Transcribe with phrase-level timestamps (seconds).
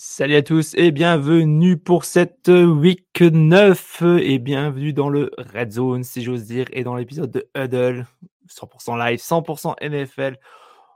[0.00, 6.04] Salut à tous et bienvenue pour cette week 9 et bienvenue dans le Red Zone
[6.04, 8.06] si j'ose dire et dans l'épisode de Huddle
[8.48, 10.38] 100% live, 100% NFL.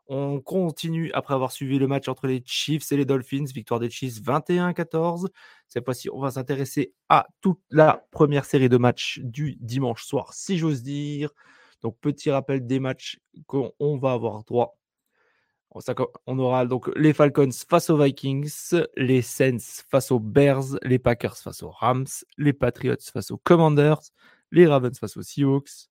[0.06, 3.90] On continue après avoir suivi le match entre les Chiefs et les Dolphins, victoire des
[3.90, 5.26] Chiefs 21-14.
[5.66, 10.32] Cette fois-ci, on va s'intéresser à toute la première série de matchs du dimanche soir
[10.32, 11.30] si j'ose dire.
[11.82, 14.78] Donc petit rappel des matchs qu'on va avoir droit
[16.26, 18.50] on aura donc les Falcons face aux Vikings,
[18.96, 22.06] les Saints face aux Bears, les Packers face aux Rams,
[22.36, 24.00] les Patriots face aux Commanders,
[24.50, 25.88] les Ravens face aux Seahawks,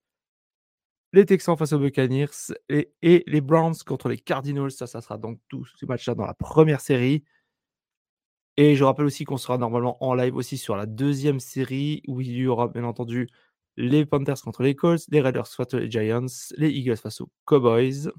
[1.14, 4.72] les Texans face aux Buccaneers et, les Browns contre les Cardinals.
[4.72, 7.24] Ça, ça sera donc tous ces matchs-là dans la première série.
[8.58, 12.22] Et je rappelle aussi qu'on sera normalement en live aussi sur la deuxième série où
[12.22, 13.28] il y aura bien entendu
[13.78, 16.26] les Panthers contre les Colts, les Raiders face aux Giants,
[16.58, 18.12] les Eagles face aux Cowboys.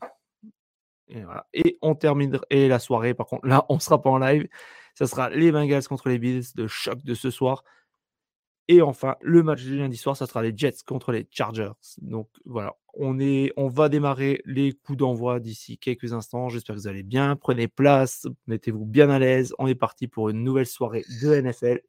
[1.53, 4.49] Et, on termine et la soirée, par contre, là, on ne sera pas en live.
[4.95, 7.65] Ça sera les Bengals contre les Bills, de choc de ce soir.
[8.69, 11.73] Et enfin, le match du lundi soir, ça sera les Jets contre les Chargers.
[11.99, 13.19] Donc voilà, on,
[13.57, 16.49] on va démarrer les coups d'envoi d'ici quelques instants.
[16.49, 17.37] J'espère que vous allez bien.
[17.37, 19.55] Prenez place, mettez-vous bien à l'aise.
[19.59, 21.81] On est parti pour une nouvelle soirée de NFL.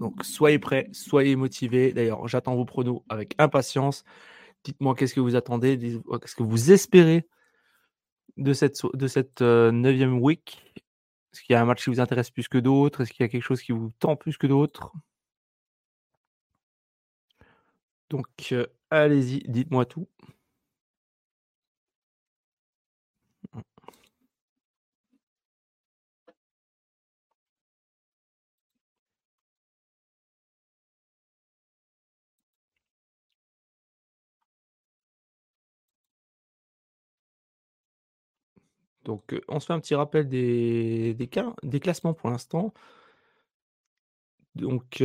[0.00, 1.92] Donc soyez prêts, soyez motivés.
[1.92, 4.04] D'ailleurs, j'attends vos pronos avec impatience.
[4.64, 7.26] Dites-moi qu'est-ce que vous attendez, qu'est-ce que vous espérez
[8.36, 10.62] de cette, cette neuvième week?
[11.32, 13.02] Est-ce qu'il y a un match qui vous intéresse plus que d'autres?
[13.02, 14.92] Est-ce qu'il y a quelque chose qui vous tend plus que d'autres?
[18.10, 18.54] Donc,
[18.90, 20.08] allez-y, dites-moi tout.
[39.04, 41.28] Donc, on se fait un petit rappel des,
[41.80, 42.72] classements pour l'instant.
[44.54, 45.02] Donc,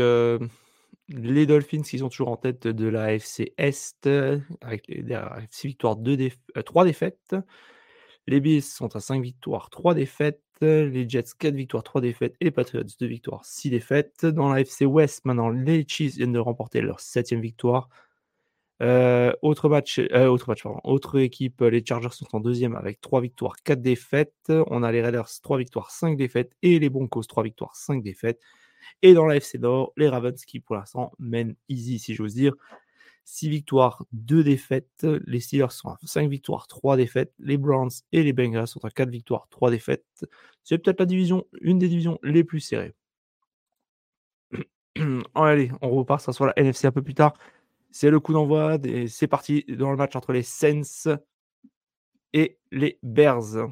[1.10, 4.08] les Dolphins qui sont toujours en tête de la FC Est
[4.62, 4.92] avec
[5.50, 5.98] 6 victoires,
[6.66, 7.36] 3 défaites.
[8.28, 10.42] Les Bills sont à 5 victoires, 3 défaites.
[10.62, 12.36] Les Jets, 4 victoires, 3 défaites.
[12.40, 14.26] Et les Patriots, 2 victoires, 6 défaites.
[14.26, 17.90] Dans la FC West, maintenant, les Chiefs viennent de remporter leur 7 victoire.
[18.82, 20.82] Euh, autre match, euh, autre match, pardon.
[20.84, 24.52] Autre équipe, les Chargers sont en deuxième avec 3 victoires, 4 défaites.
[24.68, 28.42] On a les Raiders 3 victoires, 5 défaites et les Broncos 3 victoires, 5 défaites.
[29.02, 32.54] Et dans la FC Nord, les Ravens qui pour l'instant mènent easy si j'ose dire.
[33.26, 35.08] 6 victoires, 2 défaites.
[35.26, 37.34] Les Steelers sont à 5 victoires, 3 défaites.
[37.40, 40.26] Les Browns et les Bengals sont à 4 victoires, 3 défaites.
[40.64, 42.94] C'est peut-être la division, une des divisions les plus serrées.
[45.36, 47.34] Allez, on repart, ça la NFC un peu plus tard.
[47.98, 48.78] C'est le coup d'envoi.
[49.08, 51.16] C'est parti dans le match entre les Saints
[52.34, 53.70] et les Bears.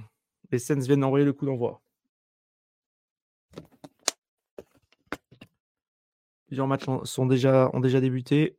[0.49, 1.81] Les Saints viennent d'envoyer le coup d'envoi.
[6.47, 8.55] Plusieurs matchs ont déjà débuté.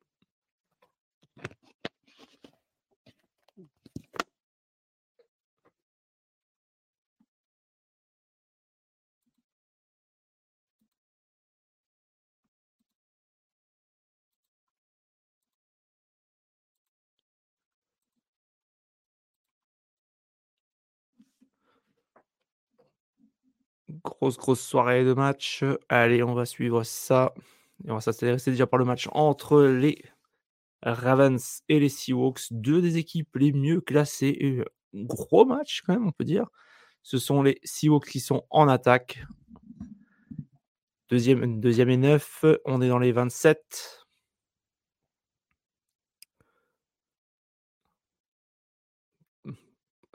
[24.05, 25.65] Grosse, grosse soirée de match.
[25.89, 27.35] Allez, on va suivre ça.
[27.87, 30.05] Et on va s'intéresser déjà par le match entre les
[30.83, 34.65] Ravens et les Seahawks, deux des équipes les mieux classées.
[34.95, 36.49] gros match quand même, on peut dire.
[37.03, 39.25] Ce sont les Seahawks qui sont en attaque.
[41.09, 44.05] Deuxième, deuxième et neuf, on est dans les 27.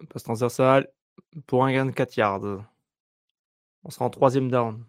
[0.09, 0.87] Passe transversale
[1.47, 2.63] pour un gain de 4 yards.
[3.89, 4.85] On sera en troisième down.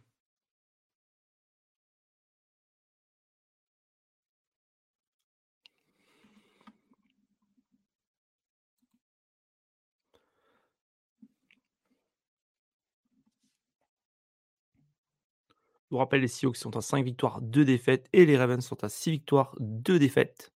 [15.91, 18.85] Je vous rappelle, les Seahawks sont à 5 victoires, 2 défaites et les Ravens sont
[18.85, 20.53] à 6 victoires, 2 défaites.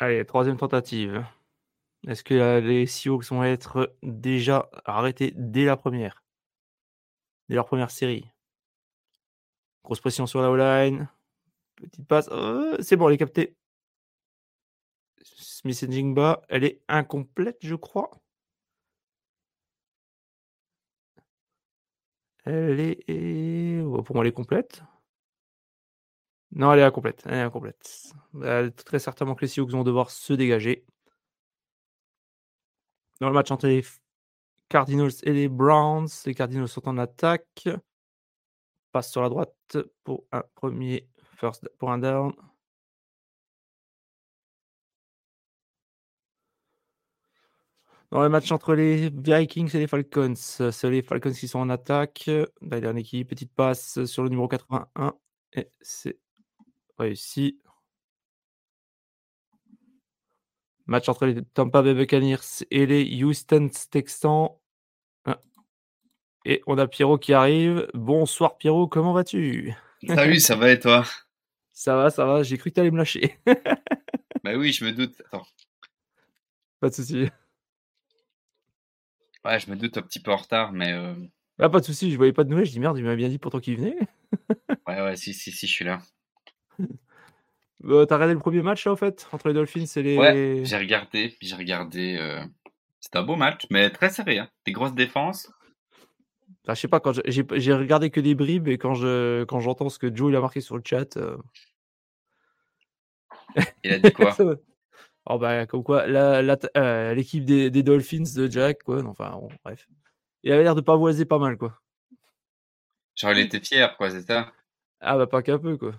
[0.00, 1.24] Allez, troisième tentative.
[2.06, 6.24] Est-ce que euh, les Seahawks vont être déjà arrêtés dès la première?
[7.48, 8.26] Dès leur première série?
[9.84, 11.08] Grosse pression sur la O-line.
[11.76, 12.28] Petite passe.
[12.32, 13.56] Oh, c'est bon, elle est captée.
[15.22, 18.10] Smith Jingba, elle est incomplète, je crois.
[22.44, 23.82] Elle est.
[24.04, 24.82] Pour moi, elle est complète.
[26.52, 27.22] Non, elle est incomplète.
[27.26, 28.12] Elle est incomplète.
[28.32, 30.84] Bah, très certainement que les Seahawks vont devoir se dégager.
[33.20, 33.84] Dans le match entre les
[34.68, 37.68] Cardinals et les Browns, les Cardinals sont en attaque.
[38.92, 41.06] Passe sur la droite pour un premier
[41.36, 42.32] first pour un down.
[48.10, 51.70] Dans le match entre les Vikings et les Falcons, c'est les Falcons qui sont en
[51.70, 52.28] attaque.
[52.60, 55.14] Dernière équipe, petite passe sur le numéro 81.
[55.52, 56.18] Et c'est
[56.98, 57.60] réussi.
[60.90, 64.48] Match entre les Tampa Bay Buccaneers et les Houston Texans.
[65.24, 65.40] Ah.
[66.44, 67.88] Et on a Pierrot qui arrive.
[67.94, 69.72] Bonsoir Pierrot, comment vas-tu?
[70.04, 71.04] Salut, ça va et toi?
[71.72, 72.42] Ça va, ça va.
[72.42, 73.38] J'ai cru que tu allais me lâcher.
[74.42, 75.22] bah oui, je me doute.
[75.26, 75.46] Attends.
[76.80, 77.28] Pas de souci.
[79.44, 80.92] Ouais, je me doute un petit peu en retard, mais.
[80.92, 81.14] Euh...
[81.60, 82.66] Ah, pas de souci, je voyais pas de nouvelles.
[82.66, 83.96] Je dis merde, il m'a bien dit pourtant qu'il venait.
[84.88, 86.02] ouais, ouais, si, si, si, je suis là.
[87.84, 90.16] Euh, T'as regardé le premier match là, en fait, entre les Dolphins et les.
[90.18, 92.16] Ouais, j'ai regardé, j'ai regardé.
[92.18, 92.42] Euh...
[93.00, 94.38] C'était un beau match, mais très serré.
[94.38, 94.50] Hein.
[94.66, 95.50] Des grosses défenses.
[96.64, 99.88] Enfin, je sais pas, quand j'ai regardé que des bribes et quand je quand j'entends
[99.88, 101.16] ce que Joe il a marqué sur le chat.
[101.16, 101.38] Euh...
[103.82, 104.36] Il a dit quoi?
[105.26, 106.06] Oh bah, comme quoi,
[107.14, 109.04] l'équipe des, des, Dolphins de Jack, quoi.
[109.04, 109.86] Enfin, bon, bref.
[110.42, 111.78] Il avait l'air de pas voiser pas mal, quoi.
[113.16, 114.50] Genre, il était fier, quoi, c'est ça?
[115.00, 115.92] Ah bah, pas qu'un peu, quoi.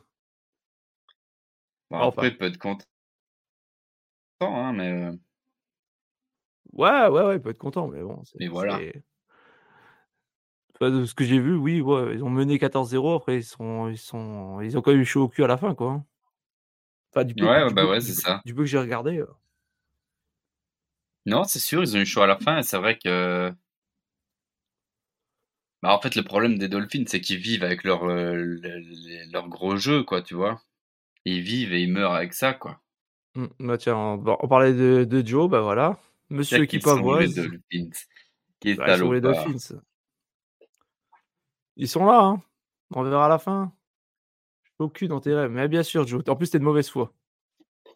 [1.92, 2.86] Bon, après, il peut être content,
[4.42, 4.90] hein, mais.
[4.90, 5.12] Euh
[6.72, 8.24] ouais, ouais, ouais, il peut être content, mais bon.
[8.40, 8.80] Mais voilà.
[10.80, 13.98] de ce que j'ai vu, oui, ouais, ils ont mené 14-0, après, ils, sont, ils,
[13.98, 15.92] sont, ils ont quand même eu chaud au cul à la fin, quoi.
[15.92, 16.06] Hein
[17.26, 18.42] du peu, ouais, bah ouais, c'est ça.
[18.46, 19.18] Du peu que j'ai regardé.
[19.18, 19.28] Euh.
[21.26, 23.54] Non, c'est sûr, ils ont eu chaud à la fin et c'est vrai que.
[25.84, 28.56] Bah, en fait, le problème des Dolphins, c'est qu'ils vivent avec leur, euh,
[29.34, 30.62] leur gros jeu, quoi, tu vois.
[31.26, 32.80] Ils vivent et ils meurent avec ça, quoi.
[33.36, 36.00] Mmh, bah tiens, on, parlait de, de, Joe, bah voilà.
[36.30, 37.22] Monsieur qui voix.
[37.22, 37.90] Les Dolphins.
[38.60, 39.80] Qui est bah, les Dolphins.
[41.78, 42.42] Ils sont là, hein.
[42.94, 43.72] On verra à la fin.
[44.80, 45.48] Aucune intérêt.
[45.48, 46.24] Mais bien sûr, Joe.
[46.28, 47.14] En plus, t'es de mauvaise foi.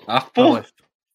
[0.07, 0.61] Ah, bon?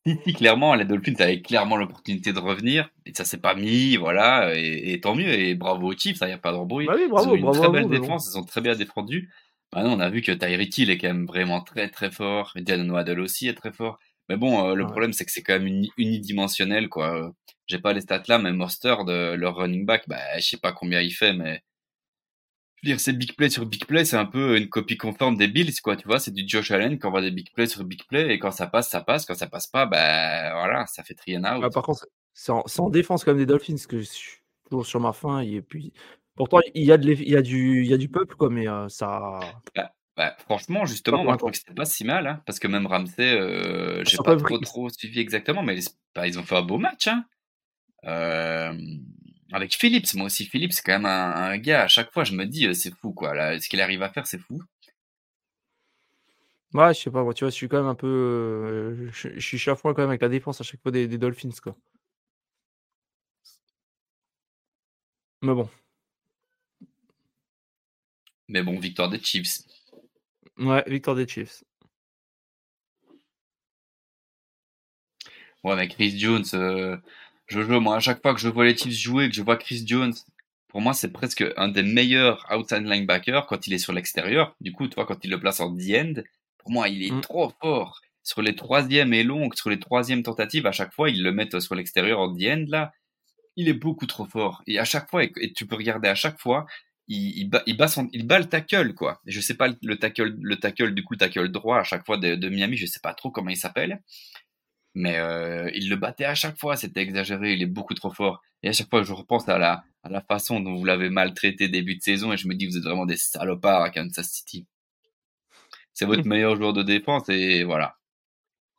[0.06, 2.90] si, clairement, les Dolphins avaient clairement l'opportunité de revenir.
[3.06, 4.52] Et ça s'est pas mis, voilà.
[4.54, 5.28] Et, tant mieux.
[5.28, 6.86] Et bravo aux Chiefs, il n'y a pas de rebrouille.
[6.86, 9.30] Bah oui, bravo, ils ont une très belle défense, ils ont très bien défendu.
[9.72, 12.52] Maintenant, on a vu que Tyreek Hill est quand même vraiment très très fort.
[12.56, 13.98] Jalen Waddle aussi est très fort.
[14.28, 17.32] Mais bon, euh, le problème, c'est que c'est quand même unidimensionnel, quoi.
[17.66, 20.72] J'ai pas les stats là, mais Monster, de leur running back, bah, je sais pas
[20.72, 21.62] combien il fait, mais
[22.82, 25.80] dire, c'est big play sur big play, c'est un peu une copie conforme des Bills,
[25.82, 28.32] quoi, tu vois, c'est du Josh Allen qui envoie des big play sur big play,
[28.32, 31.36] et quand ça passe, ça passe, quand ça passe pas, ben voilà, ça fait three
[31.36, 31.62] and out.
[31.64, 35.12] Ah, par contre, c'est en, défense comme des Dolphins que je suis toujours sur ma
[35.12, 35.92] fin, et puis
[36.36, 38.50] pourtant, il y a, de il y a, du, il y a du peuple, quoi,
[38.50, 39.40] mais euh, ça.
[39.74, 42.68] Bah, bah, franchement, justement, moi je trouve que c'était pas si mal, hein, parce que
[42.68, 45.78] même Ramsey, euh, j'ai pas, trop, trop suivi exactement, mais
[46.14, 47.24] bah, ils ont fait un beau match, hein.
[48.04, 48.72] Euh,
[49.52, 52.46] avec Philips, moi aussi, Philips, c'est quand même un, gars, à chaque fois, je me
[52.46, 53.34] dis, c'est fou, quoi.
[53.34, 54.60] Là, ce qu'il arrive à faire, c'est fou.
[56.72, 59.08] Ouais, je sais pas, moi, tu vois, je suis quand même un peu.
[59.12, 61.76] Je, suis chafouin quand même avec la défense à chaque fois des, Dolphins, quoi.
[65.42, 65.68] Mais bon.
[68.50, 69.60] Mais bon, victoire des Chiefs.
[70.58, 71.62] Ouais, victoire des Chiefs.
[75.62, 76.96] Ouais, mais Chris Jones, euh,
[77.46, 79.56] je joue, moi, à chaque fois que je vois les Chiefs jouer, que je vois
[79.56, 80.14] Chris Jones,
[80.66, 84.56] pour moi, c'est presque un des meilleurs outside linebackers quand il est sur l'extérieur.
[84.60, 86.14] Du coup, toi, quand il le place en the end,
[86.58, 87.20] pour moi, il est mm.
[87.20, 88.00] trop fort.
[88.24, 91.60] Sur les troisièmes et longues, sur les troisièmes tentatives, à chaque fois, ils le mettent
[91.60, 92.92] sur l'extérieur en the end, là.
[93.54, 94.62] Il est beaucoup trop fort.
[94.66, 96.66] Et à chaque fois, et, tu peux regarder à chaque fois,
[97.10, 99.20] il, il, bat, il, bat son, il bat le tackle, quoi.
[99.26, 102.16] Je sais pas le tackle, le tackle, du coup, le tackle droit à chaque fois
[102.16, 104.00] de, de Miami, je sais pas trop comment il s'appelle.
[104.94, 108.40] Mais euh, il le battait à chaque fois, c'était exagéré, il est beaucoup trop fort.
[108.62, 111.68] Et à chaque fois, je repense à la, à la façon dont vous l'avez maltraité
[111.68, 114.66] début de saison et je me dis, vous êtes vraiment des salopards à Kansas City.
[115.92, 117.96] C'est votre meilleur joueur de défense et voilà.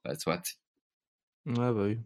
[0.06, 0.42] Bah, soit.
[1.46, 2.00] Ouais, bah oui.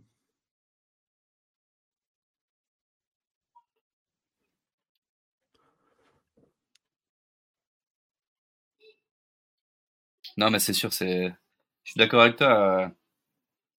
[10.37, 11.33] Non, mais c'est sûr, c'est.
[11.83, 12.91] Je suis d'accord avec toi.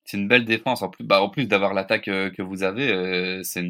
[0.05, 0.83] c'est une belle défense.
[0.83, 3.61] En plus, bah, d'avoir l'attaque euh, que vous avez, euh, c'est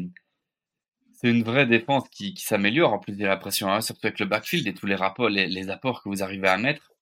[1.23, 2.93] une, vraie défense qui, s'améliore.
[2.93, 5.69] En plus de la pression, hein, surtout avec le backfield et tous les rapports, les,
[5.69, 6.93] apports que vous arrivez à mettre.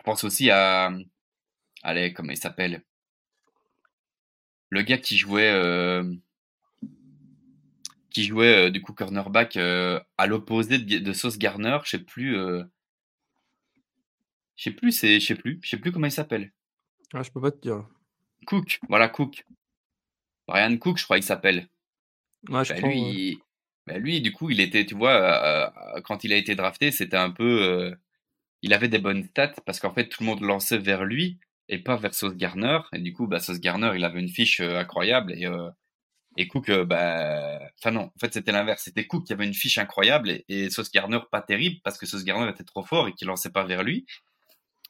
[0.00, 0.92] Je pense aussi à,
[1.82, 2.82] allez, comment il s'appelle?
[4.70, 6.04] Le gars qui jouait, euh,
[8.10, 11.78] qui jouait euh, du coup cornerback euh, à l'opposé de, de Sauce Garner.
[11.84, 12.36] Je sais plus.
[14.56, 16.52] Je sais plus, c'est, je sais plus, je sais plus comment il s'appelle.
[17.14, 17.88] Ah, je peux pas te dire.
[18.46, 19.44] Cook, voilà Cook.
[20.46, 21.68] Brian Cook, je crois qu'il s'appelle.
[22.48, 23.16] Ouais, je Bah, crois, lui, ouais.
[23.32, 23.38] il-
[23.86, 25.12] bah, lui, du coup, il était, tu vois,
[25.96, 27.94] euh, quand il a été drafté, c'était un peu, euh,
[28.62, 31.78] il avait des bonnes stats parce qu'en fait, tout le monde lançait vers lui et
[31.78, 32.80] pas vers Sauce Garner.
[32.94, 35.46] Et du coup, bah, Sauce Garner, il avait une fiche euh, incroyable et,
[36.36, 38.82] et Cook, bah, enfin non, en fait, c'était l'inverse.
[38.84, 42.06] C'était Cook qui avait une fiche incroyable et, et Sauce Garner pas terrible parce que
[42.06, 44.06] Sauce Garner était trop fort et qu'il lançait pas vers lui.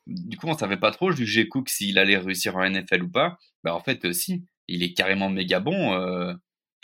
[0.07, 3.39] Du coup, on savait pas trop juger Cook s'il allait réussir en NFL ou pas.
[3.63, 5.95] Bah, en fait, euh, si, il est carrément méga bon.
[5.95, 6.35] euh,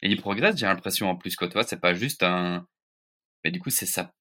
[0.03, 2.67] et il progresse, j'ai l'impression en plus que toi, c'est pas juste un.
[3.45, 4.12] Mais du coup, c'est sa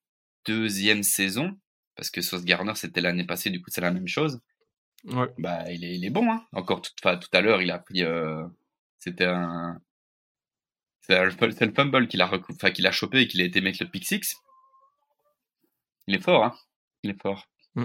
[0.45, 1.57] deuxième saison
[1.95, 4.39] parce que Sauce Garner c'était l'année passée, du coup c'est la même chose.
[5.05, 5.27] Ouais.
[5.37, 6.45] Bah, il est, il est bon, hein.
[6.53, 8.03] Encore tout, tout à l'heure, il a pris.
[8.03, 8.45] euh,
[8.99, 9.79] C'était un.
[11.01, 11.29] C'est un-
[11.73, 14.05] fumble qu'il a, recou- enfin, qu'il a chopé et qu'il a été mettre le pick
[14.05, 14.35] six.
[16.07, 16.55] Il est fort, hein.
[17.03, 17.49] Il est fort.
[17.77, 17.81] Et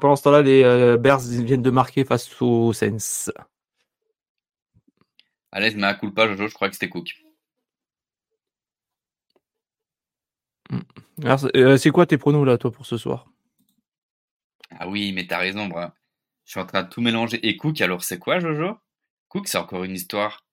[0.00, 3.30] Pendant ce temps-là, les euh, Bears viennent de marquer face aux Saints.
[5.50, 7.14] À l'aise, mais à culpa, Jojo, je crois que c'était Cook.
[11.20, 13.30] C'est euh, c'est quoi tes pronos là, toi, pour ce soir?
[14.78, 15.94] Ah oui, mais t'as raison, bras.
[16.44, 17.46] Je suis en train de tout mélanger.
[17.46, 18.76] Et Cook, alors c'est quoi, Jojo?
[19.28, 20.44] Cook, c'est encore une histoire.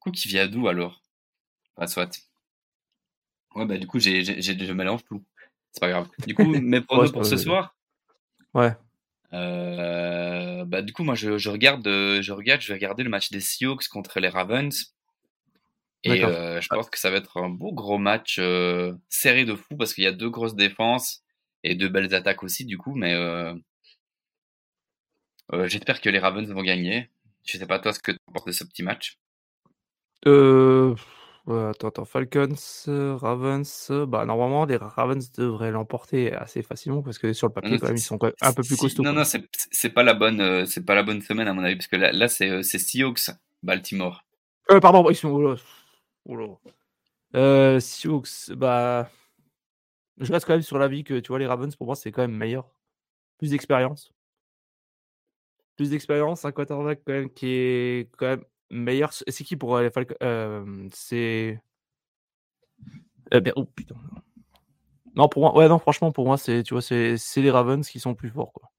[0.00, 1.02] Cook, il vient d'où alors?
[1.76, 2.18] Enfin, soit.
[3.54, 5.24] Ouais, bah du coup, j'ai, je mélange tout.
[5.72, 6.08] C'est pas grave.
[6.26, 7.74] Du coup, mes pronos pour pas ce soir?
[8.54, 8.72] Ouais.
[9.32, 13.10] euh, Bah du coup, moi, je, je regarde, euh, je regarde, je vais regarder le
[13.10, 14.94] match des Seahawks contre les Ravens.
[16.04, 19.56] Et euh, je pense que ça va être un beau gros match euh, serré de
[19.56, 21.22] fou parce qu'il y a deux grosses défenses
[21.64, 22.94] et deux belles attaques aussi du coup.
[22.94, 23.14] Mais
[25.64, 27.10] j'espère que les Ravens vont gagner.
[27.44, 29.18] Je sais pas toi ce que tu penses de ce petit match?
[30.26, 30.94] Euh...
[31.48, 32.04] attends, attends.
[32.04, 32.54] Falcons,
[32.88, 33.88] euh, Ravens.
[33.90, 37.78] euh, Bah, normalement, les Ravens devraient l'emporter assez facilement parce que sur le papier, non,
[37.78, 39.02] quand même, ils sont quand même un peu plus si- costauds.
[39.02, 39.18] Non quoi.
[39.20, 41.76] non c'est c'est pas la bonne euh, c'est pas la bonne semaine à mon avis
[41.76, 43.30] parce que là, là c'est euh, c'est Seahawks
[43.62, 44.24] Baltimore.
[44.70, 45.28] Euh, pardon, ils sont.
[45.30, 45.56] Oh là.
[46.26, 46.46] Oh là.
[47.36, 48.22] Euh, Sioux,
[48.56, 49.10] bah.
[50.20, 52.22] Je reste quand même sur l'avis que, tu vois, les Ravens, pour moi, c'est quand
[52.22, 52.68] même meilleur.
[53.38, 54.12] Plus d'expérience.
[55.76, 59.12] Plus d'expérience, un quarterback quand même qui est quand même meilleur.
[59.12, 61.60] C'est qui pour euh, les Falcons euh, C'est.
[63.34, 63.96] Euh, ben- oh putain.
[65.14, 67.98] Non, pour moi, ouais, non, franchement, pour moi, c'est, tu vois, c'est les Ravens qui
[67.98, 68.70] sont plus forts, quoi.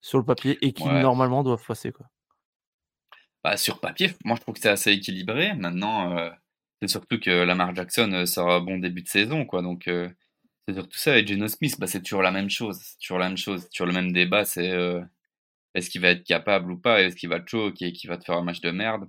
[0.00, 1.00] Sur le papier et qui, Ouais.
[1.02, 2.06] normalement, doivent passer, quoi.
[3.42, 5.54] Bah, sur papier, moi je trouve que c'est assez équilibré.
[5.54, 6.28] Maintenant, euh,
[6.82, 9.62] c'est surtout que Lamar Jackson sort un bon début de saison, quoi.
[9.62, 9.84] Donc,
[10.68, 11.18] c'est surtout ça.
[11.18, 12.78] Et Geno Smith, bah, c'est toujours la même chose.
[12.82, 13.68] C'est toujours la même chose.
[13.70, 14.44] Toujours le même débat.
[14.44, 14.70] C'est
[15.78, 18.18] est-ce qu'il va être capable ou pas Est-ce qu'il va te choquer et qu'il va
[18.18, 19.08] te faire un match de merde?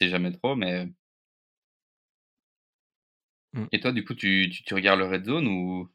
[0.00, 0.88] C'est jamais trop, mais.
[3.54, 3.64] Mm.
[3.72, 5.88] Et toi, du coup, tu, tu, tu regardes le Red Zone ou?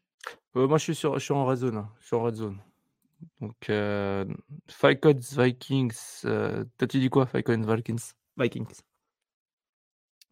[0.56, 1.76] Euh, moi, je suis, sur, je suis en red zone.
[1.76, 1.90] hein.
[2.00, 2.58] Je suis en red zone.
[3.40, 4.24] Donc, euh,
[4.68, 6.22] Falcons, Vikings.
[6.24, 8.12] euh, toi, tu dis quoi, Falcons, Vikings?
[8.36, 8.82] Vikings.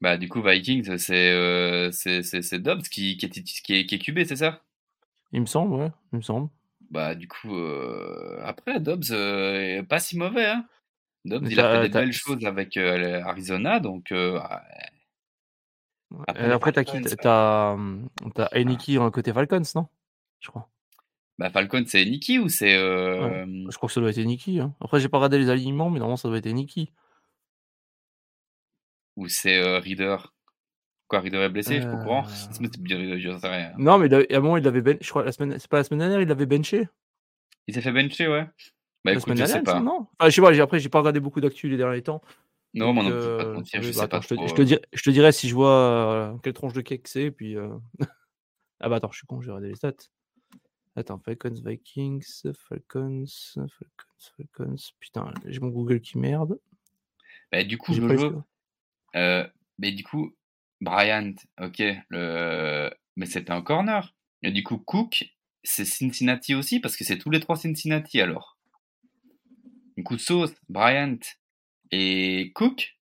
[0.01, 3.87] Bah, du coup, Vikings, c'est euh, c'est c'est- c'est Dobbs qui, qui, est, qui, est,
[3.87, 4.63] qui est QB, c'est ça?
[5.33, 6.51] Il me semble, ouais, il me semble.
[6.91, 10.67] Bah, du coup, euh, après, Dobbs euh, est pas si mauvais, hein.
[11.25, 14.63] Dobbs, il a fait des belles choses avec euh, Arizona, donc ah.
[16.27, 17.01] Après, Après, t'as qui?
[17.03, 19.87] T'as hum, t'as Heineke en côté Falcons, non?
[20.41, 20.69] Je crois.
[21.39, 22.75] bah, Falcon, c'est Nicky ou c'est.
[22.75, 24.49] Euh, Je crois que ça doit être Heineke.
[24.49, 24.75] Hein.
[24.81, 26.93] Après, j'ai pas regardé les alignements, mais normalement, ça doit être Heineke.
[29.17, 30.17] Ou c'est Reader?
[31.11, 32.25] Quoi, Reader est blessé, je suis pas au courant.
[32.25, 32.31] Euh.
[32.53, 33.73] C'est bien, je sais rien.
[33.77, 34.97] Non, mais il avait- à un moment, il l'avait ben...
[35.01, 35.59] Je crois la semaine.
[35.59, 36.89] C'est pas la semaine dernière, il l'avait benché.
[37.67, 38.45] Il s'est fait bencher, ouais.
[38.45, 38.53] Bah
[39.07, 39.81] la écoute, semaine je dernière, sais pas.
[39.81, 40.07] non?
[40.19, 40.53] Enfin, je sais pas.
[40.53, 42.23] j'ai- Après, j'ai pas regardé beaucoup d'actu les derniers temps.
[42.75, 44.47] Non, pas te euh, mentir, je sais bah, pas je te, trop.
[44.47, 44.65] je te euh.
[44.65, 47.33] dirai, je te dirai si je vois euh, quelle tronche de cake c'est.
[47.33, 47.57] Puis.
[47.57, 47.77] euh,
[48.81, 49.95] ah bah attends, je suis con, j'ai regardé les stats.
[50.95, 53.25] Attends, Falcons, Vikings, Falcons,
[53.57, 53.67] Falcons,
[54.37, 54.77] Falcons.
[55.01, 56.61] Putain, j'ai mon Google qui merde.
[57.51, 58.45] Bah, du coup, Jojo,
[59.13, 60.33] mais du coup,
[60.81, 64.15] Bryant, ok, mais c'était un corner.
[64.43, 65.25] Du coup, Cook,
[65.63, 68.59] c'est Cincinnati aussi, parce que c'est tous les trois Cincinnati alors.
[69.97, 71.19] Du coup, Sauce, Bryant
[71.91, 72.97] et Cook.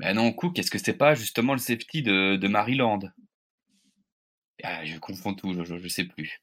[0.00, 3.00] Ben non, Cook, est-ce que c'est pas justement le safety de, de Maryland?
[4.62, 6.42] Ah, Je confonds tout, je, je, je sais plus.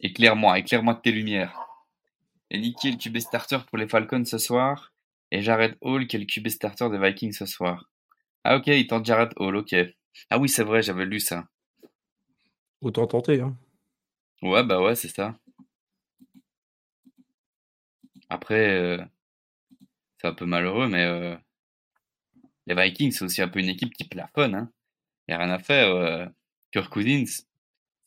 [0.00, 1.68] Éclaire-moi, éclaire-moi de tes lumières.
[2.50, 4.92] Et est le QB starter pour les Falcons ce soir.
[5.30, 7.90] Et Jared Hall qui est le QB starter des Vikings ce soir.
[8.44, 9.74] Ah ok, il tente Jared Hall, ok.
[10.30, 11.46] Ah oui, c'est vrai, j'avais lu ça.
[12.80, 13.40] Autant tenter.
[13.40, 13.56] Hein.
[14.42, 15.38] Ouais, bah ouais, c'est ça.
[18.30, 19.04] Après, euh,
[20.18, 21.36] c'est un peu malheureux, mais euh,
[22.66, 24.54] les Vikings, c'est aussi un peu une équipe qui plafonne.
[24.54, 24.70] Hein.
[25.26, 25.88] Il n'y a rien à faire.
[25.88, 26.26] Euh,
[26.72, 27.24] Kirk Cousins,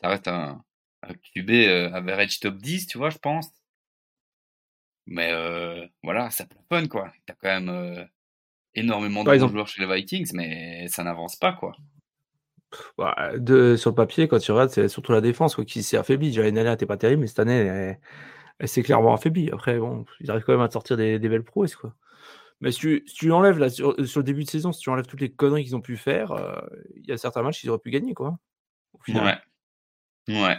[0.02, 0.64] ça reste un,
[1.04, 3.50] un QB euh, average top 10, tu vois, je pense.
[5.12, 7.12] Mais euh, voilà, ça plafonne, quoi.
[7.26, 8.02] T'as quand même euh,
[8.76, 11.76] énormément de joueurs chez les Vikings, mais ça n'avance pas, quoi.
[12.98, 15.98] Bah, de, sur le papier, quand tu regardes, c'est surtout la défense quoi, qui s'est
[15.98, 16.30] affaiblie.
[16.30, 18.00] Déjà, l'année dernière, elle était pas terrible, mais cette année, elle,
[18.60, 19.50] elle s'est clairement affaiblie.
[19.52, 21.76] Après, bon, ils arrivent quand même à sortir des, des belles prouesses.
[21.76, 21.94] Quoi.
[22.62, 24.90] Mais si tu, si tu enlèves, là, sur, sur le début de saison, si tu
[24.90, 26.62] enlèves toutes les conneries qu'ils ont pu faire, euh,
[26.96, 28.40] il y a certains matchs qu'ils auraient pu gagner, quoi.
[28.94, 29.42] Au final.
[30.30, 30.42] Ouais.
[30.42, 30.58] Ouais.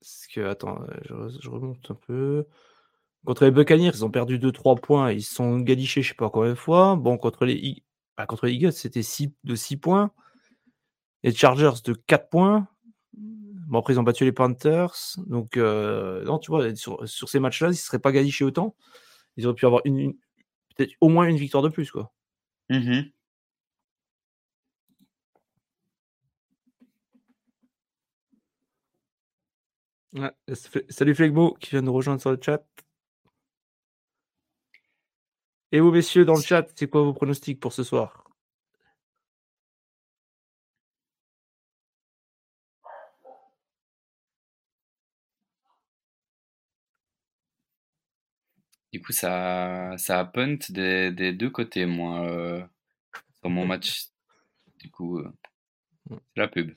[0.00, 2.46] Parce que, attends, je remonte un peu.
[3.26, 5.12] Contre les Buccaneers, ils ont perdu 2-3 points.
[5.12, 6.96] Ils se sont galichés, je sais pas combien de fois.
[6.96, 7.82] Bon, contre les,
[8.16, 10.12] bah, contre les Eagles, c'était 6, de 6 points.
[11.22, 12.68] Les Chargers de 4 points.
[13.14, 14.94] Bon, après, ils ont battu les Panthers.
[15.26, 18.74] Donc, euh, non, tu vois, sur, sur ces matchs-là, ils ne seraient pas galichés autant.
[19.36, 20.14] Ils auraient pu avoir une, une-
[20.76, 22.12] peut-être au moins une victoire de plus, quoi.
[22.70, 23.12] Mhm.
[30.14, 32.64] Ouais, fait- Salut Flegmo qui vient de nous rejoindre sur le chat.
[35.70, 38.24] Et vous, messieurs, dans le chat, c'est quoi vos pronostics pour ce soir?
[48.92, 52.64] Du coup, ça, ça a punt des, des deux côtés, moi, euh,
[53.40, 54.08] sur mon match.
[54.80, 55.32] Du coup, euh,
[56.10, 56.74] c'est la pub.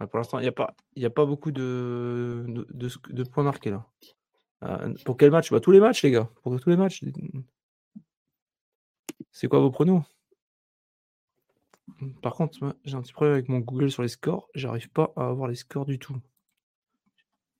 [0.00, 2.88] Ouais, Pour l'instant, il n'y a, pas- il y a pas beaucoup de, de, de
[2.88, 3.86] sc- de points marqués là.
[4.62, 5.50] Euh, pour quel match?
[5.50, 6.28] Bah, Tous les matchs, les gars.
[6.42, 7.04] Pour tous les matchs.
[9.32, 10.02] C'est quoi vos pronos?
[12.22, 14.48] Par contre, j'ai un petit problème avec mon Google sur les scores.
[14.54, 16.16] J'arrive pas à avoir les scores du tout.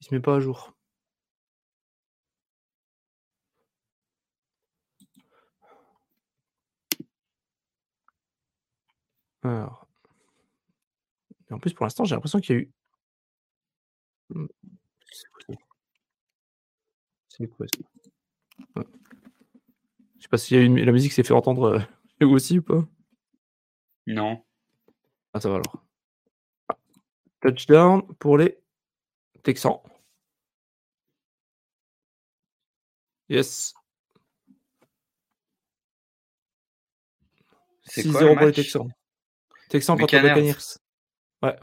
[0.00, 0.74] Il se met pas à jour.
[9.42, 9.86] Alors.
[11.50, 12.72] En plus, pour l'instant, j'ai l'impression qu'il y a eu.
[14.30, 14.46] Hmm.
[15.10, 15.56] C'est quoi
[17.31, 17.66] ça Ouais.
[20.16, 21.80] Je sais pas si la musique s'est fait entendre euh,
[22.20, 22.84] vous aussi ou pas?
[24.06, 24.44] Non.
[25.32, 25.84] Ah, ça va alors.
[27.40, 28.58] Touchdown pour les
[29.42, 29.80] Texans.
[33.28, 33.74] Yes.
[37.84, 38.88] C'est 6-0 quoi le pour les Texans.
[39.68, 40.34] Texans contre Buccaneers.
[40.34, 40.78] Buccaneers.
[41.42, 41.58] Ouais.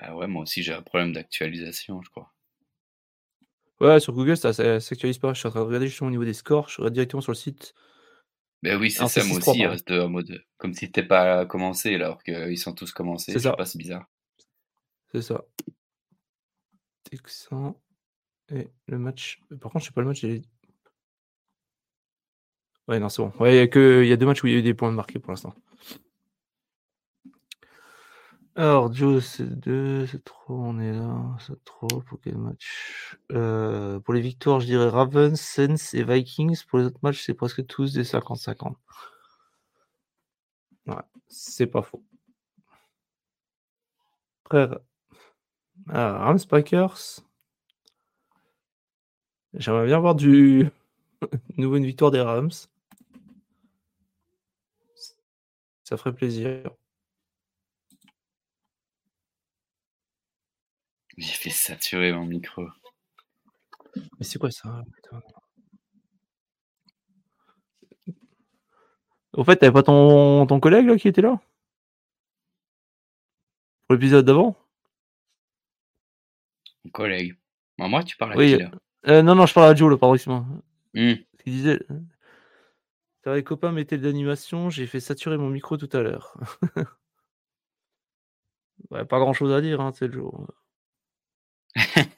[0.00, 2.32] Bah ouais, moi aussi j'ai un problème d'actualisation, je crois.
[3.80, 5.32] Ouais, sur Google, ça, ça s'actualise pas.
[5.32, 6.68] Je suis en train de regarder justement au niveau des scores.
[6.68, 7.74] Je regarde directement sur le site.
[8.62, 11.46] Ben oui, c'est ça, moi 6-3, aussi, il reste en mode comme si t'étais pas
[11.46, 13.32] commencé alors qu'ils sont tous commencés.
[13.32, 13.54] C'est ça.
[13.54, 14.06] pas, c'est bizarre.
[15.12, 15.44] C'est ça.
[17.04, 17.74] Texans.
[18.52, 19.40] Et le match.
[19.60, 20.22] Par contre, je sais pas le match.
[22.88, 23.32] Ouais, non, c'est bon.
[23.40, 24.02] Ouais, il y, a que...
[24.02, 25.54] il y a deux matchs où il y a eu des points marqués pour l'instant.
[28.56, 33.16] Alors, Joe, c'est 2, c'est trop, on est là, c'est trop, pour quel match?
[33.32, 36.62] Euh, Pour les victoires, je dirais Ravens, Saints et Vikings.
[36.68, 38.76] Pour les autres matchs, c'est presque tous des 50-50.
[40.86, 40.94] Ouais,
[41.28, 42.04] c'est pas faux.
[44.44, 44.80] Frère,
[45.88, 47.22] ah, Rams Packers.
[49.54, 50.68] J'aimerais bien voir du
[51.58, 52.50] nouveau une victoire des Rams.
[55.84, 56.70] Ça ferait plaisir.
[61.20, 62.66] J'ai fait saturer mon micro.
[63.94, 64.82] Mais c'est quoi ça
[69.34, 71.38] Au fait, t'avais pas ton, ton collègue là qui était là?
[73.86, 74.56] Pour l'épisode d'avant?
[76.84, 77.36] Mon collègue.
[77.76, 78.52] Bah, moi, tu parles à Oui.
[78.52, 78.70] qui là?
[79.08, 80.46] Euh, Non, non, je parle à Joe, là, pardon, excuse-moi.
[80.94, 81.14] Hmm.
[81.44, 81.80] Il disait.
[83.24, 86.34] Va, les copains mettaient de l'animation, j'ai fait saturer mon micro tout à l'heure.
[88.90, 90.46] ouais, pas grand chose à dire, hein, c'est le jour.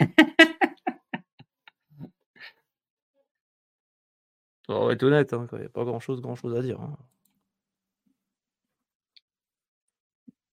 [4.69, 6.81] On va être honnête, hein, il n'y a pas grand chose, grand chose à dire.
[6.81, 6.97] hein.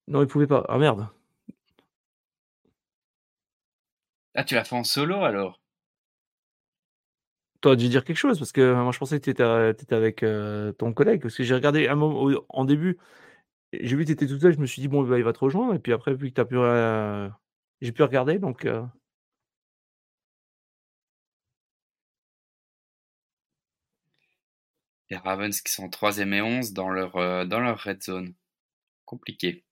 [0.07, 0.65] Non, il pouvait pas.
[0.67, 1.07] Ah merde.
[4.35, 5.59] Ah, tu l'as fait en solo alors?
[7.62, 10.25] Toi, dû dire quelque chose parce que moi, je pensais que tu étais, avec
[10.77, 11.21] ton collègue.
[11.21, 12.97] Parce que j'ai regardé un moment en début,
[13.73, 14.53] j'ai vu que tu étais tout seul.
[14.53, 15.75] Je me suis dit, bon, bah, il va te rejoindre.
[15.75, 16.57] Et puis après, vu que tu as pu.
[17.81, 18.39] J'ai pu regarder.
[18.39, 18.67] Donc.
[25.09, 27.13] Les Ravens qui sont 3 et 11 dans leur,
[27.47, 28.33] dans leur red zone.
[29.05, 29.65] Compliqué.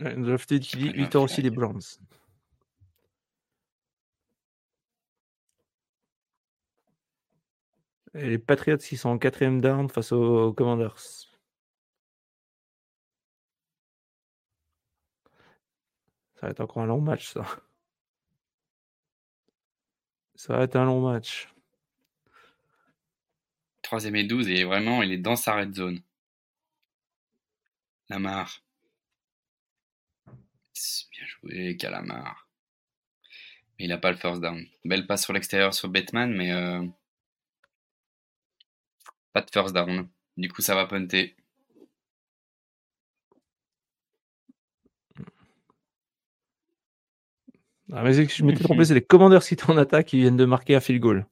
[0.00, 1.80] Drafted qui dit 8 aussi les Browns.
[8.14, 11.33] Et les Patriots qui sont en quatrième down face aux Commanders.
[16.44, 17.46] Ça va être encore un long match, ça.
[20.34, 21.48] Ça va être un long match.
[23.80, 26.02] Troisième et 12, et vraiment, il est dans sa red zone.
[28.10, 28.62] Lamar.
[30.74, 32.46] Bien joué, Calamar.
[33.78, 34.66] Mais il n'a pas le first down.
[34.84, 36.86] Belle passe sur l'extérieur sur Batman, mais euh,
[39.32, 40.10] pas de first down.
[40.36, 41.36] Du coup, ça va punter.
[47.92, 50.80] Ah, je m'étais trompé, c'est les commandeurs qui en attaque qui viennent de marquer un
[50.80, 51.26] field goal.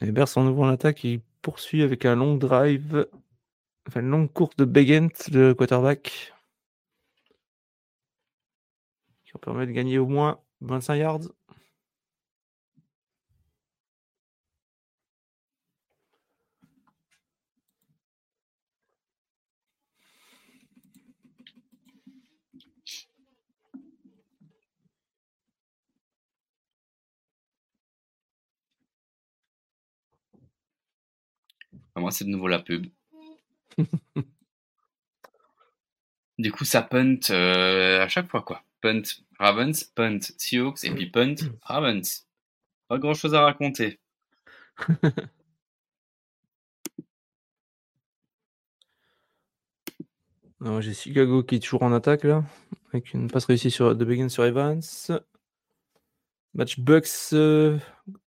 [0.00, 3.06] Les Bears sont nouveau en attaque, ils poursuivent avec un long drive,
[3.88, 6.32] enfin une longue course de Begent, le quarterback,
[9.24, 11.20] qui va permet de gagner au moins 25 yards.
[31.98, 32.86] Moi, c'est de nouveau la pub.
[36.38, 38.62] du coup, ça punt euh, à chaque fois, quoi.
[38.80, 39.02] Punt
[39.38, 42.26] Ravens, punt Seahawks et puis punt Ravens.
[42.88, 43.98] Pas grand chose à raconter.
[50.80, 52.44] J'ai Chicago qui est toujours en attaque là,
[52.92, 54.82] avec une passe réussie sur, de Begin sur Evans.
[56.54, 57.78] Match Bucks, euh,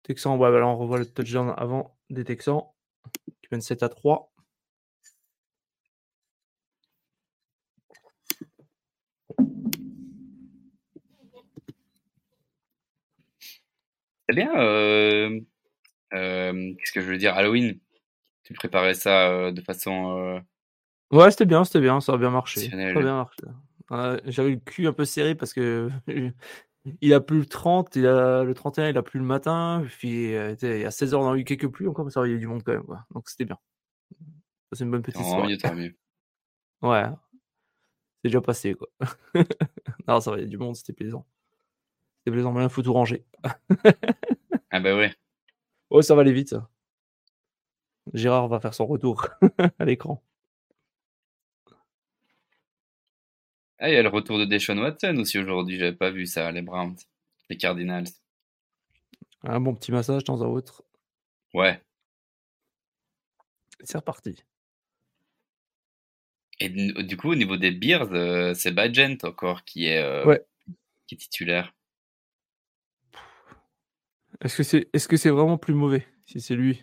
[0.03, 0.38] Texans.
[0.38, 2.62] Ouais, bah on revoit le touchdown avant des Texans
[3.55, 4.31] qui mènent 7 à 3.
[14.29, 14.55] C'est bien.
[14.57, 15.40] Euh,
[16.14, 17.79] euh, qu'est-ce que je veux dire Halloween?
[18.45, 20.43] Tu préparais ça euh, de façon.
[21.11, 22.71] Ouais, c'était bien, c'était bien, ça a bien marché.
[22.71, 23.43] Ça a bien marché.
[24.27, 25.90] J'avais le cul un peu serré parce que
[27.01, 29.85] il a plu le 30, il a, le 31, il a plu le matin.
[29.99, 30.55] Puis il y a
[30.90, 32.62] 16h, on a eu quelques pluies encore, mais ça va, il y a du monde
[32.62, 32.85] quand même.
[32.85, 33.05] Quoi.
[33.12, 33.59] Donc c'était bien.
[34.73, 35.57] C'est une bonne petite soirée.
[36.83, 37.05] Ouais.
[38.16, 38.88] C'est déjà passé, quoi.
[40.07, 41.27] non, ça va, il y a du monde, c'était plaisant.
[42.18, 43.25] C'était plaisant, mais il faut tout ranger.
[44.70, 45.14] ah bah ouais.
[45.88, 46.68] Oh, ça va aller vite, ça.
[48.12, 49.29] Gérard va faire son retour
[49.79, 50.23] à l'écran.
[53.85, 56.51] Ah, il y a le retour de Deshaun Watson aussi aujourd'hui, j'avais pas vu ça,
[56.51, 56.97] les Browns,
[57.51, 58.07] les Cardinals.
[59.42, 60.83] Un bon petit massage de temps à autre.
[61.53, 61.83] Ouais.
[63.81, 64.42] C'est reparti.
[66.61, 70.38] Et du coup, au niveau des Bears, euh, c'est Badgent encore qui est, euh,
[71.07, 71.75] qui est titulaire.
[74.40, 76.83] Est-ce que c'est est -ce c'est vraiment plus mauvais si c'est lui?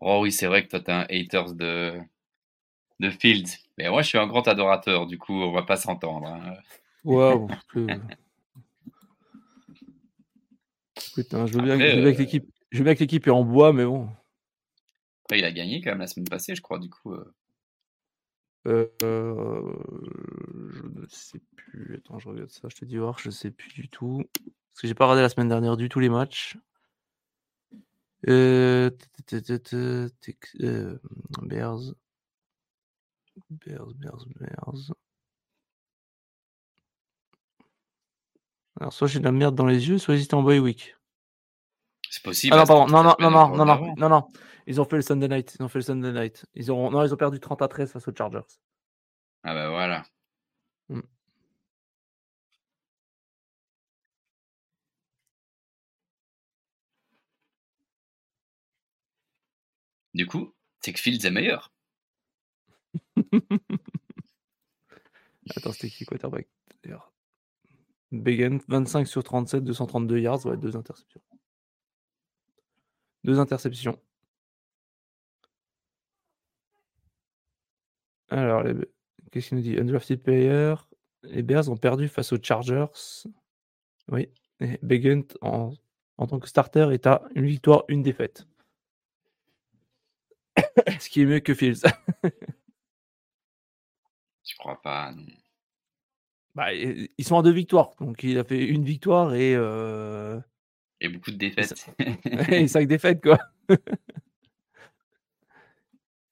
[0.00, 1.96] Oh oui, c'est vrai que toi, t'es un haters de,
[3.00, 3.58] de Fields.
[3.78, 6.28] Mais moi, je suis un grand adorateur, du coup, on va pas s'entendre.
[6.28, 6.54] Hein.
[7.04, 7.48] Waouh.
[11.14, 12.46] Putain, je veux bien, que l'équipe.
[12.70, 14.08] Je veux bien que l'équipe est en bois, mais bon.
[15.24, 17.12] Après, il a gagné quand même la semaine passée, je crois, du coup.
[17.12, 17.34] Euh.
[18.66, 18.86] Euh,
[20.70, 21.96] je ne sais plus.
[21.96, 22.68] Attends, je regarde ça.
[22.68, 24.22] Je te dis voir, je sais plus du tout.
[24.44, 26.58] Parce que j'ai pas regardé la semaine dernière du tout les matchs.
[28.28, 28.90] Euh...
[31.42, 31.94] Bears.
[33.48, 34.92] Bears, Bears, Bears.
[38.78, 40.96] Alors, soit j'ai de la merde dans les yeux, soit ils étaient en boy week.
[42.08, 42.54] C'est possible.
[42.54, 44.28] Ah non, pardon, non, non, non, non, non, non, non, non.
[44.66, 45.56] Ils ont fait le Sunday night.
[45.58, 46.46] Ils ont fait le Sunday night.
[46.54, 48.40] Ils ont, non, ils ont perdu 30 à 13 face aux Chargers.
[49.42, 50.04] Ah bah voilà.
[50.88, 51.00] Mmh.
[60.14, 61.72] Du coup, c'est que Fields est meilleur.
[65.56, 66.48] Attends, c'était qui quarterback
[66.82, 67.12] d'ailleurs?
[68.12, 71.20] 25 sur 37, 232 yards, ouais, deux interceptions.
[73.24, 73.98] Deux interceptions.
[78.28, 78.64] Alors,
[79.30, 79.78] qu'est-ce qu'il nous dit?
[79.78, 80.74] Undrafted player,
[81.22, 82.86] Les Bears ont perdu face aux Chargers.
[84.08, 84.28] Oui.
[84.60, 85.72] Et Begant, en,
[86.16, 88.46] en tant que starter, est à une victoire, une défaite.
[91.00, 91.82] Ce qui est mieux que Fields.
[94.60, 95.10] Je crois pas.
[95.12, 95.24] non.
[96.54, 97.94] Bah, ils sont à deux victoires.
[97.98, 100.38] Donc il a fait une victoire et, euh,
[101.00, 101.86] Et beaucoup de défaites.
[102.50, 103.38] et cinq défaites, quoi.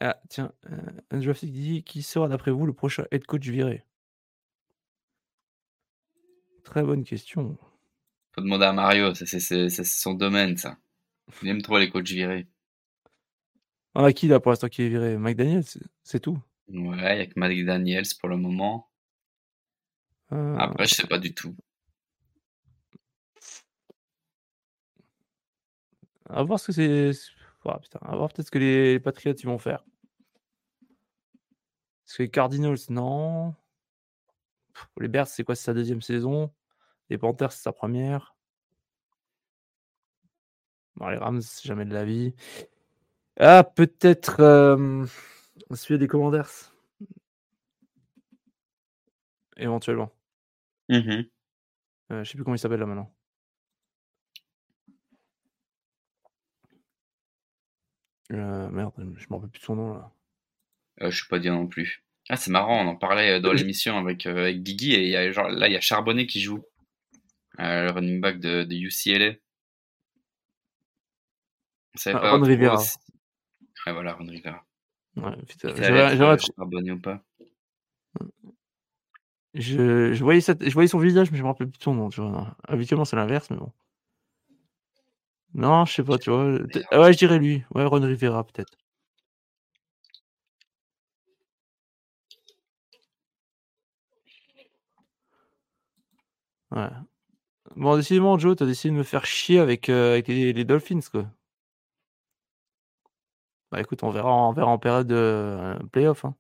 [0.01, 0.77] ah, tiens, euh,
[1.11, 3.83] Undrafted dit qui sera d'après vous le prochain head coach viré?
[6.65, 7.57] Très bonne question.
[8.35, 9.41] Faut demander à Mario, c'est
[9.85, 10.77] son domaine, ça.
[11.43, 12.47] Il aime trop les coachs virés.
[13.95, 15.17] On a qui là pour l'instant qui est viré?
[15.17, 15.65] Mike Daniels,
[16.03, 16.39] c'est tout.
[16.69, 18.89] Ouais, il y a que Mike Daniels pour le moment.
[20.33, 21.57] Euh, Après, je sais pas du tout.
[26.29, 27.13] À voir ce que c'est.
[27.65, 29.85] Ah, putain, à voir peut-être ce que les Patriots ils vont faire.
[32.05, 33.55] Parce que les Cardinals, non.
[34.75, 36.51] Pff, Les Bears, c'est quoi C'est sa deuxième saison.
[37.11, 38.35] Les Panthers, c'est sa première.
[40.97, 42.35] Bon, les Rams, jamais de la vie.
[43.39, 45.07] Ah, peut-être euh,
[45.75, 46.75] celui des Commanders.
[49.57, 50.11] Éventuellement.
[50.89, 51.29] Mhm.
[52.13, 53.13] Euh, je sais plus comment il s'appelle là maintenant.
[58.33, 60.13] Euh, merde, je m'en rappelle plus de son nom là.
[61.03, 62.05] Euh, je suis pas dire non plus.
[62.29, 65.09] Ah, c'est marrant, on en parlait euh, dans l'émission avec, euh, avec Guigui et il
[65.09, 66.63] y a, genre, là, il y a Charbonnet qui joue.
[67.59, 69.35] Euh, le running back de, de UCLA.
[71.95, 72.77] On savait Ah, pas Ron Rivera.
[73.87, 74.65] Ouais, voilà, Ron Rivera.
[75.23, 75.69] Ouais, putain,
[76.93, 77.23] ou pas?
[79.55, 81.95] Je, je voyais cette- je voyais son visage, mais je me rappelle plus de son
[81.95, 82.09] nom.
[82.11, 82.57] Tu vois.
[82.69, 83.73] Habituellement, c'est l'inverse, mais bon.
[85.55, 86.59] Non, je sais pas, tu vois.
[86.91, 87.65] Ah ouais, je dirais lui.
[87.75, 88.77] Ouais, Ron Rivera, peut-être.
[96.71, 96.89] Ouais.
[97.77, 101.01] Bon, décidément, Joe, t'as décidé de me faire chier avec, euh, avec les, les Dolphins,
[101.11, 101.27] quoi.
[103.71, 106.25] Bah écoute, on verra, on verra en période de euh, playoff.
[106.25, 106.35] Hein.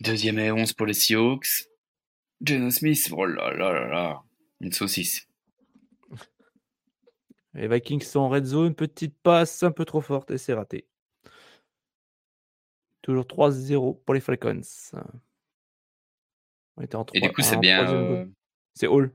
[0.00, 1.66] Deuxième et 11 pour les Seahawks.
[2.40, 4.22] Geno Smith, oh là là là là.
[4.60, 5.26] Une saucisse.
[7.54, 10.86] Les Vikings sont en red zone, petite passe un peu trop forte et c'est raté.
[13.02, 14.60] Toujours 3-0 pour les Falcons.
[16.76, 17.92] On était en Et du coup, c'est en bien.
[17.92, 18.26] euh.
[18.74, 19.12] C'est Hall.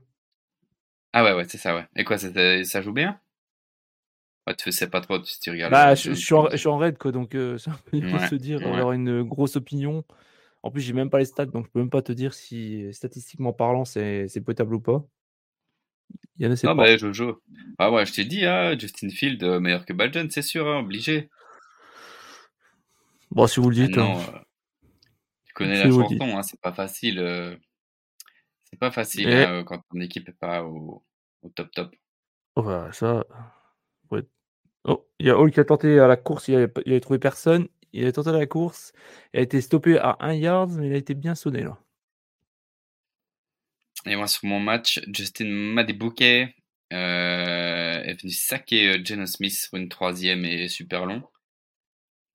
[1.12, 1.86] Ah ouais, ouais, c'est ça, ouais.
[1.96, 3.20] Et quoi, ça joue bien?
[4.46, 5.72] Ouais, tu sais pas trop si tu regardes.
[5.72, 8.00] Bah, je, je suis en, je suis en raid, quoi, donc euh, c'est un peu
[8.00, 8.66] difficile de Ouais, se dire, ouais.
[8.78, 10.04] avoir une grosse opinion.
[10.62, 12.92] En plus, j'ai même pas les stats, donc je peux même pas te dire si
[12.92, 15.04] statistiquement parlant, c'est potable ou pas.
[16.38, 17.34] Il y en a, c'est Ah bah, je joue.
[17.78, 20.80] Ah ouais, je t'ai dit, hein, Justin Field euh, meilleur que Badgen, c'est sûr, hein,
[20.80, 21.28] obligé.
[23.30, 23.96] Bon, si vous le dites.
[23.96, 24.40] Maintenant, hein.
[25.62, 27.18] Euh, connais la chanson, hein, c'est pas facile.
[27.18, 27.56] euh,
[28.64, 31.04] c'est pas facile Et- hein, euh, quand ton équipe est pas au,
[31.42, 31.94] au top top.
[32.56, 33.24] Oh, bah, ça.
[34.10, 34.22] ouais.
[34.84, 37.00] Oh, il y a Hall qui a tenté à la course, il avait, il avait
[37.00, 37.68] trouvé personne.
[37.92, 38.92] Il a tenté à la course,
[39.34, 41.78] il a été stoppé à 1 yard, mais il a été bien sonné là.
[44.06, 46.54] Et moi, sur mon match, Justin Madibouquet
[46.92, 51.22] euh, est venu saquer euh, Geno Smith sur une troisième et super long.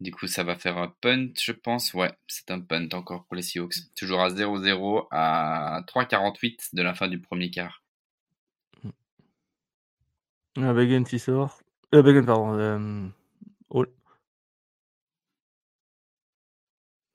[0.02, 1.94] Du coup, ça va faire un punt, je pense.
[1.94, 3.76] Ouais, c'est un punt encore pour les Seahawks.
[3.96, 7.82] Toujours à 0-0 à 3,48 de la fin du premier quart.
[10.58, 11.62] Ah, Begin qui sort.
[11.94, 12.58] Euh, Begin, pardon.
[12.58, 13.08] Euh.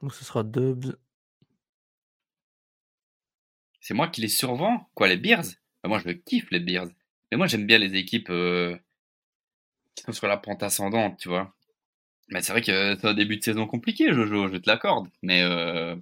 [0.03, 0.97] Donc ce sera Dubs.
[3.81, 5.45] C'est moi qui les survends, quoi, les Bears?
[5.83, 6.89] Bah, moi, je le kiffe, les Bears.
[7.31, 8.77] Mais moi, j'aime bien les équipes euh,
[9.95, 11.55] qui sont sur la pente ascendante, tu vois.
[12.31, 15.09] Mais c'est vrai que c'est un début de saison compliqué, Jojo, je te l'accorde.
[15.23, 15.97] Mais euh,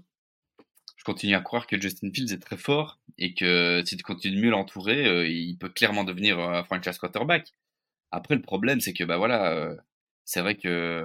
[0.97, 4.37] je continue à croire que Justin Fields est très fort et que si tu continues
[4.37, 7.53] de mieux l'entourer, euh, il peut clairement devenir un franchise quarterback.
[8.11, 9.77] Après, le problème, c'est que, bah voilà, euh,
[10.25, 11.05] c'est vrai que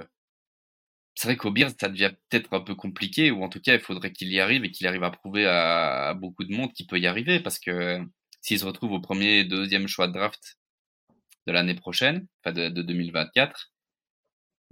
[1.14, 3.80] c'est vrai qu'au Bears, ça devient peut-être un peu compliqué, ou en tout cas, il
[3.80, 6.98] faudrait qu'il y arrive et qu'il arrive à prouver à, beaucoup de monde qu'il peut
[6.98, 8.00] y arriver, parce que
[8.42, 10.58] s'il se retrouve au premier, deuxième choix de draft
[11.46, 13.73] de l'année prochaine, enfin de 2024,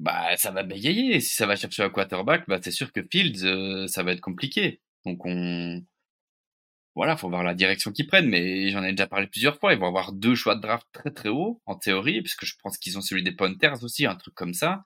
[0.03, 1.21] bah ça va bégayer.
[1.21, 4.21] Si ça va chercher un quarterback, bah c'est sûr que Fields, euh, ça va être
[4.21, 4.81] compliqué.
[5.07, 5.83] Donc on,
[6.95, 8.29] voilà, faut voir la direction qu'ils prennent.
[8.29, 9.73] Mais j'en ai déjà parlé plusieurs fois.
[9.73, 12.79] Ils vont avoir deux choix de draft très très hauts en théorie, puisque je pense
[12.79, 14.85] qu'ils ont celui des Panthers aussi, un truc comme ça.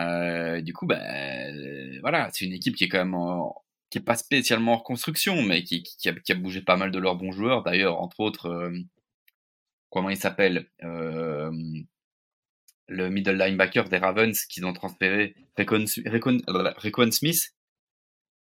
[0.00, 3.54] Euh, du coup, bah, euh, voilà, c'est une équipe qui est quand même en-
[3.90, 6.76] qui est pas spécialement en reconstruction, mais qui, qui, qui a, qui a bougé pas
[6.76, 7.62] mal de leurs bons joueurs.
[7.64, 8.72] D'ailleurs, entre autres, euh,
[9.90, 11.50] comment il s'appelle euh,
[12.88, 15.86] le middle linebacker des Ravens qu'ils ont transféré, Recon
[17.10, 17.54] Smith,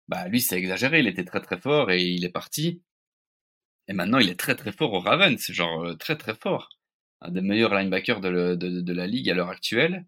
[0.08, 2.82] bah lui c'est exagéré, il était très très fort et il est parti.
[3.88, 6.70] Et maintenant il est très très fort au Ravens, genre euh, très très fort.
[7.22, 10.06] Un des meilleurs linebackers de, de, la ligue à l'heure actuelle.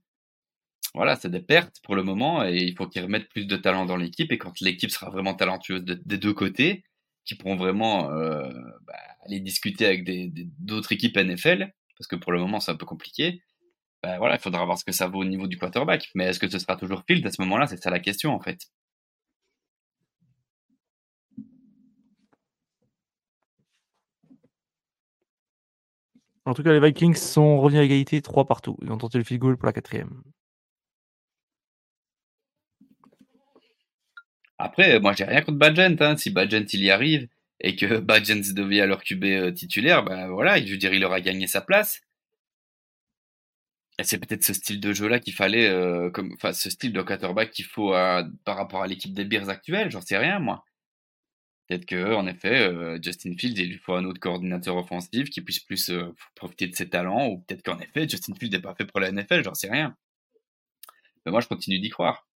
[0.96, 3.86] Voilà, c'est des pertes pour le moment et il faut qu'ils remettent plus de talent
[3.86, 6.84] dans l'équipe et quand l'équipe sera vraiment talentueuse des deux côtés,
[7.26, 8.50] qui pourront vraiment euh,
[8.82, 8.94] bah,
[9.26, 12.86] aller discuter avec des, d'autres équipes NFL, parce que pour le moment c'est un peu
[12.86, 13.42] compliqué.
[14.04, 16.10] Bah, voilà, il faudra voir ce que ça vaut au niveau du quarterback.
[16.14, 17.68] Mais est-ce que ce sera toujours Field à ce moment-là?
[17.68, 18.68] C'est ça la question en fait.
[26.46, 28.78] En tout cas, les Vikings sont revenus à égalité 3 partout.
[28.82, 30.22] Ils ont tenté le field goal pour la quatrième.
[34.58, 35.96] Après, moi, j'ai rien contre Badgent.
[36.02, 36.18] Hein.
[36.18, 37.28] Si Badgent il y arrive
[37.62, 41.22] et que Badgent devient leur QB euh, titulaire, ben voilà, je veux dire, il aura
[41.22, 42.02] gagné sa place.
[44.02, 47.52] C'est peut-être ce style de jeu-là qu'il fallait, euh, comme, enfin, ce style de quarterback
[47.52, 49.92] qu'il faut par rapport à l'équipe des Bears actuelle.
[49.92, 50.66] J'en sais rien, moi.
[51.68, 55.42] Peut-être que, en effet, euh, Justin Fields, il lui faut un autre coordinateur offensif qui
[55.42, 55.92] puisse plus
[56.36, 59.12] profiter de ses talents, ou peut-être qu'en effet, Justin Fields n'est pas fait pour la
[59.12, 59.96] NFL, j'en sais rien.
[61.26, 62.28] Mais moi, je continue d'y croire.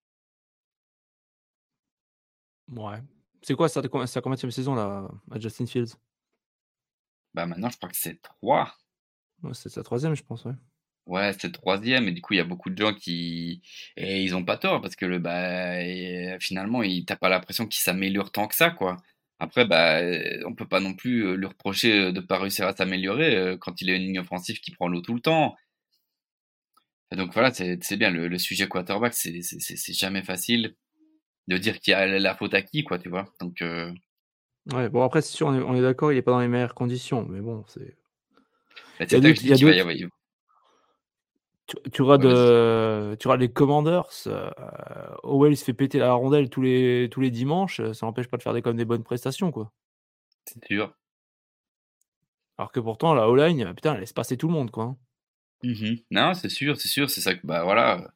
[2.69, 3.03] Ouais.
[3.43, 5.95] C'est quoi la combienième saison là à Justin Fields?
[7.35, 8.75] Bah maintenant, je crois que c'est 3.
[9.43, 10.55] Ouais, c'est sa troisième, je pense, ouais.
[11.07, 13.63] Ouais, c'est troisième, et du coup, il y a beaucoup de gens qui.
[13.97, 15.79] Et ils ont pas tort, parce que le, bah,
[16.41, 17.05] finalement, il...
[17.05, 18.97] t'as pas l'impression qu'il s'améliore tant que ça, quoi.
[19.39, 20.01] Après, bah,
[20.47, 23.57] on peut pas non plus euh, lui reprocher euh, de pas réussir à s'améliorer euh,
[23.59, 25.55] quand il a une ligne offensive qui prend l'eau tout le temps.
[27.13, 29.43] Et donc voilà, c'est bien, le, le sujet quarterback, c'est
[29.93, 30.75] jamais facile
[31.49, 33.27] de dire qu'il y a la faute à qui, quoi, tu vois.
[33.41, 33.63] Donc.
[33.63, 33.93] Euh...
[34.73, 37.25] Ouais, bon après c'est sûr, on est, d'accord, il est pas dans les meilleures conditions,
[37.29, 37.97] mais bon, c'est.
[38.99, 40.09] Bah, il y a,
[41.67, 44.09] tu, tu, auras de, tu auras les Commanders.
[44.27, 44.51] Euh,
[45.23, 48.37] Owell il se fait péter la rondelle tous les tous les dimanches, ça n'empêche pas
[48.37, 49.73] de faire des comme des bonnes prestations, quoi.
[50.45, 50.95] C'est sûr.
[52.59, 54.85] Alors que pourtant la O-line, putain, elle laisse passer tout le monde, quoi.
[54.85, 54.97] Hein.
[55.63, 58.13] Mmh non, c'est sûr, c'est sûr, c'est ça que bah voilà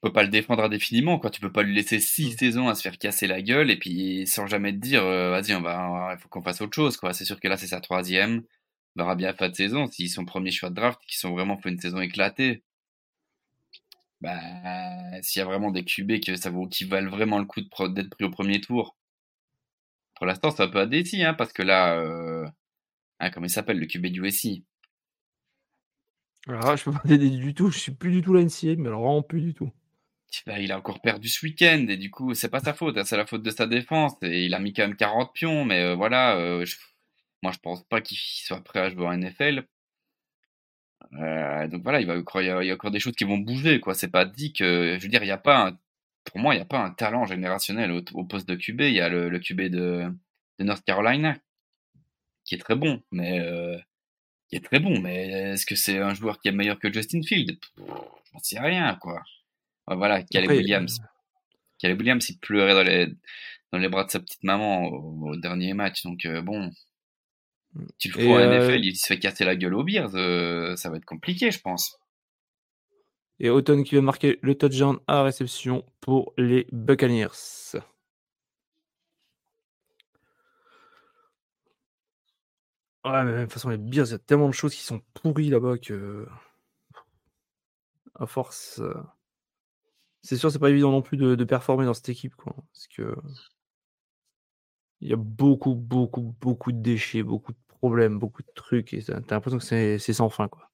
[0.00, 1.30] peux pas le défendre indéfiniment, quoi.
[1.30, 2.38] Tu peux pas lui laisser six mmh.
[2.38, 5.54] saisons à se faire casser la gueule et puis sans jamais te dire, euh, vas-y,
[5.54, 7.12] on va, il faut qu'on fasse autre chose, quoi.
[7.12, 8.42] C'est sûr que là, c'est sa troisième.
[8.96, 9.86] Verra bien fin de saison.
[9.86, 12.62] S'ils sont premiers choix de draft, qui sont vraiment fait une saison éclatée,
[14.20, 14.38] bah,
[15.22, 18.10] s'il y a vraiment des QB que ça vaut, qui valent vraiment le coup d'être
[18.10, 18.96] pris au premier tour.
[20.16, 22.46] Pour l'instant, c'est un peu indécis, hein, parce que là, euh,
[23.20, 24.64] hein, comment il s'appelle, le QB du SI?
[26.46, 29.02] Alors je peux pas t'aider du tout, je suis plus du tout là mais alors
[29.02, 29.70] vraiment plus du tout.
[30.46, 33.04] Bah, il a encore perdu ce week-end et du coup, c'est pas sa faute, hein,
[33.04, 34.14] c'est la faute de sa défense.
[34.22, 36.64] Et il a mis quand même 40 pions, mais euh, voilà, euh,
[37.42, 39.64] moi je pense pas qu'il soit prêt à jouer en NFL.
[41.14, 43.94] Euh, donc voilà, il, va, il, y a, encore des choses qui vont bouger, quoi.
[43.94, 45.72] C'est pas dit que, je veux dire, il y a pas,
[46.24, 48.82] pour moi, il n'y a pas un talent générationnel au, poste de QB.
[48.82, 50.04] Il y a le, QB de,
[50.58, 51.36] de, North Carolina
[52.44, 53.40] qui est très bon, mais
[54.48, 57.22] qui est très bon, mais est-ce que c'est un joueur qui est meilleur que Justin
[57.22, 57.58] Field?
[57.78, 59.22] J'en sais rien, quoi
[59.96, 61.00] voilà, Caleb Williams.
[61.00, 61.06] Euh,
[61.78, 63.06] Caleb Williams, il pleurait dans les,
[63.72, 66.02] dans les bras de sa petite maman au, dernier match.
[66.04, 66.70] Donc, euh, bon.
[67.98, 70.10] Tu le fous en euh, NFL, il se fait casser la gueule aux Bears.
[70.76, 71.98] ça va être compliqué, je pense.
[73.38, 77.28] Et Auton qui de marquer le touchdown à réception pour les Buccaneers.
[83.04, 85.00] Ouais, mais de toute façon, les Bears, il y a tellement de choses qui sont
[85.14, 86.26] pourries là-bas que.
[88.14, 88.82] À force.
[90.22, 92.54] C'est sûr, c'est pas évident non plus de, performer dans cette équipe, quoi.
[92.72, 93.16] Parce que
[95.00, 99.02] il y a beaucoup, beaucoup, beaucoup de déchets, beaucoup de problèmes, beaucoup de trucs, et
[99.02, 100.70] t'as l'impression que c'est sans fin, quoi.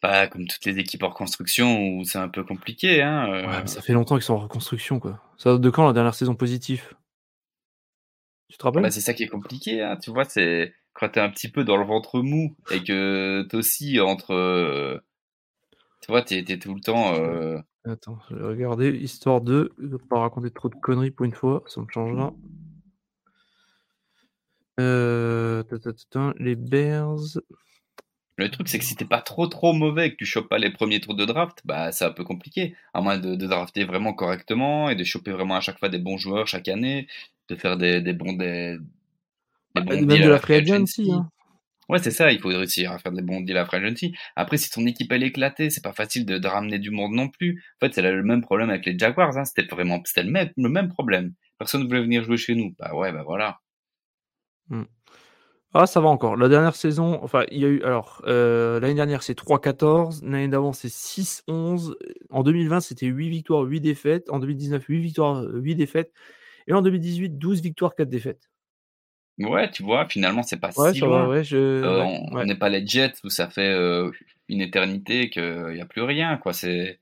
[0.00, 3.30] Pas comme toutes les équipes en reconstruction où c'est un peu compliqué, hein.
[3.30, 3.66] Ouais, mais euh.
[3.66, 5.22] ça fait longtemps qu'ils sont en reconstruction, quoi.
[5.38, 6.94] Ça date de quand la dernière saison positive?
[8.48, 8.82] Tu te rappelles?
[8.82, 9.96] Bah, C'est ça qui est compliqué, hein.
[9.96, 13.56] Tu vois, c'est quand t'es un petit peu dans le ventre mou et que t'es
[13.56, 15.00] aussi entre euh,
[16.04, 17.14] tu vois, t'es tout le temps.
[17.14, 17.58] Euh...
[17.86, 21.62] Attends, je vais regarder, histoire de ne pas raconter trop de conneries pour une fois,
[21.66, 22.32] ça me changera.
[24.80, 25.62] Euh...
[26.38, 27.38] Les Bears.
[28.36, 30.58] Le truc, c'est que si t'es pas trop trop mauvais et que tu chopes pas
[30.58, 32.74] les premiers tours de draft, bah c'est un peu compliqué.
[32.92, 36.16] À moins de, drafter vraiment correctement et de choper vraiment à chaque fois des bons
[36.16, 37.06] joueurs chaque année,
[37.48, 38.78] de faire des, des bons des,
[39.76, 41.12] des bons même de la free agency.
[41.12, 41.30] Hein.
[41.88, 44.14] Ouais, c'est ça, il faut réussir à faire des bons deals à free.
[44.36, 47.28] Après, si ton équipe elle est éclatée, c'est pas facile de, ramener du monde non
[47.28, 47.62] plus.
[47.80, 49.44] En fait, c'est le même problème avec les Jaguars, hein.
[49.44, 51.34] c'était vraiment le même, problème.
[51.58, 52.74] Personne ne voulait venir jouer chez nous.
[52.78, 53.60] Bah ouais, bah voilà.
[54.68, 54.84] Mmh.
[55.76, 56.36] Ah, ça va encore.
[56.36, 57.82] La dernière saison, enfin, il y a eu.
[57.82, 60.22] Alors, euh, l'année dernière, c'est 3-14.
[60.24, 61.94] L'année d'avant, c'est 6-11.
[62.30, 64.30] En 2020, c'était 8 victoires, 8 défaites.
[64.30, 66.12] En 2019, 8 victoires, 8 défaites.
[66.68, 68.48] Et en 2018, 12 victoires, 4 défaites.
[69.38, 71.28] Ouais, tu vois, finalement, c'est pas Ouais, si ça va, loin.
[71.28, 71.56] ouais, je...
[71.82, 74.10] Euh, ouais, on n'est pas les Jets où ça fait euh,
[74.48, 76.52] une éternité qu'il n'y a plus rien, quoi.
[76.52, 77.00] C'est,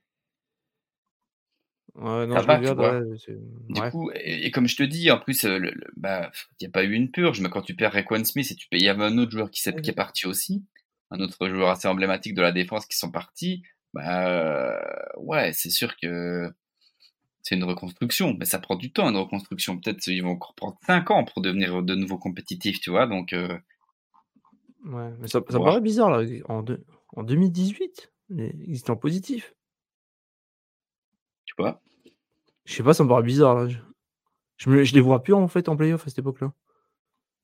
[1.95, 5.19] Ouais, non, je va, regarde, c'est- Du coup, et, et comme je te dis, en
[5.19, 7.75] plus, euh, le, le- bah, il n'y a pas eu une purge, mais quand tu
[7.75, 9.93] perds Raekwon Smith et tu il y avait un autre joueur qui, s'est- qui est
[9.93, 10.65] parti aussi,
[11.11, 13.63] un autre joueur assez emblématique de la défense qui sont partis,
[13.93, 14.79] bah, euh,
[15.17, 16.51] ouais, c'est sûr que
[17.43, 19.77] c'est une reconstruction, mais ça prend du temps, une reconstruction.
[19.79, 23.33] Peut-être ils vont encore prendre 5 ans pour devenir de nouveau compétitifs, tu vois, donc,
[23.33, 23.55] euh,
[24.85, 25.65] Ouais, mais ça, ça me voir.
[25.73, 26.25] paraît bizarre, là.
[26.49, 26.83] En, deux-
[27.15, 29.53] en 2018, les- ils étaient en positif.
[31.45, 31.81] Tu vois?
[32.65, 33.67] Je sais pas, ça me paraît bizarre, là.
[33.67, 33.77] Je,
[34.57, 36.53] je, me- je les vois plus, en fait, en playoff à cette époque-là.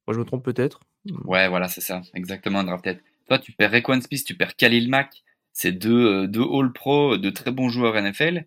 [0.08, 0.80] Moi, je me trompe peut-être.
[1.26, 3.02] Ouais, voilà, c'est ça, exactement, drafted.
[3.28, 5.24] Toi, tu perds Raekwon Smith, tu perds Khalil Mack,
[5.54, 8.46] c'est deux, euh, deux All-Pro, de très bons joueurs NFL.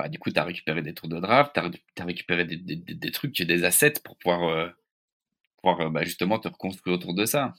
[0.00, 1.60] Bah, du coup, tu as récupéré des tours de draft, tu
[2.00, 4.68] as, récupéré des, des, des, trucs, des assets pour pouvoir, euh,
[5.60, 7.52] pouvoir euh, bah, justement te reconstruire autour de ça.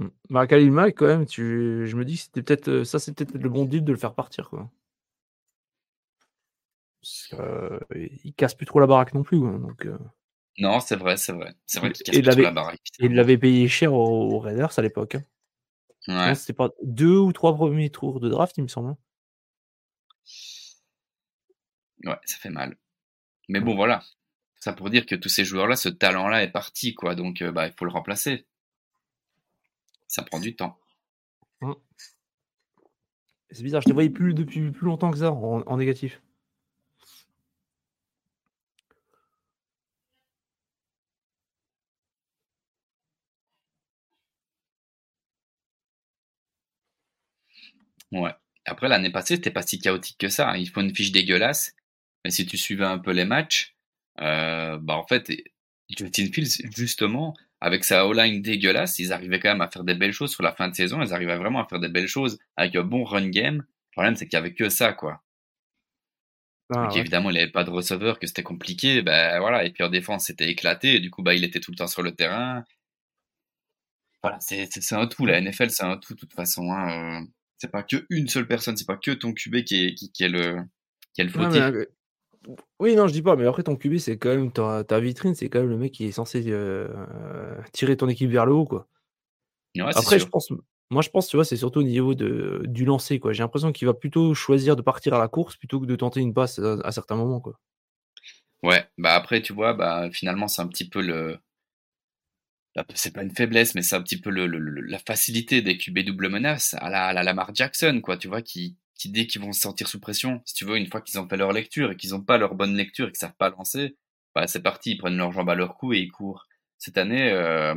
[0.00, 0.08] Mm.
[0.30, 1.86] Bah, Khalil Mack, quand même, tu...
[1.86, 3.96] je me dis que c'était peut-être euh, ça, c'était peut-être le bon deal de le
[3.98, 4.68] faire partir, quoi.
[7.34, 7.78] Euh,
[8.24, 9.86] il casse plus trop la baraque non plus, quoi, donc.
[9.86, 9.96] euh,
[10.58, 11.54] Non, c'est vrai, c'est vrai.
[11.64, 12.80] C'est vrai qu'il casse Et il plus trop l'avait la baraque.
[12.98, 15.14] et il l'avait payé cher aux, aux Raiders à l'époque.
[15.14, 15.22] hein.
[16.08, 16.34] Ouais.
[16.34, 18.96] C'était pas deux ou trois premiers tours de draft, il me semble.
[22.04, 22.76] Ouais, ça fait mal.
[23.48, 24.02] Mais bon, voilà.
[24.60, 27.14] Ça pour dire que tous ces joueurs-là, ce talent-là est parti, quoi.
[27.14, 28.46] Donc, euh, bah, il faut le remplacer.
[30.06, 30.78] Ça prend du temps.
[33.52, 36.20] C'est bizarre, je te voyais plus depuis plus longtemps que ça en, en négatif.
[48.12, 48.30] Ouais.
[48.64, 50.50] Après, l'année passée, c'était pas si chaotique que ça.
[50.50, 50.56] hein.
[50.56, 51.74] Il faut une fiche dégueulasse.
[52.24, 53.74] Mais si tu suivais un peu les matchs,
[54.20, 55.30] euh, bah en fait,
[55.98, 60.12] Justin Fields, justement, avec sa O-line dégueulasse, ils arrivaient quand même à faire des belles
[60.12, 61.02] choses sur la fin de saison.
[61.02, 63.56] Ils arrivaient vraiment à faire des belles choses avec un bon run game.
[63.58, 65.22] Le problème, c'est qu'il y avait que ça, quoi.
[66.74, 67.00] Ah, Donc ouais.
[67.00, 69.02] évidemment, il avait pas de receveur, que c'était compliqué.
[69.02, 69.64] Ben voilà.
[69.64, 70.94] Et puis en défense, c'était éclaté.
[70.96, 72.64] Et du coup, bah, il était tout le temps sur le terrain.
[74.22, 75.26] Voilà, c'est c'est- c'est un tout.
[75.26, 76.70] La NFL, c'est un tout, de toute façon.
[76.72, 77.22] Hein.
[77.22, 77.26] euh,
[77.58, 80.24] C'est pas que une seule personne, c'est pas que ton QB qui est, qui, qui
[80.24, 80.56] est le,
[81.14, 81.60] qui est le fautif.
[82.80, 85.34] Oui, non, je dis pas, mais après ton QB, c'est quand même ta, ta vitrine,
[85.34, 88.52] c'est quand même le mec qui est censé euh, euh, tirer ton équipe vers le
[88.52, 88.88] haut, quoi.
[89.76, 90.50] Ouais, Après, je pense,
[90.90, 93.32] moi, je pense, tu vois, c'est surtout au niveau de, du lancer, quoi.
[93.32, 96.20] J'ai l'impression qu'il va plutôt choisir de partir à la course plutôt que de tenter
[96.20, 97.58] une passe à, à certains moments, quoi.
[98.64, 101.38] Ouais, bah après, tu vois, bah finalement, c'est un petit peu le.
[102.74, 106.00] la- C'est pas une faiblesse, mais c'est un petit peu le- la facilité des QB
[106.00, 109.42] double menace à la, à la Lamar Jackson, quoi, tu vois, qui, qui dès qu'ils
[109.42, 111.90] vont se sentir sous pression, si tu veux, une fois qu'ils ont fait leur lecture
[111.92, 113.96] et qu'ils ont pas leur bonne lecture et qu'ils savent pas lancer,
[114.34, 116.46] bah c'est parti, ils prennent leurs jambes à leur cou et ils courent.
[116.78, 117.74] Cette année, euh,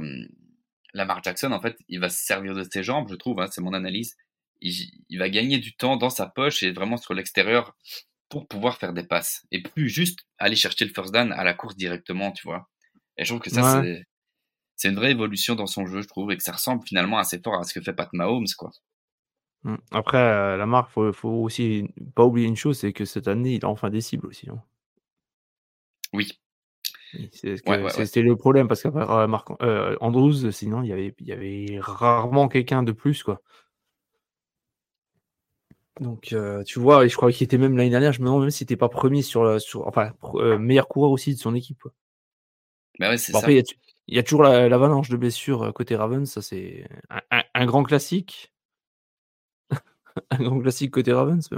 [0.93, 3.61] Lamar Jackson, en fait, il va se servir de ses jambes, je trouve, hein, c'est
[3.61, 4.15] mon analyse.
[4.61, 4.73] Il,
[5.09, 7.75] il va gagner du temps dans sa poche et vraiment sur l'extérieur
[8.29, 11.53] pour pouvoir faire des passes et plus juste aller chercher le first down à la
[11.53, 12.69] course directement, tu vois.
[13.17, 14.03] Et je trouve que ça, Ouais.
[14.75, 17.39] c'est une vraie évolution dans son jeu, je trouve, et que ça ressemble finalement assez
[17.39, 18.71] fort à ce que fait Pat Mahomes, quoi.
[19.65, 19.75] Mm.
[19.91, 23.55] Après, euh, la marque, faut, faut aussi pas oublier une chose, c'est que cette année,
[23.55, 24.47] il a enfin des cibles aussi.
[24.49, 24.61] hein.
[26.13, 26.31] Oui,
[27.13, 28.05] Ouais, ouais, ouais.
[28.05, 31.31] C'était le problème parce qu'après euh, Marc euh, Andrews, sinon il y avait, il y
[31.31, 33.41] avait rarement quelqu'un de plus quoi.
[36.01, 38.41] Donc euh, tu vois, et je crois qu'il était même l'année dernière, je me demande
[38.41, 41.55] même s'il n'était pas premier sur, la- sur enfin euh, meilleur coureur aussi de son
[41.55, 41.81] équipe.
[41.81, 41.91] quoi.
[42.99, 43.37] bah Bon, ça.
[43.39, 47.21] après il y a, y toujours la- l'avalanche de blessures côté Ravens, ça c'est un,
[47.31, 48.53] un- un grand classique.
[50.31, 51.49] un grand classique côté Ravens.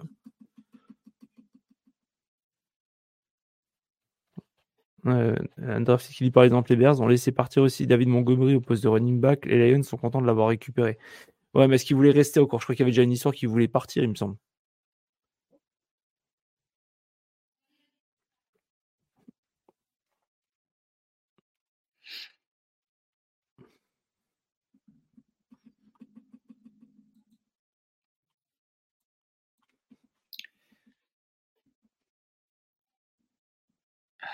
[5.05, 8.84] un draft qui par exemple les Bears ont laissé partir aussi David Montgomery au poste
[8.84, 9.45] de running back.
[9.45, 10.97] Les Lions sont contents de l'avoir récupéré.
[11.55, 12.62] Ouais, mais est-ce qu'il voulait rester encore?
[12.62, 14.38] Je crois qu'il y avait déjà une histoire qu'il voulait partir, il me semble.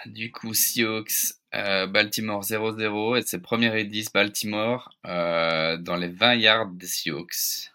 [0.05, 6.09] Du coup, Seahawks, euh, Baltimore 0-0, et c'est premier et 10 Baltimore euh, dans les
[6.09, 7.71] 20 yards des Seahawks.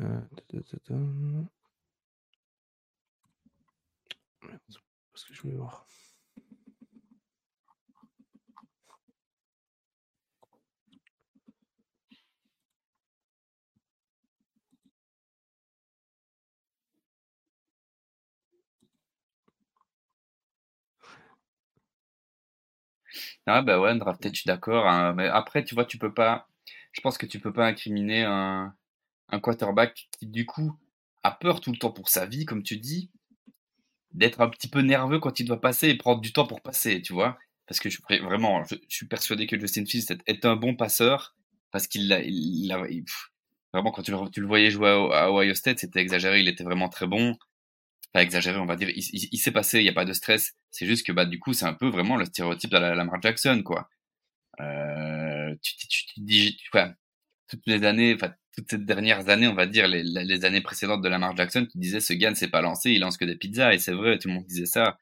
[0.00, 0.20] Euh.
[5.12, 5.86] Parce que je voulais voir.
[23.46, 24.86] Ah bah ouais, drafté, je suis d'accord.
[24.88, 26.48] hein, mais après, tu vois, tu peux pas.
[26.92, 28.74] Je pense que tu peux pas incriminer un,
[29.42, 30.76] quarterback qui, du coup,
[31.22, 33.10] a peur tout le temps pour sa vie, comme tu dis,
[34.12, 37.02] d'être un petit peu nerveux quand il doit passer et prendre du temps pour passer,
[37.02, 37.38] tu vois.
[37.66, 41.36] Parce que je, vraiment, je, suis persuadé que Justin Fields est, un bon passeur
[41.72, 42.72] parce qu'il a, il
[43.72, 46.64] vraiment quand tu le, tu le voyais jouer à Ohio State, c'était exagéré, il était
[46.64, 47.36] vraiment très bon.
[48.22, 48.90] Exagéré, on va dire.
[48.94, 50.54] Il, s'est passé, il n'y a pas de stress.
[50.70, 53.20] C'est juste que bah du coup, c'est un peu vraiment le stéréotype de la Lamar
[53.22, 53.88] Jackson, quoi.
[54.60, 55.54] Euh,
[56.72, 56.94] enfin,
[57.48, 61.08] toutes les années, enfin toutes ces dernières années, on va dire les, années précédentes de
[61.08, 63.74] Lamar Jackson, tu disais ce gars ne s'est pas lancé, il lance que des pizzas,
[63.74, 64.98] et c'est vrai, tout le monde disait ça.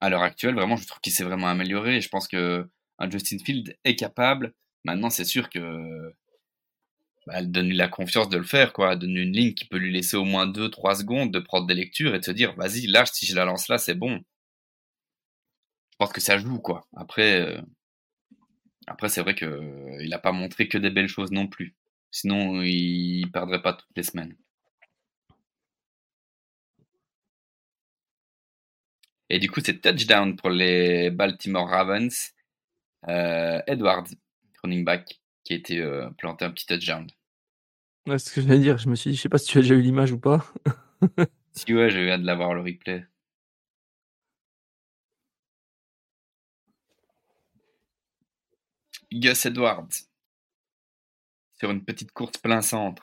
[0.00, 2.00] À l'heure actuelle, vraiment, je trouve qu'il s'est vraiment amélioré.
[2.00, 4.54] Je pense que un Justin Field est capable.
[4.84, 6.12] Maintenant, c'est sûr que
[7.26, 8.96] bah, donne-lui la confiance de le faire, quoi.
[8.96, 12.14] Donne une ligne qui peut lui laisser au moins 2-3 secondes de prendre des lectures
[12.14, 14.22] et de se dire, vas-y, lâche, si je la lance là, c'est bon.
[15.90, 16.86] Je pense que ça joue, quoi.
[16.96, 17.60] Après, euh,
[18.86, 21.74] après c'est vrai que euh, il a pas montré que des belles choses non plus.
[22.10, 24.36] Sinon, il perdrait pas toutes les semaines.
[29.30, 32.32] Et du coup, c'est touchdown pour les Baltimore Ravens.
[33.08, 34.08] Euh, Edwards,
[34.62, 37.06] running back, qui a été euh, planté un petit touchdown.
[38.06, 38.78] Ouais, c'est ce que je vais dire.
[38.78, 40.44] Je me suis dit, je sais pas si tu as déjà eu l'image ou pas.
[41.52, 43.06] Si ouais, je viens de l'avoir le replay.
[49.10, 49.88] Gus Edwards.
[51.58, 53.02] Sur une petite course plein centre.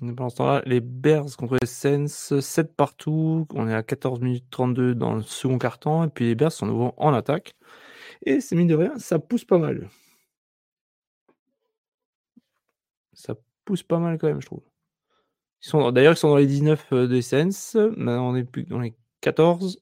[0.00, 3.46] Pendant ce temps-là, les Bears contre les Saints, 7 partout.
[3.54, 6.02] On est à 14 minutes 32 dans le second quart-temps.
[6.02, 7.54] Et puis les Bears sont nouveau en attaque.
[8.24, 9.88] Et c'est mine de rien, ça pousse pas mal.
[13.12, 14.62] Ça pousse pas mal quand même, je trouve.
[15.62, 17.50] Ils sont, d'ailleurs, ils sont dans les 19 euh, des Saints.
[17.96, 19.80] Maintenant, on est plus dans les 14.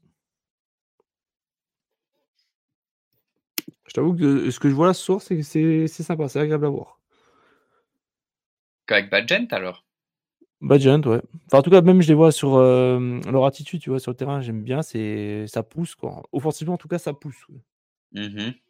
[3.86, 6.28] Je t'avoue que ce que je vois là ce soir, c'est que c'est c'est sympa,
[6.28, 7.01] c'est agréable à voir.
[8.88, 9.84] Avec Badgent alors?
[10.61, 11.22] Badgent, ouais.
[11.47, 14.11] Enfin, en tout cas, même je les vois sur euh, leur attitude, tu vois, sur
[14.12, 16.22] le terrain, j'aime bien, c'est ça pousse, quoi.
[16.32, 17.49] Offensivement, en tout cas, ça pousse.
[17.49, 17.61] ouais.
[18.12, 18.61] Mhm.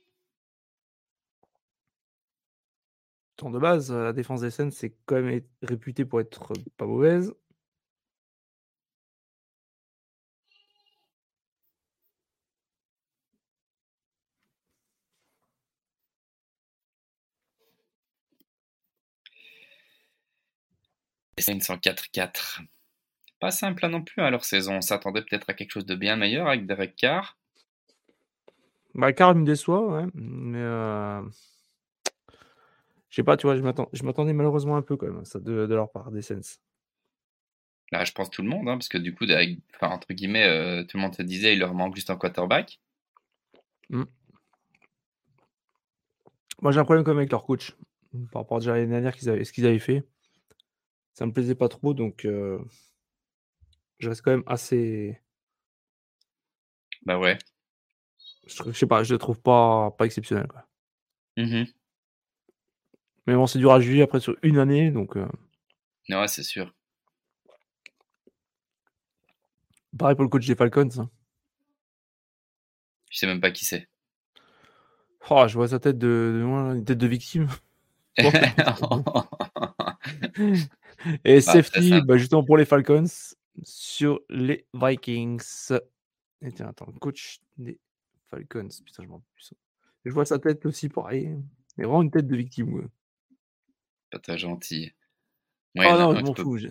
[3.36, 6.86] Tant de base, euh, la défense des Saints, c'est quand même réputé pour être pas
[6.86, 7.34] mauvaise.
[21.36, 22.60] Les Saints en 4-4.
[23.40, 24.76] Pas simple là non plus à leur saison.
[24.76, 27.36] On s'attendait peut-être à quelque chose de bien meilleur avec Derek Carr.
[28.94, 30.06] Bah, Carl me déçoit, ouais.
[30.14, 31.22] Mais euh...
[33.08, 35.74] je sais pas, tu vois, je m'attendais malheureusement un peu quand même ça de, de
[35.74, 36.58] leur part des Saints.
[37.92, 40.46] Là, je pense tout le monde, hein, parce que du coup, avec- enfin, entre guillemets,
[40.46, 42.80] euh, tout le monde se disait il leur manque juste un quarterback.
[46.62, 47.76] Moi, j'ai un problème quand même avec leur coach.
[48.32, 50.04] Par rapport déjà à l'année dernière, qu'ils avaient, ce qu'ils avaient fait.
[51.14, 52.58] Ça me plaisait pas trop, donc euh,
[53.98, 55.20] je reste quand même assez.
[57.04, 57.38] Bah ouais.
[58.50, 60.46] Je, je sais pas, je le trouve pas, pas exceptionnel.
[60.48, 60.66] Quoi.
[61.36, 61.66] Mhm.
[63.26, 65.26] Mais bon, c'est dur à juger après sur une année, donc euh,
[66.08, 66.72] Ouais, c'est sûr.
[69.96, 70.88] pareil pour le coach des Falcons.
[70.98, 71.10] hein.
[73.10, 73.88] Je sais même pas qui c'est.
[75.28, 77.48] Oh, je vois sa tête de, de loin, une tête de victime.
[81.24, 83.04] Et très safety, bah, justement pour les Falcons
[83.62, 85.42] sur les Vikings.
[86.42, 87.78] Et tiens, attends, coach des
[88.30, 88.68] Falcons.
[88.84, 89.54] Putain, je m'en plus.
[90.04, 91.36] Je vois sa tête aussi, pareil.
[91.76, 92.72] Mais vraiment une tête de victime.
[92.74, 92.86] ouais.
[94.10, 94.92] pas très gentil.
[95.76, 96.56] Ah Ouais, il y en a non, je m'en fous.
[96.58, 96.68] Il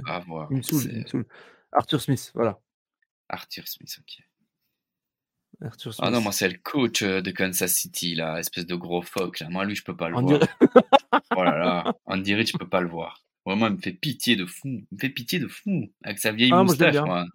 [0.58, 1.26] me saoule, il c'est me saoule.
[1.72, 2.60] Arthur Smith, voilà.
[3.30, 4.24] Arthur Smith, ok.
[5.62, 6.06] Arthur Smith.
[6.08, 9.40] Ah non, moi c'est le coach euh, de Kansas City, là, espèce de gros phoque,
[9.40, 9.50] là.
[9.50, 10.40] Moi, lui, je peux pas le On voir.
[11.36, 13.24] Oh là là, Andy Reid, je peux pas le voir.
[13.46, 14.68] Vraiment, il me fait pitié de fou.
[14.68, 15.92] Il me fait pitié de fou.
[16.04, 17.06] Avec sa vieille Ah, moi, moustache, bien.
[17.06, 17.26] moi.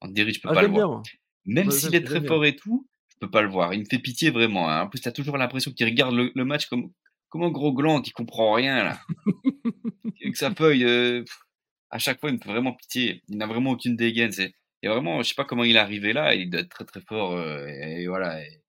[0.00, 0.90] Andy Reid, je peux Ah, pas le bien, voir.
[0.90, 1.02] moi.
[1.44, 2.28] Même s'il est très bien.
[2.28, 2.88] fort et tout,
[3.22, 3.72] peux pas le voir.
[3.72, 4.68] Il me fait pitié vraiment.
[4.68, 4.82] hein.
[4.82, 6.90] En plus, t'as toujours l'impression qu'il regarde le, le match comme,
[7.28, 8.98] comme un gros gland qui comprend rien, là.
[10.22, 11.24] Avec sa feuille, euh,
[11.90, 13.22] à chaque fois, il me fait vraiment pitié.
[13.28, 14.32] Il n'a vraiment aucune dégaine.
[14.32, 14.52] C'est,
[14.82, 16.34] et vraiment, je sais pas comment il est arrivé là.
[16.34, 17.32] Il doit être très très fort.
[17.32, 18.42] euh, et, et voilà.
[18.42, 18.62] Et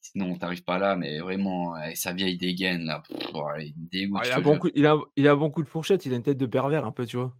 [0.00, 3.88] sinon, t'arrives pas là, mais vraiment, avec sa vieille dégaine, là, pff, oh, il me
[3.90, 4.20] dégoûte.
[4.22, 6.12] Ah, il, a bon coup, il, a, il a un bon coup de fourchette, il
[6.12, 7.34] a une tête de pervers un peu, tu vois.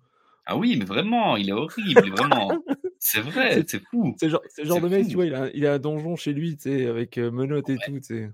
[0.46, 2.50] Ah oui, mais vraiment, il est horrible, vraiment.
[2.98, 4.14] C'est vrai, c'est fou.
[4.18, 6.32] C'est genre, c'est genre de mec, tu vois, il a, il a un donjon chez
[6.32, 8.30] lui, tu sais, avec euh, menottes et tout, tu sais.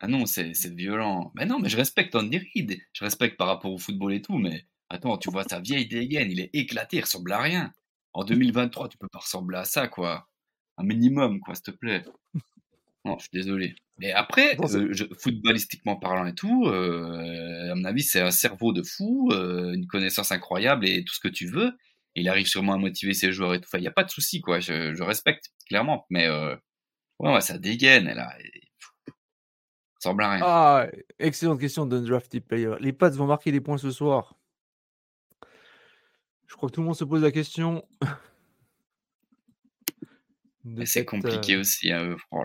[0.00, 1.30] Ah non, c'est c'est violent.
[1.34, 2.78] Mais non, mais je respecte Andy Reid.
[2.92, 6.30] Je respecte par rapport au football et tout, mais attends, tu vois sa vieille dégaine,
[6.30, 7.72] il est éclaté, il ressemble à rien.
[8.12, 10.28] En 2023, tu peux pas ressembler à ça, quoi.
[10.78, 12.02] Un minimum, quoi, s'il te plaît.
[13.04, 13.74] Non, je suis désolé.
[13.98, 18.72] Mais après, euh, je- footballistiquement parlant et tout, euh, à mon avis, c'est un cerveau
[18.72, 21.72] de fou, euh, une connaissance incroyable et tout ce que tu veux.
[22.20, 23.66] Il arrive sûrement à motiver ses joueurs et tout.
[23.68, 24.60] Enfin, il n'y a pas de souci, quoi.
[24.60, 26.06] Je, je respecte, clairement.
[26.10, 26.54] Mais euh,
[27.18, 28.32] ouais, ouais, ça dégaine, là.
[28.40, 28.68] Et-
[29.98, 30.40] Ça ressemble à rien.
[30.44, 30.86] Ah,
[31.18, 32.74] excellente question d'Undrafted Player.
[32.80, 34.36] Les Pats vont marquer des points ce soir.
[36.46, 37.86] Je crois que tout le monde se pose la question.
[40.76, 41.92] c'est cette, compliqué euh, aussi.
[41.92, 42.44] hein, oh.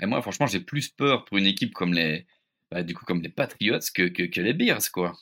[0.00, 2.26] Et moi, franchement, j'ai plus peur pour une équipe comme les,
[2.70, 5.12] bah, du coup, comme les Patriots que, que, que les Bears, quoi.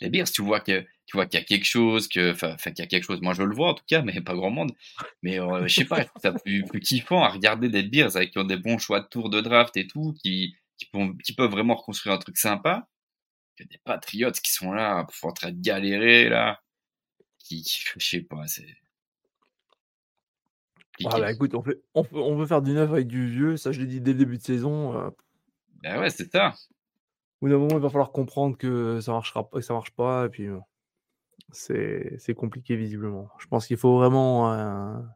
[0.00, 2.78] Les Bears, tu vois que, tu vois qu'il y a quelque chose, que, enfin, qu'il
[2.78, 3.20] y a quelque chose.
[3.20, 4.72] Moi, je le vois en tout cas, mais pas grand monde.
[5.22, 8.38] Mais euh, je sais pas, ça plus, plus kiffant à regarder des Bears avec qui
[8.38, 11.50] ont des bons choix de tour de draft et tout, qui, qui, peuvent, qui peuvent
[11.50, 12.88] vraiment reconstruire un truc sympa,
[13.56, 16.62] que des Patriots qui sont là, en train de galérer là,
[17.38, 18.66] qui, qui je sais pas, c'est.
[21.04, 23.70] Ah bah écoute, on, fait, on, on veut faire du neuf avec du vieux, ça
[23.70, 24.98] je l'ai dit dès le début de saison.
[24.98, 25.10] euh,
[25.82, 26.54] Ben ouais, c'est ça.
[27.40, 29.90] au bout d'un moment, il va falloir comprendre que ça marchera pas, que ça marche
[29.90, 30.62] pas, et puis bon,
[31.50, 33.28] c'est compliqué visiblement.
[33.38, 35.08] Je pense qu'il faut vraiment un,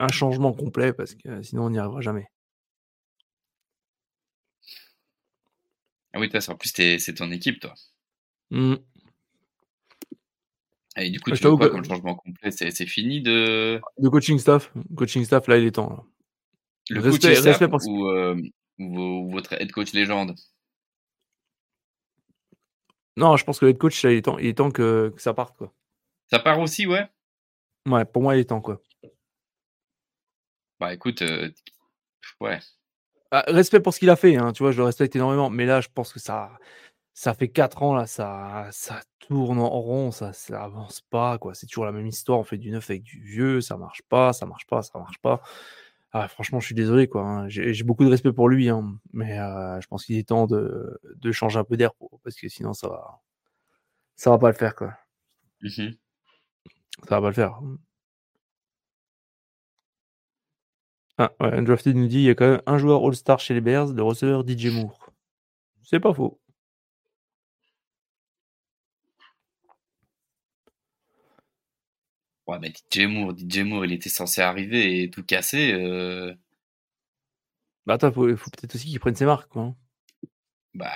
[0.00, 2.26] un changement complet parce que sinon on n'y arrivera jamais.
[6.12, 7.74] Ah oui, toi, en plus, c'est ton équipe, toi.
[8.50, 8.74] Hmm.
[10.96, 12.50] Et du coup, Je tu t'avoue quoi que- comme changement complet?
[12.50, 15.88] C'est fini de De coaching staff, coaching staff là il est temps.
[15.88, 16.02] là.
[16.90, 18.42] le Respect- coaching staff respect ou, euh,
[18.78, 20.34] ou vo- votre head coach légende?
[23.16, 25.20] Non, je pense que le coach là, il est temps, il est temps que, que
[25.20, 25.72] ça parte quoi.
[26.30, 27.06] Ça part aussi, ouais?
[27.86, 28.80] Ouais, pour moi il est temps quoi.
[30.80, 31.50] Bah écoute, euh,
[32.40, 32.58] ouais.
[33.30, 35.64] Ah, respect pour ce qu'il a fait, hein, tu vois, je le respecte énormément, mais
[35.66, 36.50] là je pense que ça,
[37.14, 41.54] ça fait 4 ans là, ça, ça tourne en rond, ça, ça avance pas quoi.
[41.54, 44.32] C'est toujours la même histoire, on fait du neuf avec du vieux, ça marche pas,
[44.32, 45.42] ça marche pas, ça marche pas.
[46.12, 47.22] Ah, franchement, je suis désolé quoi.
[47.22, 47.48] hein.
[47.48, 51.00] J'ai beaucoup de respect pour lui, hein, mais euh, je pense qu'il est temps de,
[51.16, 53.20] de changer un peu d'air pour- parce que sinon ça va,
[54.16, 54.94] ça va pas le faire quoi.
[55.62, 55.96] Mhm.
[57.08, 57.60] Ça va pas le faire.
[61.16, 63.60] Ah, ouais, Undrafted nous dit il y a quand même un joueur All-Star chez les
[63.62, 65.10] Bears, le receveur DJ Moore.
[65.84, 66.40] C'est pas faux.
[72.52, 75.72] Ouais, mais DJ Moore, DJ Moore, il était censé arriver et tout casser.
[75.72, 76.34] euh,
[77.86, 79.62] Bah attends, faut, faut peut-être aussi qu'il prenne ses marques, quoi.
[79.62, 79.76] hein.
[80.74, 80.90] bah,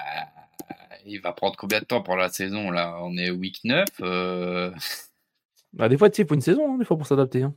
[1.07, 2.99] il va prendre combien de temps pour la saison là?
[3.03, 4.73] On est week 9 euh,
[5.73, 7.43] Bah des fois, tu sais, il faut une saison, hein, des fois, pour s'adapter.
[7.45, 7.55] hein.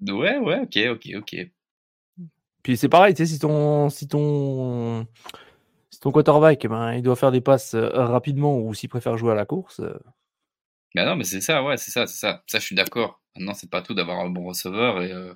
[0.00, 1.50] Ouais, ouais, ok, ok, ok.
[2.62, 5.06] Puis c'est pareil, tu sais, si ton, si ton,
[5.90, 9.16] si ton quarterback, eh ben, il doit faire des passes euh, rapidement ou s'il préfère
[9.18, 9.94] jouer à la course, euh,
[10.94, 12.42] Bah non, mais c'est ça, ouais, c'est ça, c'est ça.
[12.46, 13.19] Ça, je suis d'accord.
[13.36, 15.34] Maintenant, c'est pas tout d'avoir un bon receveur et, euh,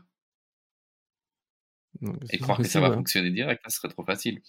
[2.00, 2.94] donc, et c'est croire que ça va ouais.
[2.96, 4.42] fonctionner direct, ce serait trop facile.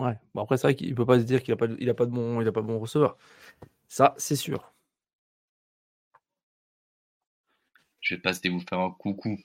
[0.00, 0.18] Ouais.
[0.34, 1.94] Bon, après, c'est vrai qu'il peut pas se dire qu'il a pas, de- il a
[1.94, 3.16] pas de bon, il a pas de bon receveur.
[3.88, 4.72] Ça, c'est sûr.
[8.00, 9.38] Je vais passer vous faire un coucou.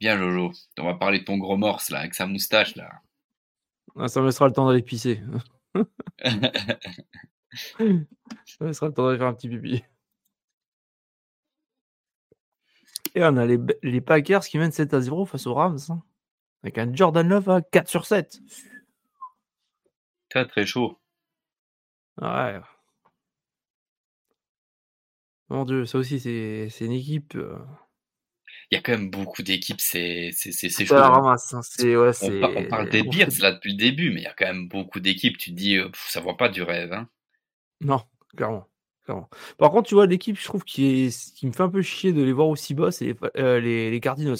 [0.00, 0.52] Bien, Jojo.
[0.78, 2.90] On va parler de ton gros morse, là, avec sa moustache, là.
[3.96, 5.22] Ah, ça me laissera le temps d'aller pisser.
[8.46, 9.82] Ça me laissera le temps d'aller faire un petit pipi.
[13.14, 15.78] Et on a les, les Packers qui mènent 7 à 0 face aux Rams.
[15.88, 16.02] hein.
[16.62, 18.40] Avec un Jordan Love à 4 sur 7.
[20.28, 20.98] très, très chaud.
[22.20, 22.60] Ouais.
[25.48, 27.34] Mon dieu, ça aussi, c'est c'est une équipe.
[27.34, 27.58] euh,
[28.70, 30.94] Il y a quand même beaucoup d'équipes, c'est chaud.
[30.94, 31.08] hein.
[31.08, 31.52] ramasse.
[31.54, 34.46] hein, ouais, On, parle des Bears, là, depuis le début, mais il y a quand
[34.46, 35.38] même beaucoup d'équipes.
[35.38, 37.08] Tu te dis, euh, pff, ça voit pas du rêve, hein.
[37.80, 38.02] Non,
[38.36, 38.68] clairement,
[39.10, 39.28] clairement.
[39.58, 42.12] Par contre, tu vois, l'équipe, je trouve, qui, est, qui me fait un peu chier
[42.12, 44.38] de les voir aussi bas, c'est les, euh, les, les Cardinals.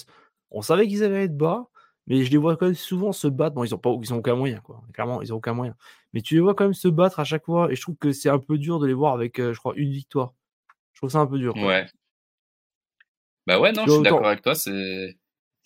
[0.50, 1.68] On savait qu'ils allaient être bas,
[2.06, 3.54] mais je les vois quand même souvent se battre.
[3.54, 4.82] Bon, ils ont, pas, ils ont aucun moyen, quoi.
[4.92, 5.74] Clairement, ils ont aucun moyen.
[6.12, 8.12] Mais tu les vois quand même se battre à chaque fois, et je trouve que
[8.12, 10.34] c'est un peu dur de les voir avec, euh, je crois, une victoire.
[10.92, 11.54] Je trouve ça un peu dur.
[11.54, 11.66] quoi.
[11.66, 11.86] Ouais.
[13.46, 14.54] Bah ouais, non, je suis d'accord avec toi.
[14.54, 15.16] C'est,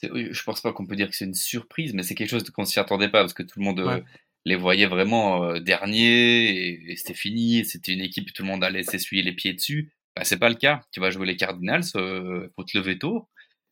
[0.02, 2.64] je pense pas qu'on peut dire que c'est une surprise, mais c'est quelque chose qu'on
[2.64, 4.05] s'y attendait pas parce que tout le monde euh, Ouais.
[4.45, 7.64] Les voyait vraiment euh, derniers et, et c'était fini.
[7.64, 9.92] C'était une équipe, tout le monde allait s'essuyer les pieds dessus.
[10.16, 10.82] Bah, c'est pas le cas.
[10.92, 13.28] Tu vas jouer les Cardinals, euh, faut te lever tôt.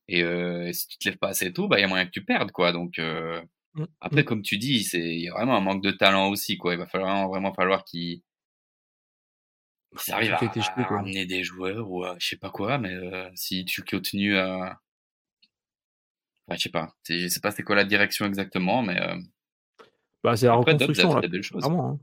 [0.09, 2.11] Et euh, si tu te lèves pas assez tôt, bah il y a moyen que
[2.11, 2.73] tu perdes, quoi.
[2.73, 3.41] Donc euh,
[3.75, 4.25] Mm, après, mm.
[4.25, 6.75] comme tu dis, c'est il y a vraiment un manque de talent aussi, quoi.
[6.75, 8.23] Il va falloir vraiment falloir qu'ils
[10.07, 13.31] Ils arrivent à, à ramener des joueurs ou à, je sais pas quoi, mais euh,
[13.35, 14.81] si tu continues à.
[16.47, 16.95] Enfin, je sais pas.
[17.09, 19.17] Je sais pas c'est quoi la direction exactement, mais euh,
[20.23, 21.59] Bah, c'est la après, reconstruction, fait là, des belles choses.
[21.63, 21.91] clairement.
[21.91, 21.99] hein.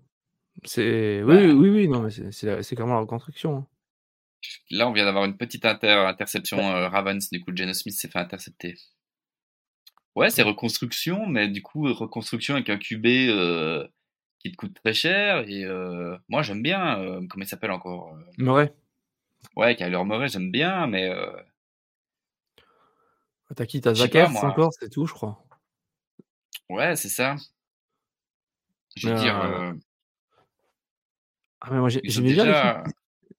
[0.65, 3.57] C'est oui, Bah, oui, oui, non, mais c'est c'est la- c'est clairement la reconstruction.
[3.57, 3.67] hein.
[4.71, 6.59] là, on vient d'avoir une petite inter interception.
[6.59, 8.75] euh, Ravens, du coup, Geno Smith s'est fait intercepter.
[10.15, 13.87] Ouais, c'est reconstruction, mais du coup, reconstruction avec un QB euh,
[14.39, 15.47] qui te coûte très cher.
[15.47, 16.95] Et euh, moi, j'aime bien.
[17.29, 18.73] comment il s'appelle encore Murray,
[19.55, 21.09] Ouais, Kyler Murray, j'aime bien, mais
[23.55, 23.81] t'as qui?
[23.81, 25.43] T'as Zach encore, c'est tout, je crois.
[26.69, 27.35] Ouais, c'est ça.
[28.95, 29.73] Je veux Mais, dire, euh, euh,
[31.61, 32.83] Ah, mais moi, j'aimais bien.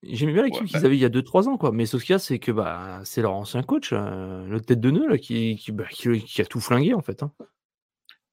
[0.03, 1.73] J'aimais bien l'équipe Ouais, qu'ils bah, avaient il y a 2-3 ans, quoi.
[1.73, 4.81] Mais sauf qu'il y a, c'est que bah, c'est leur ancien coach, euh, le tête
[4.81, 7.23] de nœud, là, qui, qui, bah, qui, qui a tout flingué, en fait.
[7.23, 7.33] hein.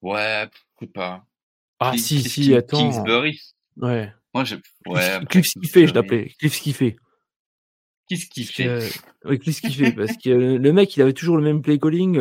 [0.00, 0.48] ouais,
[0.80, 1.26] sais pas.
[1.78, 2.78] Ah, si, Cliff si, attends.
[2.78, 3.40] Kingsbury.
[3.76, 4.12] Ouais.
[4.34, 4.56] Moi, je.
[4.56, 6.34] Cliff, Ouais, Cliff Skiffé, je l'appelais.
[6.38, 6.96] Cliff Skiffé.
[8.08, 11.60] Fait que, ouais, Cliff Skiffé, parce que euh, le mec, il avait toujours le même
[11.60, 12.18] play calling.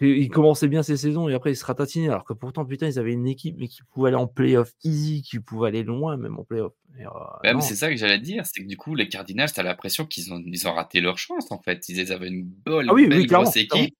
[0.00, 2.08] Il commençait bien ses saisons et après il se ratatinait.
[2.08, 5.22] Alors que pourtant, putain, ils avaient une équipe mais qui pouvait aller en playoff easy,
[5.22, 6.72] qui pouvait aller loin, même en playoff.
[6.98, 7.60] Euh, non.
[7.60, 10.42] c'est ça que j'allais dire, c'est que du coup, les Cardinals, t'as l'impression qu'ils ont,
[10.44, 11.88] ils ont raté leur chance, en fait.
[11.88, 13.94] Ils avaient une bonne, Ah oui, belle grosse équipe.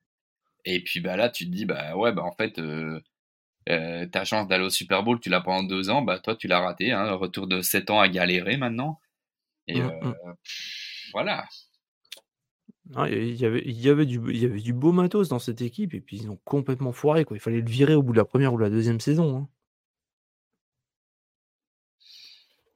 [0.65, 3.01] Et puis, bah là, tu te dis, bah ouais, bah en fait, euh,
[3.69, 6.49] euh, ta chance d'aller au Super Bowl, tu l'as pendant deux ans, bah toi, tu
[6.49, 7.13] l'as raté, hein.
[7.13, 9.01] Retour de sept ans à galérer maintenant.
[9.67, 10.15] Et Mm, euh, mm.
[10.43, 11.47] pff, voilà.
[13.09, 15.63] Il y, avait, il, y avait du, il y avait du beau matos dans cette
[15.63, 17.25] équipe et puis ils ont complètement foiré.
[17.25, 17.37] Quoi.
[17.37, 19.37] Il fallait le virer au bout de la première ou la deuxième saison.
[19.37, 19.49] hein.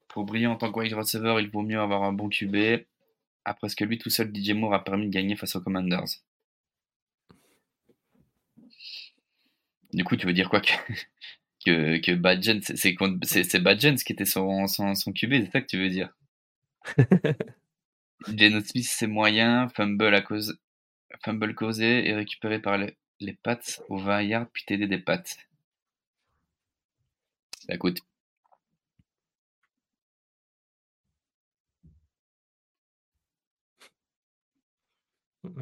[0.08, 2.86] Pour briller en tant que wide receiver, il vaut mieux avoir un bon QB.
[3.44, 6.06] Après ce que lui tout seul, DJ Moore a permis de gagner face aux Commanders.
[9.92, 10.72] Du coup, tu veux dire quoi que,
[11.66, 12.12] que, que
[12.74, 16.14] c'est- Badgett qui était son, son, son QB, c'est ça que tu veux dire?
[18.28, 20.58] Geno Smith, c'est moyen, fumble à cause,
[21.24, 25.38] fumble causé et récupéré par les, les pattes au 20 yards, puis TD des pattes.
[27.68, 28.00] Bah, écoute,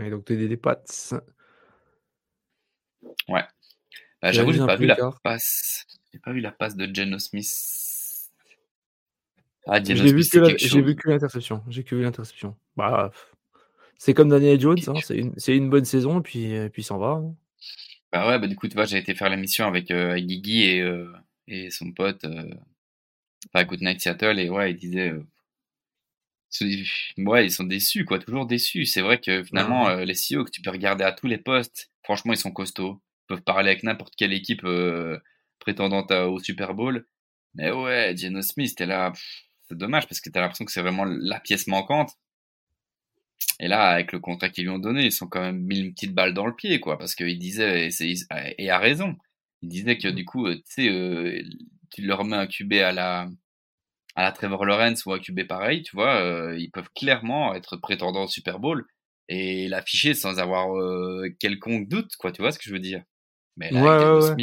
[0.01, 1.15] Et donc t'es des, pattes.
[3.29, 3.45] ouais.
[4.23, 5.23] Bah, J'avoue, j'ai pas vu la l'écart.
[5.23, 5.87] passe.
[6.13, 7.47] J'ai pas vu la passe de Geno Smith.
[7.47, 8.87] Ah, Je Geno l'ai vu Smith,
[9.31, 9.52] que c'est la-
[10.47, 11.63] quelque j'ai vu que l'interception.
[11.69, 12.57] J'ai que vu l'interception.
[12.77, 13.13] Bah,
[13.99, 16.85] c'est comme Daniel Jones, hein, c'est une, une bonne saison et puis, et puis il
[16.85, 17.11] s'en va.
[17.13, 17.35] hein.
[18.13, 20.65] Bah ouais, bah du coup, tu vois, j'ai été faire l'émission avec, euh, avec Guigui
[20.65, 21.11] et, euh,
[21.49, 22.45] et son pote, euh,
[23.55, 25.23] enfin, Good Night Seattle, et ouais, il disait, euh,
[27.19, 28.87] ouais, ils sont déçus, quoi, toujours déçus.
[28.87, 29.93] C'est vrai que finalement, Ouais.
[30.03, 33.01] euh, les CEO que tu peux regarder à tous les postes, franchement, ils sont costauds.
[33.25, 35.19] Ils peuvent parler avec n'importe quelle équipe euh,
[35.59, 37.07] prétendante à- au Super Bowl.
[37.55, 39.45] Mais ouais, Geno Smith, t'es là, pff,
[39.75, 42.13] dommage parce que t'as l'impression que c'est vraiment la pièce manquante.
[43.61, 45.93] Et là, avec le contrat qu'ils lui ont donné, ils sont quand même mis une
[45.93, 48.15] petite balle dans le pied, quoi, parce qu'il disait, et,
[48.59, 49.17] et a raison,
[49.63, 51.43] il disait que du coup, euh, tu sais, euh,
[51.91, 53.29] tu leur mets un QB à la,
[54.15, 57.77] à la Trevor Lawrence ou un QB pareil, tu vois, euh, ils peuvent clairement être
[57.77, 58.87] prétendants au Super Bowl
[59.29, 63.03] et l'afficher sans avoir euh, quelconque doute, quoi, tu vois ce que je veux dire.
[63.57, 64.37] Mais là, Ouais, avec Geno ouais, ouais.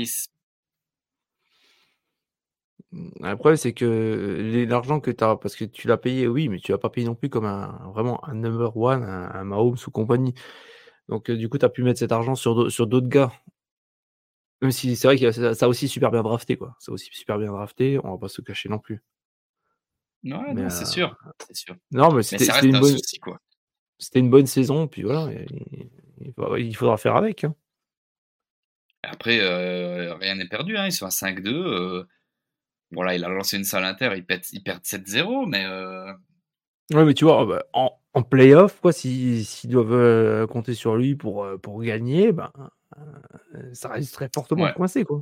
[2.91, 6.59] Smith, Après, c'est que l'argent que tu as, parce que tu l'as payé, oui, mais
[6.59, 9.77] tu l'as pas payé non plus comme un vraiment un number one, un, un Mahomes
[9.87, 10.33] ou compagnie.
[11.09, 13.31] Donc, du coup, tu as pu mettre cet argent sur sur d'autres gars.
[14.61, 16.75] Même si c'est vrai que ça, ça a aussi super bien drafté, quoi.
[16.79, 19.01] Ça a aussi super bien drafté, on va pas se cacher non plus.
[20.23, 21.15] ouais, non, c'est euh, sûr,
[21.47, 21.75] c'est sûr.
[21.91, 22.97] non, mais c'était une un bonne,
[24.41, 25.29] une saison, puis voilà,
[26.21, 27.43] il faudra- il faudra faire avec.
[27.43, 27.55] hein.
[29.03, 31.63] Après, euh, rien n'est perdu, hein, ils sont à 5-2.
[31.65, 32.05] euh,
[32.91, 36.13] voilà, il a lancé une salle inter, ils perdent, ils perdent 7-0, mais euh,
[36.91, 40.95] Ouais, mais tu vois, bah, en, en playoff, quoi, si- s'ils doivent euh, compter sur
[40.97, 42.51] lui pour, euh, pour gagner, ben,
[43.55, 45.21] euh, ça reste très fortement ouais, coincé, quoi.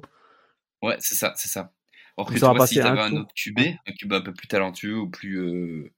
[0.83, 1.71] ouais, c'est ça, c'est ça.
[2.17, 4.97] Or que passer s'ils à un un autre QB, un QB un peu plus talentueux
[4.97, 5.91] ou plus.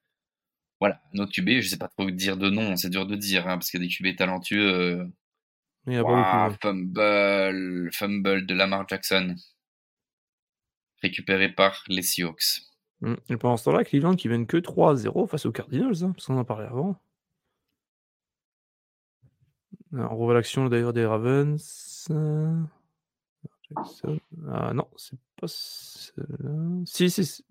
[0.79, 3.47] voilà, un autre QB, je sais pas trop dire de nom, c'est dur de dire,
[3.47, 5.07] hein, parce qu'il y a des QB talentueux.
[5.87, 6.37] Il y a pas beaucoup.
[6.47, 6.55] ouais.
[6.61, 9.35] fumble, fumble de Lamar Jackson,
[11.01, 12.63] récupéré par les Seahawks.
[13.01, 13.15] Mm.
[13.29, 16.37] Et pendant ce temps-là, Cleveland qui mène que 3-0 face aux Cardinals, hein, parce qu'on
[16.37, 16.99] en parlait avant.
[19.91, 22.07] On revoit l'action d'ailleurs des Ravens.
[24.47, 26.83] Ah non, c'est pas celle-là.
[26.85, 27.45] Si, si.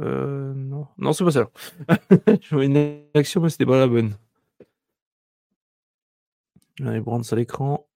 [0.00, 1.50] Euh, non, non, c'est pas celle-là.
[2.42, 4.16] Je vois une action, mais c'était pas la bonne.
[6.80, 7.86] Allez, Brands à l'écran.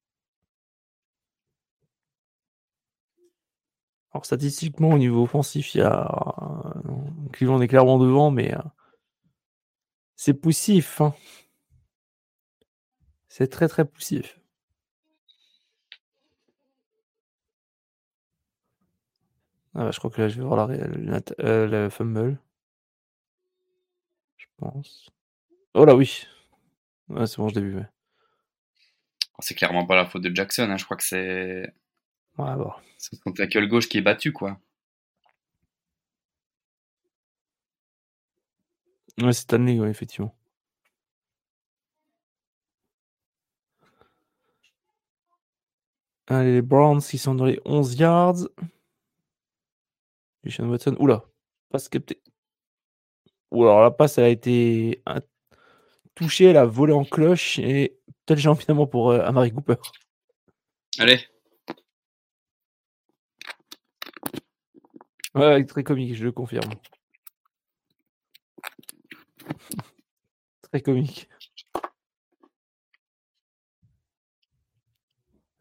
[4.17, 6.09] Alors, statistiquement, au niveau offensif, il y a
[7.35, 8.59] Cleveland est clairement devant, mais euh,
[10.17, 11.01] c'est poussif.
[11.01, 11.15] hein.
[13.29, 14.41] C'est très très poussif.
[19.75, 20.75] Ah bah, je crois que là, je vais voir la,
[21.41, 22.39] euh, le fumble.
[24.39, 25.11] Je pense.
[25.75, 26.27] Oh là, oui.
[27.09, 27.77] Ouais, c'est bon, je l'ai vu.
[27.77, 27.87] ouais.
[29.39, 30.69] C'est clairement pas la faute de Jackson.
[30.71, 30.77] hein.
[30.77, 31.73] Je crois que c'est
[32.39, 32.73] Ouais, bon.
[32.97, 34.59] C'est son tackle gauche qui est battu, quoi.
[39.19, 40.35] Ouais, c'est Stanley, ouais, effectivement.
[46.29, 48.49] Allez, les Browns qui sont dans les 11 yards.
[50.43, 50.97] Christian Watson.
[50.99, 51.25] Oula,
[51.71, 52.21] passe capté.
[53.51, 55.03] Oula, alors la passe, elle a été
[56.15, 59.77] touchée, elle a volé en cloche et touchdown finalement pour euh, Amari Cooper.
[60.99, 61.21] Allez,
[65.37, 66.73] Ouais, très comique, je le confirme.
[70.63, 71.29] très comique.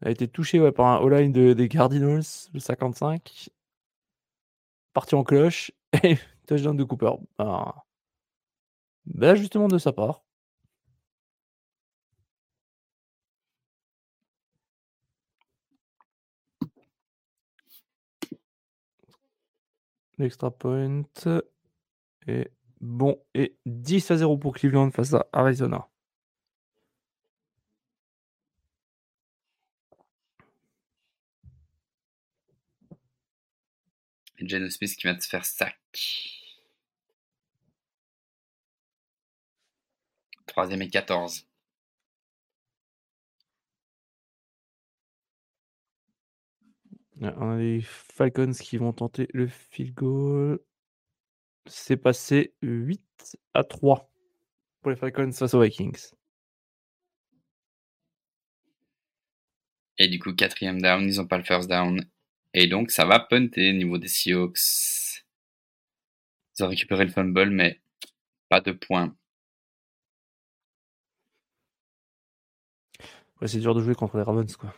[0.00, 2.22] Elle a été touchée ouais, par un all-line de- des Cardinals,
[2.54, 3.50] le 55.
[4.94, 5.70] Parti en cloche
[6.02, 6.18] et
[6.48, 7.12] touchdown de Cooper.
[7.38, 7.72] Ben,
[9.06, 10.25] ben, justement de sa part.
[20.18, 21.04] L'extra point
[22.26, 22.50] est
[22.80, 25.88] bon et 10 à 0 pour Cleveland face à Arizona.
[34.38, 35.78] Et Jalen Smith qui vient de faire sac.
[40.46, 41.46] Troisième et 14.
[47.20, 50.60] Ouais, On a les Falcons qui vont tenter le field goal.
[51.66, 54.10] C'est passé 8 à 3
[54.82, 56.10] pour les Falcons face aux Vikings.
[59.98, 62.04] Et du coup, quatrième down, ils ont pas le first down.
[62.54, 65.22] Et donc, ça va punter au niveau des Seahawks.
[66.58, 67.80] Ils ont récupéré le fumble, mais
[68.48, 69.14] pas de points.
[73.40, 74.74] Ouais, c'est dur de jouer contre les Ravens, quoi.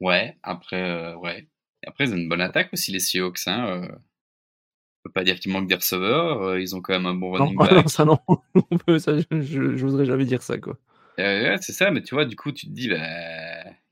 [0.00, 1.48] Ouais, après, euh, ouais.
[1.82, 3.46] Et après, ils ont une bonne attaque aussi, les Seahawks.
[3.46, 3.88] Hein, euh.
[3.92, 6.42] On peut pas dire qu'il manque des receveurs.
[6.42, 7.88] euh, ils ont quand même un bon Non, running back.
[7.88, 8.18] ça non.
[8.98, 10.76] ça, je- j'oserais jamais dire ça, quoi.
[11.18, 12.98] Euh, c'est ça, mais tu vois, du coup, tu te dis, bah,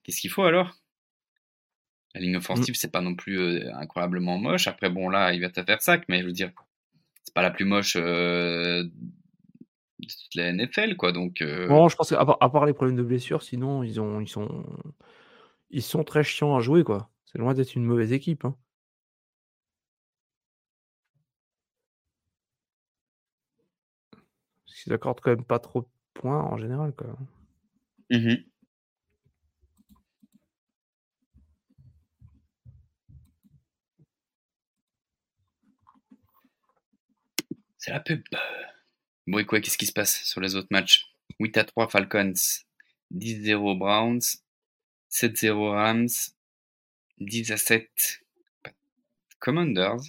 [0.04, 0.72] qu'est-ce qu'il faut alors?
[2.14, 4.68] La ligne offensive, c'est pas non plus euh, incroyablement moche.
[4.68, 6.50] Après, bon, là, il va te faire sac, mais je veux dire,
[7.24, 11.12] c'est pas la plus moche euh, de toute la NFL, quoi.
[11.12, 14.64] Donc, Bon, je pense qu'à part les problèmes de blessure, sinon, ils, ont, ils, sont,
[15.70, 17.10] ils sont très chiants à jouer, quoi.
[17.26, 18.44] C'est loin d'être une mauvaise équipe.
[18.44, 18.56] Hein.
[24.66, 27.16] Parce qu'ils accordent quand même pas trop de points en général, quoi.
[28.10, 28.44] mhm.
[37.86, 38.22] c'est la pub.
[39.28, 41.06] Bon, et quoi, qu'est-ce qui se passe sur les autres matchs?
[41.38, 42.32] 8 à 3 Falcons,
[43.12, 44.20] 10-0 Browns,
[45.16, 46.08] 7-0 Rams,
[47.18, 48.22] 10 à 7
[49.38, 50.02] Commanders,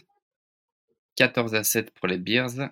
[1.16, 2.72] 14 à 7 pour les Bears.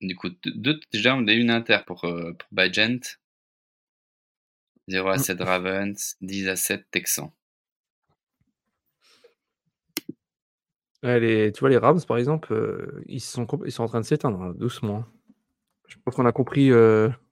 [0.00, 3.18] Du coup, deux- deux touchdowns et une inter pour, euh, pour Bygent.
[4.88, 7.30] 0 à 7 Ravens, 10 à 7 Texans.
[11.04, 14.54] Les- tu vois, les Rams, par exemple, euh, ils, sont, en train de s'éteindre, hein,
[14.56, 15.04] doucement.
[15.86, 17.27] Je pense qu'on a compris, euh, on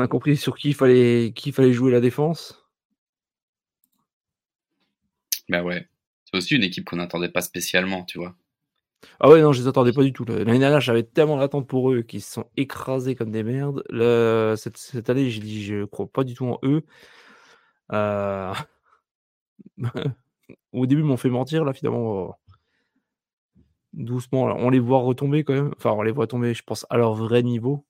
[0.00, 2.66] a compris sur qui il fallait, qui fallait jouer la défense?
[5.48, 5.88] Bah ouais.
[6.24, 8.34] C'est aussi une équipe qu'on n'attendait pas spécialement, tu vois.
[9.20, 10.24] Ah ouais, non, je les attendais pas du tout.
[10.26, 13.82] L'année dernière, j'avais tellement d'attentes pour eux qu'ils se sont écrasés comme des merdes.
[14.58, 16.84] Cette, cette année, j'ai dit, je crois pas du tout en eux.
[17.92, 18.54] Euh,
[20.72, 22.28] Au début, ils m'ont fait mentir, là, finalement.
[22.30, 22.32] euh,
[23.92, 25.72] Doucement, là, on les voit retomber quand même.
[25.76, 27.86] Enfin, on les voit tomber, je pense, à leur vrai niveau.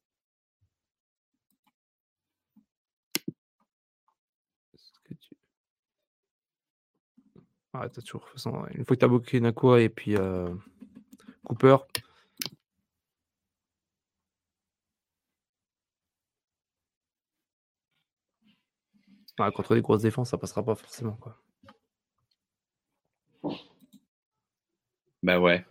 [4.75, 5.37] Est-ce que tu-
[7.95, 8.27] Toujours.
[8.75, 10.49] une fois que t'as bloqué Nakua et puis euh,
[11.45, 11.77] Cooper,
[19.51, 21.16] contre des grosses défenses, ça passera pas forcément.
[21.16, 21.37] Quoi.
[25.23, 25.64] Bah ouais.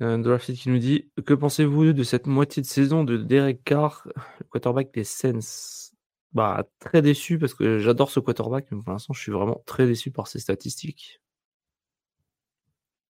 [0.00, 4.44] Drafted qui nous dit Que pensez-vous de cette moitié de saison de Derek Carr, le
[4.50, 5.90] quarterback des Saints?
[6.32, 9.86] Bah, très déçu parce que j'adore ce quarterback, mais pour l'instant, je suis vraiment très
[9.86, 11.20] déçu par ses statistiques.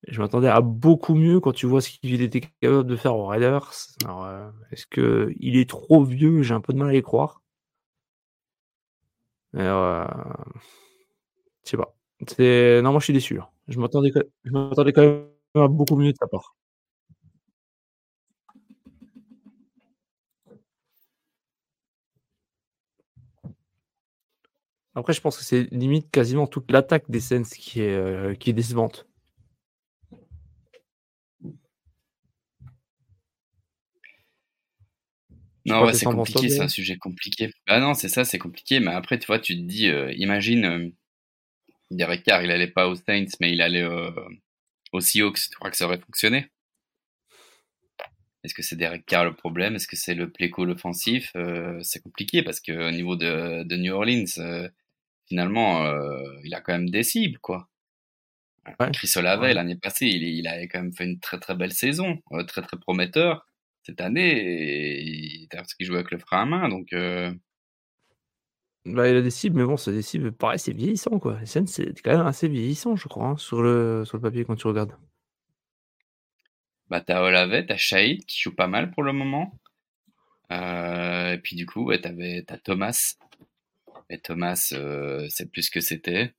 [0.08, 3.26] Je m'attendais à beaucoup mieux quand tu vois ce qu'il était capable de faire aux
[3.26, 3.70] Raiders.
[4.04, 6.42] Alors, euh, est-ce qu'il est trop vieux?
[6.42, 7.42] J'ai un peu de mal à y croire.
[9.56, 10.06] Euh,
[11.64, 11.94] je sais pas.
[12.82, 13.38] Non, moi je suis déçu.
[13.68, 16.54] Je m'attendais quand même à beaucoup mieux de sa part.
[24.94, 28.50] Après, je pense que c'est limite quasiment toute l'attaque des Sens qui est, euh, qui
[28.50, 29.06] est décevante.
[35.66, 37.52] non, ouais, c'est compliqué, c'est un sujet compliqué.
[37.66, 38.80] Bah non, c'est ça, c'est compliqué.
[38.80, 40.88] Mais après, tu vois, tu te dis, euh, imagine, euh,
[41.90, 44.10] Derek Carr, il allait pas aux Saints, mais il allait euh,
[44.92, 45.50] aux Seahawks.
[45.50, 46.50] Tu crois que ça aurait fonctionné?
[48.42, 49.76] Est-ce que c'est Derek Carr le problème?
[49.76, 51.32] Est-ce que c'est le play call offensif?
[51.82, 54.24] C'est compliqué parce qu'au niveau de, de, New Orleans,
[55.30, 55.82] finalement,
[56.44, 57.68] il a quand même des cibles, quoi.
[58.92, 62.18] Chris Olave, l'année passée, il, il avait quand même fait une très très belle saison,
[62.46, 63.46] très très prometteur
[63.82, 66.92] cette année, il, parce qu'il jouait avec le frein à main, donc.
[66.92, 67.32] Euh
[68.86, 71.38] bah, il a des cibles, mais bon, c'est des cibles, pareil, c'est vieillissant, quoi.
[71.44, 74.56] scènes, c'est quand même assez vieillissant, je crois, hein, sur, le, sur le papier quand
[74.56, 74.96] tu regardes.
[76.88, 79.58] Bah, t'as Olave, t'as Shahid qui joue pas mal pour le moment.
[80.50, 83.16] Euh, et puis du coup, ouais, t'avais, t'as Thomas.
[84.10, 86.34] Et Thomas, euh, c'est plus que c'était.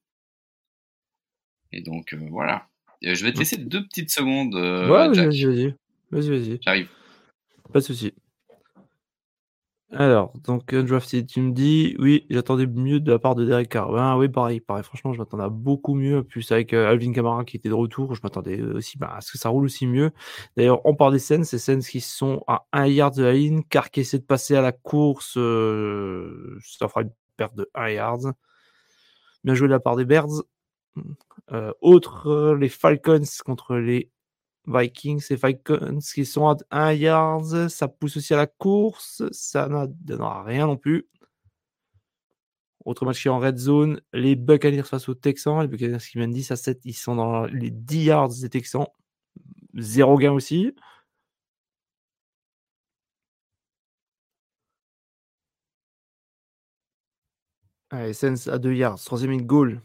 [1.71, 2.67] Et donc, voilà.
[3.01, 4.53] je vais te laisser deux petites secondes.
[4.55, 5.75] ouais, vas-y, vas-y.
[6.11, 6.59] Vas-y, vas-y.
[6.61, 6.89] J'arrive.
[7.71, 8.13] Pas de souci.
[9.93, 13.91] Alors, donc Undrafted, tu me dis, oui, j'attendais mieux de la part de Derek Carr.
[13.91, 14.85] Ben, oui, pareil, pareil.
[14.85, 16.23] Franchement, je m'attendais à beaucoup mieux.
[16.23, 19.33] Plus avec euh, Alvin Kamara qui était de retour, je m'attendais aussi bah, à ce
[19.33, 20.11] que ça roule aussi mieux.
[20.55, 23.63] D'ailleurs, on parle des scènes, ces scènes qui sont à 1 yard de la ligne.
[23.63, 27.11] Carr qui essaie de passer à la course, euh, ça fera une
[27.49, 28.33] de 1 yard.
[29.43, 30.43] Bien joué de la part des Bears.
[31.51, 34.11] Euh, autre, les Falcons contre les
[34.67, 39.67] Vikings et Falcons qui sont à 1 yard, ça pousse aussi à la course, ça
[39.67, 41.07] ne donnera rien non plus.
[42.85, 46.17] Autre match qui est en red zone, les Buccaneers face aux Texans, les Buccaneers qui
[46.17, 48.87] mènent 10 à 7, ils sont dans les 10 yards des Texans.
[49.75, 50.75] Zéro gain aussi.
[57.91, 59.81] Allez, Sens à 2 yards, troisième goal.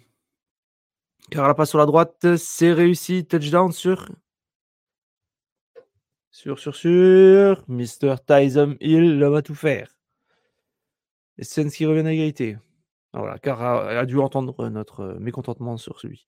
[1.30, 3.26] Car la passe sur la droite, c'est réussi.
[3.26, 4.08] Touchdown sur
[6.30, 7.64] sur, sur, sur.
[7.66, 8.16] Mr.
[8.24, 9.96] Tyson Hill, à tout faire.
[11.38, 12.58] Et Sens qui reviennent à égalité.
[13.12, 16.26] Ah, voilà, car a, a, dû entendre notre mécontentement sur celui.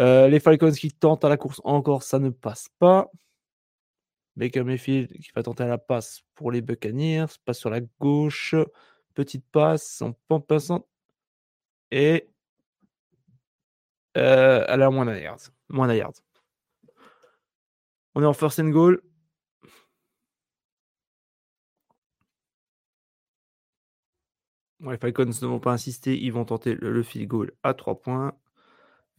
[0.00, 3.10] Euh, les Falcons qui tentent à la course encore, ça ne passe pas.
[4.36, 7.26] Baker Mayfield qui va tenter la passe pour les Buccaneers.
[7.44, 8.54] Passe sur la gauche.
[9.16, 10.86] Petite passe en pompe passante.
[11.90, 12.28] Et
[14.16, 15.40] euh, elle à moins d'un yard.
[15.70, 16.14] Moins d'un yard.
[18.14, 19.02] On est en first and goal.
[24.80, 28.38] les Falcons ne vont pas insister, ils vont tenter le, field goal à 3 points.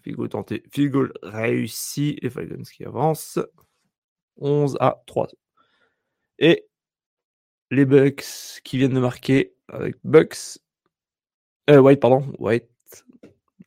[0.03, 2.19] Field goal tenté, field goal réussi.
[2.21, 3.39] Les Falcons qui avancent.
[4.37, 5.27] 11 à 3.
[6.39, 6.67] Et
[7.71, 10.59] les Bucks qui viennent de marquer avec Bucks.
[11.70, 12.32] Euh, White, pardon.
[12.39, 12.70] White.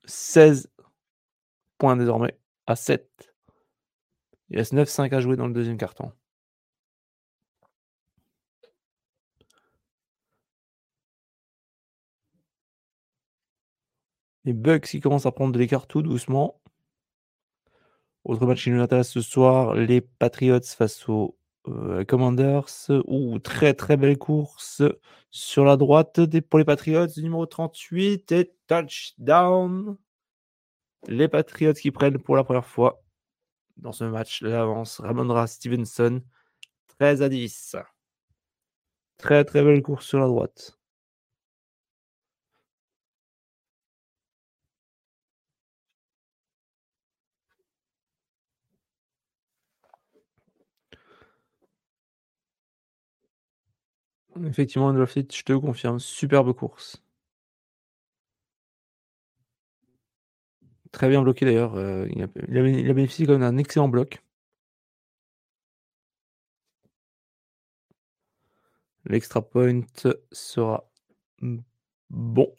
[0.05, 0.70] 16
[1.78, 3.34] points désormais à 7.
[4.51, 6.12] Il reste 9-5 à jouer dans le deuxième carton.
[14.44, 16.61] Les Bucks qui commencent à prendre de l'écart tout doucement.
[18.24, 21.38] Autre match qui nous intéresse ce soir, les Patriots face aux
[21.68, 22.90] euh, Commanders.
[23.06, 24.82] Ouh, très très belle course
[25.30, 29.96] sur la droite pour les Patriots, numéro 38 et touchdown.
[31.08, 33.02] Les Patriots qui prennent pour la première fois
[33.76, 35.00] dans ce match l'avance.
[35.00, 36.22] Ramondra Stevenson,
[36.98, 37.76] 13 à 10.
[39.18, 40.79] Très très belle course sur la droite.
[54.44, 57.02] Effectivement, je te confirme, superbe course.
[60.92, 61.74] Très bien bloqué d'ailleurs.
[61.76, 62.26] Euh, il, a,
[62.94, 64.22] bénéficié d'un excellent bloc.
[69.04, 69.82] L'extra point
[70.32, 70.90] sera
[72.10, 72.54] bon.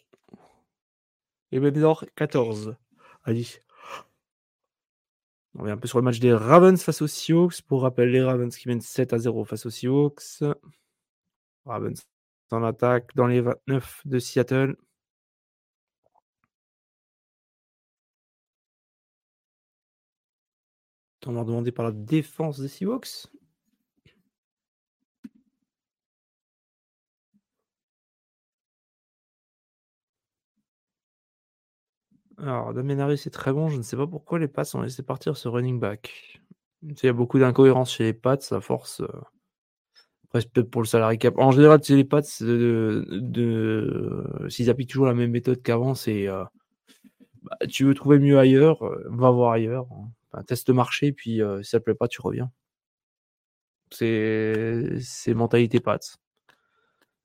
[1.52, 2.76] Et Bénédor 14.
[3.24, 3.46] Allez.
[5.56, 7.62] On revient un peu sur le match des Ravens face aux Seahawks.
[7.64, 10.44] Pour rappel, les Ravens qui mènent 7 à 0 face aux Seahawks.
[11.66, 12.02] Ravens
[12.52, 14.76] en attaque dans les 29 de Seattle.
[21.26, 23.28] On m'a demandé par la défense des Seahawks.
[32.38, 33.70] Alors, Damien Harris est très bon.
[33.70, 36.42] Je ne sais pas pourquoi les Pats ont laissé partir ce running back.
[36.82, 39.02] Il y a beaucoup d'incohérences chez les Pats, ça force.
[39.02, 39.08] Euh,
[40.32, 41.38] peut-être pour le salarié cap.
[41.38, 43.06] En général, chez les Pats, de,
[44.50, 46.44] s'ils appliquent toujours la même méthode qu'avant, c'est euh,
[47.44, 49.88] bah, tu veux trouver mieux ailleurs, euh, va voir ailleurs.
[50.32, 52.52] Enfin, teste marché, puis si ça ne plaît pas, tu reviens.
[53.92, 56.00] C'est mentalité Pats.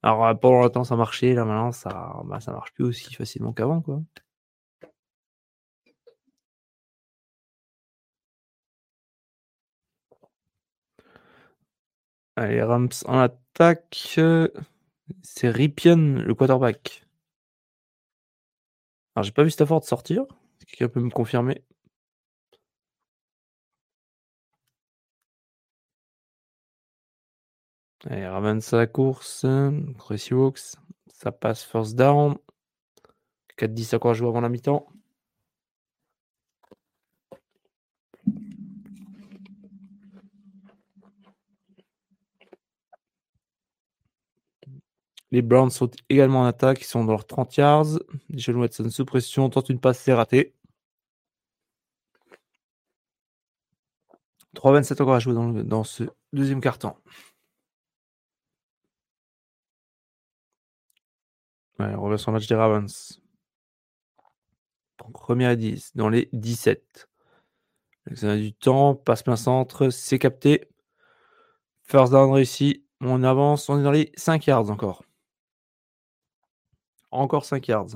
[0.02, 3.80] Alors, pendant longtemps, ça marchait, là maintenant, ça, bah, ça marche plus aussi facilement qu'avant,
[3.80, 4.02] quoi.
[12.36, 14.18] Allez, Rams en attaque.
[15.22, 17.04] C'est Ripien, le quarterback.
[19.14, 20.24] Alors, j'ai pas vu Stafford sortir.
[20.66, 21.62] Quelqu'un peut me confirmer?
[28.08, 29.44] Allez, Ravens à la course.
[29.98, 30.76] Gracie Hawks.
[31.08, 32.36] Ça passe first down.
[33.56, 34.86] 4-10 à quoi jouer avant la mi-temps.
[45.32, 47.98] Les Browns sont également en attaque, ils sont dans leurs 30 yards.
[48.30, 50.54] John Watson sous pression, tente une passe, c'est raté.
[54.56, 56.98] 3-27 encore à jouer dans, ce deuxième quart-temps.
[61.78, 63.20] on revient sur le match des Ravens.
[65.12, 67.08] Première et 10, dans les 17.
[68.14, 70.68] Ça a du temps, passe plein centre, c'est capté.
[71.82, 72.84] First down réussi.
[73.00, 75.05] On avance, on est dans les 5 yards encore.
[77.16, 77.86] Encore 5 yards.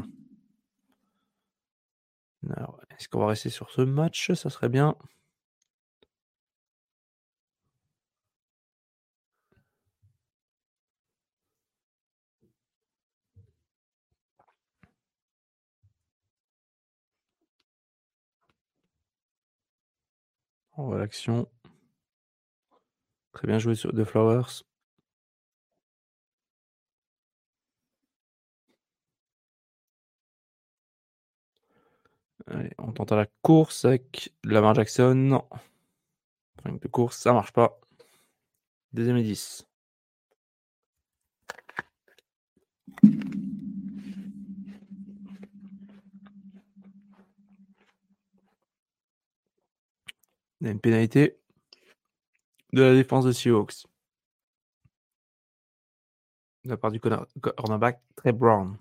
[2.91, 4.33] est-ce qu'on va rester sur ce match?
[4.33, 4.97] Ça serait bien.
[20.79, 21.47] On voit l'action.
[23.33, 24.65] Très bien joué The Flowers.
[32.51, 35.15] Allez, on tente à la course avec Lamar Jackson.
[35.15, 35.45] Non.
[36.65, 37.79] de course, ça marche pas.
[38.93, 39.67] Deuxième et 10.
[50.61, 51.39] Il y a une pénalité
[52.73, 53.87] de la défense de Seahawks.
[56.65, 58.77] De la part du cornerback très Brown.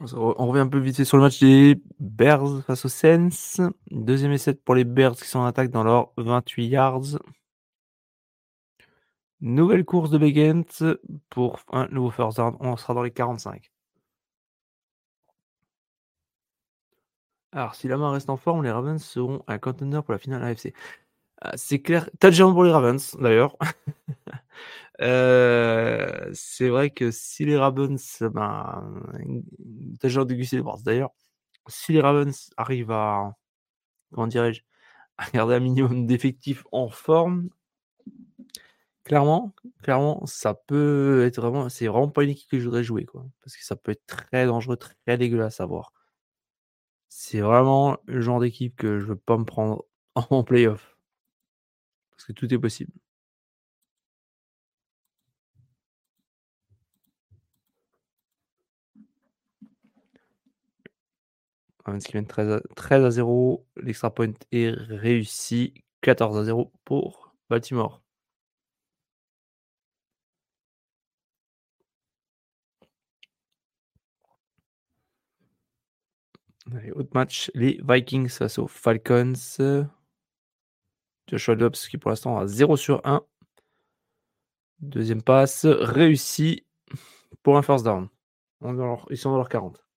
[0.00, 3.60] On revient un peu vite sur le match des Bears face aux Sens.
[3.90, 7.18] Deuxième essai pour les Bears qui sont en attaque dans leurs 28 yards.
[9.40, 10.96] Nouvelle course de Begent
[11.30, 12.56] pour un nouveau first down.
[12.60, 13.70] On sera dans les 45.
[17.52, 20.42] Alors, si la main reste en forme, les Ravens seront un contender pour la finale
[20.44, 20.72] AFC.
[21.40, 22.10] Ah, c'est clair.
[22.20, 23.56] Touchdown pour les Ravens, d'ailleurs.
[25.00, 29.00] Euh, c'est vrai que si les Ravens, ben,
[30.02, 30.54] de Gus
[30.84, 31.10] D'ailleurs,
[31.68, 33.36] si les Ravens arrivent à,
[34.12, 34.62] comment dirais-je,
[35.18, 37.50] à garder un minimum d'effectifs en forme,
[39.04, 43.04] clairement, clairement, ça peut être vraiment, c'est vraiment pas une équipe que je voudrais jouer,
[43.06, 43.26] quoi.
[43.42, 45.92] Parce que ça peut être très dangereux, très dégueulasse à voir.
[47.10, 49.84] C'est vraiment le genre d'équipe que je veux pas me prendre
[50.14, 50.96] en playoff.
[52.10, 52.92] Parce que tout est possible.
[61.88, 63.66] Ravens qui 13 à, 13 à 0.
[63.76, 65.74] L'extra point est réussi.
[66.02, 68.02] 14 à 0 pour Baltimore.
[76.94, 79.32] Autre match, les Vikings face aux Falcons.
[81.26, 83.24] Joshua Dobbs qui pour l'instant a 0 sur 1.
[84.80, 86.64] Deuxième passe, réussi
[87.42, 88.08] pour un first down.
[89.10, 89.87] Ils sont dans leur 40.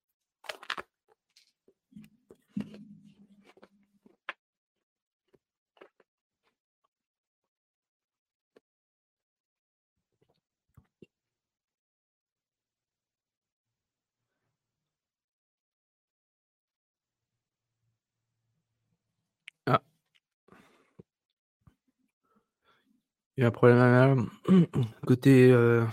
[23.41, 24.65] Il y a un problème euh,
[25.07, 25.83] côté euh,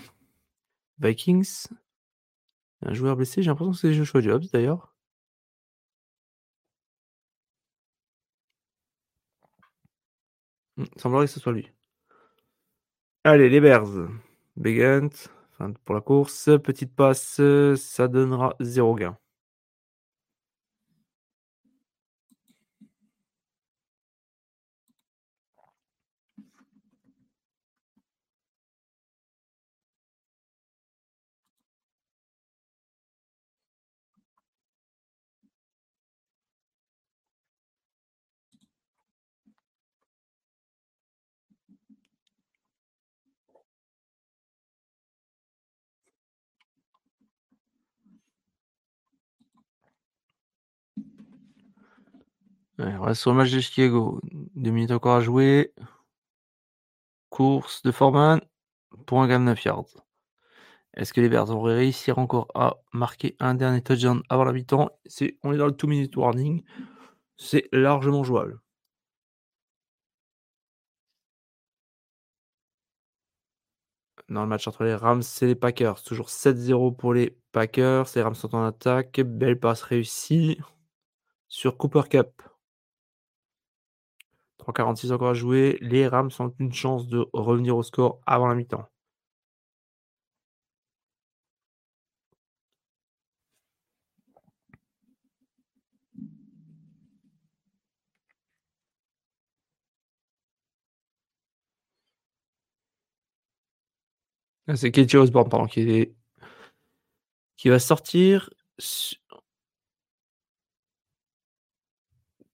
[0.99, 1.69] Vikings.
[2.83, 4.95] Un joueur blessé, j'ai l'impression que c'est Joshua Jobs d'ailleurs.
[10.77, 11.73] Hmm, Il semblerait que ce soit lui.
[13.25, 14.09] Allez, les Bears.
[15.57, 16.51] Fin pour la course.
[16.63, 17.41] Petite passe,
[17.77, 19.19] ça donnera 0 gain.
[52.79, 54.21] On reste sur le match de Chicago.
[54.55, 55.73] Deux minutes encore à jouer.
[57.31, 58.41] Course de Foreman
[59.07, 60.05] pour un gain de 9 yards.
[60.95, 64.91] Est-ce que les Bears auraient réussi encore à marquer un dernier touchdown avant la mi-temps?
[65.43, 66.63] On est dans le 2 minute warning.
[67.37, 68.61] C'est largement jouable.
[74.29, 78.07] Dans le match entre les Rams et les Packers, toujours 7-0 pour les Packers.
[78.15, 79.21] Les Rams sont en attaque.
[79.21, 80.59] Belle passe réussie
[81.49, 82.43] sur Cooper Cup.
[84.69, 85.79] 3,46 encore à jouer.
[85.81, 88.89] Les Rams ont une chance de revenir au score avant la mi-temps.
[104.69, 106.15] Ah, C'est Katie Osborne, pardon, qui, est...
[107.57, 108.51] qui va sortir.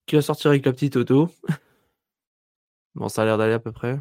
[0.07, 1.29] Qui va sortir avec la petite auto.
[2.95, 4.01] Bon, ça a l'air d'aller à peu près.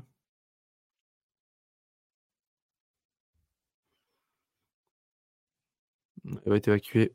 [6.25, 7.13] Elle va être évacuée.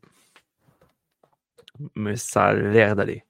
[1.95, 3.23] Mais ça a l'air d'aller.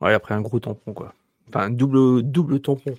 [0.00, 1.14] Ouais, après un gros tampon, quoi.
[1.48, 2.94] Enfin, double, double tampon.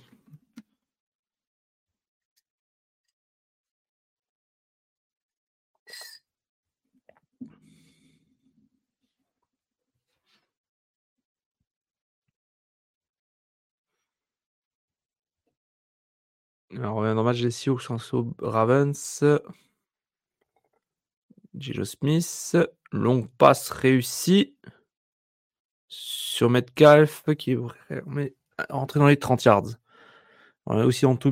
[16.76, 19.24] Alors, on revient dans le match des Sioux aux Ravens.
[21.54, 22.56] Gino Smith.
[22.92, 24.54] Longue passe réussie.
[25.88, 27.58] Sur Metcalf qui est
[28.68, 29.68] rentré dans les 30 yards.
[30.66, 31.30] On est aussi en 2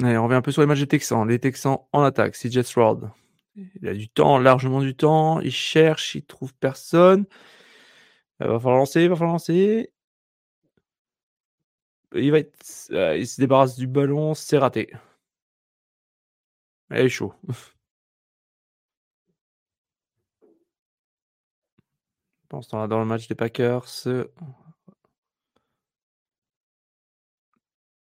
[0.00, 1.28] Allez, on revient un peu sur les matchs des Texans.
[1.28, 2.36] Les Texans en attaque.
[2.36, 3.10] C'est Jets Rod.
[3.56, 5.40] Il a du temps, largement du temps.
[5.40, 7.26] Il cherche, il trouve personne.
[8.40, 9.90] Il va falloir lancer, il va falloir lancer.
[12.12, 12.38] Va
[12.92, 14.92] euh, il se débarrasse du ballon, c'est raté.
[16.90, 17.34] Elle est chaud.
[22.48, 23.88] Pendant ce temps-là, dans le match des Packers,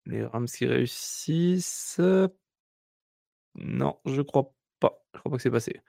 [0.07, 2.01] les Rams qui réussissent.
[3.57, 5.03] Non, je crois pas.
[5.15, 5.81] Je crois pas que c'est passé.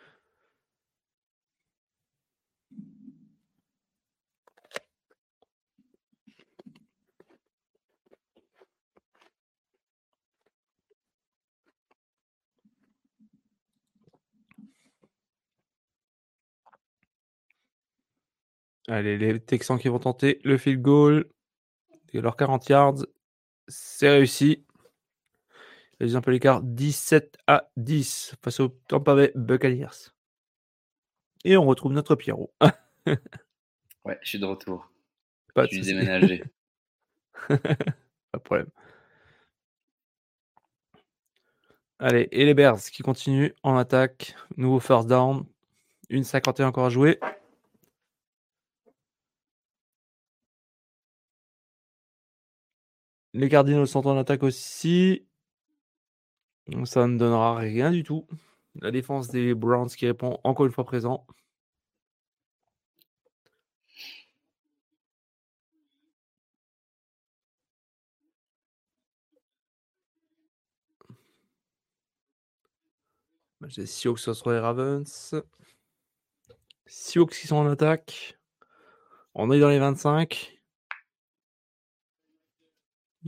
[18.89, 21.29] Allez, les Texans qui vont tenter le field goal.
[22.13, 23.05] Et leurs 40 yards,
[23.67, 24.63] c'est réussi.
[25.99, 30.11] Ils ont un peu l'écart 17 à 10 face au Tampa Bay Buccaneers.
[31.43, 32.53] Et on retrouve notre Pierrot.
[34.05, 34.89] Ouais, je suis de retour.
[35.53, 36.41] Pas Je de suis déménagé.
[37.49, 38.67] Pas de problème.
[41.99, 44.33] Allez, et les Bears qui continuent en attaque.
[44.55, 45.45] Nouveau first down.
[46.09, 47.19] Une 51 encore à jouer.
[53.37, 55.27] Les Cardinals sont en attaque aussi.
[56.67, 58.25] Donc Ça ne donnera rien du tout.
[58.81, 61.27] La défense des Browns qui répond encore une fois présent.
[73.59, 75.35] Match des Seahawks sur les Ravens.
[76.87, 78.39] Seahawks qui sont en attaque.
[79.35, 80.56] On est dans les 25.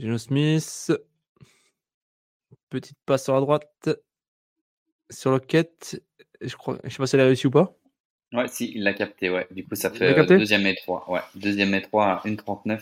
[0.00, 0.92] Geno Smith.
[2.70, 3.90] Petite passe sur la droite.
[5.10, 6.02] Sur Lockett.
[6.40, 7.76] Je crois, je sais pas si elle a réussi ou pas.
[8.32, 9.46] Ouais, si, il l'a capté, ouais.
[9.50, 11.10] Du coup, ça fait deuxième et 3.
[11.10, 12.80] Ouais, deuxième et 3 à 1,39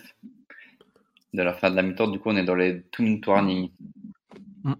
[1.35, 2.07] de la fin de la mi-temps.
[2.09, 3.70] Du coup, on est dans les two minute warning.
[4.62, 4.74] Mm.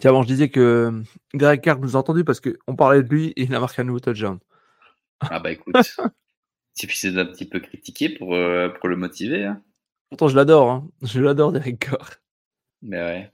[0.00, 1.02] Tiens, bon, je disais que
[1.34, 3.84] Greg Carr nous a entendu parce qu'on parlait de lui et il a marqué un
[3.84, 4.38] nouveau touchdown.
[5.20, 5.74] Ah bah écoute,
[6.74, 9.44] suffit d'un petit peu critiquer pour, euh, pour le motiver.
[9.44, 9.62] Hein.
[10.10, 10.70] Pourtant, je l'adore.
[10.70, 10.88] Hein.
[11.02, 12.10] Je l'adore, Derek Carr.
[12.82, 13.32] Mais ouais.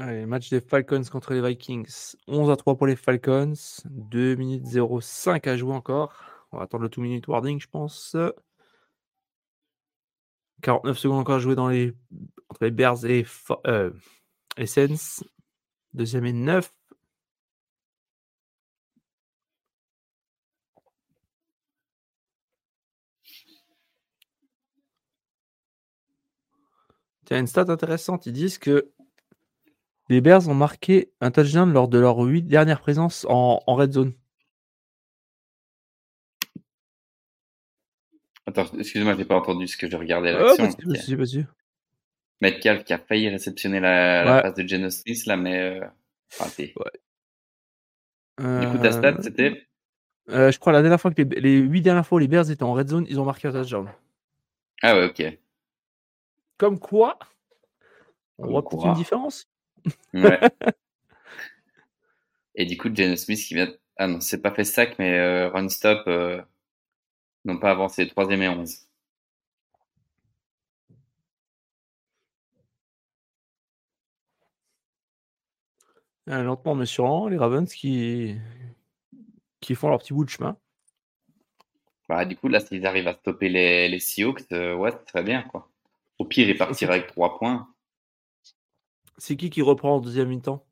[0.00, 2.16] Allez, match des Falcons contre les Vikings.
[2.26, 3.52] 11 à 3 pour les Falcons.
[3.84, 6.14] 2 minutes 05 à jouer encore.
[6.52, 8.16] On va attendre le 2 minute warding, je pense.
[10.62, 11.94] 49 secondes encore à jouer dans les...
[12.48, 13.26] entre les Bears et
[13.66, 13.90] euh.
[15.92, 16.72] Deuxième et 9.
[27.26, 28.24] Tiens, une stat intéressante.
[28.26, 28.90] Ils disent que
[30.10, 33.92] les Bears ont marqué un touchdown lors de leur huit dernières présences en, en red
[33.92, 34.12] zone.
[38.46, 40.66] Attends, excuse-moi, j'ai pas entendu ce que je regardais Oh, l'action.
[40.72, 41.44] pas de souci.
[42.40, 44.42] Metcalf qui a failli réceptionner la, la Ouais.
[44.42, 45.86] passe de Geno Smith là, mais euh,
[46.38, 46.68] raté.
[46.68, 46.80] Du coup,
[48.40, 49.66] Euh, ta stat, c'était
[50.30, 52.50] euh, je crois la dernière fois que les, les huit dernières fois où les Bears
[52.50, 53.90] étaient en red zone, ils ont marqué un touchdown.
[54.80, 55.38] Ah ouais, ok.
[56.56, 57.18] Comme quoi,
[58.38, 59.49] on voit peut-être une différence.
[60.14, 60.40] Ouais.
[62.54, 63.72] Et du coup, Geno Smith qui vient.
[63.96, 66.40] Ah non, c'est pas fait sac, mais euh, run stop euh,
[67.44, 68.08] n'ont pas avancé.
[68.08, 68.86] Troisième et 11.
[76.30, 78.36] Euh, lentement mais sûrement, les Ravens qui,
[79.60, 80.56] qui font leur petit bout de chemin.
[82.08, 85.22] Bah, du coup, là, s'ils arrivent à stopper les, les Seahawks, euh, ouais, c'est très
[85.22, 85.70] bien, quoi.
[86.18, 87.68] Au pire, ils partiraient avec trois points.
[89.20, 90.64] C'est qui qui reprend en deuxième mi-temps?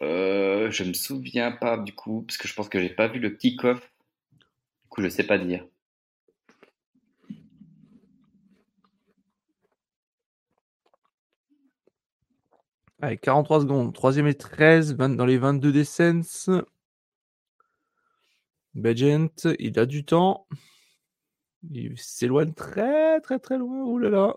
[0.00, 3.20] Euh, je me souviens pas, du coup, parce que je pense que j'ai pas vu
[3.20, 3.92] le kick-off.
[4.38, 5.66] Du coup, je sais pas dire.
[13.02, 13.92] Allez, 43 secondes.
[13.92, 16.22] Troisième et 13, 20 dans les 22 des Saints.
[18.74, 19.28] Bagent,
[19.58, 20.46] il a du temps.
[21.70, 23.84] Il s'éloigne très très très loin.
[23.84, 24.36] Ouh là là.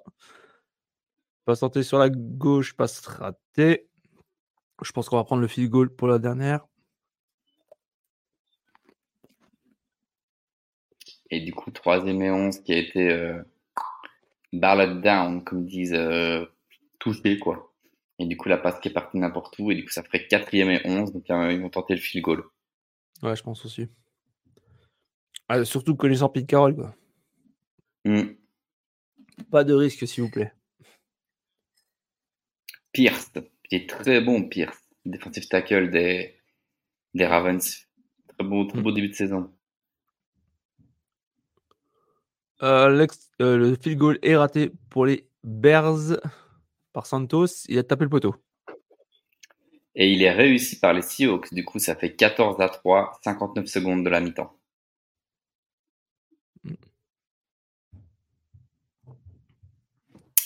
[1.45, 3.87] Passe tenté sur la gauche, passe raté.
[4.81, 6.65] Je pense qu'on va prendre le field goal pour la dernière.
[11.29, 13.41] Et du coup, troisième et 11 qui a été euh,
[14.53, 16.45] down, comme disent, euh,
[16.99, 17.73] touché, quoi.
[18.19, 19.71] Et du coup, la passe qui est partie n'importe où.
[19.71, 21.11] Et du coup, ça ferait quatrième et 11.
[21.11, 22.43] Donc, euh, ils vont tenter le field goal.
[23.21, 23.87] Ouais, je pense aussi.
[25.49, 26.95] Ah, surtout connaissant Pete Carroll, quoi.
[28.05, 28.35] Hmm.
[29.49, 30.53] Pas de risque, s'il vous plaît.
[32.93, 33.31] Pierce,
[33.63, 34.77] qui est très bon, Pierce.
[35.05, 36.35] Defensive tackle des,
[37.13, 37.87] des Ravens.
[38.27, 39.51] Très beau, très beau début de saison.
[42.61, 43.07] Euh,
[43.41, 46.17] euh, le field goal est raté pour les Bears
[46.93, 47.65] par Santos.
[47.67, 48.35] Il a tapé le poteau.
[49.95, 51.53] Et il est réussi par les Seahawks.
[51.53, 54.55] Du coup, ça fait 14 à 3, 59 secondes de la mi-temps.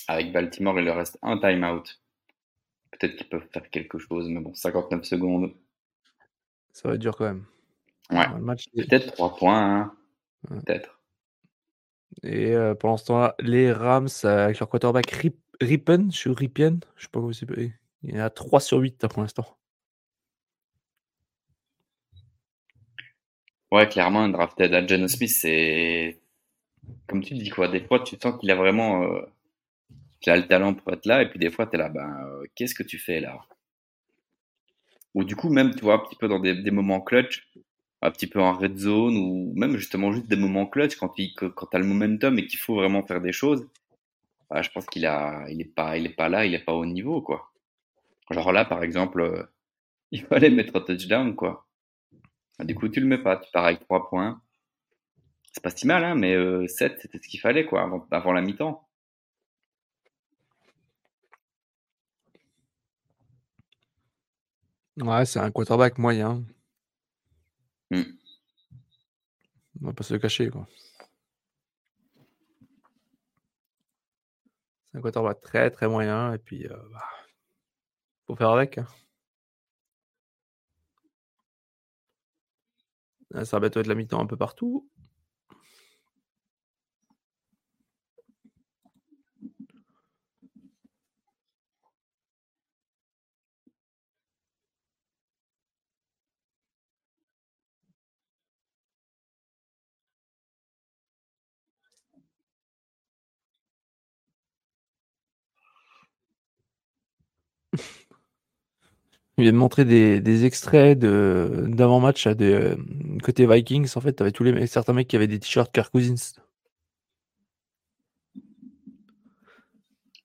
[0.07, 1.83] Avec Baltimore, il leur reste un timeout.
[2.91, 5.53] Peut-être qu'ils peuvent faire quelque chose, mais bon, 59 secondes.
[6.71, 7.45] Ça va être dur quand même.
[8.11, 8.27] Ouais.
[8.35, 9.93] Le match Peut-être 3 points, hein.
[10.49, 10.59] Ouais.
[10.61, 10.99] Peut-être.
[12.23, 16.31] Et euh, pendant ce temps-là, les Rams euh, avec leur quarterback Rip- Rippen, je suis
[16.31, 17.45] Ripien, je sais pas comment c'est.
[18.03, 19.57] Il est à 3 sur 8 là, pour l'instant.
[23.71, 26.21] Ouais, clairement, un drafted à Geno Smith, c'est.
[27.07, 27.67] Comme tu dis, quoi.
[27.67, 29.03] Des fois, tu sens qu'il a vraiment.
[29.03, 29.21] euh,
[30.19, 32.27] qu'il a le talent pour être là, et puis des fois, tu es là, ben,
[32.27, 33.39] euh, qu'est-ce que tu fais là?
[35.13, 37.47] Ou du coup, même, tu vois, un petit peu dans des, moments clutch,
[38.01, 41.29] un petit peu en red zone, ou même justement juste des moments clutch, quand tu
[41.33, 43.67] quand as le momentum et qu'il faut vraiment faire des choses,
[44.49, 47.51] bah, je pense qu'il a, il pas, pas là, il est pas au niveau, quoi.
[48.31, 49.43] Genre là, par exemple, euh,
[50.11, 51.65] il fallait mettre un touchdown, quoi.
[52.59, 54.41] Bah, du coup, tu le mets pas, tu pars avec 3 points.
[55.53, 56.35] C'est pas si mal, hein, mais
[56.67, 58.86] 7, c'était ce qu'il fallait, quoi, avant la mi-temps.
[64.97, 66.43] Ouais, c'est un quarterback moyen.
[67.91, 68.03] Hmm.
[69.81, 70.67] On va pas se le cacher, quoi.
[74.91, 77.03] C'est un quarterback très très moyen et puis euh, bah,
[78.27, 78.77] faut faire avec.
[78.77, 78.87] hein.
[83.43, 84.89] Ça va bientôt être la mi-temps un peu partout.
[109.37, 112.75] Il vient de montrer des, des extraits de d'avant-match euh,
[113.23, 113.91] côté Vikings.
[113.95, 116.33] En fait, t'avais tous les certains mecs qui avaient des t-shirts Kirk Cousins.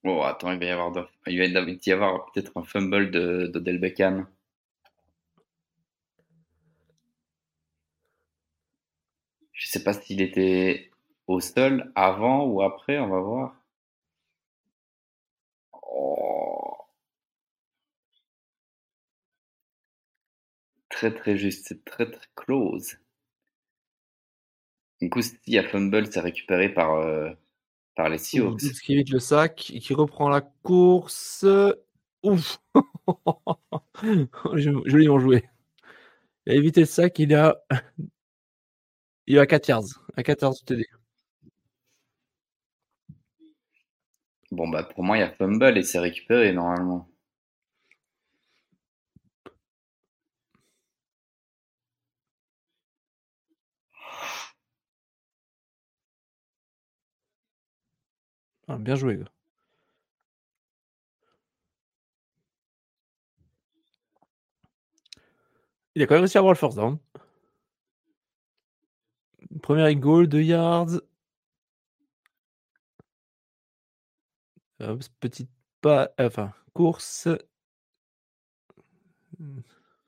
[0.04, 4.26] Oh, attends, il va y avoir, de- avoir peut-être un fumble de d'Odell Beckham.
[9.54, 10.90] Je sais pas s'il était
[11.26, 13.54] au sol avant ou après, on va voir.
[15.72, 16.21] Oh.
[21.02, 22.96] Très très juste, c'est très très close.
[25.00, 25.18] Du coup,
[25.48, 27.28] y a fumble, c'est récupéré par, euh,
[27.96, 28.60] par les Seahawks.
[28.84, 31.44] Qui évite le sac et qui reprend la course.
[32.22, 32.60] Ouf
[34.54, 35.42] Joliment joué.
[36.46, 37.64] Il a évité le sac, il a
[39.26, 40.06] il à 4 yards.
[40.16, 40.86] À 4 yards TD.
[44.52, 47.11] Bon, bah pour moi, il y a fumble et c'est récupéré normalement.
[58.72, 59.22] Ah, bien joué.
[65.94, 66.98] Il a quand même réussi à avoir le first down.
[69.62, 71.00] Premier goal, 2 yards.
[75.20, 75.50] Petite
[75.80, 77.28] pas, enfin, course.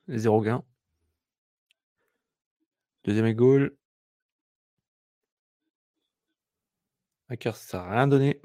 [0.09, 0.65] Zéro gain.
[3.05, 3.77] Deuxième goal.
[7.29, 8.41] Hacker, ça n'a rien donné.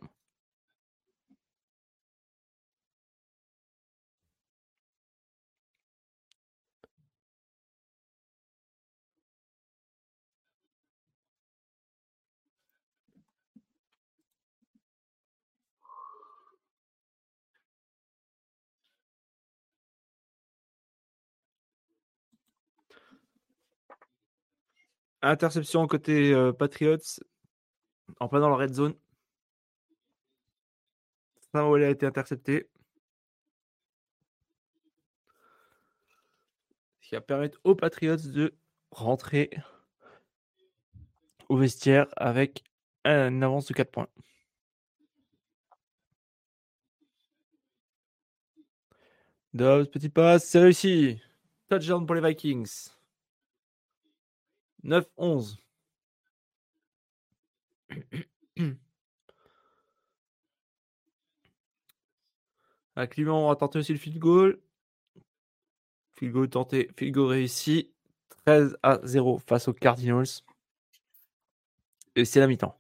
[25.22, 27.20] Interception côté euh, Patriots.
[28.20, 28.96] En plein dans la red zone.
[31.52, 32.70] Samuel a été intercepté.
[37.02, 38.54] Ce qui va permettre aux Patriots de
[38.92, 39.50] rentrer
[41.48, 42.64] au vestiaire avec
[43.06, 44.08] une avance de 4 points.
[49.54, 51.20] Dobbs, petit passe, c'est réussi.
[51.70, 52.90] Touchdown pour les Vikings.
[54.84, 55.58] 9-11.
[62.96, 64.60] À Clément, on va tenter aussi le field goal.
[66.14, 67.92] Field goal tenté, field goal réussi.
[68.46, 70.26] 13 à 0 face aux Cardinals.
[72.16, 72.78] Et c'est la mi-temps.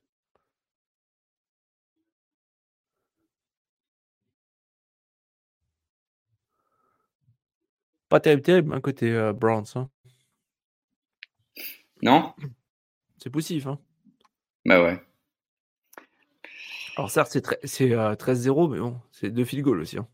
[8.09, 9.65] Pas terrible, terrible, un côté euh, Browns.
[9.75, 9.89] hein.
[12.01, 12.33] Non?
[13.17, 13.67] C'est poussif.
[13.67, 13.79] Hein.
[14.65, 15.01] Bah ouais.
[16.97, 19.97] Alors certes, c'est tre- c'est, euh, 13-0, mais bon, c'est deux field goals aussi.
[19.97, 20.07] hein.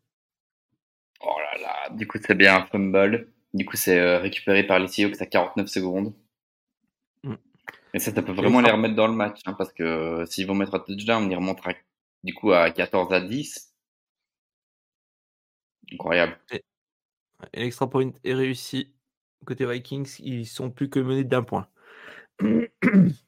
[1.22, 3.31] Oh là là, du coup, c'est bien un fumble.
[3.53, 6.13] Du coup, c'est euh, récupéré par les Seahawks à 49 secondes.
[7.23, 7.35] Mm.
[7.93, 10.45] Et ça, ça peut vraiment les remettre dans le match, hein, parce que euh, s'ils
[10.45, 11.73] vont mettre un touchdown, ils remontent à-
[12.23, 13.73] du coup à 14 à 10.
[15.91, 16.38] Incroyable.
[16.51, 16.63] Et
[17.61, 18.91] l'extra point est réussi.
[19.45, 21.67] Côté Vikings, ils sont plus que menés d'un point.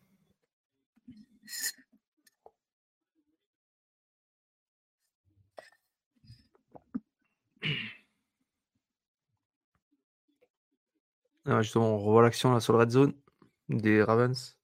[11.45, 13.13] Ah, justement, on revoit l'action là sur le red zone
[13.69, 14.55] des Ravens.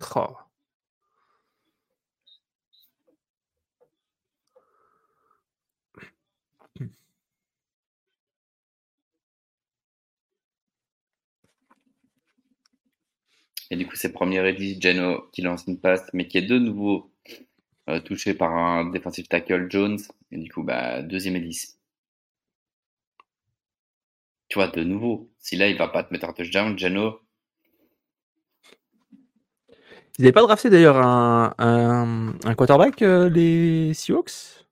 [0.00, 0.47] Oh.
[13.70, 16.58] Et du coup, c'est premier et Geno qui lance une passe, mais qui est de
[16.58, 17.12] nouveau
[17.88, 19.98] euh, touché par un defensive tackle Jones.
[20.30, 21.78] Et du coup, bah, deuxième et 10.
[24.48, 27.20] Tu vois, de nouveau, si là, il va pas te mettre un touchdown, Geno.
[30.18, 34.64] Ils n'avaient pas drafté d'ailleurs un, un, quarterback, euh, les Seahawks?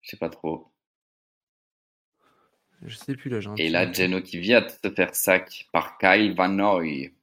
[0.00, 0.73] Je sais pas trop.
[2.84, 3.40] Je sais plus là.
[3.56, 7.14] Et là, Geno qui vient de se faire sac par Kyle Van Noy.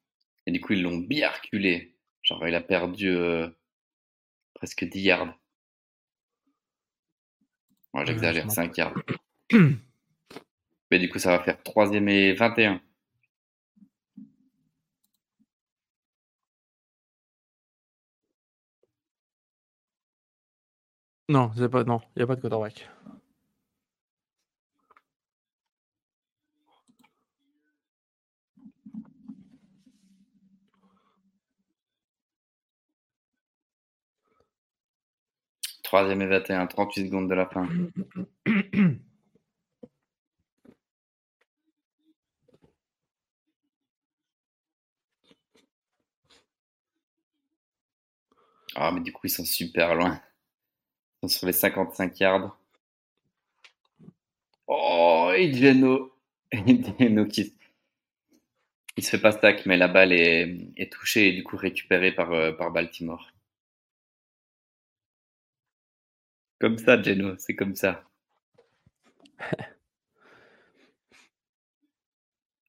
[0.47, 1.95] Et du coup, ils l'ont bien reculé.
[2.23, 3.47] Genre, il a perdu euh,
[4.55, 5.37] presque 10 yards.
[7.93, 8.95] Moi, j'exagère, 5 yards.
[10.91, 12.81] Mais du coup, ça va faire 3 et 21.
[21.29, 22.89] Non, il n'y a pas de quarterback.
[35.91, 37.67] Troisième et 21, 38 secondes de la fin.
[48.73, 50.21] Ah, mais du coup, ils sont super loin.
[51.21, 52.57] Ils sont sur les 55 yards.
[54.67, 55.51] Oh, et
[57.29, 57.53] qui.
[58.95, 62.31] Il se fait pas stack, mais la balle est, touchée et du coup récupérée par,
[62.31, 63.33] euh, par Baltimore.
[66.61, 68.03] Comme ça, Geno, c'est comme ça.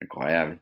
[0.00, 0.58] Incroyable.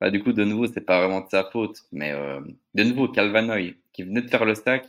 [0.00, 2.40] Bah, du coup, de nouveau, c'est pas vraiment de sa faute, mais euh,
[2.72, 4.88] de nouveau, Calvanoy, qui venait de faire le stack,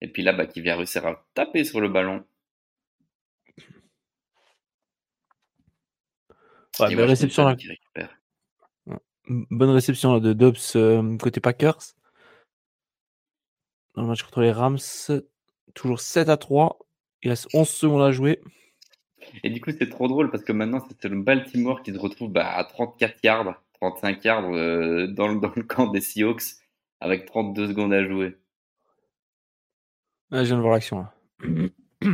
[0.00, 2.24] et puis là, bah, qui vient réussir à taper sur le ballon.
[6.78, 7.56] bonne réception là.
[9.26, 11.96] Bonne réception de Dobbs euh, côté Packers
[13.94, 14.78] dans le match contre les Rams.
[15.74, 16.78] Toujours 7 à 3.
[17.22, 18.40] Il reste 11 secondes à jouer.
[19.42, 22.30] Et du coup, c'est trop drôle parce que maintenant, c'est le Baltimore qui se retrouve
[22.30, 26.42] bah, à 34 yards, 35 yards euh, dans, le, dans, le, camp des Seahawks
[27.00, 28.36] avec 32 secondes à jouer.
[30.30, 31.14] je viens de voir l'action là.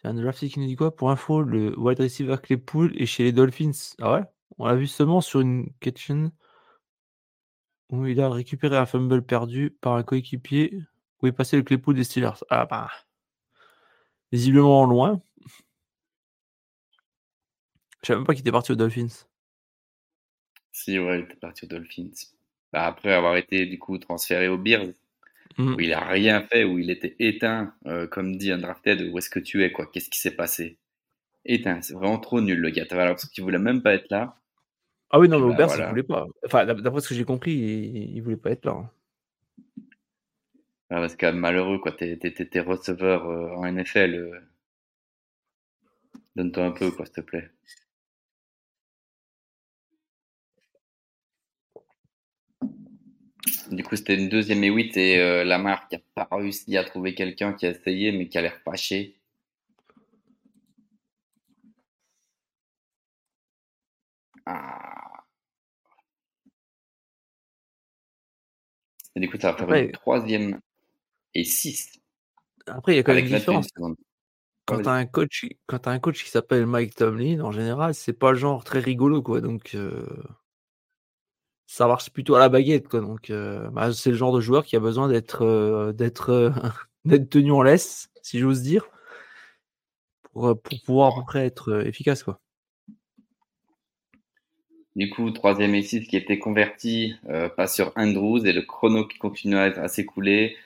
[0.00, 0.94] C'est un drafting qui nous dit quoi?
[0.94, 3.72] Pour info, le wide receiver Claypool est chez les Dolphins.
[4.00, 4.22] Ah ouais?
[4.56, 6.30] On l'a vu seulement sur une kitchen
[7.90, 10.78] où il a récupéré un fumble perdu par un coéquipier
[11.20, 12.44] où est passé le Claypool des Steelers.
[12.50, 12.90] Ah bah.
[14.30, 15.22] Visiblement loin.
[18.02, 19.26] Je savais même pas qu'il était parti aux Dolphins.
[20.70, 22.10] Si, ouais, il était parti aux Dolphins.
[22.72, 24.92] Bah, après avoir été du coup transféré aux Bears,
[25.56, 25.74] mmh.
[25.74, 29.30] où il a rien fait, où il était éteint, euh, comme dit Undrafted, où est-ce
[29.30, 29.86] que tu es, quoi?
[29.86, 30.78] Qu'est-ce qui s'est passé?
[31.44, 32.84] Éteint, c'est vraiment trop nul le gars.
[32.84, 34.37] T'avais l'impression qu'il voulait même pas être là.
[35.10, 36.26] Ah oui, non, mais Aubert, bah, voulait pas.
[36.44, 38.72] Enfin, d'après ce que j'ai compris, il, il voulait pas être là.
[38.72, 38.90] Hein.
[40.90, 41.92] Ah, c'est quand même malheureux, quoi.
[41.92, 44.14] T'es, t'es, receveur euh, en NFL.
[44.14, 44.40] Euh.
[46.36, 47.50] Donne-toi un peu, quoi, s'il te plaît.
[53.70, 56.84] Du coup, c'était une deuxième et huit et euh, la marque n'a pas réussi à
[56.84, 59.17] trouver quelqu'un qui a essayé mais qui a l'air fâché.
[64.48, 65.24] Ah.
[69.14, 70.60] Et du coup, ça va faire une troisième
[71.34, 72.00] et six.
[72.66, 73.68] Après, il y a quand même une différence.
[74.64, 77.94] Quand tu as un coach, quand as un coach qui s'appelle Mike Tomlin, en général,
[77.94, 79.40] c'est pas le genre très rigolo, quoi.
[79.40, 80.06] Donc, euh,
[81.66, 83.00] ça marche plutôt à la baguette, quoi.
[83.00, 86.52] Donc, euh, bah, c'est le genre de joueur qui a besoin d'être, euh, d'être,
[87.04, 88.88] d'être tenu en laisse, si j'ose dire,
[90.32, 92.40] pour, pour pouvoir à peu près être efficace, quoi.
[94.98, 99.16] Du coup, troisième et qui était converti, euh, pas sur Andrews et le chrono qui
[99.16, 100.56] continue à, s'écouler.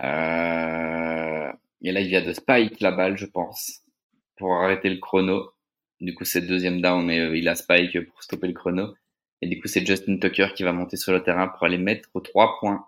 [0.00, 1.52] Euh,
[1.82, 3.82] et là, il vient de spike la balle, je pense,
[4.36, 5.52] pour arrêter le chrono.
[6.00, 8.92] Du coup, c'est deuxième down, mais euh, il a spike pour stopper le chrono.
[9.40, 12.08] Et du coup, c'est Justin Tucker qui va monter sur le terrain pour aller mettre
[12.14, 12.86] aux trois points.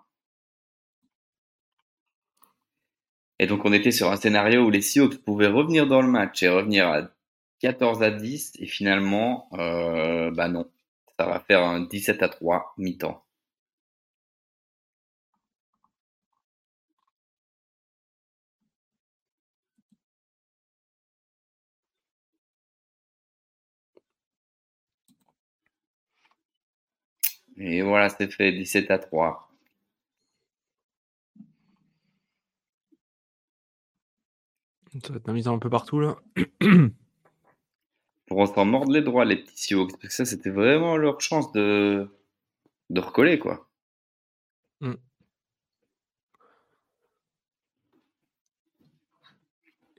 [3.39, 6.43] Et donc, on était sur un scénario où les Seahawks pouvaient revenir dans le match
[6.43, 7.09] et revenir à
[7.63, 10.69] 14 à 10 et finalement, euh, bah non,
[11.17, 13.23] ça va faire un 17 à 3 mi-temps.
[27.57, 29.49] Et voilà, c'est fait 17 à 3.
[35.03, 36.15] Ça va être un un peu partout là.
[38.33, 39.91] pour s'en mordre les droits, les petits Seahawks.
[39.91, 42.09] Parce que ça, c'était vraiment leur chance de,
[42.95, 43.67] recoller, quoi.
[44.81, 44.93] Mm.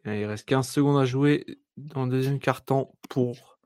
[0.07, 1.47] il reste 15 secondes à jouer
[1.79, 3.59] dans le deuxième quart-temps pour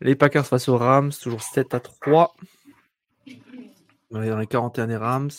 [0.00, 2.36] les Packers face aux Rams, toujours 7 à 3.
[4.10, 5.30] On est dans les 41 des Rams.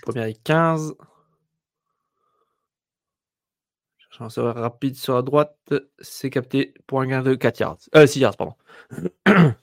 [0.00, 0.94] Première et 15.
[4.28, 5.56] Serveur rapide sur la droite.
[6.00, 7.78] C'est capté pour un gain de 4 yards.
[7.94, 8.54] Euh, 6 yards, pardon.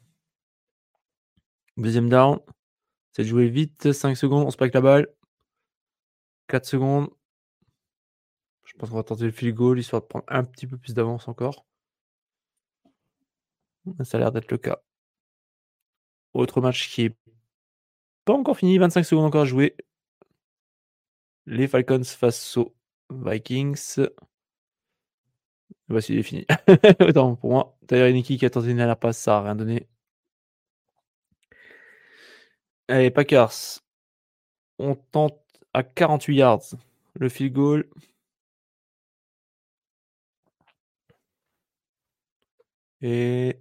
[1.77, 2.39] Deuxième down.
[3.13, 3.91] C'est de jouer vite.
[3.91, 4.45] 5 secondes.
[4.45, 5.07] On spike la balle.
[6.47, 7.09] 4 secondes.
[8.65, 10.93] Je pense qu'on va tenter le field goal histoire de prendre un petit peu plus
[10.93, 11.65] d'avance encore.
[14.03, 14.79] Ça a l'air d'être le cas.
[16.33, 17.17] Autre match qui est
[18.25, 18.77] pas encore fini.
[18.77, 19.75] 25 secondes encore à jouer.
[21.45, 22.75] Les Falcons face aux
[23.09, 24.07] Vikings.
[25.89, 26.45] Voici, il est fini.
[26.99, 29.87] Attends, pour moi, d'ailleurs, Niki qui a tenté une dernière passe, ça n'a rien donné.
[32.89, 33.79] Allez, Packers.
[34.79, 35.39] On tente
[35.73, 36.61] à 48 yards
[37.15, 37.87] le field goal.
[43.01, 43.59] Et.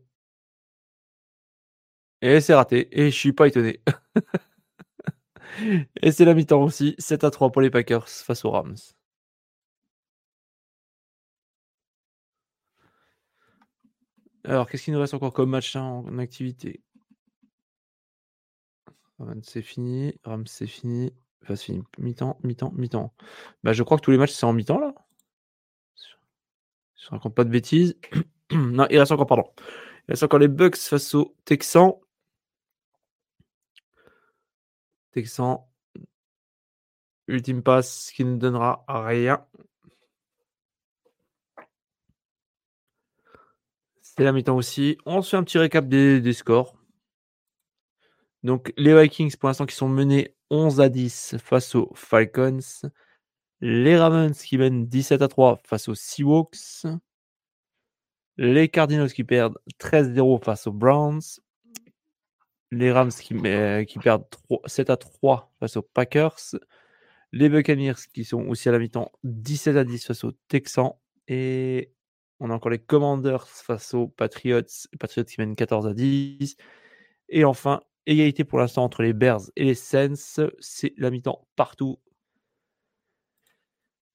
[2.23, 2.89] Et c'est raté.
[2.93, 3.81] Et je suis pas étonné.
[6.03, 6.95] Et c'est la mi-temps aussi.
[6.99, 8.75] 7 à 3 pour les Packers face aux Rams.
[14.49, 16.83] Alors, qu'est-ce qu'il nous reste encore comme match hein, en activité?
[19.43, 20.15] C'est fini.
[20.25, 21.13] Rams, c'est fini.
[21.43, 21.83] Enfin, c'est fini.
[21.99, 23.13] Mi-temps, mi-temps, mi-temps.
[23.63, 24.95] Bah, je crois que tous les matchs, c'est en mi-temps, là.
[26.97, 27.99] Je raconte pas de bêtises.
[28.53, 29.45] non, il reste encore, pardon.
[30.09, 31.93] Il reste encore les Bucks face aux Texans.
[35.13, 35.59] Texans.
[37.27, 39.47] Ultime passe qui ne donnera rien.
[44.19, 44.99] C'est la mi-temps aussi.
[45.07, 46.75] On se fait un petit récap des, scores.
[48.43, 52.59] Donc, les Vikings, pour l'instant, qui sont menés 11 à 10 face aux Falcons.
[53.61, 56.85] Les Ravens qui mènent 17 à 3 face aux Seahawks.
[58.37, 61.23] Les Cardinals qui perdent 13-0 face aux Browns.
[62.73, 63.37] Les Rams qui,
[63.87, 64.25] qui perdent
[64.67, 66.57] 7 à 3 face aux Packers.
[67.31, 70.95] Les Buccaneers qui sont aussi à la mi-temps 17 à 10 face aux Texans.
[71.29, 71.93] Et
[72.41, 74.63] on a encore les Commanders face aux Patriots.
[74.99, 76.57] Patriots qui mènent 14 à 10.
[77.31, 80.49] Et enfin, égalité pour l'instant entre les Bears et les Saints.
[80.61, 81.99] C'est la mi-temps partout.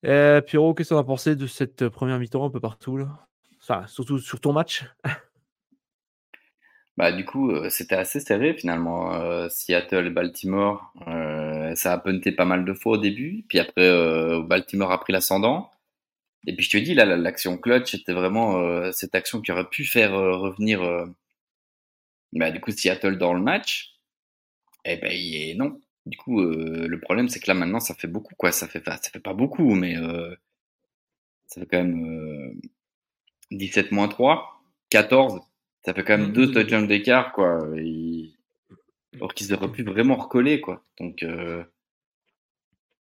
[0.06, 3.28] Euh, Pierrot, qu'est-ce qu'on a pensé de cette première mi-temps un peu partout là?
[3.62, 4.86] Enfin, surtout sur ton match?
[6.98, 9.16] Bah, du coup, euh, c'était assez serré finalement.
[9.16, 13.45] Euh, Seattle et Baltimore, euh, ça a punté pas mal de fois au début.
[13.48, 13.90] Puis après,
[14.44, 15.72] Baltimore a pris l'ascendant.
[16.48, 19.86] Et puis je te dis, là, l'action clutch était vraiment cette action qui aurait pu
[19.86, 20.82] faire revenir
[22.34, 23.95] bah, du coup Seattle dans le match.
[24.86, 25.80] Et ben et non.
[26.06, 28.52] Du coup, le problème c'est que là maintenant ça fait beaucoup quoi.
[28.52, 29.95] Ça fait, ça fait pas beaucoup, mais
[31.48, 32.60] ça fait quand même
[33.52, 35.41] 17 moins 3, 14.
[35.86, 37.60] Ça fait quand même mmh, deux touchdowns d'écart, quoi.
[39.15, 40.84] Alors qu'ils auraient pu vraiment recoller, quoi.
[40.99, 41.64] Donc, euh,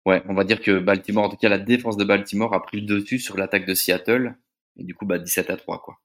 [0.05, 2.81] ouais, on va dire que Baltimore, en tout cas, la défense de Baltimore a pris
[2.81, 4.35] le dessus sur l'attaque de Seattle.
[4.77, 5.99] Et du coup, bah, 17 à 3, quoi.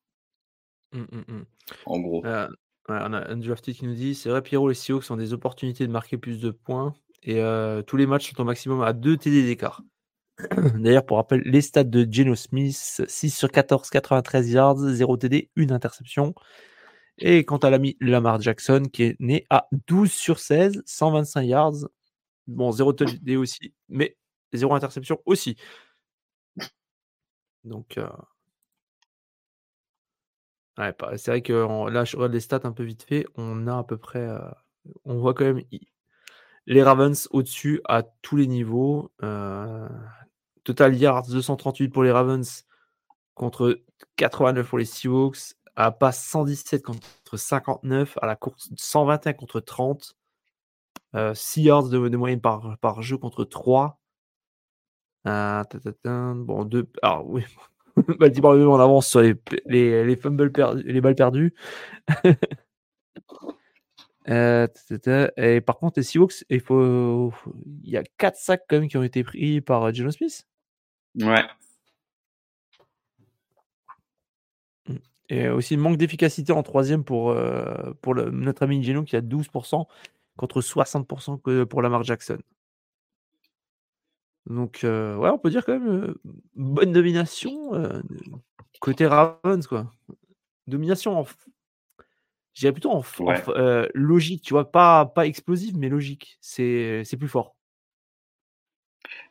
[1.87, 2.25] En gros.
[2.25, 2.49] Euh,
[2.89, 5.87] on a un drafted qui nous dit c'est vrai, Pierrot, les Seahawks ont des opportunités
[5.87, 6.95] de marquer plus de points.
[7.23, 9.83] Et euh, tous les matchs sont au maximum à 2 TD d'écart.
[10.77, 15.51] D'ailleurs, pour rappel, les stats de Geno Smith 6 sur 14, 93 yards, 0 TD,
[15.57, 16.35] une interception.
[17.19, 21.89] Et quant à l'ami Lamar Jackson, qui est né à 12 sur 16, 125 yards.
[22.49, 24.17] Bon, 0 TD aussi, mais
[24.55, 25.57] 0 interception aussi.
[27.65, 28.09] Donc, euh...
[30.79, 33.27] ouais, c'est vrai que là, je regarde les stats un peu vite fait.
[33.37, 34.27] On a à peu près.
[34.27, 34.51] Euh...
[35.05, 35.63] On voit quand même
[36.67, 39.11] les Ravens au-dessus à tous les niveaux.
[39.23, 39.89] Euh,
[40.65, 42.65] Total yards 238 pour les Ravens
[43.35, 43.81] contre
[44.17, 45.55] 89 pour les Seahawks.
[45.77, 48.19] À passe 117 contre 59.
[48.21, 50.17] À la course 121 contre 30.
[51.15, 53.99] 6 euh, yards de, moyenne par, par, jeu contre 3.
[55.27, 55.63] Euh,
[56.35, 56.89] bon, deux.
[57.03, 57.45] Alors, oui.
[58.19, 59.35] Baltimore en avance sur les,
[59.67, 61.55] les, les fumbles perdus, les balles perdues.
[64.31, 64.67] Euh,
[65.39, 67.33] et par contre, les Seahawks, il faut,
[67.83, 70.47] il y a 4 sacs quand même qui ont été pris par Geno Smith.
[71.19, 71.45] Ouais.
[74.89, 74.97] Mmh.
[75.31, 79.87] Et aussi manque d'efficacité en troisième pour, euh, pour notre ami Geno qui a 12%
[80.39, 82.39] contre 60% que pour Lamar Jackson.
[84.47, 86.15] Donc, euh, ouais, on peut dire quand même
[86.55, 87.73] bonne domination.
[88.81, 89.93] côté Ravens, quoi.
[90.67, 91.27] Domination en.
[92.55, 93.05] Je dirais plutôt en,
[93.51, 96.39] euh, logique, tu vois, pas, pas explosive, mais logique.
[96.41, 97.55] C'est plus fort.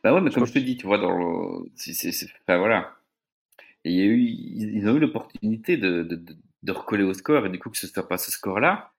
[0.02, 1.68] Bah ouais, mais Je comme je te dis, tu vois, dans le...
[2.46, 2.96] enfin, voilà.
[3.84, 7.14] Et il y a eu, ils ont eu l'opportunité de, de, de, de recoller au
[7.14, 8.92] score, et du coup, que ce soit pas ce score-là,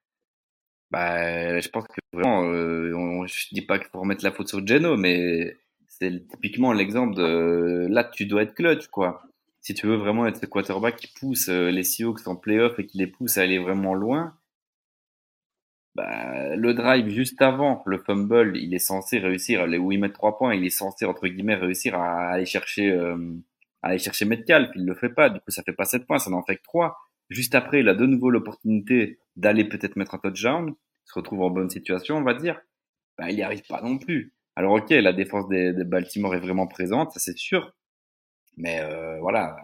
[0.92, 4.48] bah, je pense que vraiment, euh, on, je dis pas qu'il faut remettre la faute
[4.48, 5.56] sur Geno, mais
[5.88, 9.24] c'est typiquement l'exemple de, là, tu dois être clutch, quoi.
[9.62, 12.86] Si tu veux vraiment être ce quarterback qui pousse euh, les Seahawks en playoff et
[12.86, 14.34] qui les pousse à aller vraiment loin,
[15.96, 20.38] bah, le drive juste avant le fumble, il est censé réussir, où il met trois
[20.38, 23.18] points, il est censé, entre guillemets, réussir à aller chercher, euh,
[23.84, 24.72] à aller chercher Metcalf.
[24.76, 26.64] Il le fait pas, du coup, ça fait pas sept points, ça n'en fait que
[26.64, 26.98] trois.
[27.30, 30.74] Juste après, il a de nouveau l'opportunité d'aller peut-être mettre un touchdown,
[31.06, 32.60] se retrouve en bonne situation, on va dire.
[33.18, 34.34] Bah, il y arrive pas non plus.
[34.56, 37.74] Alors, ok, la défense des, des Baltimore est vraiment présente, ça c'est sûr.
[38.58, 39.56] Mais euh, voilà,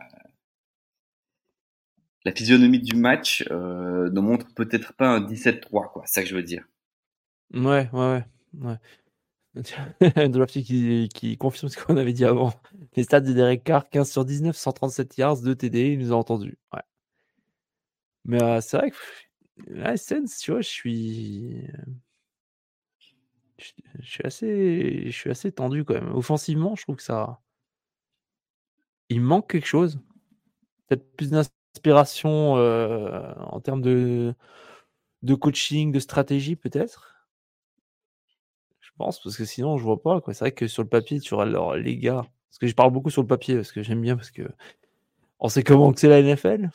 [2.25, 6.03] la physionomie du match euh, ne montre peut-être pas un 17-3, quoi.
[6.05, 6.65] C'est ça que je veux dire.
[7.53, 8.23] Ouais, ouais,
[8.53, 8.77] ouais.
[9.53, 10.27] ouais.
[10.29, 12.51] Drafty qui, qui confirme ce qu'on avait dit avant.
[12.95, 16.15] Les stats de Derek Carr, 15 sur 19, 137 yards, 2 TD, il nous a
[16.15, 16.57] entendu.
[16.73, 16.81] Ouais.
[18.25, 18.97] Mais c'est vrai que
[19.67, 21.67] la Sense, tu vois, je suis.
[24.23, 25.05] Assez.
[25.05, 26.13] Je suis assez tendu quand même.
[26.13, 27.39] Offensivement, je trouve que ça.
[29.09, 29.99] Il manque quelque chose.
[30.87, 34.33] Peut-être plus d'inspiration en termes de,
[35.39, 37.27] coaching, de stratégie, peut-être.
[38.79, 40.21] Je pense, parce que sinon, je vois pas.
[40.27, 42.25] C'est vrai que sur le papier, tu auras alors, les gars.
[42.49, 44.43] Parce que je parle beaucoup sur le papier, parce que j'aime bien, parce que
[45.39, 46.69] on sait comment c'est la NFL.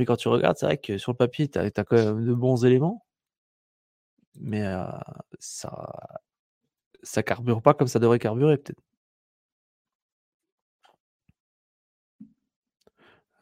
[0.00, 2.32] Mais quand tu regardes, c'est vrai que sur le papier, tu as, quand même de
[2.32, 3.04] bons éléments.
[4.36, 4.86] Mais euh,
[5.38, 5.70] ça
[7.02, 8.82] ça carbure pas comme ça devrait carburer, peut-être.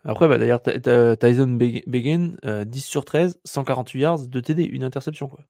[0.05, 4.43] Après, bah, d'ailleurs, Ty- Ty- Tyson Beg- Begin, euh, 10 sur 13, 148 yards, 2
[4.43, 5.29] TD, une interception.
[5.29, 5.45] Quoi.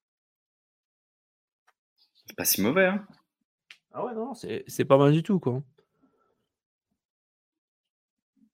[2.37, 3.07] Pas si mauvais, hein.
[3.93, 5.41] Ah ouais, non, c'est pas mal du tout.
[5.41, 5.63] quoi.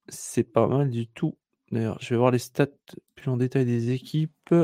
[0.09, 1.37] C'est pas mal du tout.
[1.75, 2.69] D'ailleurs, je vais voir les stats
[3.17, 4.55] plus en détail des équipes.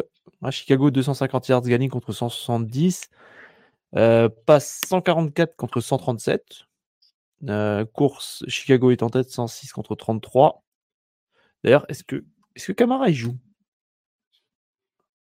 [0.43, 3.11] Ah, Chicago, 250 yards gagnés contre 170.
[3.97, 6.67] Euh, passe 144 contre 137.
[7.49, 10.63] Euh, course, Chicago est en tête, 106 contre 33.
[11.65, 12.25] D'ailleurs, est-ce que,
[12.55, 13.37] est que Camara il joue?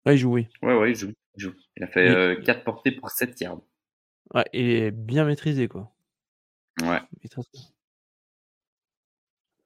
[0.06, 0.48] Ouais, il joue, oui.
[0.62, 1.12] Ouais, ouais, il joue.
[1.36, 1.54] Il, joue.
[1.76, 3.60] il a fait Mais- euh, 4 portées pour 7 yards.
[4.34, 5.92] Ouais, il est bien maîtrisé, quoi.
[6.82, 7.02] Ouais.
[7.36, 7.44] En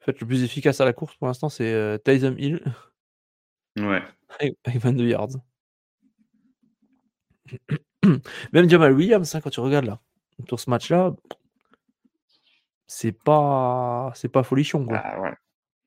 [0.07, 2.61] fait, le plus efficace à la course pour l'instant, c'est euh, Tyson Hill
[3.77, 4.01] Ouais.
[4.39, 5.29] avec avec 22 yards.
[8.53, 9.99] Même Jamal Williams, hein, quand tu regardes là,
[10.47, 11.13] sur ce match-là,
[12.87, 15.03] c'est pas, c'est pas folichon, quoi.
[15.03, 15.33] Bah, ouais.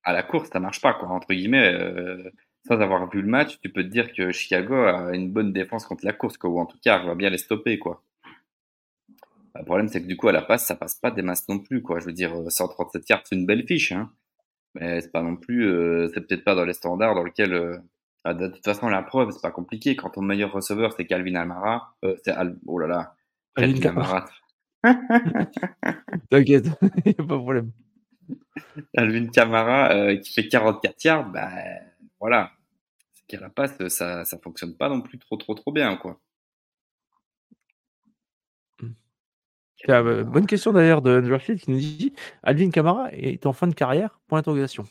[0.04, 1.08] À la course, ça marche pas, quoi.
[1.10, 2.30] Entre guillemets, euh,
[2.68, 5.86] sans avoir vu le match, tu peux te dire que Chicago a une bonne défense
[5.86, 6.50] contre la course, quoi.
[6.50, 8.02] Ou en tout cas, va bien les stopper, quoi.
[9.54, 11.58] Le problème, c'est que du coup, à la passe, ça passe pas des masses non
[11.58, 11.98] plus, quoi.
[12.00, 14.10] Je veux dire, euh, 137 yards, c'est une belle fiche, hein.
[14.74, 17.78] Mais c'est pas non plus, euh, c'est peut-être pas dans les standards dans lesquels, euh,
[18.24, 19.96] ah, de toute façon, la preuve, c'est pas compliqué.
[19.96, 22.56] Quand ton meilleur receveur, c'est Calvin Almara, euh, c'est Al...
[22.66, 23.16] oh là là,
[23.56, 24.02] Alvin Calvin.
[24.02, 24.28] Almara,
[26.30, 26.66] T'inquiète,
[27.04, 27.72] y a pas de problème.
[28.96, 31.50] Alvin Kamara, euh, qui fait 44 yards, bah,
[32.20, 32.52] voilà.
[33.12, 36.20] C'est qu'à la passe, ça, ça fonctionne pas non plus trop, trop, trop bien, quoi.
[38.78, 38.92] Tiens,
[39.88, 42.12] euh, bonne question d'ailleurs de Underfield qui nous dit
[42.42, 44.84] Alvin Kamara est en fin de carrière Point d'interrogation.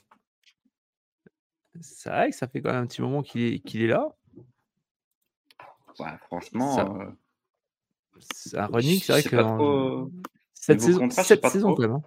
[1.82, 4.08] C'est vrai que ça fait quand même un petit moment qu'il est, là.
[6.00, 7.12] Ouais, franchement, Ça- euh,
[8.20, 10.10] C'est un running, c'est vrai que trop.
[10.54, 11.76] cette saison, contrat, je sais sept pas saisons trop.
[11.76, 11.92] quand même.
[11.98, 12.02] hein.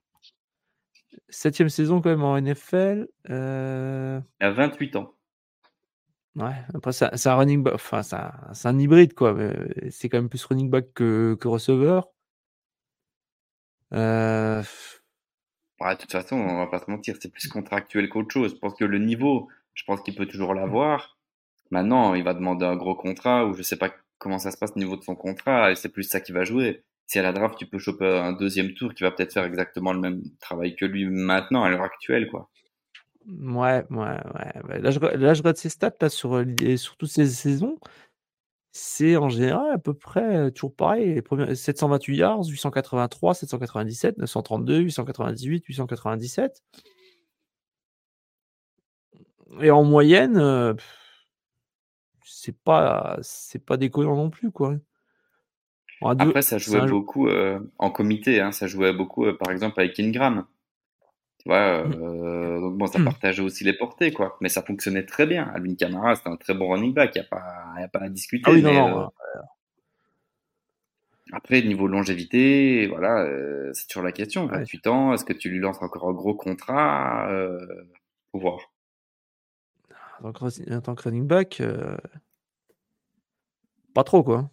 [1.28, 3.08] Septième saison quand même en NFL.
[3.30, 5.14] euh, Il a 28 ans.
[6.36, 8.16] Ouais, après c'est un- running back, enfin c'est
[8.68, 9.34] un, hybride quoi.
[9.34, 9.54] mais
[9.90, 12.08] C'est quand même plus running back que, que receveur.
[13.92, 14.62] Euh,
[15.82, 18.52] Ouais, de toute façon, on va pas se mentir, c'est plus contractuel qu'autre chose.
[18.54, 21.18] Je pense que le niveau, je pense qu'il peut toujours l'avoir.
[21.72, 24.72] Maintenant, il va demander un gros contrat ou je sais pas comment ça se passe
[24.76, 26.84] au niveau de son contrat et c'est plus ça qui va jouer.
[27.06, 29.92] Si à la draft, tu peux choper un deuxième tour qui va peut-être faire exactement
[29.92, 32.48] le même travail que lui maintenant à l'heure actuelle, quoi.
[33.26, 34.62] Ouais, ouais, ouais.
[34.68, 34.80] ouais.
[34.80, 37.78] Là, je, là, je regarde ses stats là, sur, euh, sur toutes ces saisons.
[38.74, 41.14] C'est en général à peu près euh, toujours pareil.
[41.14, 46.62] Les premiers, 728 yards, 883, 797, 932, 898, 897.
[49.60, 50.72] Et en moyenne, euh,
[52.24, 54.76] c'est pas, c'est pas déconnant non plus, quoi.
[56.00, 59.36] Bon, à deux- Après, ça jouait beaucoup euh, en comité, hein, ça jouait beaucoup, euh,
[59.36, 60.46] par exemple, avec Ingram.
[61.42, 63.04] Tu vois, euh, donc bon, ça Hmm.
[63.04, 64.36] partageait aussi les portées, quoi.
[64.40, 65.50] Mais ça fonctionnait très bien.
[65.52, 67.10] Alvin Kamara, c'était un très bon running back.
[67.16, 68.44] Il n'y a, pas- y a pas à discuter.
[68.48, 69.00] Ah oui, non, mais, non.
[69.00, 69.06] euh,
[69.36, 69.40] euh,
[71.32, 74.44] Après, niveau longévité, voilà, euh, c'est toujours la question.
[74.46, 74.58] Ouais.
[74.58, 77.28] 28 ans, est-ce que tu lui lances encore un gros contrat
[78.30, 78.58] Faut voir.
[80.22, 81.60] en, tant que, running back,
[83.94, 84.48] pas trop, quoi.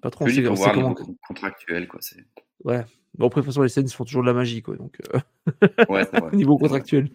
[0.00, 0.26] Pas trop.
[0.26, 0.94] Le comment.
[1.26, 1.98] contractuel, quoi.
[2.02, 2.24] C'est...
[2.64, 2.84] Ouais.
[3.18, 4.76] Bon, après, de toute façon, les Saints font toujours de la magie, quoi.
[4.76, 5.18] Donc, euh,
[5.88, 6.30] Ouais, vrai.
[6.36, 7.10] niveau contractuel.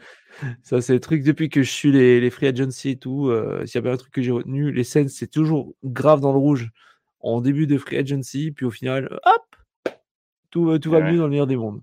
[0.64, 3.30] Ça, c'est le truc depuis que je suis les, les free agency et tout.
[3.30, 6.32] euh, S'il y avait un truc que j'ai retenu, les Saints, c'est toujours grave dans
[6.32, 6.69] le rouge
[7.19, 8.52] en début de free agency.
[8.52, 9.56] Puis au final, hop,
[10.49, 11.11] tout, va- tout va Ouais.
[11.11, 11.82] mieux dans le meilleur des mondes.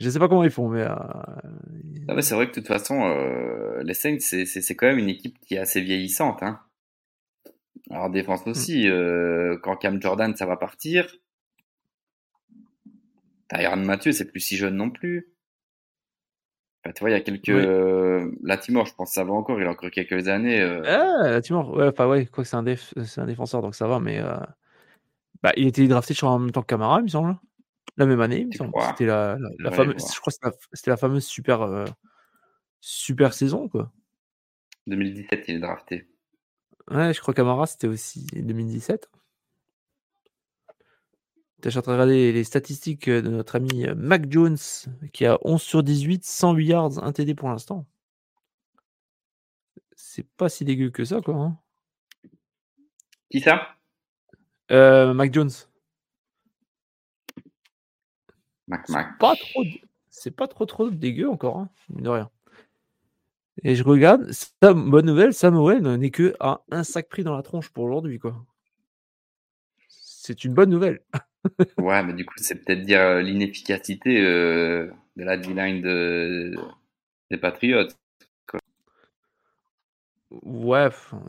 [0.00, 0.82] Je sais pas comment ils font, mais.
[0.82, 0.94] euh,
[2.08, 4.44] Ah ouais, c'est vrai que de toute façon, euh, les Saints, c'est,
[4.76, 6.42] quand même une équipe qui est assez vieillissante.
[6.42, 6.60] Hein.
[7.90, 8.50] Alors, défense Hmm.
[8.50, 11.06] aussi, euh, quand Cam Jordan, ça va partir.
[13.48, 15.32] Tyrann Mathieu, c'est plus si jeune non plus.
[16.84, 17.48] Enfin, tu vois, il y a quelques.
[17.48, 17.54] Oui.
[17.54, 20.60] Euh, Latimore, je pense que ça va encore, il a encore quelques années.
[20.60, 23.74] euh, Ah, Timor, ouais, enfin ouais, quoi que c'est un, déf- c'est un défenseur, donc
[23.74, 24.36] ça va, mais euh,
[25.42, 27.36] bah, il était drafté je crois, en même temps que Camara, il me semble.
[27.96, 28.72] La même année, il me semble.
[28.90, 31.84] C'était la, la, la Faudrait fameuse, je crois que c'était la, fameuse super, euh,
[32.80, 33.90] super saison, quoi.
[34.86, 36.08] 2017, il est drafté.
[36.90, 39.10] Ouais, je crois que Camara, c'était aussi 2017.
[41.64, 44.56] Je suis en train de regarder les statistiques de notre ami euh, Mac Jones,
[45.12, 47.84] qui a 11 sur 18, 108 yards, 1 TD pour l'instant.
[49.96, 51.34] C'est pas si dégueu que ça, quoi.
[51.34, 51.58] hein.
[53.30, 53.60] Qui ça?
[54.70, 55.50] Euh, Mac Jones.
[58.68, 59.18] Mac Mac.
[59.18, 59.64] pas trop
[60.10, 62.30] c'est pas trop trop dégueu encore hein, de rien
[63.62, 67.42] et je regarde Sam- bonne nouvelle Samuel n'est que à un sac pris dans la
[67.42, 68.44] tronche pour aujourd'hui quoi
[69.88, 71.00] c'est une bonne nouvelle
[71.78, 76.54] Ouais, mais du coup, c'est peut-être dire euh, l'inefficacité euh, de la D-line de,
[77.30, 77.88] des Patriots.
[80.42, 81.22] ouais enfin,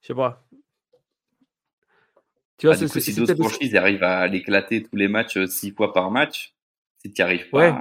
[0.00, 0.44] je sais pas
[2.58, 5.36] tu vois Ah, du c'est coup, si d'autres franchises arrivent à l'éclater tous les matchs
[5.36, 6.54] euh, six fois par match,
[6.98, 7.72] si tu n'y arrives pas,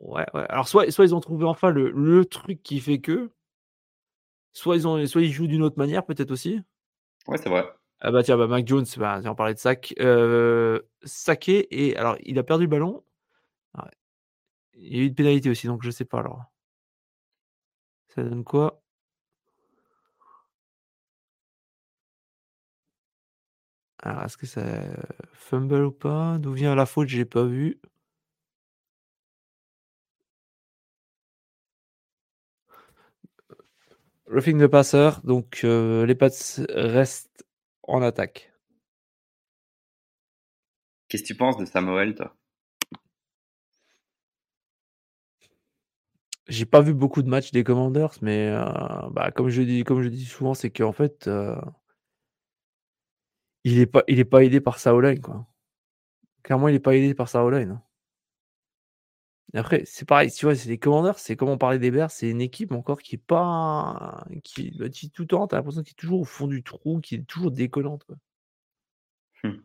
[0.00, 0.18] Ouais.
[0.18, 3.30] ouais ouais alors soit soit ils ont trouvé enfin le, le truc qui fait que
[4.52, 6.60] soit ils ont soit ils jouent d'une autre manière peut-être aussi
[7.28, 7.64] ouais, c'est vrai.
[8.00, 9.94] Ah bah tiens, bah Mac Jones, bah, on parlait de sac.
[10.00, 13.02] Euh, saqué et alors il a perdu le ballon.
[13.74, 13.90] Ah.
[14.74, 16.44] Il y a eu une pénalité aussi, donc je sais pas alors.
[18.08, 18.82] Ça donne quoi?
[24.02, 24.62] Alors est-ce que ça
[25.32, 26.38] fumble ou pas?
[26.38, 27.08] D'où vient la faute?
[27.08, 27.78] J'ai pas vu.
[34.28, 36.28] Roughing de passeur, donc euh, les Pats
[36.70, 37.45] restent
[37.88, 38.52] en attaque.
[41.08, 42.36] Qu'est-ce que tu penses de Samuel, toi?
[46.48, 48.64] J'ai pas vu beaucoup de matchs des Commanders, mais euh,
[49.10, 51.56] bah, comme je dis, comme je dis souvent, c'est qu'en fait, euh,
[53.64, 55.46] il est pas, il est pas aidé par sa O-line, quoi.
[56.44, 57.70] Clairement, il est pas aidé par sa O-line.
[57.72, 57.82] hein.
[59.56, 62.10] Et après, c'est pareil, tu vois, c'est les Commanders, c'est comme on parlait des Bears,
[62.10, 65.82] c'est une équipe encore qui est pas, qui, bah, qui tout le temps, t'as l'impression
[65.82, 68.16] qu'il est toujours au fond du trou, qui est toujours déconnante, quoi.
[69.42, 69.62] Hmm.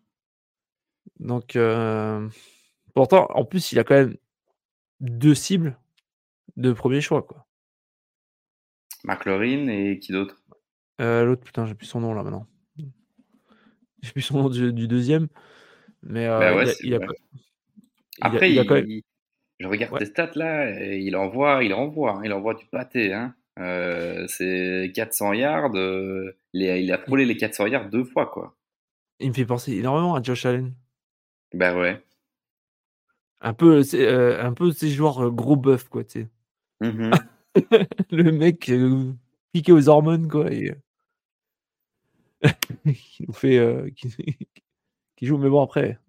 [1.20, 2.26] Donc, euh,
[2.94, 4.16] pourtant, en plus, il a quand même
[5.02, 5.78] deux cibles
[6.56, 7.46] de premier choix, quoi.
[9.04, 10.42] McLaurin et qui d'autre?
[11.02, 12.48] Euh, L'autre, putain, j'ai plus son nom là maintenant.
[14.02, 15.28] J'ai plus son nom du, du deuxième.
[16.04, 17.08] Mais euh, Bah ouais, il, a, c'est il a vrai.
[17.08, 17.14] quand-
[18.20, 18.88] il a- Après, il a quand même.
[19.62, 20.00] Je regarde Ouais.
[20.00, 23.14] tes stats là, et il envoie, il envoie, hein, il envoie du pâté.
[23.14, 23.34] Hein.
[23.60, 28.56] Euh, c'est 400 yards, euh, les- il a frôlé les 400 yards deux fois, quoi.
[29.20, 30.74] Il me fait penser énormément à Josh Allen.
[31.54, 32.02] Bah ouais.
[33.42, 36.28] Un peu, c'est, euh, un peu ces joueurs euh, gros buff, quoi, tu sais.
[36.82, 37.12] Mhm.
[38.12, 39.12] Le mec euh,
[39.54, 40.52] piqué aux hormones, quoi.
[40.52, 40.76] Et, euh,
[42.94, 43.58] qui nous fait.
[43.58, 44.10] euh, qui,
[45.16, 46.00] qui joue, mais bon, après.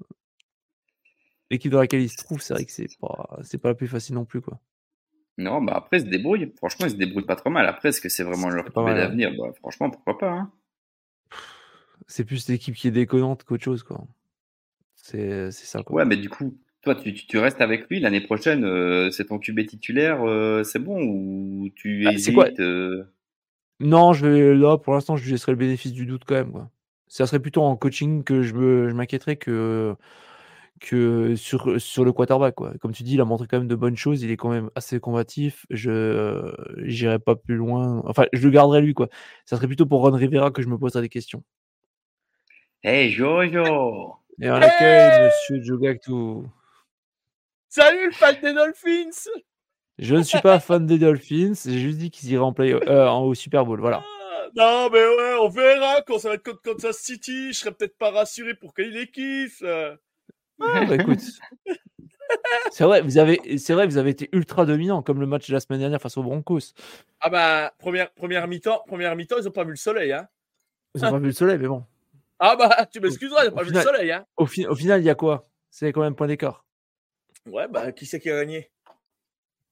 [1.52, 3.86] L'équipe dans laquelle il se trouve, c'est vrai que c'est pas, c'est pas la plus
[3.86, 4.58] facile non plus, quoi.
[5.36, 6.50] Non, bah après, ils se débrouillent.
[6.56, 7.66] Franchement, ils se débrouillent pas trop mal.
[7.66, 8.94] Après, est-ce que c'est vraiment leur ouais.
[8.94, 9.32] d'avenir?
[9.38, 10.50] Bah, Franchement, pourquoi pas hein.
[12.06, 14.02] C'est plus l'équipe qui est déconnante qu'autre chose, quoi.
[14.94, 15.96] C'est, ça, quoi.
[15.96, 18.64] Ouais, mais du coup, toi, tu, tu, restes avec lui l'année prochaine.
[18.64, 22.48] euh, c'est ton QB titulaire, euh, c'est bon Ou tu Bah, hésites quoi?
[22.60, 23.04] euh,
[23.80, 26.52] Non, je vais là pour l'instant, je lui laisserai le bénéfice du doute quand même.
[26.52, 26.70] Quoi.
[27.08, 29.94] Ça serait plutôt en coaching que je me, je m'inquiéterais que
[30.82, 32.56] que sur sur le quarterback.
[32.56, 32.74] Quoi.
[32.80, 34.22] Comme tu dis, il a montré quand même de bonnes choses.
[34.22, 35.64] Il est quand même assez combatif.
[35.70, 36.52] Je euh,
[36.84, 38.02] j'irai pas plus loin.
[38.06, 38.92] Enfin, je le garderai lui.
[38.92, 39.08] Quoi.
[39.46, 41.42] Ça serait plutôt pour Ron Rivera que je me poserais des questions.
[42.82, 46.12] Hey Jojo Et on accueille Monsieur Jogactu.
[47.68, 49.30] Salut le fan des Dolphins
[49.98, 53.08] Je ne suis pas fan des Dolphins, j'ai juste dit qu'ils iraient en play euh,
[53.08, 54.02] en, au Super Bowl, voilà.
[54.04, 57.52] Ah, Non, mais ouais, on verra quand ça va être contre Kansas City.
[57.52, 59.62] Je serais peut-être pas rassuré pour qu'il les kiffe.
[60.74, 61.20] Ah, bah, écoute.
[62.70, 65.52] C'est vrai, vous avez, c'est vrai, vous avez été ultra dominant, comme le match de
[65.52, 66.72] la semaine dernière face aux Broncos.
[67.20, 70.28] Ah bah, première, première mi-temps, première mi-temps, ils ont pas vu le soleil, hein.
[70.94, 71.84] Ils n'ont pas vu le soleil, mais bon.
[72.38, 74.26] Ah bah, tu m'excuseras, ils ont Au pas vu le soleil, hein.
[74.36, 75.48] Au, fi- au final, il y a quoi?
[75.70, 76.64] C'est combien de points d'écart
[77.46, 78.70] Ouais, bah, qui c'est qui a gagné?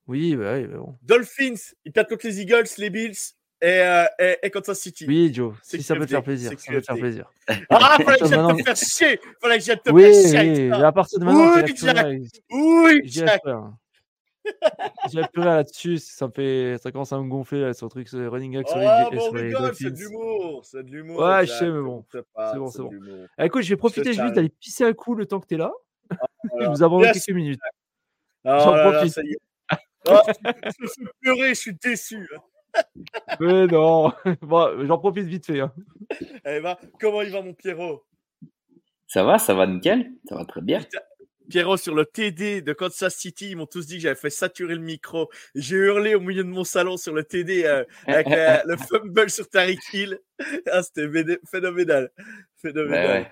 [0.06, 0.96] Oui, bah, oui, bah, bon.
[1.02, 1.54] Dolphins,
[1.84, 3.16] ils perdent contre les Eagles, les Bills
[3.62, 5.04] et, euh, et, et Kansas City.
[5.06, 7.30] Oui, Joe, si ça peut te faire plaisir, ça peut te faire plaisir.
[7.68, 10.68] Ah, fallait que j'aille te faire chier Fallait que j'aille te Oui, faire chier oui,
[10.70, 12.20] mais à partir de maintenant, Oui, Jack.
[12.50, 13.42] Oui, Jack.
[15.08, 17.90] J'irai plus rien là-dessus, ça me fait, ça commence à me gonfler là, sur le
[17.90, 21.20] truc, sur les running les, Ah, et bon, rigole, c'est de l'humour, c'est de l'humour.
[21.20, 22.24] Ouais, je sais, mais bon, c'est
[22.56, 22.90] bon, c'est bon.
[23.36, 25.70] Ah, écoute, je vais profiter juste d'aller pisser un coup le temps que t'es là.
[26.10, 26.16] et
[26.52, 26.68] Voilà.
[26.70, 27.24] vous abandonner Yes.
[27.24, 27.60] quelques minutes.
[28.44, 29.20] Ah, J'en profite.
[30.06, 32.26] Ah, je me fais pleurer, je suis déçu.
[32.34, 32.40] hein.
[33.40, 35.60] Mais non, bon, j'en profite vite fait.
[35.60, 35.72] hein.
[36.44, 38.04] Eh ben, comment il va, mon Pierrot?
[39.06, 40.80] Ça va, ça va nickel, ça va très bien.
[41.48, 44.74] Pierrot, sur le TD de Kansas City, ils m'ont tous dit que j'avais fait saturer
[44.76, 45.28] le micro.
[45.56, 49.28] J'ai hurlé au milieu de mon salon sur le TD euh, avec euh, le fumble
[49.28, 50.20] sur Tariq Hill.
[50.70, 51.08] Ah, C'était
[51.50, 52.10] phénoménal.
[52.62, 53.22] Phénoménal.
[53.22, 53.30] Ouais.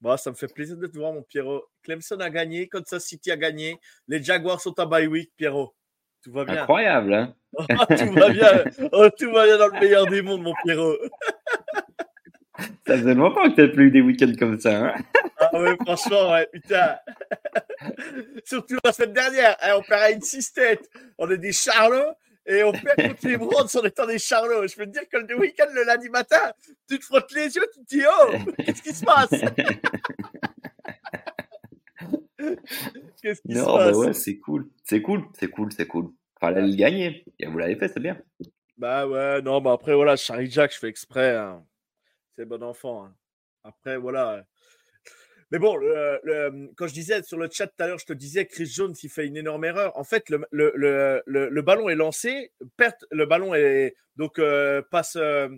[0.00, 1.62] Bon, ça me fait plaisir de te voir, mon Pierrot.
[1.84, 3.78] Clemson a gagné, Kansas City a gagné.
[4.08, 5.72] Les Jaguars sont à bye week, Pierrot.
[6.22, 6.62] Tout va bien.
[6.62, 8.64] Incroyable, hein Ah, tout va bien.
[8.92, 10.96] Oh, tout va bien dans le meilleur des mondes, mon Pierrot.
[12.86, 14.94] Ça faisait longtemps que t'as plus eu des week-ends comme ça, hein
[15.40, 16.96] Ah ouais, franchement, ouais, putain.
[18.44, 20.88] Surtout la semaine dernière, hein, on perd à une six têtes.
[21.18, 22.12] On est des charlots
[22.46, 24.66] et on perd contre les Browns en étant des charlots.
[24.68, 26.52] Je peux te dire que le week-end, le lundi matin,
[26.88, 28.32] tu te frottes les yeux, tu te dis, oh,
[28.64, 29.30] qu'est-ce qui se passe?
[33.22, 33.96] Qu'est-ce qui se Non, bah passe?
[33.96, 34.68] ouais, c'est cool.
[34.84, 36.10] C'est cool, c'est cool, c'est cool.
[36.40, 37.24] Fallait le gagner.
[37.38, 38.20] Et vous l'avez fait, c'est bien.
[38.76, 41.36] Bah ouais, non, bah après, voilà, Charlie Jack, je fais exprès.
[41.36, 41.64] hein.
[42.36, 43.04] C'est bon enfant.
[43.04, 43.14] hein.
[43.62, 44.44] Après, voilà.
[45.50, 45.74] Mais bon,
[46.76, 49.10] quand je disais sur le chat tout à l'heure, je te disais, Chris Jones, il
[49.10, 49.96] fait une énorme erreur.
[49.98, 55.48] En fait, le, le, ballon est lancé, perte, le ballon est donc euh, passe euh,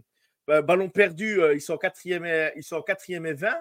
[0.46, 1.42] bah, ballon perdu.
[1.42, 3.54] euh, ils sont en quatrième, et, ils sont quatrième et 20,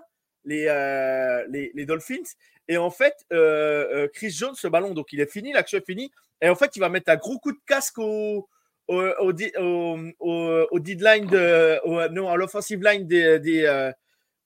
[0.45, 2.23] les, euh, les, les Dolphins.
[2.72, 5.85] Et en fait, euh, euh, Chris Jones, ce ballon, donc il est fini, l'action est
[5.85, 6.10] finie.
[6.41, 8.48] Et en fait, il va mettre un gros coup de casque au,
[8.88, 13.91] au, au, deadline de, non, à l'offensive line des, des, euh,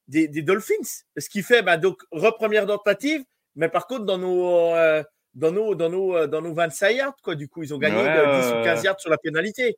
[0.07, 1.03] des, des Dolphins.
[1.15, 3.23] Ce qui fait, bah, donc, repremière tentative,
[3.55, 5.03] mais par contre, dans nos, euh,
[5.35, 8.05] dans nos, dans nos, dans nos 25 yards, quoi, du coup, ils ont gagné Ouais,
[8.05, 8.85] de 10 ouais, ou 15 ouais.
[8.85, 9.77] yards sur la pénalité.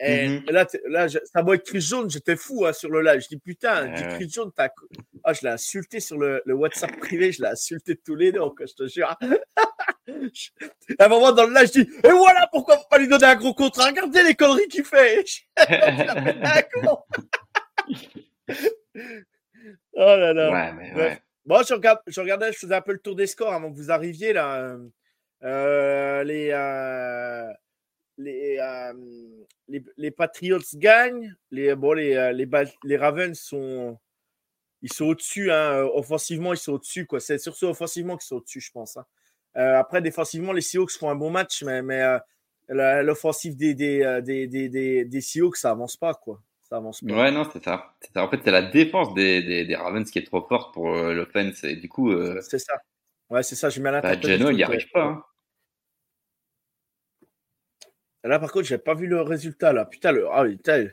[0.00, 0.44] Et Mhm.
[0.50, 3.20] là, t- là, je- ça être Chris Jones, j'étais fou hein, sur le live.
[3.20, 4.08] Je dis putain, ouais.
[4.14, 4.68] Chris Jones, t'as...
[5.24, 8.30] Ah, je l'ai insulté sur le, le WhatsApp privé, je l'ai insulté de tous les
[8.32, 9.16] noms, je te jure.
[10.98, 13.26] À un moment dans le live, je dis, et voilà pourquoi faut pas lui donner
[13.26, 13.86] un gros contrat.
[13.88, 15.22] Regardez les conneries qu'il fait.
[19.94, 20.50] Oh là là.
[20.52, 21.18] ouais, mais ouais.
[21.44, 23.76] Moi, je, regarde, je regardais, je faisais un peu le tour des scores avant que
[23.76, 24.76] vous arriviez là.
[25.44, 27.46] Euh, les, euh,
[28.18, 28.92] les, euh,
[29.68, 31.34] les, les Patriots gagnent.
[31.50, 32.46] Les, bon, les, euh, les,
[32.84, 33.98] les Ravens sont,
[34.82, 35.50] ils sont au-dessus.
[35.50, 35.84] Hein.
[35.94, 37.06] Offensivement, ils sont au-dessus.
[37.06, 37.20] quoi.
[37.20, 38.96] C'est surtout offensivement qu'ils sont au-dessus, je pense.
[38.96, 39.06] hein.
[39.56, 42.02] Euh, après, défensivement, les Seahawks font un bon match, mais, mais
[42.70, 44.68] euh, l'offensive des, des, euh, des, des,
[45.04, 46.14] des, Seahawks, ça avance pas.
[46.14, 46.42] quoi.
[46.62, 47.14] Ça avance pas.
[47.14, 47.94] Ouais, non, c'est ça.
[48.00, 48.22] C'est ça.
[48.24, 51.14] En fait, c'est la défense des, des, des Ravens qui est trop forte pour euh,
[51.14, 51.64] l'offense.
[51.64, 52.74] Et du coup, euh, C'est ça.
[53.30, 53.70] Ouais, c'est ça.
[53.70, 55.04] Je mets à bah, l'interprète Geno, il n'y arrive pas.
[55.04, 55.24] hein.
[58.24, 59.84] Là, par contre, j'ai pas vu le résultat, là.
[59.84, 60.88] Putain, le, ah, putain,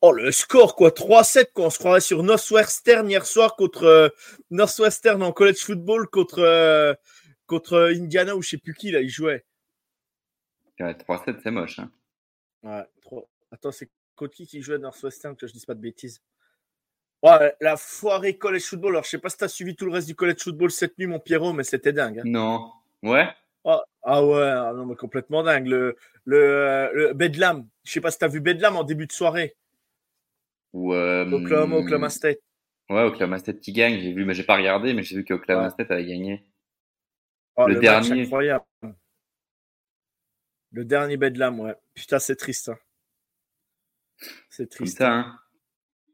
[0.00, 0.90] oh, le score, quoi.
[0.90, 1.66] 3-7, quoi.
[1.66, 4.08] On se croirait sur Northwestern hier soir contre euh,
[4.50, 6.94] Northwestern en college football contre, euh,
[7.46, 9.44] contre euh, Indiana ou je sais plus qui, là, il jouait.
[10.78, 11.78] Ouais, 3-7, c'est moche.
[11.80, 11.90] Hein.
[12.62, 12.84] Ouais.
[13.52, 16.22] Attends, c'est contre qui qui jouait à Northwestern, que je dise pas de bêtises.
[17.22, 18.92] Ouais, la foirée college football.
[18.92, 21.06] Alors, je sais pas si t'as suivi tout le reste du college football cette nuit,
[21.06, 22.20] mon Pierrot, mais c'était dingue.
[22.20, 22.22] hein.
[22.24, 22.72] Non.
[23.02, 23.28] Ouais.
[24.02, 25.66] Ah ouais, ah non, mais complètement dingue.
[25.66, 27.68] Le, le, euh, le Bedlam.
[27.84, 29.56] Je sais pas si t'as vu Bedlam en début de soirée.
[30.72, 32.38] Ou, euh, Oklahoma, Oklahoma State.
[32.88, 34.00] Ouais, Oklahoma State qui gagne.
[34.00, 35.70] J'ai vu, mais j'ai pas regardé, mais j'ai vu qu'Oklahoma Ouais.
[35.70, 36.44] State avait gagné.
[37.56, 38.22] Oh, Le dernier.
[38.22, 38.64] incroyable.
[40.72, 41.74] Le dernier Bedlam, ouais.
[41.94, 42.68] Putain, c'est triste.
[42.68, 42.78] hein.
[44.48, 44.98] C'est triste.
[44.98, 45.38] ça, hein.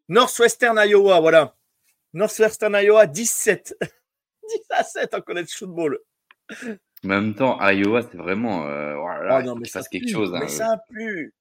[0.09, 1.57] Northwestern Iowa, voilà.
[2.15, 3.77] Northwestern Iowa, 17.
[4.49, 5.99] 10 à 7 en college football.
[7.07, 8.67] En même temps, Iowa, c'est vraiment.
[8.67, 10.35] Euh, voilà, Ah non, il mais ça quelque pue, chose.
[10.35, 10.41] hein.
[10.43, 11.33] Mais ça pue.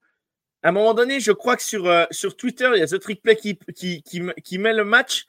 [0.63, 2.99] À un moment donné, je crois que sur, euh, sur Twitter, il y a The
[2.99, 5.25] Trick Play qui, qui, qui, qui met le match.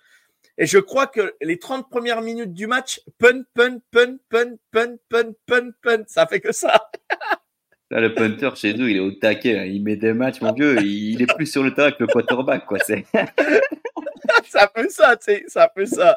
[0.59, 4.97] Et je crois que les 30 premières minutes du match, pun, pun, pun, pun, pun,
[5.11, 6.81] pun, pun, pun, ça fait que ça.
[7.91, 9.59] Là, le punter chez nous, il est au taquet.
[9.59, 9.65] hein.
[9.65, 10.81] Il met des matchs, mon vieux.
[10.83, 12.79] Il est plus sur le terrain que le quarterback, quoi.
[12.81, 13.05] C'est...
[14.49, 16.17] ça fait ça, tu sais, ça fait ça.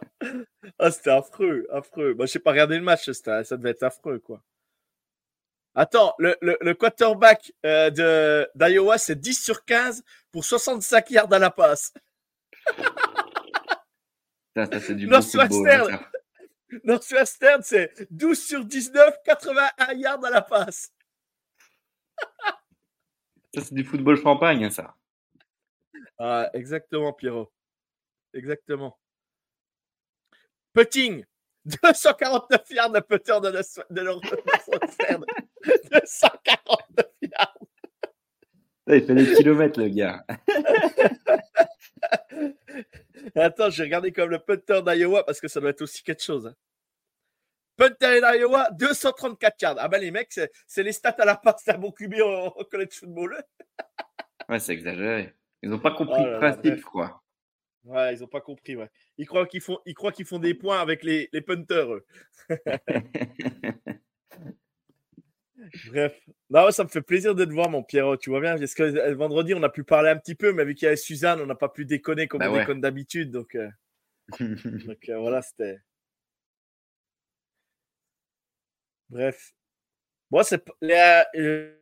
[0.78, 2.14] Ah, c'était affreux, affreux.
[2.14, 4.42] Moi, je n'ai pas regardé le match, ça devait être affreux, quoi.
[5.76, 11.40] Attends, le, le, le quarterback euh, d'Iowa, c'est 10 sur 15 pour 65 yards à
[11.40, 11.94] la passe.
[14.56, 15.22] Ça, ça, c'est du bon.
[15.22, 15.94] Southwestern.
[15.94, 16.06] hein.
[16.84, 20.92] Northwestern, c'est 12 sur 19, 81 yards à la passe.
[23.54, 24.96] Ça, c'est du football champagne, hein, ça.
[26.18, 27.52] Ah, exactement, Pierrot.
[28.34, 28.98] Exactement.
[30.74, 31.26] Putting.
[31.66, 35.26] 249 yards de putter de, North- de Northwestern.
[35.92, 37.58] 249 yards.
[38.92, 40.26] Il fait des kilomètres, le gars.
[43.36, 46.48] Attends, j'ai regardé comme le punter d'Iowa parce que ça doit être aussi quelque chose.
[46.48, 46.56] hein.
[47.78, 49.76] Punter d'Iowa, 234 yards.
[49.80, 52.66] Ah ben les mecs, c'est les stats à la passe d'un bon QB au, au
[52.66, 53.42] college football.
[54.48, 55.34] Ouais, c'est exagéré.
[55.62, 56.82] Ils n'ont pas compris Oh là le principe, bref.
[56.84, 57.22] quoi.
[57.86, 58.76] Ouais, ils ont pas compris.
[58.76, 58.90] Ouais.
[59.18, 61.94] Ils croient qu'ils font, ils croient qu'ils font des points avec les, les punters.
[61.94, 62.06] eux.
[65.88, 66.20] Bref.
[66.50, 68.18] Non, ça me fait plaisir de te voir, mon Pierrot.
[68.18, 70.66] Tu vois bien, parce que euh, vendredi, on a pu parler un petit peu, mais
[70.66, 72.60] vu qu'il y avait Suzanne, on n'a pas pu déconner comme Bah on ouais.
[72.62, 73.32] déconne d'habitude.
[73.32, 73.70] Donc, euh,
[74.40, 75.80] donc euh, voilà, c'était.
[79.10, 79.54] Bref.
[80.32, 80.64] Moi, c'est
[81.36, 81.74] euh,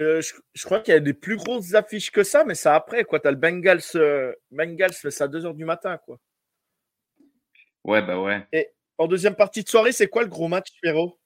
[0.00, 2.68] euh, je, je crois qu'il y a des plus grosses affiches que ça, mais c'est
[2.68, 3.18] après, quoi.
[3.20, 6.18] T'as le Bengals, euh, Bengals, mais c'est à 2h du matin, quoi.
[7.84, 8.46] ouais, bah ouais.
[8.98, 11.18] En deuxième partie de soirée, c'est quoi le gros match, Pierrot?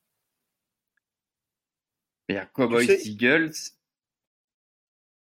[2.29, 3.53] Il y a Cowboys sais- Eagles.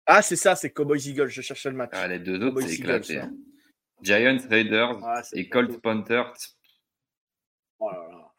[0.05, 1.27] Ah, c'est ça, c'est Cowboys Eagles.
[1.29, 1.91] Je cherchais le match.
[1.93, 3.19] Ah, les deux autres, c'est éclaté.
[3.21, 3.29] ça.
[4.01, 5.47] Giants Raiders Ah, et.
[5.49, 6.33] Colts Panthers.
[7.79, 8.32] Oh là là.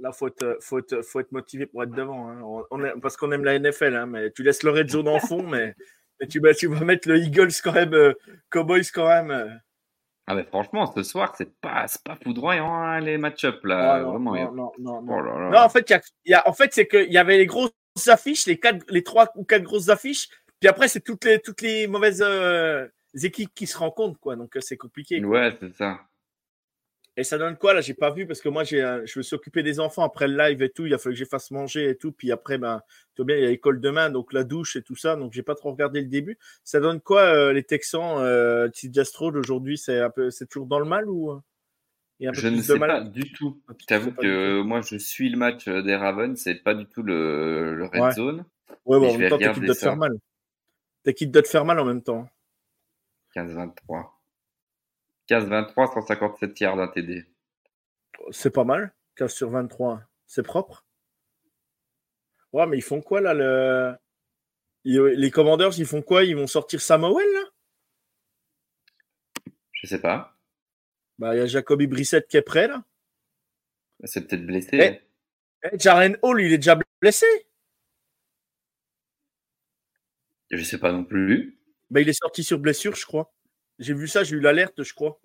[0.00, 2.28] Là, faut être, faut être, faut être motivé pour être devant.
[2.28, 2.40] hein.
[2.42, 5.08] On, on est- parce qu'on aime la NFL, hein, mais tu laisses le red zone
[5.08, 5.74] en fond, mais,
[6.20, 8.12] mais tu, bah, tu vas mettre le Eagles quand même, euh,
[8.50, 9.30] Cowboys quand même.
[9.30, 9.48] euh.
[10.26, 14.00] Ah, mais franchement, ce soir, c'est pas, c'est pas foudroyant, hein, les match-up, là.
[14.00, 14.32] non, Vraiment.
[14.32, 15.14] a- non, non, non, non.
[15.16, 15.50] Oh là là.
[15.50, 17.36] Non, en fait, il y a- il y a, en fait, c'est qu'il y avait
[17.38, 17.70] les grosses
[18.06, 20.28] affiches, les quatre, les trois ou quatre grosses affiches,
[20.60, 22.86] puis après, c'est toutes les, toutes les mauvaises euh,
[23.22, 24.34] équipes qui se rencontrent, quoi.
[24.34, 25.20] Donc, euh, c'est compliqué.
[25.20, 25.28] quoi.
[25.30, 26.00] Ouais, c'est ça.
[27.16, 27.80] Et ça donne quoi là?
[27.80, 30.36] J'ai pas vu parce que moi j'ai, je me suis occupé des enfants après le
[30.36, 30.84] live et tout.
[30.86, 32.10] Il a fallu que je fasse manger et tout.
[32.10, 32.82] Puis après, ben,
[33.14, 35.14] tu vois bien, il y a l'école demain, donc la douche et tout ça.
[35.14, 36.38] Donc j'ai pas trop regardé le début.
[36.64, 39.78] Ça donne quoi euh, les Texans euh, TJ Stroud aujourd'hui?
[39.78, 41.40] C'est un peu, c'est toujours dans le mal ou euh,
[42.18, 42.90] il y a un peu Je ne plus sais de mal?
[42.90, 43.60] pas du tout.
[43.68, 46.74] Ah, tu t'avoue sais que moi, je suis le match euh, des Ravens, c'est pas
[46.74, 48.12] du tout le, le red Ouais.
[48.12, 48.44] zone.
[48.86, 50.12] Ouais, bon, en même temps, regarder quitte de te faire mal?
[51.04, 52.26] T'es quitte de te faire mal en même temps?
[53.34, 54.13] 15-23.
[55.28, 57.26] 15-23, 157 yards d'un TD.
[58.30, 58.94] C'est pas mal.
[59.16, 60.02] 15 sur 23.
[60.26, 60.86] C'est propre.
[62.52, 63.96] Ouais, mais ils font quoi là le...
[64.84, 66.24] Les Commanders, ils font quoi?
[66.24, 67.50] Ils vont sortir Samuel là?
[69.72, 70.36] Je sais pas.
[71.18, 72.84] Bah, il y a Jacoby Brissett qui est prêt là.
[74.04, 74.70] C'est peut-être blessé.
[74.72, 75.00] Eh.
[75.72, 77.26] Eh, Jaren Hall, il est déjà blessé.
[80.50, 81.58] Je sais pas non plus.
[81.90, 83.32] Bah, il est sorti sur blessure, je crois.
[83.78, 85.20] J'ai vu ça, j'ai eu l'alerte, je crois.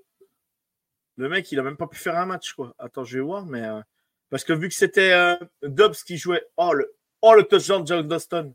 [1.18, 2.74] Le mec, il a même pas pu faire un match, quoi.
[2.80, 3.64] Attends, je vais voir, mais.
[3.66, 3.82] euh,
[4.30, 6.46] Parce que vu que c'était euh, Dobbs qui jouait.
[6.58, 6.96] Oh le...
[7.22, 8.54] oh, le touchdown de John Dustin.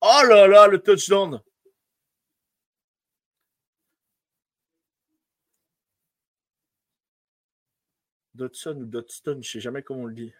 [0.00, 1.40] Oh là là, le touchdown.
[8.34, 10.32] Dodson ou Dodson, je sais jamais comment on le dit.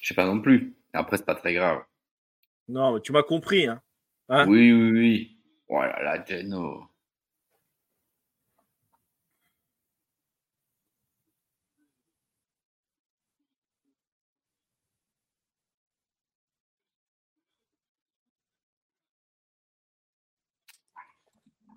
[0.00, 0.74] Je sais pas non plus.
[0.92, 1.84] Après, c'est pas très grave.
[2.68, 3.80] Non, mais tu m'as compris, hein.
[4.28, 4.48] Hein?
[4.48, 5.39] Oui, oui, oui.
[5.72, 6.82] Oh là là, Geno.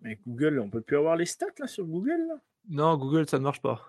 [0.01, 2.35] Mais Google, on peut plus avoir les stats là sur Google là?
[2.69, 3.79] Non, Google, ça ne marche pas.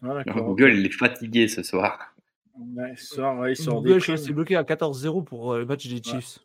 [0.00, 0.22] Ah.
[0.24, 2.14] Google, il est fatigué ce soir.
[2.56, 5.88] Ouais, ça, ouais, ils sont en Google, suis bloqué à 14-0 pour euh, le match
[5.88, 6.38] des Chiefs.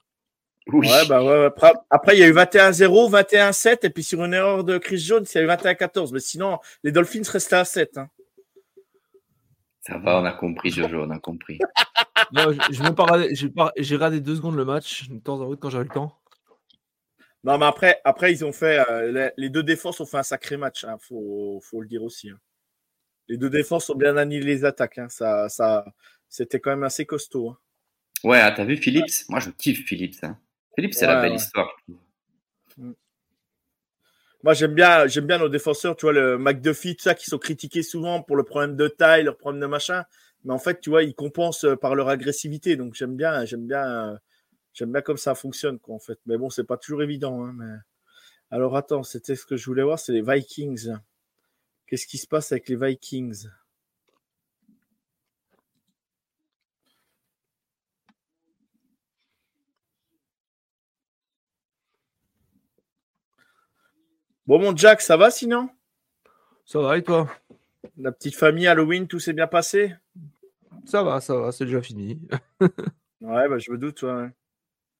[0.67, 0.87] Oui.
[0.87, 1.71] Ouais, bah ouais, ouais.
[1.89, 5.25] Après, il y a eu 21-0, 21-7, et puis sur une erreur de Chris Jones,
[5.33, 6.13] il y a eu 21-14.
[6.13, 7.97] Mais sinon, les Dolphins restaient à 7.
[7.97, 8.09] hein.
[9.81, 11.59] Ça va, on a compris, Jojo, on a compris.
[12.33, 13.35] Non, je- j'ai pas regardé-
[14.15, 16.17] j'ai deux secondes le match de temps en temps quand j'avais le temps.
[17.43, 18.85] Non, mais après, après ils ont fait.
[18.89, 22.03] euh, les, les deux défenses ont fait un sacré match, hein, faut, faut le dire
[22.03, 22.29] aussi.
[22.29, 22.39] hein.
[23.27, 24.99] Les deux défenses ont bien annihilé les attaques.
[24.99, 25.09] hein.
[25.09, 25.83] Ça, ça,
[26.29, 27.49] C'était quand même assez costaud.
[27.49, 27.57] hein.
[28.23, 30.23] Ouais, ah, t'as vu Philips Moi, je kiffe Philips.
[30.23, 30.37] Hein.
[30.75, 31.37] Philips, c'est la belle ouais.
[31.37, 31.69] histoire.
[32.69, 32.95] trouve.
[34.43, 37.37] Moi, j'aime bien, j'aime bien nos défenseurs, tu vois, le McDuffie, tout ça, qui sont
[37.37, 40.03] critiqués souvent pour le problème de taille, leur problème de machin.
[40.43, 42.75] Mais en fait, tu vois, ils compensent euh, par leur agressivité.
[42.75, 44.17] Donc, j'aime bien, j'aime bien, euh,
[44.73, 46.19] j'aime bien comme ça fonctionne, quoi, en fait.
[46.25, 47.43] Mais bon, c'est pas toujours évident.
[47.43, 47.75] Hein, mais...
[48.49, 50.91] Alors, attends, c'était ce que je voulais voir, c'est les Vikings.
[51.85, 53.47] Qu'est-ce qui se passe avec les Vikings?
[64.51, 65.69] Bon, mon Jack, ça va sinon?
[66.65, 67.25] Ça va et toi?
[67.97, 69.95] La petite famille, Halloween, tout s'est bien passé?
[70.83, 72.19] Ça va, ça va, c'est déjà fini.
[72.59, 74.27] ouais, bah, je me doute, ouais.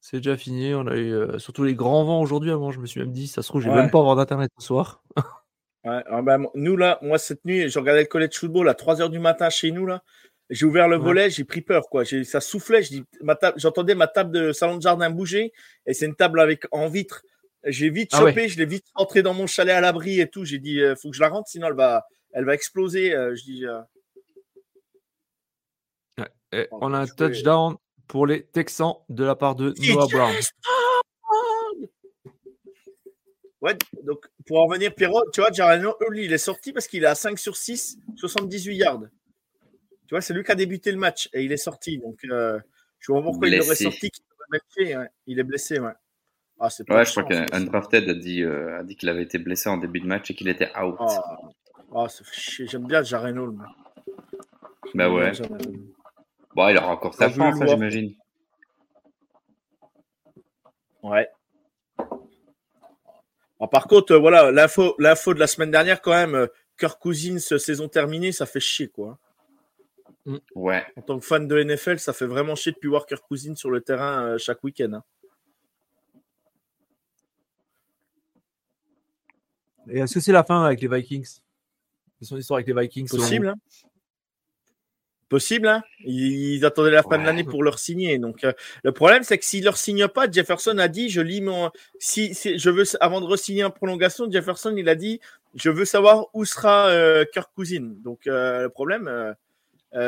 [0.00, 0.72] C'est déjà fini.
[0.74, 2.50] On a eu euh, surtout les grands vents aujourd'hui.
[2.50, 4.50] Avant, je me suis même dit, ça se trouve, je vais même pas avoir d'internet
[4.58, 5.02] ce soir.
[5.84, 9.00] ouais, ah, bah, nous, là, moi, cette nuit, j'ai regardé le college football à 3
[9.00, 10.02] h du matin chez nous, là.
[10.48, 12.04] J'ai ouvert le volet, j'ai pris peur, quoi.
[12.06, 12.80] Ça soufflait,
[13.56, 15.52] j'entendais ma table de salon de jardin bouger,
[15.84, 17.22] et c'est une table avec en vitre.
[17.64, 20.44] J'ai vite ah chopé, je l'ai vite rentré dans mon chalet à l'abri et tout.
[20.44, 23.14] J'ai dit, il euh, faut que je la rentre, sinon elle va, elle va exploser.
[23.14, 23.66] Euh, je dis.
[23.66, 23.80] Euh.
[26.72, 27.76] on a un touchdown
[28.08, 30.34] pour les Texans de la part de Noah Brown.
[33.60, 37.04] Ouais, donc pour en revenir, Pierrot, tu vois, Jareno, lui, il est sorti parce qu'il
[37.04, 39.02] est à 5 sur 6, 78 yards.
[40.08, 41.98] Tu vois, c'est lui qui a débuté le match et il est sorti.
[41.98, 44.10] Donc, je vois pourquoi il aurait sorti.
[45.28, 45.92] Il est blessé, ouais.
[46.64, 49.78] Ah, ouais, je crois qu'Undrafted a dit, euh, a dit qu'il avait été blessé en
[49.78, 50.94] début de match et qu'il était out.
[51.00, 51.36] Ah,
[51.92, 52.06] ah
[52.60, 53.52] J'aime bien Jareno.
[54.94, 55.32] Bah ouais.
[56.54, 58.14] Bon, il aura encore sa chance, hein, j'imagine.
[61.02, 61.28] Ouais.
[63.72, 66.46] par contre, euh, voilà, l'info, l'info de la semaine dernière, quand même, euh,
[66.78, 69.18] Kirk Cousins, saison terminée, ça fait chier, quoi.
[70.26, 70.36] Mm.
[70.54, 70.86] Ouais.
[70.96, 73.56] En tant que fan de NFL, ça fait vraiment chier de plus voir Kirk Cousins
[73.56, 74.92] sur le terrain chaque week-end.
[74.92, 75.02] Hein.
[79.88, 81.40] Et est-ce que c'est la fin avec les Vikings?
[82.18, 83.48] C'est son histoire avec les Vikings Possible.
[83.48, 83.54] Hein
[85.28, 85.66] Possible.
[85.66, 88.18] Hein ils, attendaient la fin de l'année pour leur signer.
[88.18, 88.52] Donc euh,
[88.84, 92.34] le problème, c'est que s'ils leur signent pas, Jefferson a dit, je lis mon, si,
[92.34, 95.20] je veux avant de re-signer en prolongation, Jefferson il a dit,
[95.54, 97.92] je veux savoir où sera euh, Kirk Cousin.
[98.04, 99.34] Donc euh, le problème,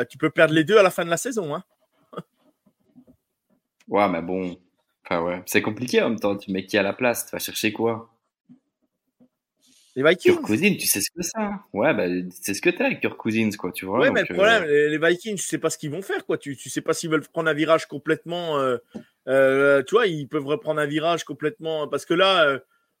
[0.09, 1.55] tu peux perdre les deux à la fin de la saison.
[1.55, 1.63] Hein
[3.87, 4.57] ouais, mais bon,
[5.05, 6.37] enfin ouais, c'est compliqué en même temps.
[6.37, 7.25] Tu mets qui à la place?
[7.25, 8.14] Tu vas chercher quoi?
[9.95, 10.33] Les Vikings.
[10.33, 11.37] Kirk Cousins, tu sais ce que c'est.
[11.37, 11.61] Hein.
[11.71, 12.03] Ouais, bah,
[12.41, 13.99] c'est ce que t'as avec Kirk Cousins, quoi, tu vois.
[13.99, 16.37] Ouais, mais le problème, euh, les, Vikings, tu sais pas ce qu'ils vont faire, quoi.
[16.37, 18.59] Tu, tu sais pas s'ils veulent prendre un virage complètement.
[18.59, 18.77] Euh,
[19.29, 21.87] euh, tu vois, ils peuvent reprendre un virage complètement.
[21.87, 22.59] Parce que là,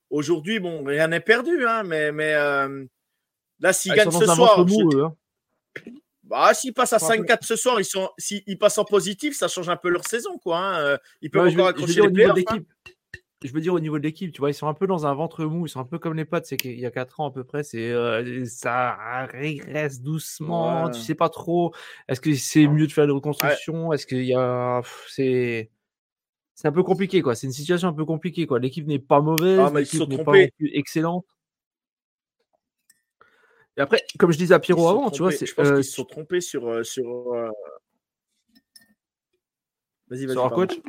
[0.09, 4.65] aujourd'hui, bon, rien n'est perdu, hein, mais, mais là, s'ils ah, gagnent ce soir.
[4.65, 5.15] Mou, hein.
[6.23, 9.69] Bah, s'ils passent à 5-4 ce soir, ils sont, s'ils passent en positif, ça change
[9.69, 10.59] un peu leur saison, quoi.
[10.59, 10.97] Hein.
[11.21, 12.39] Ils peuvent encore accrocher les playoffs
[13.45, 15.13] je veux dire au niveau de l'équipe, tu vois, ils sont un peu dans un
[15.13, 17.27] ventre mou, ils sont un peu comme les potes, c'est qu'il y a 4 ans
[17.27, 21.73] à peu près, c'est euh, ça régresse doucement, tu sais pas trop.
[22.07, 25.69] Est-ce que c'est mieux de faire des reconstructions Est-ce qu'il y a c'est
[26.53, 28.59] c'est un peu compliqué quoi, c'est une situation un peu compliquée quoi.
[28.59, 30.37] L'équipe n'est pas mauvaise, ah, l'équipe n'est pas
[30.73, 31.25] excellente.
[33.77, 35.91] Et après, comme je disais à Pierrot avant, tu vois, je pense euh, qu'ils se
[35.91, 37.33] sont trompés sur euh, sur
[40.07, 40.35] Vas-y, vas-y.
[40.35, 40.79] Sur coach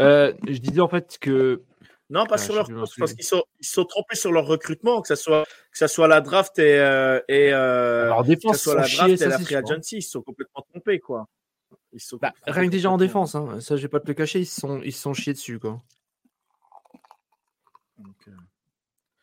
[0.00, 1.62] euh, je disais en fait que.
[2.08, 5.08] Non, pas sur leur coach, parce qu'ils sont, ils sont trompés sur leur recrutement, que
[5.08, 8.64] ce soit, que ça soit la draft et, euh, et euh, Alors, défense, que ce
[8.64, 11.26] soit la draft et la free agency, ils sont complètement trompés, quoi.
[11.92, 14.14] Ils sont bah, rien que déjà en défense, hein, ça, je vais pas te le
[14.14, 15.82] cacher, ils se sont, ils sont chiés dessus, quoi.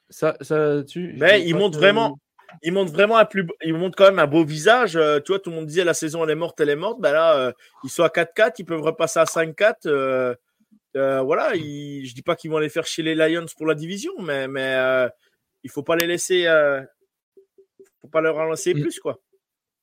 [0.10, 1.16] Ça, ça, tu.
[1.18, 2.20] Mais ils montrent vraiment,
[2.62, 4.96] il montre vraiment un plus, il montre quand même un beau visage.
[4.96, 7.00] Euh, tu vois, tout le monde disait la saison elle est morte, elle est morte.
[7.00, 7.52] Ben là, euh,
[7.84, 9.88] ils sont à 4-4, ils peuvent repasser à 5-4.
[10.96, 13.74] Euh, voilà, ils, je dis pas qu'ils vont aller faire chez les Lions pour la
[13.74, 14.78] division, mais, mais
[15.64, 16.46] il faut pas les laisser,
[18.02, 18.82] faut pas leur en lancer mm.
[18.82, 19.20] plus quoi.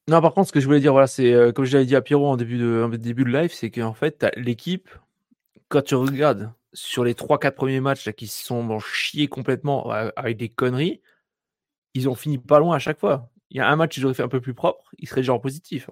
[0.09, 2.01] Non, par contre, ce que je voulais dire, voilà, c'est comme je l'avais dit à
[2.01, 4.89] Pierrot en début de, en début de live, c'est qu'en fait, l'équipe,
[5.69, 10.37] quand tu regardes sur les 3-4 premiers matchs là, qui se sont chiés complètement avec
[10.37, 11.01] des conneries,
[11.95, 13.31] ils ont fini pas loin à chaque fois.
[13.51, 15.41] Il y a un match qu'ils auraient fait un peu plus propre, ils seraient genre
[15.41, 15.91] positif.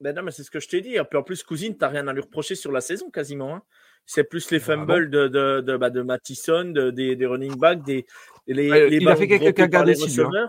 [0.00, 0.96] ben non, mais c'est ce que je t'ai dit.
[0.96, 3.56] Et puis en plus, Cousine, t'as rien à lui reprocher sur la saison quasiment.
[3.56, 3.62] Hein.
[4.06, 7.56] C'est plus les ah fumbles de, de, de, bah, de Mattison, de, des, des, running
[7.56, 8.04] backs, des,
[8.46, 9.88] les, les il a fait quelques cagades.
[9.88, 10.48] Hein.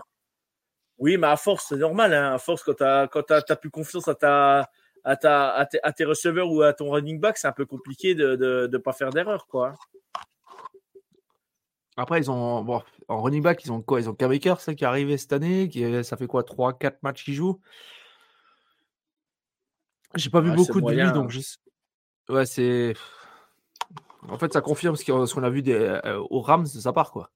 [0.98, 2.12] Oui, mais à force, c'est normal.
[2.12, 2.34] Hein.
[2.34, 4.70] À force, quand tu as, plus confiance à, ta,
[5.04, 7.64] à, ta, à, tes, à, tes, receveurs ou à ton running back, c'est un peu
[7.64, 8.36] compliqué de
[8.70, 9.46] ne pas faire d'erreur.
[9.46, 9.74] quoi.
[11.96, 12.62] Après, ils ont.
[12.62, 14.00] Bon, en running back, ils ont quoi?
[14.00, 15.68] Ils ont K-Baker, ça qui est arrivé cette année.
[15.68, 16.42] Qui ça fait quoi?
[16.44, 17.60] 3-4 matchs qu'ils jouent?
[20.14, 21.34] J'ai pas vu beaucoup de lui, donc
[22.28, 22.94] Ouais, c'est.
[24.28, 25.04] En fait, ça confirme ce
[25.34, 27.30] qu'on a vu des, euh, aux Rams de sa part, quoi.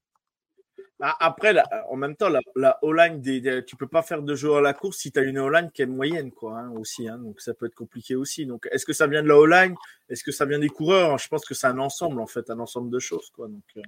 [1.02, 1.54] Ah, Après,
[1.88, 4.60] en même temps, la, la O-line, des, des- tu peux pas faire de jeu à
[4.60, 7.08] la course si tu as une O-line qui est moyenne, quoi, hein, aussi.
[7.08, 7.16] hein.
[7.18, 8.44] donc ça peut être compliqué aussi.
[8.44, 9.74] Donc, est-ce que ça vient de la O-line?
[10.10, 11.16] Est-ce que ça vient des coureurs?
[11.16, 13.48] Je pense que c'est un ensemble, en fait, un ensemble de choses, quoi.
[13.48, 13.82] Donc, euh,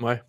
[0.00, 0.20] Ouais.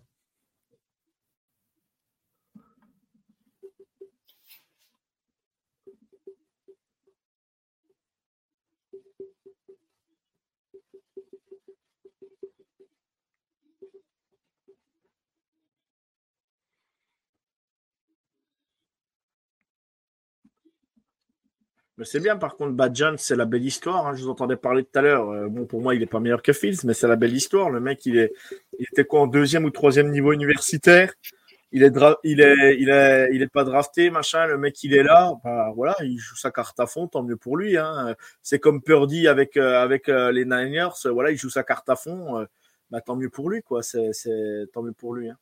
[21.98, 24.06] Mais c'est bien, par contre, Badjan, c'est la belle histoire.
[24.06, 24.14] hein.
[24.14, 25.28] Je vous entendais parler tout à l'heure.
[25.30, 27.68] Euh, bon, pour moi, il est pas meilleur que Fields, mais c'est la belle histoire.
[27.68, 28.32] Le mec, il, est,
[28.78, 31.12] il était quoi en deuxième ou troisième niveau universitaire?
[31.70, 31.92] Il est,
[32.24, 34.46] il est, il est, il est pas drafté, machin.
[34.46, 35.32] Le mec, il est là.
[35.44, 37.08] Bah, voilà, il joue sa carte à fond.
[37.08, 37.76] Tant mieux pour lui.
[37.76, 38.14] Hein.
[38.42, 40.90] C'est comme Purdy avec, euh, avec euh, les Niners.
[41.04, 42.46] Voilà, il joue sa carte à fond.
[42.90, 43.82] Bah, tant mieux pour lui, quoi.
[43.82, 45.30] C'est, c'est tant mieux pour lui.
[45.30, 45.36] Hein.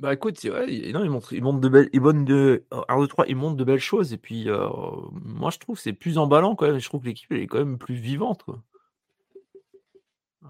[0.00, 2.98] Bah écoute, ouais, il- non, il montre, il montre de belles, il montre de, 1,
[3.00, 4.12] 2, 3, il montre de belles choses.
[4.14, 4.66] Et puis, euh,
[5.12, 6.78] moi, je trouve que c'est plus emballant quand même.
[6.78, 8.42] Je trouve que l'équipe, elle est quand même plus vivante.
[8.44, 8.62] Quoi.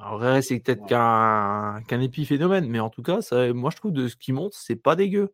[0.00, 0.88] Alors, vrai, c'est peut-être Ouais.
[0.88, 4.56] qu'un qu'un épiphénomène, mais en tout cas, ça, moi, je trouve de ce qu'il montre,
[4.56, 5.32] c'est pas dégueu.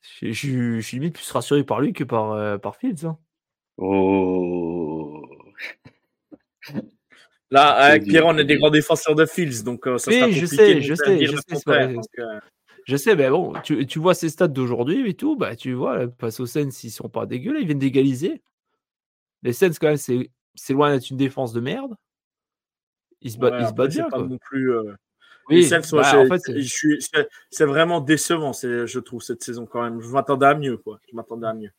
[0.00, 3.04] Je, je- je suis limite plus rassuré par lui que par, euh, par Fields.
[3.06, 3.18] hein.
[3.76, 5.22] Oh.
[7.50, 10.30] Là, avec Pierre, on est des grands défenseurs de Fields, donc euh, ça Oui, sera
[10.30, 12.40] je compliqué sais, de je sais, dire je le sais, c'est contraire, euh,
[12.84, 16.06] Je sais, mais bon, tu, tu vois ces stats d'aujourd'hui et tout, bah tu vois,
[16.18, 18.42] face aux Sens, ils sont pas dégueux, là, ils viennent d'égaliser.
[19.42, 21.94] Les Sens, quand même, c'est c'est loin d'être une défense de merde.
[23.22, 24.26] Ils se battent, ouais, ils se battent c'est bien, pas quoi.
[24.28, 24.72] non plus.
[24.74, 24.82] euh,
[25.48, 29.42] Oui, moi, bah, c'est- en fait, c'est- c'est c'est vraiment décevant, c'est- je trouve, cette
[29.42, 30.00] saison quand même.
[30.00, 31.00] Je m'attendais à mieux, quoi.
[31.10, 31.70] Je m'attendais à mieux.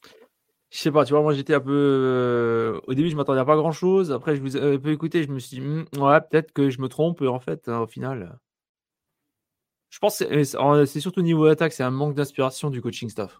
[0.71, 1.71] je sais pas, tu vois, moi j'étais un peu.
[1.71, 4.11] euh, Au début, je m'attendais à pas grand chose.
[4.11, 6.69] Après, je vous ai un peu écouté, je me suis dit, Hmm, ouais, peut-être que
[6.69, 8.39] je me trompe, en fait, hein, au final.
[9.93, 13.39] Je pense que c'est- surtout au niveau attaque, c'est un manque d'inspiration du coaching staff.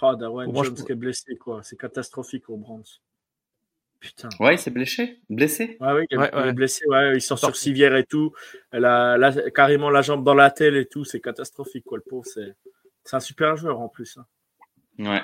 [0.00, 1.62] Oh, Darwin je Jones trouve- qui est blessé, quoi.
[1.62, 2.84] C'est catastrophique au Browns.
[4.00, 4.30] Putain.
[4.40, 5.20] Ouais, il s'est blessé.
[5.28, 5.76] Blessé.
[5.78, 6.52] Ouais, ouais, il est, Ouais, il est ouais.
[6.54, 8.32] blessé, ouais, il sort sur civière et tout.
[8.70, 11.04] Elle a la- carrément la jambe dans la tête et tout.
[11.04, 11.98] C'est catastrophique, quoi.
[11.98, 12.54] Le pauvre, c'est
[13.04, 14.16] c'est un super joueur en plus.
[14.16, 14.26] hein.
[14.98, 15.22] Ouais.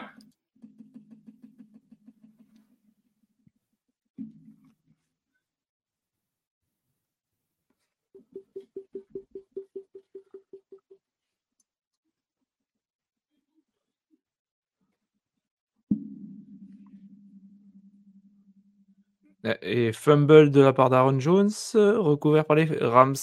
[19.62, 23.14] Et fumble de la part d'Aaron Jones, euh, recouvert par les Rams.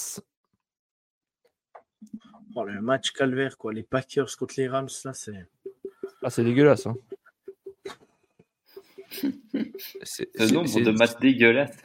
[2.56, 3.72] Oh, le match calvaire, quoi.
[3.72, 5.48] Les Packers contre les Rams, là, c'est.
[6.24, 6.88] Ah, c'est dégueulasse.
[6.88, 6.96] Hein.
[10.04, 11.78] C'est- Le nombre c'est- de matchs dégueulasses.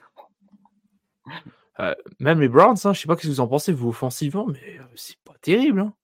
[1.80, 4.46] Euh, même les Browns, hein, je sais pas ce que vous en pensez, vous, offensivement,
[4.46, 5.80] mais euh, c'est pas terrible.
[5.80, 5.94] hein.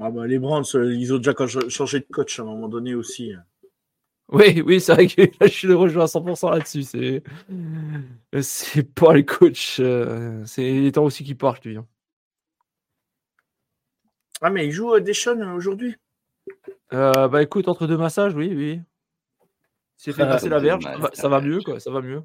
[0.00, 1.34] Ah bah, les Browns, euh, ils ont déjà
[1.68, 3.32] changé de coach à un moment donné aussi.
[3.32, 3.44] hein.
[4.30, 6.82] Oui, oui, c'est vrai que là, je suis le rejoint à 100% là-dessus.
[6.82, 7.22] C'est,
[8.42, 9.78] c'est pas le coach.
[9.80, 11.76] euh, c'est les temps aussi qui partent, lui.
[11.78, 11.86] hein.
[14.42, 15.96] Ah, mais ils jouent euh, Deschamps euh, aujourd'hui?
[16.92, 18.80] Euh, bah écoute, entre deux massages, oui, oui.
[19.96, 22.22] C'est fait Ah, passer la verge, ça va, ça va mieux, quoi, ça va mieux.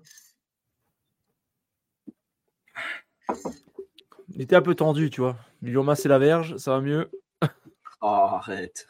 [4.35, 5.37] Il était un peu tendu, tu vois.
[5.61, 7.09] Ils lui ont massé la verge, ça va mieux.
[8.01, 8.87] Oh, arrête.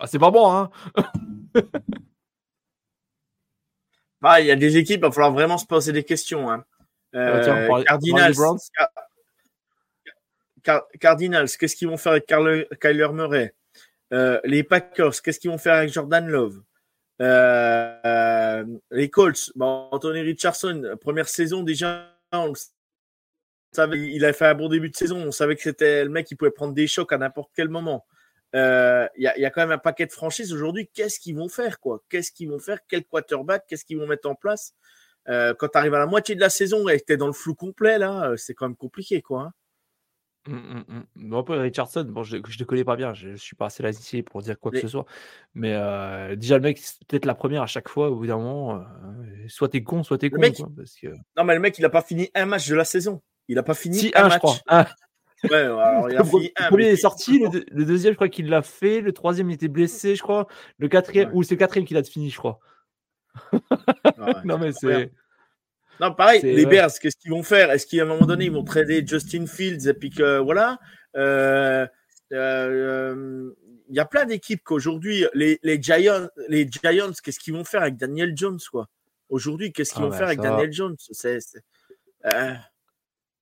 [0.00, 0.70] Ah, c'est pas bon, hein
[4.22, 6.50] Ah, il y a des équipes, il va falloir vraiment se poser des questions.
[6.50, 6.64] Hein.
[7.14, 8.34] Ah bah tiens, Euh, Cardinals.
[8.76, 8.88] Car-
[10.62, 13.54] Car- Cardinals, qu'est-ce qu'ils vont faire avec Carle- Kyler Murray?
[14.12, 16.62] Euh, Les Packers, qu'est-ce qu'ils vont faire avec Jordan Love?
[17.22, 22.54] Euh, euh, Les Colts, bon, Anthony Richardson, première saison déjà, on le
[23.72, 26.26] savait, il a fait un bon début de saison, on savait que c'était le mec
[26.26, 28.06] qui pouvait prendre des chocs à n'importe quel moment.
[28.56, 30.88] Euh, Il y, a, il y a quand même un paquet de franchises aujourd'hui.
[30.92, 32.02] Qu'est-ce qu'ils vont faire quoi?
[32.08, 32.78] Qu'est-ce qu'ils vont faire?
[32.88, 33.64] Quel quarterback?
[33.68, 34.74] Qu'est-ce qu'ils vont mettre en place?
[35.28, 37.26] Euh, Quand tu arrives à la moitié de la saison et que tu es dans
[37.28, 39.22] le flou complet, là, euh, c'est quand même compliqué.
[39.22, 39.42] quoi.
[39.42, 39.52] hein.
[40.48, 41.04] Hum, hum, hum.
[41.28, 43.84] Bon, après, Richardson, bon, je ne le connais pas bien, je ne suis pas assez
[43.90, 45.04] ici pour dire quoi que ce soit.
[45.52, 48.38] Mais euh, déjà, le mec, c'est peut-être la première à chaque fois, au bout d'un
[48.38, 48.82] moment,
[49.48, 50.40] soit t'es con, soit t'es con.
[50.40, 51.08] mec, quoi, parce que...
[51.36, 53.20] Non, mais le mec, il a pas fini un match de la saison.
[53.48, 54.34] Il a pas fini Si, un, un, match.
[54.34, 54.56] je crois.
[54.68, 54.86] Un.
[55.44, 58.16] Ouais, alors, il a Le, fini premier mais est sorti, le, deux- le deuxième, je
[58.16, 60.46] crois qu'il l'a fait, le troisième, il était blessé, je crois.
[60.78, 61.34] Le quatrième, Ouais.
[61.36, 62.58] ou c'est le quatrième qu'il a fini, je crois.
[63.52, 63.60] Ouais.
[64.44, 65.10] Non, mais c'est.
[66.00, 66.66] Non, pareil, les.
[66.66, 67.70] Bears, qu'est-ce qu'ils vont faire?
[67.70, 70.78] Est-ce qu'à un moment donné, ils vont trader Justin Fields et puis que voilà
[71.16, 71.86] Euh,
[72.32, 73.50] euh,
[73.88, 77.82] Il y a plein d'équipes qu'aujourd'hui, les, les Giants, les Giants, qu'est-ce qu'ils vont faire
[77.82, 78.88] avec Daniel Jones quoi?
[79.28, 80.96] Aujourd'hui, qu'est-ce qu'ils Ah vont bah, faire avec Daniel Jones?
[80.98, 81.38] C'est-
[82.26, 82.54] euh,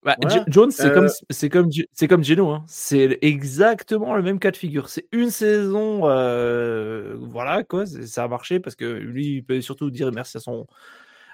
[0.05, 0.45] Bah, Voilà.
[0.49, 2.51] Jones, c'est Euh, comme, c'est comme, c'est comme Geno.
[2.51, 2.65] Hein.
[2.69, 4.89] C'est exactement le même cas de figure.
[4.89, 9.91] C'est une saison, euh, voilà quoi, ça a marché parce que lui, il peut surtout
[9.91, 10.67] dire merci à son,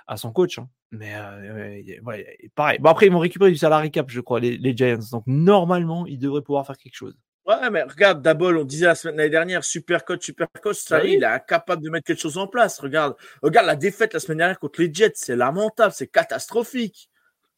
[0.07, 0.59] à son coach.
[0.59, 0.69] hein.
[0.93, 2.79] Mais euh, ouais, pareil.
[2.81, 4.99] Bon après, ils vont récupérer du salary cap, je crois, les, les Giants.
[5.13, 7.15] Donc normalement, ils devraient pouvoir faire quelque chose.
[7.47, 10.99] Ouais, mais regarde, Dabol, on disait la semaine l'année dernière, super coach, super coach, ça
[10.99, 11.17] Bah y est, oui.
[11.19, 12.79] il est incapable de mettre quelque chose en place.
[12.81, 17.11] Regarde, regarde la défaite la semaine dernière contre les Jets, c'est lamentable, c'est catastrophique.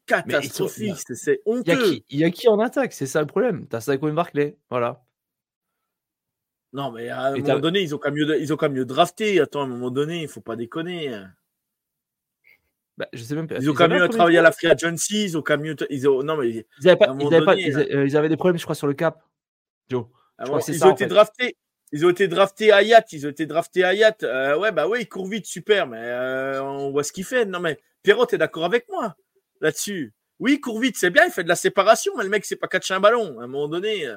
[0.07, 2.01] Catastrophique, c'est- Il y, honteux.
[2.09, 3.67] il y a qui en attaque C'est ça le problème.
[3.69, 5.03] T'as Saquon Barclay, voilà.
[6.73, 8.67] Non, mais à un Et moment donné, ils ont quand même mieux, ils ont quand
[8.69, 9.41] même mieux drafté.
[9.41, 11.11] Attends, à un moment donné, il faut pas déconner.
[12.99, 13.57] Bah, je sais même pas.
[13.57, 15.77] Ils ont quand même mieux travaillé à la free agency, ils ont quand même mieux.
[15.91, 18.37] Ils ont, non, mais Ils avaient, pas, un ils, avaient pas- ils euh, avaient des
[18.37, 19.23] problèmes, je crois, sur le cap.
[19.89, 20.07] Joe.
[20.39, 21.09] Ah Je crois bon, que c'est ils ça, ont été fait.
[21.11, 21.57] draftés.
[21.93, 23.13] Ils ont été draftés à Yacht.
[23.13, 24.23] Ils ont été draftés à Yacht.
[24.25, 25.87] Euh, ouais, bah oui, il court vite, super.
[25.87, 27.45] Mais euh, on voit ce qu'il fait.
[27.45, 29.15] Non, mais Pierrot, t'es d'accord avec moi?
[29.61, 31.25] Là-dessus Oui, court vite, c'est bien.
[31.27, 32.13] Il fait de la séparation.
[32.17, 33.39] Mais le mec, c'est pas catcher un ballon.
[33.41, 34.07] À un moment donné.
[34.07, 34.17] euh,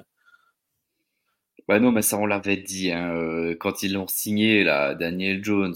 [1.68, 5.44] Bah non, mais ça, on l'avait dit, hein, euh, quand ils l'ont signé, là, Daniel
[5.44, 5.76] Jones.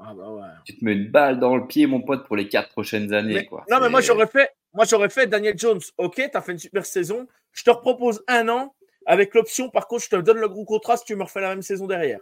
[0.00, 0.42] Ah bah ouais.
[0.64, 3.34] Tu te mets une balle dans le pied, mon pote, pour les quatre prochaines années,
[3.34, 3.64] Mais- quoi.
[3.70, 4.50] non, mais moi, j'aurais fait.
[4.72, 5.80] Moi, j'aurais fait Daniel Jones.
[5.98, 7.26] Ok, t'as fait une super saison.
[7.52, 8.74] Je te propose un an
[9.06, 9.70] avec l'option.
[9.70, 11.86] Par contre, je te donne le gros contrat si tu me refais la même saison
[11.86, 12.20] derrière.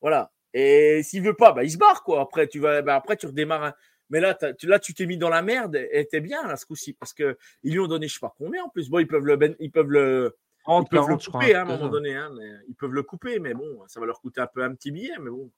[0.00, 0.30] Voilà.
[0.52, 2.20] Et s'il veut pas, bah, il se barre, quoi.
[2.20, 3.64] Après, tu vas, bah, après, tu redémarres.
[3.64, 3.74] un-
[4.10, 6.64] Mais là, tu, là, tu t'es mis dans la merde et t'es bien, là, ce
[6.66, 6.92] coup-ci.
[6.92, 8.88] Parce que ils lui ont donné, je sais pas combien, en plus.
[8.88, 11.40] Bon, ils peuvent le, ben- ils peuvent le, ils 30, peuvent le 40, je crois.
[11.40, 14.00] couper, hein, à un moment donné, hein, mais ils peuvent le couper, mais bon, ça
[14.00, 15.50] va leur coûter un peu un petit billet, mais bon.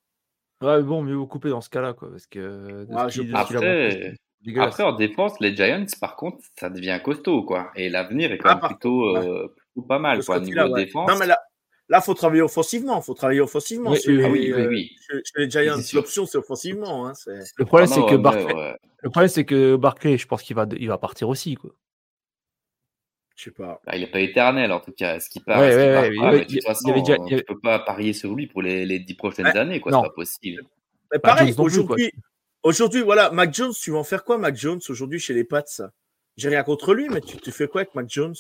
[0.62, 2.10] Ouais, bon, mieux vaut couper dans ce cas-là, quoi.
[2.10, 2.84] Parce que.
[2.86, 4.14] Ouais, je a Après.
[4.56, 7.70] Après, en défense, les Giants, par contre, ça devient costaud, quoi.
[7.74, 9.28] Et l'avenir est quand Ah, même par- plutôt, ouais.
[9.28, 10.84] euh, plutôt pas mal, quoi, niveau ouais.
[10.84, 11.10] défense.
[11.10, 11.38] Non, mais là,
[11.88, 13.00] là, faut travailler offensivement.
[13.00, 13.90] Faut travailler offensivement.
[13.90, 14.96] Oui, chez, oui, Ah les, oui, oui, euh, oui.
[15.06, 17.06] chez- les Giants, l'option, c'est offensivement.
[17.06, 17.38] Hein, c'est...
[17.56, 18.76] Le problème, Ah c'est que Barclay, ouais.
[19.02, 21.70] le problème, c'est que Barclay, je pense qu'il va, il va partir aussi, quoi.
[23.36, 23.80] Je sais pas.
[23.86, 25.18] Bah, il n'est pas éternel, en tout cas.
[25.46, 28.48] Part, Ouais, qu'il ouais, part ouais, pas Mais de toute façon, déjà- parier sur lui
[28.48, 29.56] pour les, les dix prochaines Ouais.
[29.56, 29.92] années, quoi.
[29.92, 30.62] C'est pas possible.
[31.12, 32.10] Mais pareil, aujourd'hui,
[32.64, 35.62] aujourd'hui, voilà, Mac Jones, tu vas en faire quoi, Mac Jones, aujourd'hui chez les Pats?
[36.36, 38.34] J'ai rien contre lui, mais tu, tu fais quoi avec Mac Jones?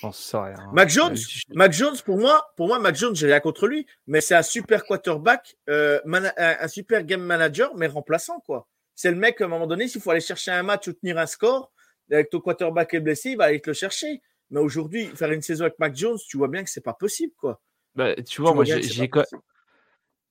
[0.00, 0.54] J'en sais rien.
[0.72, 3.86] Mac Jones Euh, Mac Jones, pour moi, pour moi, Mac Jones, j'ai rien contre lui,
[4.06, 6.00] mais c'est un super quarterback, euh,
[6.36, 8.68] un, super game manager, mais remplaçant, quoi.
[8.94, 11.18] C'est le mec, à un moment donné, s'il faut aller chercher un match ou tenir
[11.18, 11.72] un score,
[12.10, 14.22] avec ton quarterback est blessé, il va aller te le chercher.
[14.50, 17.32] Mais aujourd'hui, faire une saison avec Mac Jones, tu vois bien que c'est pas possible,
[17.38, 17.60] quoi.
[17.94, 19.24] Bah, tu Tu vois, moi, j'ai quand-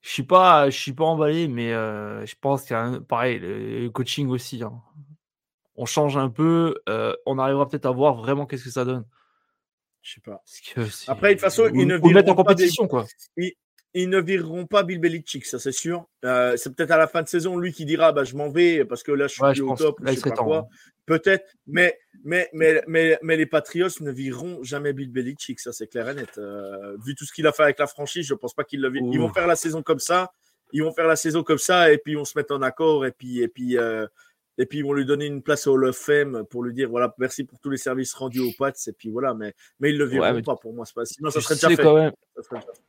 [0.02, 3.02] je suis pas, je suis pas emballé, mais euh, je pense qu'il y a un-
[3.02, 4.62] pareil, le le coaching aussi.
[4.64, 4.82] hein.
[5.76, 9.06] On change un peu, euh, on arrivera peut-être à voir vraiment qu'est-ce que ça donne.
[10.02, 10.42] Je sais pas.
[11.08, 13.06] Après, de toute façon, ils ne mettre en vireront pas compétition, quoi.
[13.96, 16.06] Ils ne vireront pas Bill Belichick, ça c'est sûr.
[16.24, 18.86] Euh, c'est peut-être à la fin de saison lui qui dira bah, je m'en vais
[18.86, 20.00] parce que là je suis Ouais, plus je au top.
[20.02, 20.46] Là, je sais pas temps.
[20.46, 20.58] quoi.
[20.58, 20.68] hein.
[21.08, 25.88] Peut-être, mais, mais, mais, mais, mais les Patriots ne vireront jamais Bill Belichick, ça c'est
[25.88, 26.38] clair et net.
[26.38, 28.92] Euh, vu tout ce qu'il a fait avec la franchise, je pense pas qu'ils le
[28.92, 29.10] virent.
[29.12, 30.32] Ils vont faire la saison comme ça,
[30.72, 33.12] ils vont faire la saison comme ça et puis on se met en accord et
[33.12, 34.06] puis, et puis, euh,
[34.60, 36.90] et puis ils vont lui donner une place au Hall of Fame pour lui dire
[36.90, 39.98] voilà merci pour tous les services rendus aux Pats et puis voilà, mais, mais ils
[39.98, 41.82] le vireront Ouais, mais pas pour moi, pas sinon ça serait déjà fait.
[41.82, 42.12] quand même.
[42.36, 42.82] Ça serait déjà fait.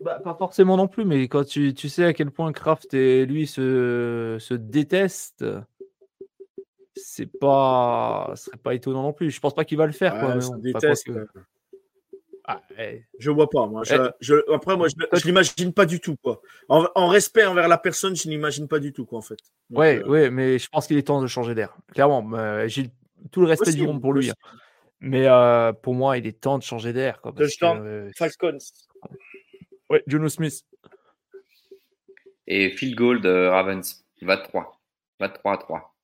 [0.00, 3.26] Bah, pas forcément non plus, mais quand tu, tu sais à quel point Kraft et
[3.26, 5.44] lui se, se détestent,
[6.94, 9.30] c'est pas, ce serait pas étonnant non plus.
[9.30, 10.12] Je pense pas qu'il va le faire.
[10.18, 11.06] quoi, Ouais, mais bon, déteste.
[11.12, 11.28] quoique-
[12.46, 12.60] Ah.
[13.18, 13.84] Je vois pas, moi.
[13.84, 14.08] Je, Eh.
[14.20, 16.42] je- après, moi, je, je l'imagine pas du tout, quoi.
[16.68, 19.38] En, en respect envers la personne, je n'imagine pas du tout, quoi, en fait.
[19.70, 21.74] Donc, Ouais, euh, ouais, mais je pense qu'il est temps de changer d'air.
[21.94, 22.90] Clairement, euh, j'ai
[23.32, 24.30] tout le respect du monde pour lui.
[24.30, 24.34] hein.
[25.00, 27.18] Mais euh, pour moi, il est temps de changer d'air.
[27.24, 28.58] euh, Falcons.
[29.90, 30.64] ouais, Jono Smith.
[32.46, 34.78] Et field goal de Ravens, 23.
[35.18, 35.94] 23 à 3.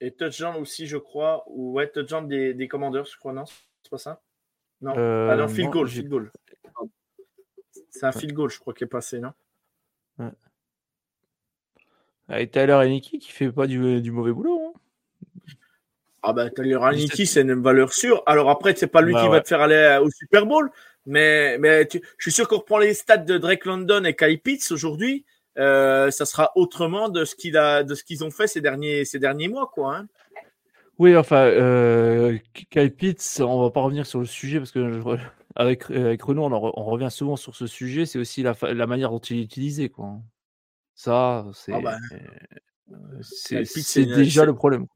[0.00, 1.44] Et touchdown aussi, je crois.
[1.46, 3.44] Ou ouais, touchdown des, des commandeurs, je crois, non?
[3.90, 4.20] C'est pas ça?
[4.82, 4.96] Non.
[4.96, 6.30] Euh, ah non, field goal, field goal.
[7.90, 9.32] C'est un field goal, je crois, qui est passé, non?
[12.32, 14.60] Et Tyler Heineke qui fait pas du, du mauvais boulot.
[14.76, 14.80] hein.
[16.22, 17.26] Ah bah, Tyler Heineke, 17.
[17.26, 18.22] c'est une valeur sûre.
[18.26, 19.32] Alors après, c'est pas lui Bah qui ouais.
[19.32, 20.70] va te faire aller au Super Bowl,
[21.06, 24.40] mais, mais tu- je suis sûr qu'on reprend les stats de Drake London et Kyle
[24.40, 25.24] Pitts aujourd'hui.
[25.58, 29.04] euh, ça sera autrement de ce qu'il a, de ce qu'ils ont fait ces derniers,
[29.04, 29.96] ces derniers mois, quoi.
[29.96, 30.06] hein.
[31.00, 32.36] Oui, enfin, euh,
[32.70, 35.00] Kyle Pitts, on va pas revenir sur le sujet parce que je-
[35.56, 38.04] avec, avec Renaud, on, en re- on revient souvent sur ce sujet.
[38.04, 39.88] C'est aussi la, la manière dont il est utilisé.
[39.88, 40.18] Quoi.
[40.94, 41.96] Ça, c'est Ah bah.
[42.92, 44.86] euh, déjà le problème.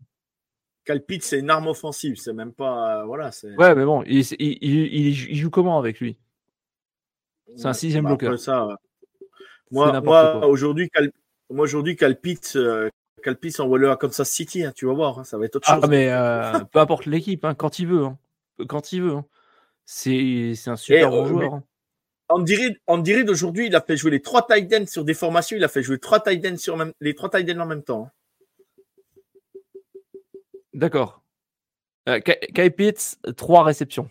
[0.84, 3.30] Kyle Pitts, c'est une arme offensive, c'est même pas, euh, voilà.
[3.56, 6.18] Ouais, mais bon, il, il, il- il joue- comment avec lui?
[7.56, 8.38] C'est un sixième bah, bloqueur.
[8.38, 8.76] ça,
[9.70, 11.12] moi, aujourd'hui, Cal-
[11.48, 12.58] moi aujourd'hui, Kyle Pitts,
[13.24, 15.80] Calpis, envoie-le à Kansas City, hein, tu vas voir, hein, ça va être autre Ah,
[15.80, 15.88] chose.
[15.90, 18.04] mais euh, peu importe l'équipe, hein, quand il veut.
[18.04, 18.18] hein.
[18.68, 19.12] Quand il veut.
[19.14, 19.24] hein.
[19.86, 21.54] C'est c'est un super bon mais- joueur.
[21.54, 21.64] hein.
[22.28, 25.12] Andy Reid, Andy Reid, aujourd'hui, il a fait jouer les trois tight ends sur des
[25.14, 27.66] formations, il a fait jouer trois tight ends sur même, les trois tight ends en
[27.66, 28.10] même temps.
[30.72, 31.22] D'accord.
[32.08, 34.10] Euh, Kyle Pitts, 3 réceptions.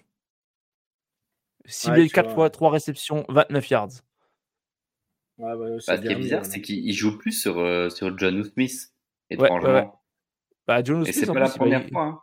[1.66, 2.36] Ciblé Ouais, tu 4 vois.
[2.36, 3.90] fois, 3 réceptions, 29 yards.
[5.38, 7.90] Ouais, ouais, Bah, c'est ce qui est bizarre, c'est qu'il il joue plus sur, euh,
[7.90, 8.93] sur John Smith,
[9.38, 9.74] ouais, étrangement.
[9.74, 9.88] ouais.
[10.68, 12.04] Bah, John Et c'est pas la plus, première fois.
[12.06, 12.20] hein.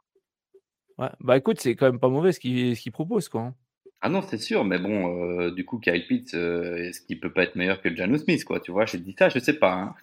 [0.99, 1.11] Ouais.
[1.21, 3.41] Bah écoute, c'est quand même pas mauvais ce qu'il propose, quoi.
[3.43, 3.55] hein.
[4.03, 7.33] Ah non, c'est sûr, mais bon, euh, du coup, Kyle Pitts, euh, est-ce qu'il peut
[7.33, 9.73] pas être meilleur que Janu Smith, quoi Tu vois, j'ai dit ça, je sais pas.
[9.75, 9.95] hein.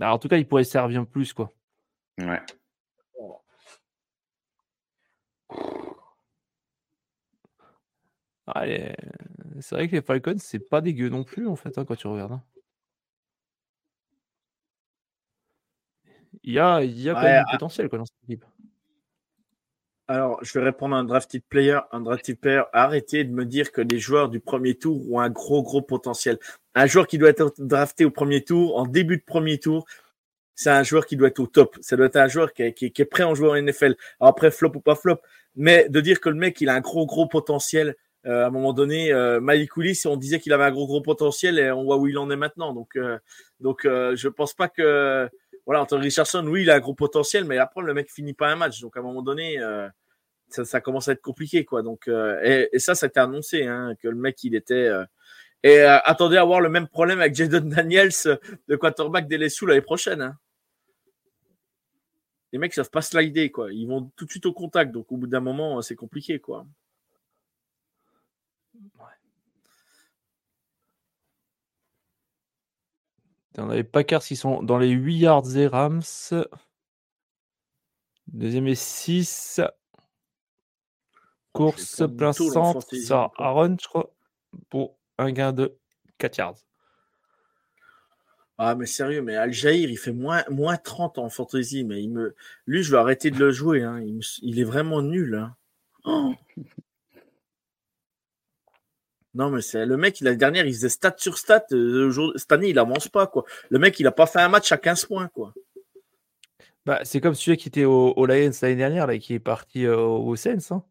[0.00, 1.52] Alors, en tout cas, il pourrait servir plus, quoi.
[2.18, 2.40] Ouais.
[8.46, 8.94] Ah, les-
[9.60, 12.06] C'est vrai que les Falcons, c'est pas dégueu non plus, en fait, hein, quand tu
[12.06, 12.32] regardes.
[12.32, 12.42] hein.
[16.44, 17.52] Il y a, il y a quand Ouais, même du ah.
[17.52, 18.44] potentiel quoi, dans cette équipe.
[20.06, 21.78] Alors, je vais répondre à un drafted player.
[21.90, 25.30] Un drafted player, arrêtez de me dire que les joueurs du premier tour ont un
[25.30, 26.38] gros, gros potentiel.
[26.74, 29.86] Un joueur qui doit être drafté au premier tour, en début de premier tour,
[30.54, 31.78] c'est un joueur qui doit être au top.
[31.80, 33.48] Ça doit être un joueur qui est, qui est- qui est prêt à en jouer
[33.48, 33.96] en NFL.
[34.20, 35.16] Alors après, flop ou pas flop.
[35.56, 37.96] Mais de dire que le mec, il a un gros, gros potentiel,
[38.26, 41.00] euh, à un moment donné, euh, Malik Willis, on disait qu'il avait un gros, gros
[41.00, 42.72] potentiel et on voit où il en est maintenant.
[42.74, 43.18] Donc, euh,
[43.60, 45.30] donc euh, je pense pas que.
[45.66, 48.48] Voilà, Anthony Richardson, oui, il a un gros potentiel, mais après, le mec finit pas
[48.48, 48.80] un match.
[48.80, 49.88] Donc, à un moment donné, euh,
[50.48, 51.82] ça, commence à être compliqué, quoi.
[51.82, 54.74] Donc, euh, et, ça, ça a été annoncé, hein, que le mec, il était.
[54.74, 55.04] euh,
[55.62, 58.10] et attendez à avoir le même problème avec Jaden Daniels,
[58.66, 60.20] le quarterback des LSU l'année prochaine.
[60.20, 60.36] Hein.
[62.52, 63.72] Les mecs, ils savent pas slider, quoi.
[63.72, 64.92] Ils vont tout de suite au contact.
[64.92, 66.66] Donc, au bout d'un moment, c'est compliqué, quoi.
[73.58, 76.02] On a les Packers qui sont dans les 8 yards des Rams.
[78.26, 79.60] Deuxième et 6.
[81.52, 82.96] Course, prendre plein centre.
[82.96, 83.30] Ça.
[83.36, 84.12] Aaron, je crois,
[84.70, 85.76] pour un gain de
[86.18, 86.58] 4 yards.
[88.58, 91.84] Ah, mais sérieux, mais Al Jair, il fait moins, moins 30 en fantasy.
[91.84, 92.34] Mais il me...
[92.66, 93.82] lui, je vais arrêter de le jouer.
[93.82, 94.00] Hein.
[94.00, 95.34] Il, me- il est vraiment nul.
[95.34, 95.56] Hein.
[96.04, 96.34] Oh
[99.34, 101.64] non, mais c'est le mec, l'année dernière, il faisait stat sur stat.
[101.72, 103.26] Euh, cette année, il avance pas.
[103.26, 103.44] quoi.
[103.70, 105.28] Le mec, il a pas fait un match à 15 points.
[105.28, 105.52] quoi.
[106.86, 109.86] Bah, c'est comme celui qui était au, au Lions l'année dernière, là, qui est parti
[109.86, 110.70] euh, au Sens.
[110.72, 110.84] hein.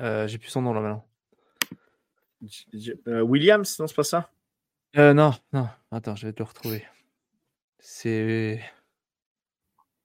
[0.00, 1.06] Euh, J'ai plus son nom là maintenant.
[3.06, 4.30] Williams, non, c'est pas ça?
[4.96, 6.84] Non, non, attends, je vais te le retrouver.
[7.78, 8.62] C'est.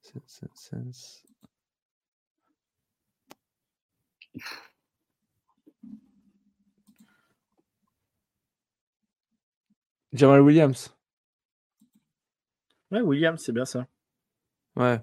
[0.01, 0.49] c'est- c'est-
[0.91, 1.23] c'est-
[10.13, 10.93] Jamal Williams.
[12.91, 13.87] Ouais, Williams, c'est bien ça.
[14.75, 15.01] Ouais.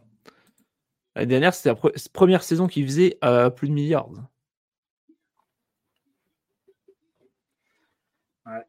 [1.17, 4.09] L'année dernière, c'était la pre- première saison qu'il faisait euh, plus de milliards.
[8.47, 8.67] Ouais.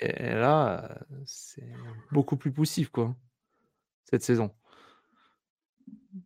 [0.00, 1.64] Et là, c'est
[2.12, 3.14] beaucoup plus poussif, quoi,
[4.10, 4.54] cette saison.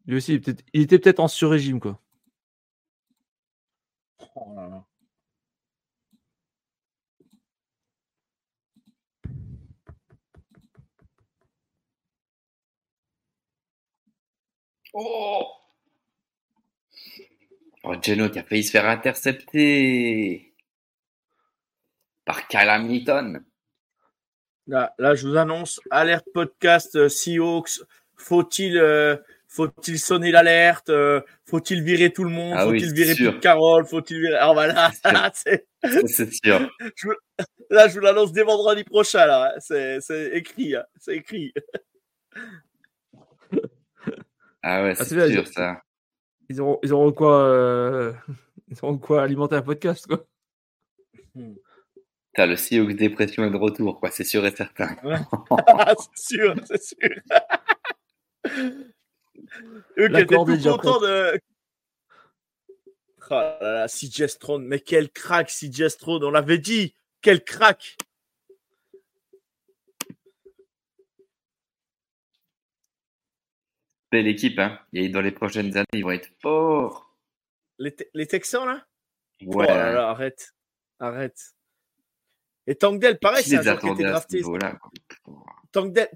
[0.06, 2.00] Lui aussi, il est peut-être- il était peut-être en sur-régime, quoi.
[4.34, 4.84] Oh là là.
[14.94, 15.47] Oh
[17.85, 20.52] Oh, Geno qui a failli se faire intercepter
[22.24, 23.44] par Kyle Hamilton.
[24.66, 27.81] Là, là, je vous annonce, alerte podcast euh, Seahawks.
[28.16, 29.16] Faut-il euh,
[29.48, 33.32] faut-il sonner l'alerte euh, Faut-il virer tout le monde Ah Faut-il virer sûr.
[33.32, 34.90] Pete Carroll Faut-il virer Ah voilà,
[35.32, 36.70] C'est sûr.
[37.70, 39.24] là, je vous l'annonce dès vendredi prochain.
[39.24, 41.55] Là, c'est c'est écrit, hein, c'est écrit.
[44.62, 45.82] Ah ouais, Ah, c'est bien, sûr ça.
[46.48, 48.12] Ils auront, ils auront quoi euh,
[48.68, 50.24] Ils auront quoi alimenter un podcast, quoi?
[52.35, 54.97] T'as le Seahawks dépression est de retour, quoi, c'est sûr et certain.
[55.66, 56.98] Ah, c'est sûr, c'est sûr.
[59.98, 61.40] Eux qui La étaient tout contents de.
[63.30, 67.97] Oh là là, CJ Stroud, mais quel crack CJ Stroud, on l'avait dit, quel crack.
[74.10, 74.78] Belle équipe, hein.
[74.93, 77.14] Et dans les prochaines années, ils vont être forts.
[77.78, 78.86] Les, Te- les Texans là?
[79.43, 79.66] Ouais.
[79.68, 80.55] Oh là là, arrête,
[80.98, 81.55] arrête.
[82.66, 84.43] Et Tangdell, pareil, c'est un joueur qui ce drafté.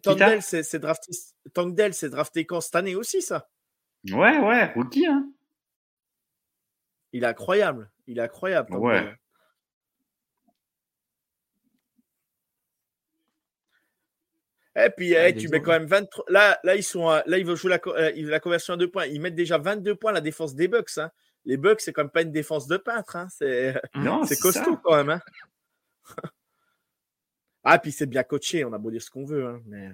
[0.02, 1.12] Tangdell, c'est drafté.
[1.55, 2.60] Tangdell, drafté quand?
[2.60, 3.48] Cette année aussi, ça?
[4.10, 5.31] Ouais, ouais, rookie, hein.
[7.12, 7.90] Il est incroyable.
[8.06, 8.70] Il est incroyable.
[8.70, 9.05] Tangdell.
[9.05, 9.14] Ouais.
[14.74, 16.24] Et puis, Ah, eh, des tu mets quand même 23.
[16.28, 17.09] Là, là ils sont.
[17.09, 19.05] à- Là, ils veulent jouer la, euh, la conversion à deux points.
[19.07, 20.97] Ils mettent déjà 22 points la défense des Bucks.
[20.99, 21.11] hein.
[21.44, 23.16] Les Bucks, c'est quand même pas une défense de peintre.
[23.16, 23.27] hein.
[23.31, 24.81] C'est Non, c'est c'est costaud ça.
[24.82, 25.11] quand même.
[25.11, 25.20] hein.
[27.65, 28.65] ah, puis c'est bien coaché.
[28.65, 29.47] On a beau dire ce qu'on veut.
[29.47, 29.90] hein, mais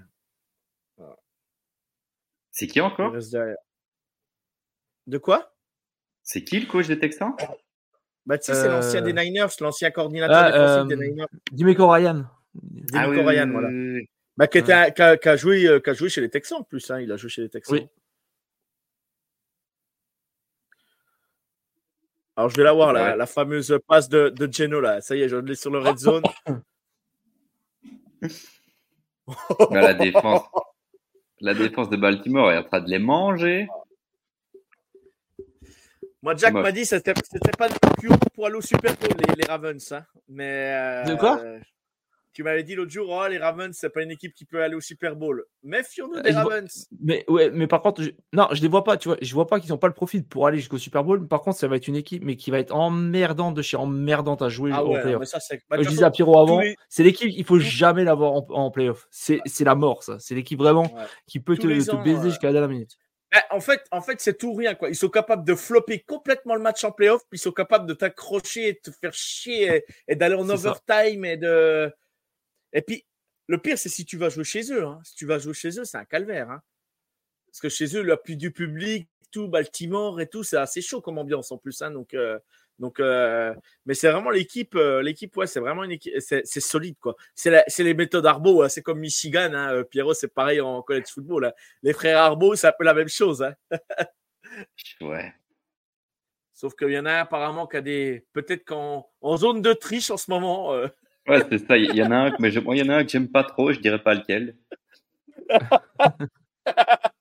[2.51, 3.13] C'est qui encore?
[5.07, 5.55] De quoi?
[6.23, 7.35] C'est qui le coach des Texans?
[8.27, 11.27] Bah, tu sais, c'est Euh, l'ancien des Niners, l'ancien coordinateur Ah, défensif euh, des Niners.
[11.53, 12.27] Dimeco Ryan.
[12.55, 13.69] Demico Ryan, voilà.
[13.69, 14.09] oui, oui.
[14.39, 16.89] Bah, qui, a, a joué, euh, qui a joué chez les Texans en plus.
[16.93, 17.01] hein.
[17.01, 17.77] Il a joué chez les Texans.
[17.77, 17.89] Oui.
[22.37, 23.17] Alors, je vais la voir, la, Ouais.
[23.17, 25.01] la fameuse passe de, de Geno, là.
[25.01, 26.23] Ça y est, je l'ai sur le red zone.
[29.71, 30.43] La défense.
[31.41, 33.69] La défense de Baltimore est en train de les manger.
[36.23, 37.13] Moi, Jack m'a dit que c'était
[37.59, 39.93] pas le plus haut pour aller au Super Bowl, les, les Ravens.
[39.93, 40.05] Hein.
[40.29, 40.73] Mais.
[40.75, 41.43] euh, De quoi?
[42.39, 44.77] Tu m'avais dit l'autre jour, oh, les Ravens, c'est pas une équipe qui peut aller
[44.77, 45.45] au Super Bowl.
[45.65, 46.87] Méfions-nous Euh, des Ravens.
[47.01, 48.11] Mais ouais, mais par contre, je...
[48.33, 48.97] non, je les vois pas.
[48.97, 51.27] Tu vois, je vois pas qu'ils ont pas le profil pour aller jusqu'au Super Bowl.
[51.27, 54.41] Par contre, ça va être une équipe, mais qui va être emmerdante de chez emmerdante
[54.41, 55.25] à jouer Ah en playoff.
[55.69, 58.47] bah, de je disais à Pierrot avant, les- c'est l'équipe, il faut jamais l'avoir en,
[58.51, 59.09] en playoff.
[59.11, 60.21] C'est c'est la mort, ça.
[60.21, 61.03] C'est l'équipe vraiment Ouais.
[61.27, 62.93] qui peut te, baiser euh, jusqu'à la dernière minute.
[63.33, 64.77] Ben, en fait, en fait c'est tout ou rien.
[64.77, 64.91] Quoi.
[64.91, 67.95] Ils sont capables de flopper complètement le match en playoff, puis ils sont capables de
[67.95, 70.55] t'accrocher et de te faire chier et, et d'aller en ça.
[70.55, 71.25] overtime.
[71.25, 71.93] Et, de...
[72.73, 73.05] et puis,
[73.47, 74.85] le pire, c'est si tu vas jouer chez eux.
[74.85, 75.01] hein.
[75.05, 76.51] Si tu vas jouer chez eux, c'est un calvaire.
[76.51, 76.63] hein.
[77.47, 81.19] Parce que chez eux, l'appui du public, tout, Baltimore et tout, c'est assez chaud comme
[81.19, 81.81] ambiance en plus.
[81.83, 81.91] hein.
[81.91, 82.39] Donc, euh,
[82.79, 83.55] donc euh,
[83.87, 84.75] mais c'est vraiment l'équipe.
[84.77, 86.13] euh, l'équipe, ouais, c'est vraiment une équipe.
[86.21, 87.17] C'est, c'est solide, quoi.
[87.35, 88.63] C'est, la- c'est les méthodes Arbo.
[88.63, 88.69] hein.
[88.69, 89.51] C'est comme Michigan.
[89.55, 89.73] Hein.
[89.75, 91.47] euh, Pierrot, c'est pareil en college football.
[91.47, 91.53] hein.
[91.83, 93.43] Les frères Arbo, c'est un peu la même chose.
[93.43, 93.55] Hein.
[95.01, 95.33] Ouais.
[96.55, 98.27] Sauf qu'il y en a apparemment qui a des.
[98.33, 100.75] Peut-être qu'en en zone de triche en ce moment.
[101.29, 101.77] Ouais, c'est ça.
[101.77, 103.11] Il y en a un, que- mais je- moi, il y en a un que
[103.11, 103.73] j'aime pas trop.
[103.73, 104.57] Je dirais pas lequel.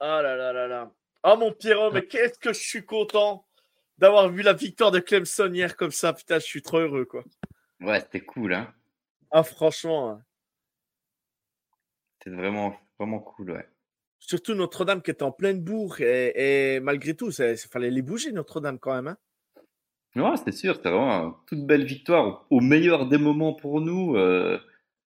[0.00, 0.92] Ah là là là là.
[1.24, 3.46] Oh mon Pierrot, mais qu'est-ce que je suis content
[3.98, 6.12] d'avoir vu la victoire de Clemson hier comme ça.
[6.12, 7.22] Putain, je suis trop heureux, quoi.
[7.80, 8.72] Ouais, c'était cool, hein.
[9.30, 10.10] Ah, franchement.
[10.10, 10.22] hein.
[12.18, 13.68] C'était vraiment, vraiment cool, ouais.
[14.18, 16.00] Surtout Notre-Dame qui était en pleine bourre.
[16.00, 19.08] Et, et malgré tout, il fallait les bouger, Notre-Dame, quand même.
[19.08, 19.18] hein.
[20.16, 20.76] Ouais, c'est sûr.
[20.76, 24.16] C'était vraiment une toute belle victoire au, meilleur des moments pour nous.
[24.16, 24.58] euh,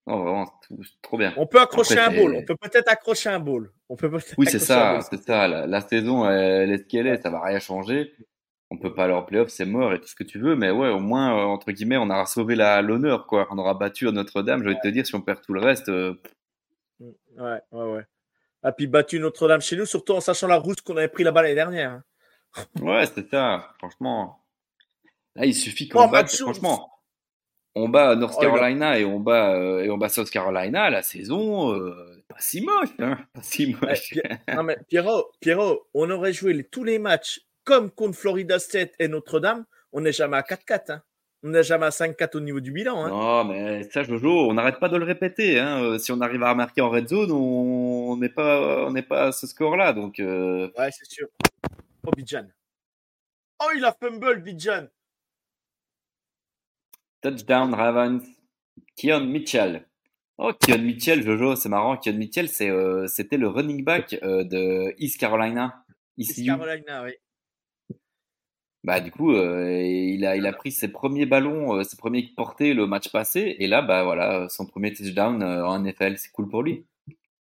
[0.06, 1.32] Non, vraiment, tout- trop bien.
[1.36, 2.36] On peut accrocher Après, un ball.
[2.36, 3.70] On peut peut-être accrocher un ball.
[3.88, 5.48] On peut Oui, c'est ça, c'est ça.
[5.48, 8.12] La, la saison, elle est ce qu'elle est, ça va rien changer.
[8.70, 10.70] On peut pas aller en playoff, c'est mort et tout ce que tu veux, mais
[10.70, 13.46] ouais, au moins, euh, entre guillemets, on aura sauvé l'honneur, quoi.
[13.50, 14.62] On aura battu à Notre-Dame.
[14.64, 16.20] Je vais te dire, si on perd tout le reste, euh,
[17.00, 18.06] Ouais, ouais, ouais.
[18.62, 21.42] Ah, puis battu Notre-Dame chez nous, surtout en sachant la route qu'on avait pris là-bas
[21.42, 21.90] l'année dernière.
[21.90, 22.04] hein.
[22.80, 23.74] ouais, c'est ça.
[23.78, 24.43] Franchement,
[25.36, 26.30] là, il suffit qu'on batte.
[26.34, 26.90] Franchement,
[27.74, 30.90] on bat North Oh, Carolina et on bat euh, et on bat South Carolina.
[30.90, 33.18] La saison, euh, pas si moche, hein.
[33.32, 34.14] Pas si moche.
[34.54, 38.92] Non, mais Pierrot, Pierrot, on aurait joué les- tous les matchs comme contre Florida State
[38.98, 39.64] et Notre-Dame.
[39.92, 40.90] On n'est jamais à 4-4.
[40.92, 41.02] hein.
[41.42, 43.04] On n'est jamais à 5-4 au niveau du bilan.
[43.04, 43.08] hein.
[43.10, 45.58] Non, mais ça, Jojo, on n'arrête pas de le répéter.
[45.60, 45.82] Hein.
[45.82, 49.24] Euh, Si on arrive à remarquer en red zone, on n'est pas, on n'est pas
[49.26, 49.92] à ce score-là.
[49.92, 51.28] Donc, euh, Ouais, c'est sûr.
[52.06, 52.46] Oh, Bidjan.
[53.62, 54.86] Oh, il a fumble, Bidjan.
[57.24, 58.22] Touchdown Ravens,
[58.96, 59.86] Keon Mitchell.
[60.36, 61.96] Oh, Keon Mitchell, Jojo, c'est marrant.
[61.96, 65.84] Keon Mitchell, c'est, euh, c'était le running back euh, de East Carolina.
[66.18, 66.44] East.
[66.44, 67.12] Carolina, oui.
[68.82, 72.74] Bah, du coup, euh, il a, il a pris ses premiers ballons, ses premiers portés
[72.74, 73.56] le match passé.
[73.58, 76.84] Et là, bah voilà, son premier touchdown en NFL, c'est cool pour lui.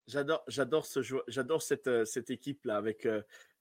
[0.08, 3.06] J'adore, j'adore ce joueur, j'adore cette, cette équipe là avec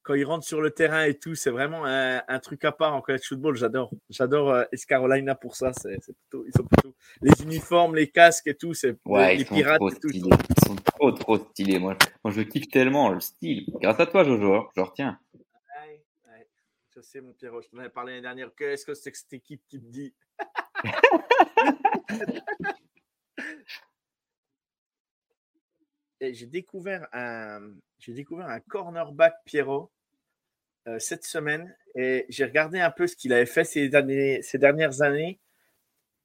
[0.03, 2.95] quand ils rentrent sur le terrain et tout, c'est vraiment un, un truc à part
[2.95, 3.57] en college football.
[3.57, 5.73] J'adore, j'adore euh, East Carolina pour ça.
[5.73, 9.47] C'est, plutôt, ils sont plutôt les uniformes, les casques et tout, c'est Ouais, les ils
[9.47, 10.09] sont pirates trop et tout.
[10.13, 10.31] ils stylés.
[10.31, 11.79] sont- Ils sont trop, trop stylés.
[11.79, 13.65] Moi, moi, je kiffe tellement le style.
[13.81, 15.21] Grâce à toi, Jojo, hein, je retiens.
[15.35, 16.49] Ouais, ouais.
[16.95, 18.51] Je sais, mon Pierrot, je t'en avais parlé l'année dernière.
[18.57, 20.15] Qu'est-ce que c'est que cette équipe qui te dit?
[26.21, 27.73] J'ai découvert un,
[28.03, 29.93] j'ai découvert un cornerback Pierrot
[30.89, 34.59] euh, cette semaine et j'ai regardé un peu ce qu'il avait fait ces, derniers, ces
[34.59, 35.39] dernières années.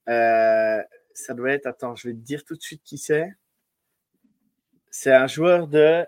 [0.10, 0.82] Euh,
[1.14, 3.32] ça doit être, attends, je vais te dire tout de suite qui c'est.
[4.90, 6.04] C'est un joueur de.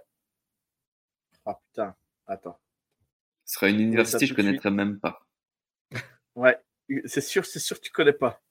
[1.45, 2.59] Ah putain, attends.
[3.45, 5.23] Ce sera une université, je tout de connaîtrais même pas.
[6.33, 6.57] Ouais,
[7.05, 8.41] c'est sûr, c'est sûr que tu connais pas.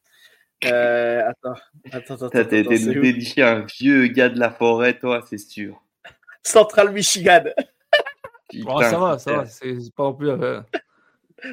[0.64, 1.54] Euh, attends,
[1.90, 2.30] attends, attends.
[2.30, 5.82] T'as été un vieux gars de la forêt, toi, c'est sûr.
[6.42, 7.44] Central Michigan.
[8.50, 9.46] Putain, Oh, ça va, ça va.
[9.46, 10.30] C'est pas non plus.
[10.30, 10.60] euh,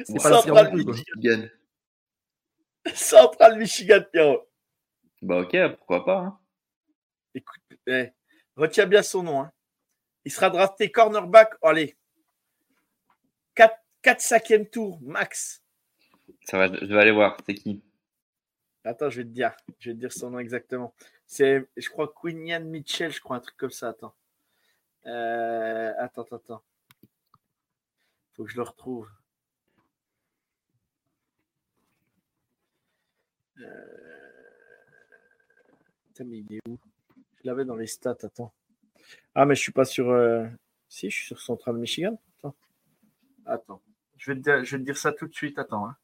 [0.04, 0.18] c'est Ouais.
[0.22, 0.84] pas Central plus.
[0.86, 1.48] Michigan.
[2.94, 4.48] Central Michigan, Pierrot.
[5.22, 6.18] Bah ok, pourquoi pas.
[6.18, 6.38] hein.
[7.34, 8.12] Écoute, eh,
[8.56, 9.40] retiens bien son nom.
[9.42, 9.52] hein.
[10.24, 11.54] Il sera drafté cornerback.
[11.62, 11.96] oh, allez,
[13.54, 15.62] 4, 4 5e tour, max.
[16.44, 17.36] Ça va, je vais aller voir.
[17.46, 17.82] C'est qui?
[18.84, 19.52] Attends, je vais te dire.
[19.80, 20.94] Je vais te dire son nom exactement.
[21.26, 23.88] C'est, je crois, Quinian Mitchell, je crois, un truc comme ça.
[23.90, 24.14] Attends.
[25.06, 26.62] Euh, attends, attends.
[28.34, 29.08] Faut que je le retrouve.
[33.60, 33.64] Euh...
[36.08, 36.78] Putain, mais il est où?
[37.42, 38.52] Je l'avais dans les stats, attends.
[39.34, 40.10] Ah, mais je suis pas sur.
[40.10, 40.46] euh,
[40.88, 42.18] Si, je suis sur Central Michigan.
[42.38, 42.56] Attends.
[43.46, 43.82] Attends.
[44.16, 45.58] Je vais, te dire, je vais te dire ça tout de suite.
[45.58, 45.86] Attends.
[45.88, 45.96] hein.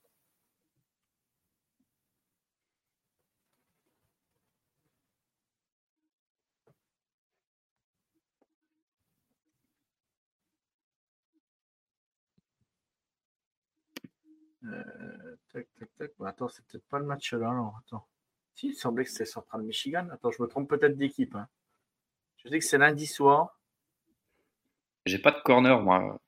[14.64, 16.10] Euh, tac, tac, tac.
[16.11, 17.52] Bon, attends, c'est peut-être pas le match là.
[17.52, 18.07] Non, attends.
[18.55, 20.09] Si, il semblait que c'était Central Michigan.
[20.10, 21.34] Attends, je me trompe peut-être d'équipe.
[21.34, 21.49] hein.
[22.36, 23.59] Je sais que c'est lundi soir.
[25.07, 26.18] J'ai pas de corner, moi.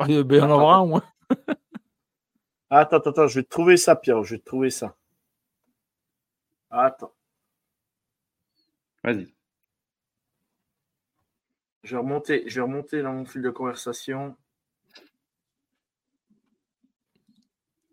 [0.00, 1.02] Ah, Il y en un.
[2.70, 4.22] Ah, Attends, attends, attends, je vais te trouver ça, Pierre.
[4.22, 4.96] Je vais te trouver ça.
[6.70, 7.14] Attends,
[9.02, 9.34] Vas-y.
[11.82, 14.36] je vais remonter, je vais remonter dans mon fil de conversation.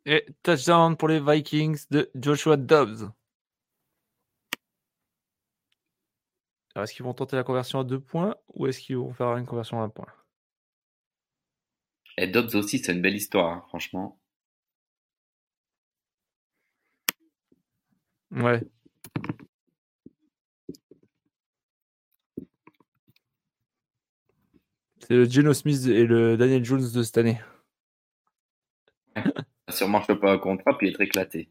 [0.05, 3.11] Et touchdown pour les Vikings de Joshua Dobbs.
[6.75, 9.35] Alors, est-ce qu'ils vont tenter la conversion à deux points ou est-ce qu'ils vont faire
[9.37, 10.05] une conversion à un point?
[12.17, 14.19] Et Dobbs aussi, c'est une belle histoire, hein, franchement.
[18.31, 18.61] Ouais.
[24.99, 27.39] C'est le Geno Smith et le Daniel Jones de cette année.
[29.69, 31.49] Sûrement chopé un contrat, puis il est éclaté.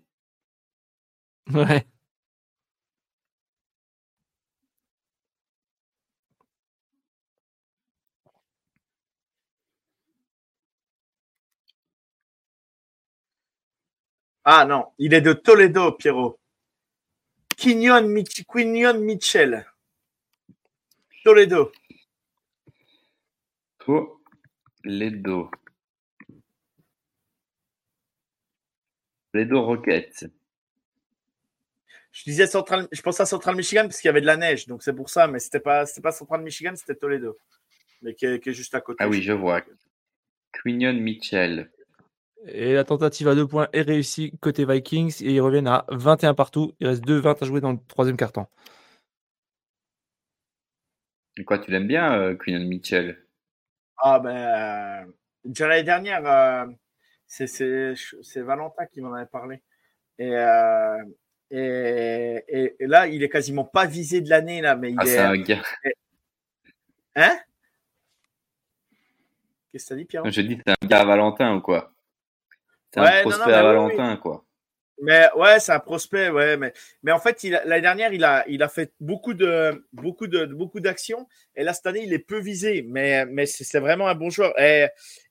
[1.52, 1.86] Ouais.
[14.44, 16.39] Ah non, il est de Toledo, Pierrot.
[17.57, 19.67] Quinion, Mich- Quinion Mitchell.
[21.25, 21.73] Toledo.
[23.78, 25.51] Toledo.
[29.34, 30.30] Toledo Rockets.
[32.12, 34.68] Je disais Central, je pensais à Central Michigan parce qu'il y avait de la neige,
[34.68, 37.36] donc c'est pour ça, mais c'était pas, c'était pas Central Michigan, c'était Toledo.
[38.02, 38.98] Mais qui est, qui est juste à côté.
[39.02, 39.60] Ah oui, je vois.
[40.52, 41.68] Quinion Mitchell.
[42.46, 46.34] Et la tentative à deux points est réussie côté Vikings et ils reviennent à 21
[46.34, 46.72] partout.
[46.78, 48.46] Il reste 2-20 à jouer dans le troisième carton.
[51.36, 53.26] Et Quoi, tu l'aimes bien, euh, Quinion Mitchell?
[53.96, 55.12] Ah ben, euh,
[55.44, 56.66] déjà l'année dernière, euh,
[57.26, 59.62] c'est, c'est, c'est Valentin qui m'en avait parlé.
[60.18, 61.04] Et, euh,
[61.50, 65.04] et, et, et là, il est quasiment pas visé de l'année là, mais il Ah,
[65.04, 65.06] est.
[65.08, 65.62] c'est un gars.
[67.16, 67.38] Hein?
[69.70, 71.92] Qu'est-ce que t'as dit, Pierre Je dis, c'est un gars à Valentin ou quoi?
[72.92, 74.44] C'est Ouais, un non, non, prospect à oui, Valentin, quoi.
[75.00, 78.62] Mais ouais, c'est un prospect, ouais, mais mais en fait, l'année dernière, il a il
[78.62, 82.39] a fait beaucoup de beaucoup de beaucoup d'actions et là cette année, il est peu
[82.39, 84.86] visé, mais mais c'est vraiment un bon joueur et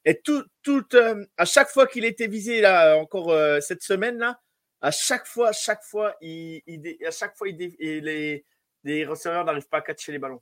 [0.06, 4.18] et tout tout euh, à chaque fois qu'il était visé là encore euh, cette semaine
[4.18, 4.38] là,
[4.82, 6.62] à chaque fois à chaque fois il,
[7.08, 8.46] à chaque fois il les
[8.84, 10.42] les receveurs n'arrivent pas à catcher les ballons.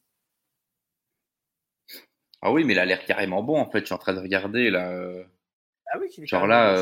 [2.41, 3.81] Ah oui, mais il a l'air carrément bon, en fait.
[3.81, 4.89] Je suis en train de regarder, là.
[4.91, 5.23] euh,
[5.93, 6.75] Ah oui, qu'il est Genre là,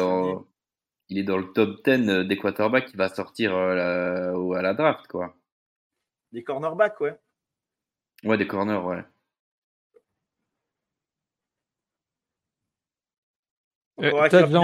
[1.09, 4.73] il est dans le top 10 des quarterbacks qui va sortir euh, la- à la
[4.73, 5.35] draft, quoi.
[6.31, 7.19] des cornerbacks, ouais.
[8.23, 9.03] Ouais, des corners, ouais.
[14.01, 14.63] Euh, touchdown.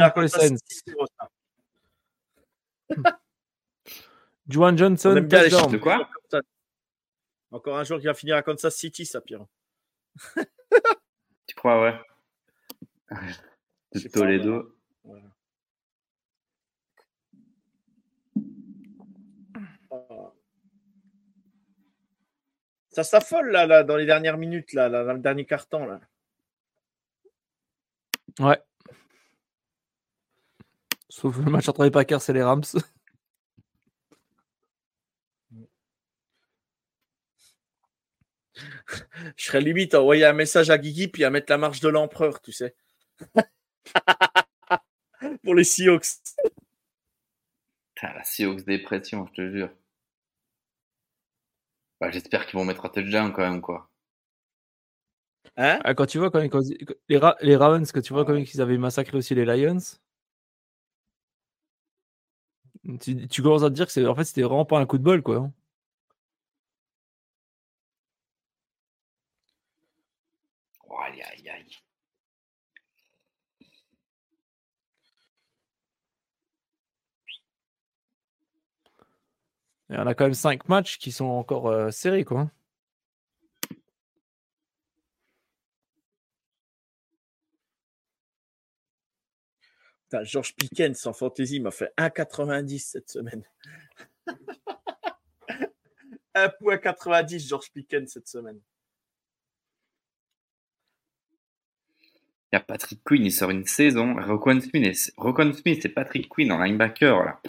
[4.48, 5.72] Juan On Johnson, touchdown.
[5.72, 6.10] De quoi?
[7.52, 9.46] Encore un jour qui va finir à Kansas City, ça, Pierre.
[11.48, 12.00] Tu crois, ouais?
[13.10, 14.76] Pas, Toledo.
[15.04, 15.24] Voilà.
[19.92, 20.32] Ah.
[22.96, 25.86] Ça s'affole là, là, dans les dernières minutes, là, là, dans le dernier carton.
[25.86, 26.00] Là.
[28.40, 28.58] Ouais.
[31.10, 32.64] Sauf le match entre les Packers et les Rams.
[38.56, 41.90] Je serais limite à envoyer un message à Guigui puis à mettre la marche de
[41.90, 42.78] l'empereur, tu sais.
[45.44, 46.08] Pour les Seahawks.
[47.94, 49.70] Putain, la Seahawks dépression, je te jure.
[52.00, 53.90] Bah, J'espère qu'ils vont mettre un touchdown quand même, quoi.
[55.58, 55.80] Hein?
[55.84, 56.62] Ah, quand tu vois quand, quand-
[57.10, 59.78] les, Ra- les Ravens, quand tu vois quand même qu'ils avaient massacré aussi les Lions.
[63.02, 64.98] Tu, tu commences à te dire que c'est, en fait, c'était vraiment pas un coup
[64.98, 65.50] de bol, quoi.
[79.96, 82.52] Et on a quand même 5 matchs qui sont encore euh, serrés, quoi.
[90.04, 93.46] Putain, Georges Pickens en fantasy m'a fait 1,90 cette semaine.
[96.36, 98.60] 1,90 Georges Pickens cette semaine.
[102.52, 104.16] Il y a Patrick Quinn, il sort une saison.
[104.16, 107.42] Roquan Smith, Roquan Smith et Patrick Quinn en linebacker, là.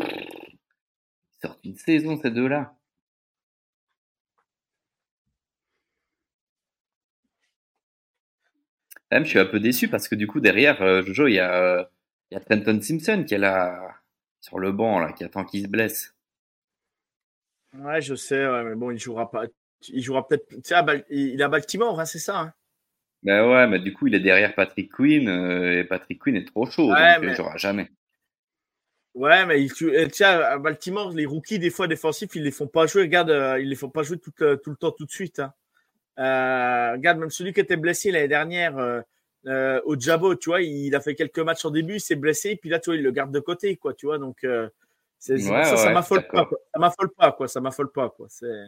[1.39, 2.75] Ils sortent une saison, ces deux-là.
[9.11, 11.39] Même, je suis un peu déçu parce que du coup, derrière, euh, Jojo, il y
[11.39, 11.85] a, euh,
[12.31, 13.95] il y a Trenton Simpson qui est là,
[14.41, 16.15] sur le banc, là, qui attend qu'il se blesse.
[17.75, 19.45] Ouais, je sais, ouais, mais bon, il jouera pas.
[19.89, 20.49] Il jouera peut-être.
[20.49, 20.75] Tu sais,
[21.11, 22.41] il à Baltimore, hein, c'est ça.
[22.41, 22.53] hein.
[23.23, 26.47] Ben ouais, mais du coup, il est derrière Patrick Quinn, euh, et Patrick Quinn est
[26.47, 27.89] trop chaud, Ouais, donc mais- il jouera jamais.
[29.17, 32.67] Ouais, mais tu eh, sais, à Baltimore, les rookies, des fois, défensifs, ils les font
[32.67, 33.03] pas jouer.
[33.03, 35.39] Regarde, euh, ils les font pas jouer tout, le- tout le temps, tout de suite.
[35.41, 35.55] hein.
[36.19, 39.01] Euh, regarde, même celui qui était blessé l'année dernière euh,
[39.47, 42.57] euh, au Jabo, tu vois, il a fait quelques matchs en début, il s'est blessé,
[42.57, 44.19] puis là, tu vois, il le garde de côté, quoi, tu vois.
[44.19, 44.69] Donc, euh,
[45.19, 46.45] c'est Ouais, ça, ça ouais, m'affole pas.
[46.45, 46.59] quoi.
[46.75, 47.49] Ça m'affole pas, quoi.
[47.49, 48.27] Ça m'affole pas, quoi.
[48.29, 48.67] C'est.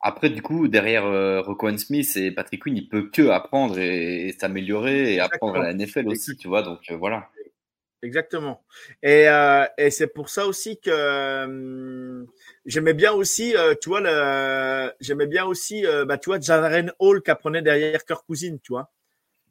[0.00, 4.28] Après, du coup, derrière euh, Roquan Smith et Patrick Quinn, il peut que apprendre et,
[4.28, 7.28] et s'améliorer et apprendre à la NFL aussi, tu vois, donc euh, voilà.
[8.02, 8.64] Exactement.
[9.02, 12.26] Et, euh, et c'est pour ça aussi que hum,
[12.64, 16.92] j'aimais bien aussi, euh, tu vois, le, j'aimais bien aussi, euh, bah, tu vois, Jaren
[16.98, 18.90] Hall qui apprenait derrière Kirk Cousins, tu vois.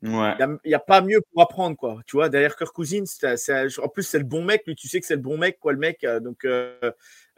[0.04, 0.36] Ouais.
[0.40, 2.00] Il n'y a, pas mieux pour apprendre, quoi.
[2.06, 5.06] Tu vois, derrière Kirk c'est- en plus, c'est le bon mec, lui, tu sais que
[5.06, 6.04] c'est le bon mec, quoi, le mec.
[6.04, 6.80] euh, Donc, euh,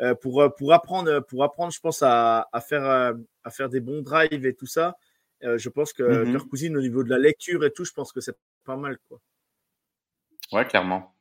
[0.02, 3.70] euh, pour, euh, pour, apprendre, pour apprendre, je pense, à, à, faire, euh, à faire
[3.70, 4.98] des bons drives et tout ça,
[5.44, 6.32] euh, je pense que Mhm.
[6.32, 8.98] Kirk Cousins, au niveau de la lecture et tout, je pense que c'est pas mal,
[9.10, 9.20] quoi.
[10.52, 11.14] Ouais, clairement.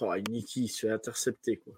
[0.00, 1.74] Oh, Nicky, il se fait intercepter, quoi.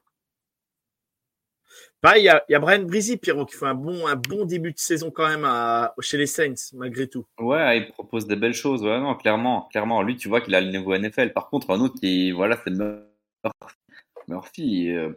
[2.00, 4.44] Pareil, il y a, y a Brian Breezy, Pierrot, qui fait un bon, un bon
[4.44, 7.26] début de saison quand même à, chez les Saints, malgré tout.
[7.39, 8.82] Ouais, il propose des belles choses.
[8.84, 10.02] Ouais, non, clairement, clairement.
[10.02, 11.32] Lui, tu vois qu'il a le niveau NFL.
[11.32, 13.08] Par contre, un autre qui, voilà, c'est Murphy.
[14.28, 15.12] Murphy, euh,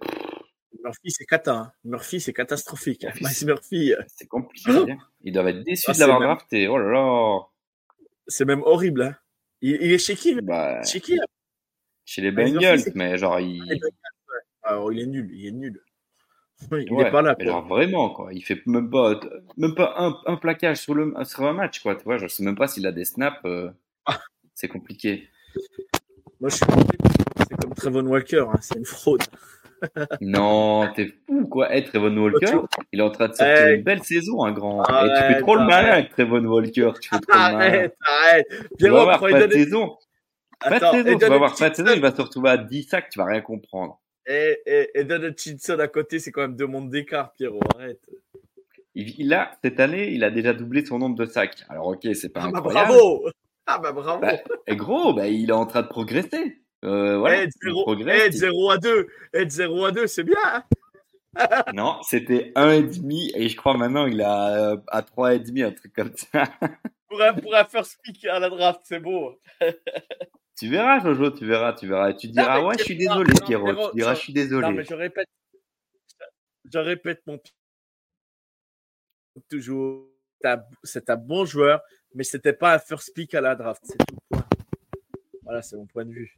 [0.84, 1.54] Murphy, c'est cata.
[1.56, 1.72] hein.
[1.84, 3.04] Murphy, c'est catastrophique.
[3.06, 3.12] hein.
[3.46, 4.72] Murphy, euh, c'est compliqué.
[4.92, 4.98] hein.
[5.24, 6.68] Ils doivent être déçus Ah, de l'avoir drafté.
[6.68, 7.40] Oh là là.
[8.28, 9.04] c'est même horrible.
[9.04, 9.16] Hein.
[9.62, 11.26] Il, il est chez qui Bah, Chez qui là?
[12.06, 13.80] chez les Murphy, Bengals, c'est- mais genre, il, ouais.
[14.64, 15.82] Alors, il est nul, il est nul.
[16.72, 18.34] Il ouais, est pas là, mais genre vraiment, quoi.
[18.34, 19.20] Il fait même pas,
[19.58, 21.96] même pas un, un plaquage sur le, sur un match, quoi.
[21.96, 23.38] Tu vois, je sais même pas s'il a des snaps.
[23.46, 23.70] euh,
[24.08, 24.20] Ah.
[24.56, 25.30] c'est compliqué.
[26.40, 26.66] Moi, je suis
[27.48, 29.22] c'est comme Trevon Walker, hein, c'est une fraude.
[30.22, 31.76] Non, t'es fou, quoi.
[31.76, 32.60] Eh, Trevon Walker,
[32.92, 33.76] il est en train de sortir Eh.
[33.76, 34.84] une belle saison, un grand.
[34.84, 35.94] Eh, tu Arrête, fais trop le malin arrête.
[35.94, 36.92] avec Trevon Walker.
[37.02, 37.56] Tu fais trop le malin.
[37.58, 38.48] Arrête, arrête.
[38.50, 39.98] Tu vas Pierrot, voir, pas de donne- saison.
[40.60, 42.84] Pas de saison, tu vas voir, pas de saison, il va se retrouver à 10
[42.84, 44.00] sacs, tu vas rien comprendre.
[44.26, 47.60] Et, et, et Donald Hutchinson à côté, c'est quand même deux mondes d'écart, Pierrot.
[47.76, 48.00] Arrête.
[48.96, 51.64] Il, il a, cette année, il a déjà doublé son nombre de sacs.
[51.70, 53.30] Alors, ok, c'est pas Ah bah bravo
[53.68, 54.34] Ah bah bravo Bah,
[54.66, 56.60] Et gros, bah, il est en train de progresser.
[56.86, 58.22] Euh, voilà, de il 0, progresse.
[58.26, 60.64] eh, de 0 à 2 Eh, de 0 à 2, c'est bien hein
[61.74, 66.16] Non, c'était 1,5 et je crois maintenant il a euh, à 3,5, un truc comme
[66.16, 66.44] ça.
[67.10, 69.40] pour, un, pour un first pick à la draft, c'est beau.
[70.60, 72.14] Tu verras, Jojo, tu verras, tu verras.
[72.14, 73.90] Tu diras, ouais, je suis désolé, non, Pierrot.
[73.92, 74.72] Tu diras, je- suis Non, désolé.
[74.74, 75.28] mais je répète,
[76.74, 77.40] je répète mon
[79.48, 80.10] toujours.
[80.84, 81.82] C'est un bon joueur,
[82.16, 83.84] mais c'était pas un first pick à la draft.
[83.86, 84.16] C'est tout.
[84.32, 84.48] point.
[85.44, 86.34] Voilà, c'est mon point de vue.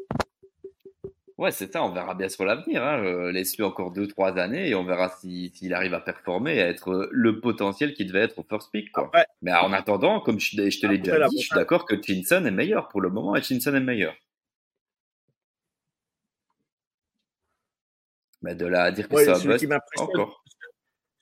[1.39, 2.83] Ouais, c'est ça, on verra bien sur l'avenir.
[2.83, 3.01] Hein.
[3.01, 6.67] Euh, Laisse-lui encore 2-3 années et on verra si- s'il arrive à performer et à
[6.67, 8.91] être euh, le potentiel qu'il devait être au first pick.
[8.91, 9.05] Quoi.
[9.05, 11.95] Après, Mais en attendant, comme je, je te l'ai déjà dit, je suis d'accord que
[12.01, 14.13] Chinson est meilleur pour le moment et Chinson est meilleur.
[18.41, 20.43] Mais de là à dire que ouais, ça celui bust, qui encore.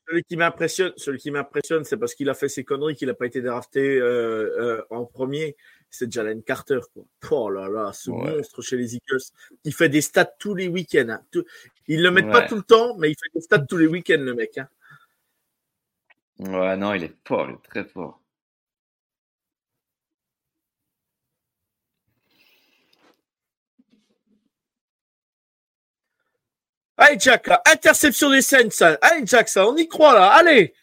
[0.08, 3.14] celui qui m'impressionne, celui qui m'impressionne, c'est parce qu'il a fait ses conneries qu'il n'a
[3.14, 5.56] pas été drafté euh, euh, en premier.
[5.90, 7.04] C'est Jalen Carter, quoi.
[7.32, 8.38] Oh là là, ce Ouais.
[8.38, 9.22] monstre chez les Eagles.
[9.64, 11.10] Il fait des stats tous les week-ends.
[11.10, 11.22] hein.
[11.32, 11.46] Tout-
[11.88, 14.20] Il le met pas tout le temps, mais il fait des stats tous les week-ends,
[14.20, 14.58] le mec.
[14.58, 14.68] hein.
[16.40, 18.22] Ouais, non, il est fort, il est très fort.
[26.98, 28.98] Allez, Jack, là, interception des Saints.
[29.02, 30.30] Allez, Jack, ça, on y croit, là.
[30.32, 30.74] Allez.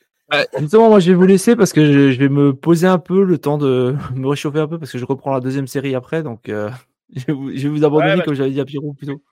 [0.59, 3.25] Justement, moi, je vais vous laisser parce que je, je vais me poser un peu
[3.25, 6.23] le temps de me réchauffer un peu parce que je reprends la deuxième série après.
[6.23, 6.71] Donc, euh,
[7.15, 9.07] je, vais vous, je vais vous abandonner Ouais, bah, comme j'avais dit à Pierrot plus
[9.07, 9.23] tôt.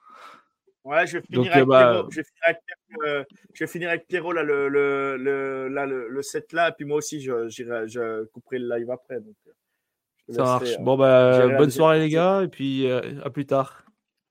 [0.85, 2.11] Ouais, je vais finir, Donc, avec, euh, bah, Pierrot.
[2.11, 3.23] Je vais finir avec, Pierrot, euh,
[3.53, 6.69] je vais finir avec Pierrot, là, le, le, le, là, le, le set là.
[6.69, 9.15] Et puis moi aussi, je, couperai le live après.
[9.15, 10.73] Donc, euh, Ça marche.
[10.73, 12.41] euh, Bon, bah, bonne soirée, les gars.
[12.43, 13.83] Et puis, euh, à plus tard.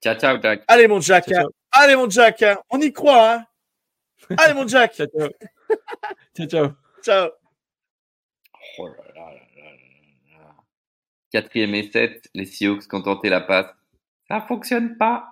[0.03, 0.63] Ciao, ciao, Jack.
[0.69, 1.27] Allez, mon Jack.
[1.29, 1.51] Ciao, hein.
[1.73, 2.43] Allez, mon Jack.
[2.43, 2.59] hein.
[2.71, 3.35] On y croit.
[3.35, 3.45] Hein.
[4.37, 4.95] Allez, mon Jack.
[4.95, 5.07] Ciao,
[6.35, 6.47] ciao.
[6.49, 7.31] ciao, ciao.
[8.79, 10.55] Oh là là là là là là.
[11.33, 13.75] Quatrième et 7, les Seahawks qui ont tenté la passe.
[14.29, 15.29] Ça fonctionne pas.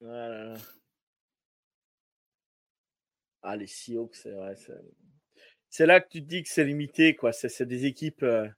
[0.00, 0.56] Voilà.
[3.42, 4.56] Ah, les Seahawks, c'est vrai.
[4.56, 4.72] c'est-
[5.70, 7.32] C'est là que tu te dis que c'est limité, quoi.
[7.32, 8.22] C'est c'est des équipes.
[8.24, 8.48] euh,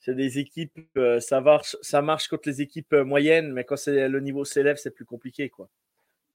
[0.00, 3.76] C'est des équipes, euh, ça marche, ça marche contre les équipes euh, moyennes, mais quand
[3.86, 5.68] le niveau s'élève, c'est plus compliqué, quoi.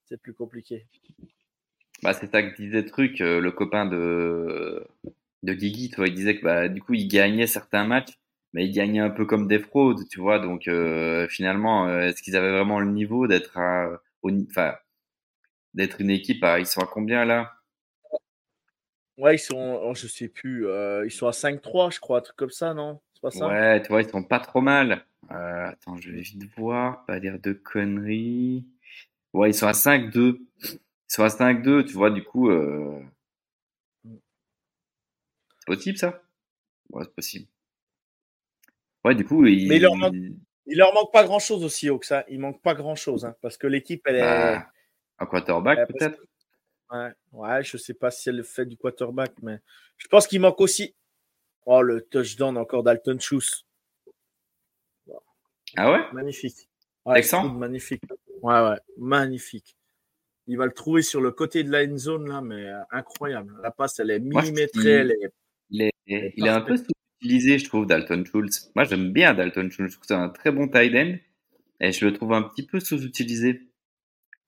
[0.05, 0.85] C'est plus compliqué.
[2.03, 4.85] Bah, c'est ça que disait truc, euh, le copain de,
[5.41, 8.13] de Guigui, tu vois, il disait que bah, du coup, il gagnait certains matchs,
[8.53, 10.37] mais il gagnait un peu comme des fraudes, tu vois.
[10.37, 10.69] Donc,
[11.29, 13.57] finalement, est-ce qu'ils avaient vraiment le niveau d'être
[14.23, 14.75] enfin,
[15.73, 17.51] d'être une équipe à, ils sont à combien là?
[19.17, 20.67] Ouais, ils sont, oh, je sais plus,
[21.03, 23.01] ils sont à 5-3, je crois, un truc comme ça, non?
[23.15, 23.47] C'est pas ça?
[23.47, 25.05] Ouais, tu vois, ils sont pas trop mal.
[25.31, 28.65] Euh, attends, je vais vite voir, pas dire de conneries.
[29.33, 30.39] Ouais, ils sont à 5-2.
[30.63, 33.01] Ils sont à 5-2, tu vois, du coup, euh...
[34.03, 36.21] c'est possible ça?
[36.91, 37.47] Ouais, c'est possible.
[39.03, 39.67] Ouais, du coup, ils...
[39.67, 40.13] Mais il leur manque-
[40.67, 42.11] Il leur manque pas grand-chose aussi, Hawks.
[42.11, 42.23] Hein.
[42.27, 44.21] Il manque pas grand-chose, hein, parce que l'équipe, elle est.
[44.21, 44.71] Bah,
[45.19, 46.21] un quarterback Ouais, peut-être?
[46.91, 49.59] Ouais, ouais, je sais pas si elle le fait du quarterback, mais
[49.97, 50.95] je pense qu'il manque aussi.
[51.65, 53.65] Oh, le touchdown encore d'Alton Schultz.
[55.75, 56.01] Ah ouais?
[56.13, 56.69] Magnifique.
[57.05, 57.21] Ouais,
[57.57, 58.01] magnifique.
[58.41, 59.75] Ouais, ouais, magnifique.
[60.47, 63.53] Il va le trouver sur le côté de la end zone, là, mais euh, incroyable.
[63.63, 64.91] La passe, elle est millimétrée.
[64.91, 65.33] Elle est...
[65.71, 68.71] Il est, est il est un peu sous-utilisé, je trouve, Dalton Schultz.
[68.75, 69.91] Moi, j'aime bien Dalton Schultz.
[69.91, 71.15] Je trouve que c'est un très bon tight end.
[71.81, 73.67] Et je le trouve un petit peu sous-utilisé.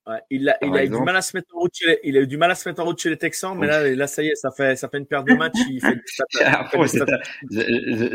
[0.08, 1.86] Ouais, il a, Par il a eu du mal à se mettre en route chez
[1.86, 3.68] les, il a eu du mal à se mettre en route chez les Texans, mais
[3.68, 5.60] là, là, ça y est, ça fait, ça fait une paire de matchs.
[5.70, 6.00] Il fait
[6.46, 6.70] Ah,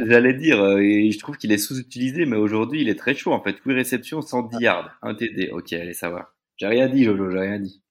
[0.06, 3.32] J'allais dire, euh, et je trouve qu'il est sous-utilisé, mais aujourd'hui, il est très chaud.
[3.32, 5.50] En fait, 8 réceptions, 110 yards, un TD.
[5.52, 6.32] Ok, allez, va.
[6.56, 7.82] J'ai rien dit, Jojo, j'ai rien dit.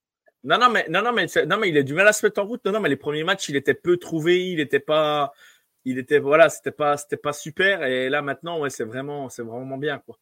[0.44, 2.42] Non, non, mais, non, non, mais, non, mais il a du mal à se mettre
[2.42, 2.66] en route.
[2.66, 4.50] Non, non, mais les premiers matchs, il était peu trouvé.
[4.50, 5.32] Il était pas,
[5.86, 7.84] il était, voilà, c'était pas, c'était pas super.
[7.84, 10.18] Et là, maintenant, ouais, c'est vraiment, c'est vraiment bien, quoi.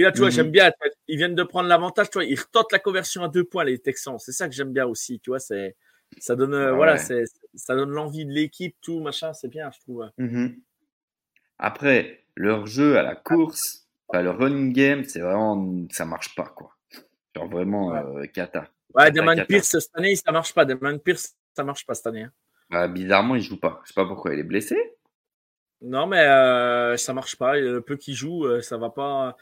[0.00, 0.32] Puis là, tu vois, Mhm.
[0.34, 0.72] j'aime bien.
[1.08, 2.24] Ils viennent de prendre l'avantage, tu vois.
[2.24, 4.18] Ils retentent la conversion à deux points, les Texans.
[4.18, 5.38] C'est ça que j'aime bien aussi, tu vois.
[5.40, 5.76] C'est,
[6.18, 6.98] ça donne, euh, Ah voilà, ouais.
[6.98, 9.34] c'est, ça donne l'envie de l'équipe, tout, machin.
[9.34, 10.10] C'est bien, je trouve.
[10.16, 10.56] Mhm.
[11.58, 16.46] Après, leur jeu à la course, enfin, le running game, c'est vraiment, ça marche pas,
[16.56, 16.74] quoi.
[17.36, 18.68] Genre vraiment, euh, cata.
[18.94, 19.36] Ouais, Damon.
[19.46, 20.64] Pierce, cette année, ça marche pas.
[20.64, 22.22] Damon Pierce, ça marche pas cette année.
[22.22, 22.32] hein.
[22.70, 23.80] Bah, bizarrement, il joue pas.
[23.84, 24.76] Je sais pas pourquoi il est blessé?
[25.82, 27.56] Non, mais euh, ça marche pas.
[27.58, 29.36] Le peu qu'il joue, euh, ça va pas.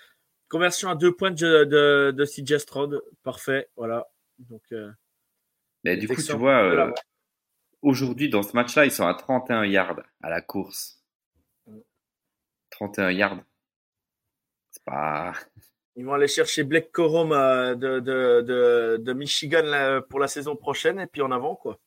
[0.49, 3.03] Conversion à deux points de, de, de CJ Stroud.
[3.23, 3.69] Parfait.
[3.77, 4.09] Voilà.
[4.39, 4.91] Donc, euh,
[5.85, 6.93] Mais du coup, tu vois, euh,
[7.83, 11.03] aujourd'hui, dans ce match-là, ils sont à 31 yards à la course.
[12.71, 13.43] 31 yards.
[14.71, 15.33] C'est pas.
[15.97, 21.01] ils vont aller chercher Blake Corum euh, de, de, de, Michigan pour la saison prochaine
[21.01, 21.79] et puis en avant, quoi.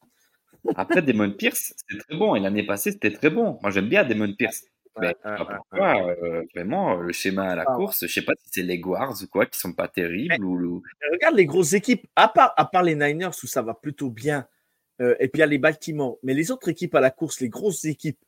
[0.75, 2.35] Après, Damon Pierce, c'était très bon.
[2.35, 3.57] Et l'année passée, c'était très bon.
[3.61, 4.65] Moi, j'aime bien Damon Pierce.
[4.95, 8.79] Pourquoi, euh, vraiment, le schéma à la Ah, course, je sais pas si c'est les
[8.79, 12.65] Guards ou quoi, qui sont pas terribles ou, Regarde les grosses équipes, à part, à
[12.65, 14.47] part les Niners où ça va plutôt bien,
[15.01, 17.41] euh, et puis il y a les Baltimore, mais les autres équipes à la course,
[17.41, 18.19] les grosses équipes,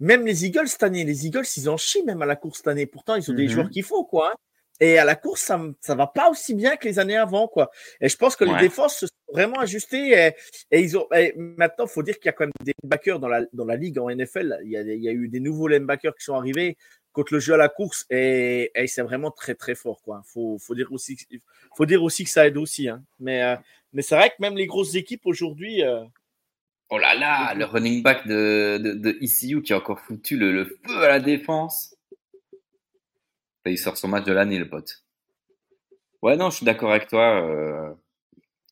[0.00, 2.68] même les Eagles cette année, les Eagles, ils en chient même à la course cette
[2.68, 2.86] année.
[2.86, 3.50] Pourtant, ils ont des Mhm.
[3.50, 4.32] joueurs qu'il faut, quoi.
[4.32, 4.36] hein.
[4.80, 7.70] Et à la course, ça, ça va pas aussi bien que les années avant, quoi.
[8.00, 10.10] Et je pense que les défenses se sont vraiment ajustées.
[10.10, 10.32] Et,
[10.72, 11.06] et ils ont.
[11.14, 13.76] et maintenant, faut dire qu'il y a quand même des linebackers dans la dans la
[13.76, 14.58] ligue en NFL.
[14.64, 16.76] Il y a, des- il y a eu des nouveaux linebackers qui sont arrivés
[17.12, 20.22] contre le jeu à la course et, et c'est vraiment très très fort, quoi.
[20.26, 21.22] Faut faut dire aussi, que-
[21.76, 22.88] faut dire aussi que ça aide aussi.
[22.88, 23.04] Hein.
[23.20, 23.54] Mais euh,
[23.92, 25.84] mais c'est vrai que même les grosses équipes aujourd'hui.
[25.84, 26.02] euh,
[26.90, 30.52] Oh là là, le running back de, de, de ECU qui a encore foutu le,
[30.52, 31.94] le feu à la défense.
[33.66, 35.04] Et il sort son match de l'année, le pote.
[36.22, 37.42] Ouais, non, je suis d'accord avec toi.
[37.42, 37.92] euh.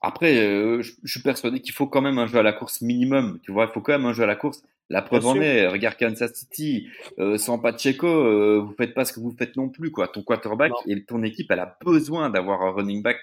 [0.01, 2.81] Après, euh, je, je suis persuadé qu'il faut quand même un jeu à la course
[2.81, 3.39] minimum.
[3.43, 4.62] Tu vois, il faut quand même un jeu à la course.
[4.91, 6.89] La preuve en est, regarde Kansas City,
[7.19, 10.09] euh, sans Pacheco, euh, vous faites pas ce que vous faites non plus, quoi.
[10.09, 10.77] Ton quarterback Non.
[10.87, 13.17] et ton équipe, elle a besoin d'avoir un running back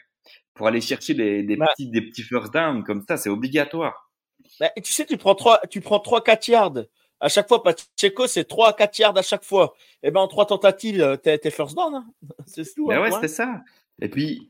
[0.56, 1.68] pour aller chercher des, des Bah.
[1.76, 4.10] petits, des petits first down comme ça, c'est obligatoire.
[4.60, 6.86] bah, tu sais, tu prends trois, tu prends trois, quatre yards.
[7.20, 9.74] À chaque fois, Pacheco, c'est 3 à 4 yards à chaque fois.
[10.04, 11.94] Et ben, en trois tentatives, euh, t'es, t'es first down.
[11.96, 12.06] Hein.
[12.46, 12.88] C'est tout.
[12.88, 13.18] Mais hein, ouais, point.
[13.20, 13.62] c'était ça.
[14.02, 14.50] Et puis,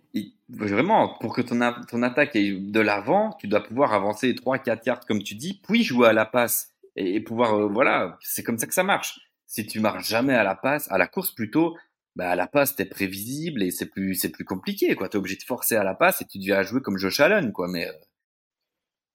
[0.49, 5.05] vraiment, pour que ton, ton attaque aille de l'avant, tu dois pouvoir avancer 3-4 yards,
[5.07, 6.71] comme tu dis, puis jouer à la passe.
[6.95, 9.19] et, pouvoir, euh, voilà, c'est comme ça que ça marche.
[9.47, 11.75] Si tu marches jamais à la passe, à la course plutôt,
[12.15, 15.09] bah à la passe t'es prévisible et c'est plus c'est plus compliqué quoi.
[15.09, 17.67] T'es obligé de forcer à la passe et tu deviens jouer comme Josh Allen quoi.
[17.67, 17.89] Mais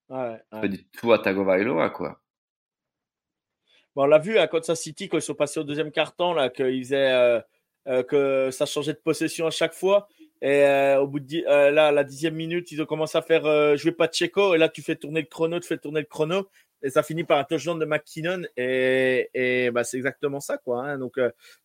[0.09, 0.39] ouais, ouais.
[0.49, 2.21] pas du tout à Tagovailoa quoi.
[3.95, 6.83] On l'a vu à Kansas City quand ils sont passés au deuxième carton là qu'ils
[6.83, 7.39] faisaient euh,
[7.87, 10.07] euh, que ça changeait de possession à chaque fois.
[10.41, 13.77] Et euh, au bout de euh, là, la dixième minute, ils ont commencé à faire
[13.77, 14.53] jouer Pacheco.
[14.53, 16.47] Et là, tu fais tourner le chrono, tu fais tourner le chrono.
[16.83, 18.43] Et ça finit par un touchdown de McKinnon.
[18.57, 20.57] Et, et bah, c'est exactement ça.
[20.57, 20.83] quoi.
[20.83, 20.97] Hein.
[20.99, 21.17] Donc,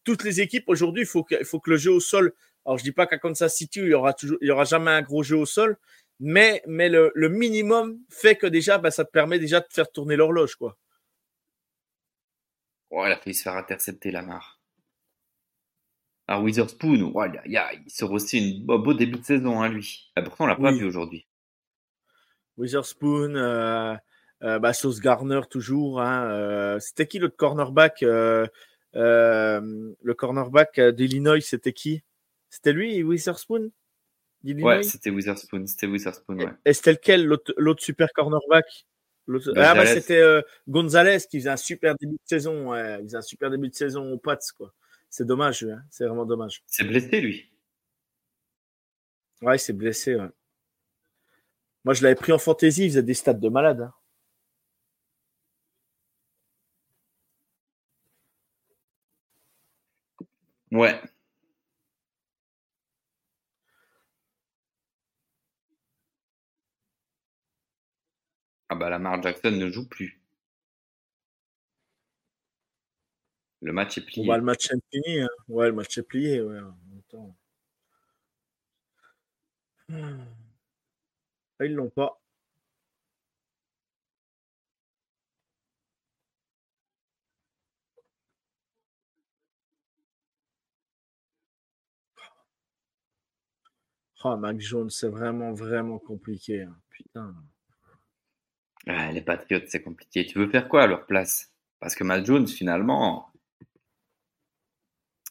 [0.05, 2.33] toutes les équipes aujourd'hui, il faut que, faut que le jeu au sol.
[2.65, 4.93] Alors, je dis pas qu'à Kansas City, il y aura toujours, il y aura jamais
[4.93, 5.77] un gros jeu au sol.
[6.21, 9.91] Mais, mais le, le minimum fait que déjà, bah, ça te permet déjà de faire
[9.91, 10.55] tourner l'horloge.
[10.55, 10.77] quoi.
[12.91, 14.61] Oh, il a failli se faire intercepter la mare.
[16.27, 17.13] Alors Witherspoon,
[17.45, 20.13] il, a, il sort aussi un beau début de saison, hein, lui.
[20.17, 21.27] Et pourtant, on l'a pas vu aujourd'hui.
[22.57, 23.97] Witherspoon, euh,
[24.43, 26.01] euh, bah, Sauce Garner toujours.
[26.01, 28.47] Hein, euh, c'était qui l'autre cornerback euh,
[28.95, 32.03] Le cornerback d'Illinois, c'était qui?
[32.49, 33.71] C'était lui, Witherspoon?
[34.45, 36.53] Ouais, c'était Witherspoon, c'était Witherspoon, ouais.
[36.65, 38.87] Et c'était lequel l'autre super cornerback?
[39.57, 42.71] Ah bah c'était euh, Gonzalez qui faisait un super début de saison.
[42.71, 42.99] Ouais.
[43.01, 44.73] Il faisait un super début de saison aux Pats, quoi.
[45.09, 45.83] C'est dommage, hein.
[45.91, 46.63] c'est vraiment dommage.
[46.67, 47.51] C'est blessé, lui.
[49.43, 50.15] Ouais, il s'est blessé.
[50.17, 50.29] Ouais.
[51.85, 53.81] Moi, je l'avais pris en fantasy, il faisait des stats de malade.
[53.83, 53.93] hein.
[60.73, 61.01] Ouais.
[68.71, 70.21] Ah bah Lamar Jackson ne joue plus.
[73.63, 74.27] Le match est plié.
[74.27, 75.21] bah, le match est fini.
[75.21, 75.29] hein.
[75.49, 76.41] Ouais, le match est plié.
[76.41, 76.61] Ouais.
[79.89, 80.25] Hmm.
[81.59, 82.21] Ah, ils l'ont pas.
[94.23, 96.63] Oh, Mac Jones, c'est vraiment, vraiment compliqué.
[96.63, 96.77] hein.
[96.91, 97.35] Putain.
[98.87, 100.27] Ah, les Patriots, c'est compliqué.
[100.27, 101.53] Tu veux faire quoi à leur place?
[101.81, 103.31] Parce que Matt Jones, finalement.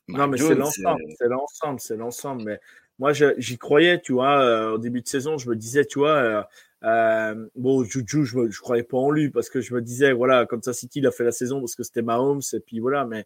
[0.07, 2.43] Non, mais c'est l'ensemble, euh, c'est l'ensemble, c'est l'ensemble.
[2.43, 2.59] Mais
[2.97, 6.15] moi, j'y croyais, tu vois, euh, au début de saison, je me disais, tu vois,
[6.15, 6.43] euh,
[6.83, 10.45] euh, bon, Juju, je ne croyais pas en lui parce que je me disais, voilà,
[10.45, 13.05] comme ça, City, il a fait la saison parce que c'était Mahomes, et puis voilà,
[13.05, 13.25] mais,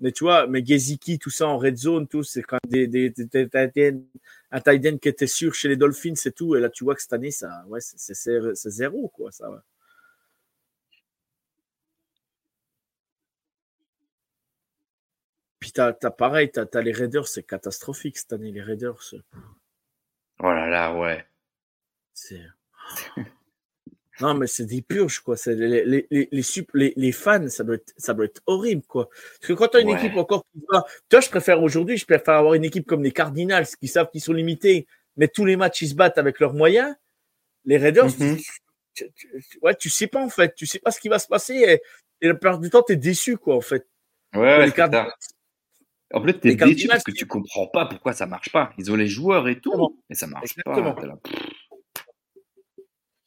[0.00, 2.86] mais tu vois, mais Geziki, tout ça en red zone, tout, c'est quand même des,
[3.10, 3.94] des, des, des
[4.52, 6.56] un tight end qui était sûr chez les Dolphins, c'est tout.
[6.56, 9.58] Et là, tu vois que cette année, ça, ouais, c'est- c'est zéro, quoi, ça, ouais.
[15.58, 19.14] Puis t'as, t'as pareil, t'as, t'as les Raiders, c'est catastrophique cette année, les Raiders.
[20.40, 21.24] Oh là là, ouais.
[22.12, 22.42] C'est...
[24.20, 25.36] Non, mais c'est des purges, quoi.
[25.36, 29.08] C'est les, fans, ça doit, être, ça doit être horrible, quoi.
[29.08, 29.96] Parce que quand tu as une Ouais.
[29.98, 30.84] équipe encore qui va.
[31.08, 34.20] Toi, je préfère aujourd'hui, je préfère avoir une équipe comme les Cardinals qui savent qu'ils
[34.20, 36.94] sont limités, mais tous les matchs, ils se battent avec leurs moyens.
[37.64, 38.36] Les Raiders, Mhm.
[38.36, 38.44] tu,
[38.94, 40.54] tu- tu- ouais, tu sais pas, en fait.
[40.54, 41.54] Tu sais pas ce qui va se passer.
[41.54, 41.82] Et,
[42.20, 43.84] et la plupart du temps, tu es déçu, quoi, en fait.
[44.32, 45.12] Ouais, ouais, les Cardinals.
[46.12, 48.72] En plus, t'es les déçu parce que tu comprends pas pourquoi ça marche pas.
[48.78, 49.88] Ils ont les joueurs et Exactement.
[49.88, 50.94] tout, mais ça marche Exactement.
[50.94, 51.00] pas.
[51.00, 51.34] T'es là, pff.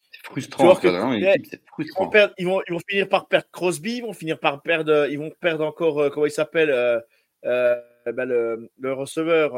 [0.09, 0.75] C'est Tu frustrant.
[0.75, 4.39] que- ils vont, perdre, ils, vont, ils vont finir par perdre Crosby, ils vont finir
[4.39, 6.99] par perdre, euh, ils vont perdre encore, euh, comment il s'appelle, euh,
[7.45, 7.75] euh,
[8.13, 9.55] ben, le, le receveur,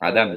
[0.00, 0.36] Adams.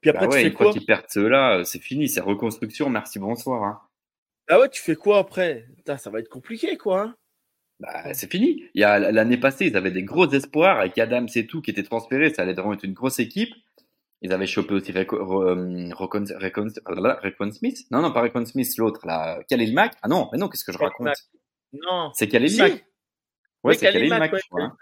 [0.00, 2.20] Puis après, Bah ouais, tu une fais fois quoi qu'ils perdent ceux-là, c'est fini, c'est
[2.20, 3.62] reconstruction, merci, bonsoir.
[3.64, 3.80] hein.
[4.48, 5.66] Ah ouais, tu fais quoi après?
[5.76, 7.02] Putain, Ça va être compliqué, quoi.
[7.02, 7.14] hein.
[7.80, 8.64] Bah, c'est fini.
[8.74, 11.70] Il y a l'année passée, ils avaient des gros espoirs avec Adams et tout qui
[11.70, 13.54] étaient transférés, ça allait vraiment être une grosse équipe.
[14.22, 15.04] Ils avaient chopé aussi euh,
[15.94, 17.78] Rocon- Recon- Smith?
[17.90, 19.40] Non, non, pas Recon Smith, l'autre là.
[19.48, 19.94] Khalil Mack?
[20.02, 21.08] Ah non, mais non, qu'est-ce que je raconte?
[21.72, 22.10] Non.
[22.14, 22.56] C'est Khalil.
[22.58, 22.84] Mack.
[23.64, 24.76] Ouais, c'est Khalil Mack, hein.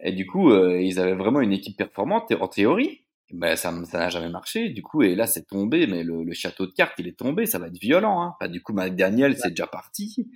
[0.00, 3.04] Et du coup, euh, ils avaient vraiment une équipe performante en théorie.
[3.32, 4.68] Ben, ça n'a jamais marché.
[4.68, 7.46] Du coup, et là, c'est tombé, mais le, château de cartes, il est tombé.
[7.46, 8.36] Ça va être violent.
[8.40, 8.48] Hein.
[8.48, 10.28] Du coup, McDaniel, c'est déjà parti.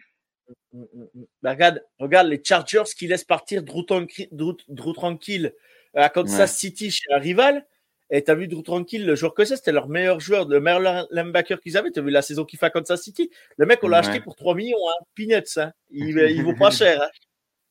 [0.72, 1.24] Mm, mm, mm.
[1.42, 5.52] Bah, regarde, regarde les Chargers qui laissent partir Drew, Tranqui- Drew- Drew Tranquille
[5.96, 6.56] euh, à Kansas.
[6.56, 7.66] City chez un rival.
[8.10, 11.06] Et t'as vu Drew Tranquille, le joueur que c'est, c'était leur meilleur joueur, le meilleur
[11.10, 11.90] linebacker qu'ils avaient.
[11.90, 14.06] T'as vu la saison qu'il fait à Kansas City Le mec, on l'a Ouais.
[14.06, 15.04] acheté pour 3 millions, hein.
[15.14, 15.72] Peanuts, hein.
[15.90, 17.10] Il, il vaut pas cher, hein.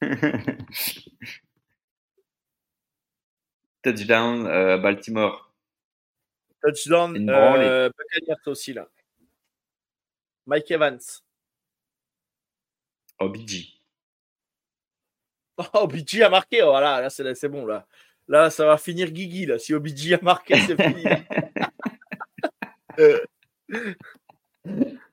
[3.82, 5.54] Touchdown, euh, Baltimore.
[6.62, 8.88] Touchdown, euh, Buccaneers aussi, là.
[10.48, 11.00] Mike Evans.
[13.20, 13.80] OBG.
[15.58, 17.88] Oh, OBG a marqué, oh, voilà, là, c'est c'est bon, là.
[18.28, 19.60] Là, ça va finir Guigui, là.
[19.60, 21.04] Si Obidji a marqué, c'est fini.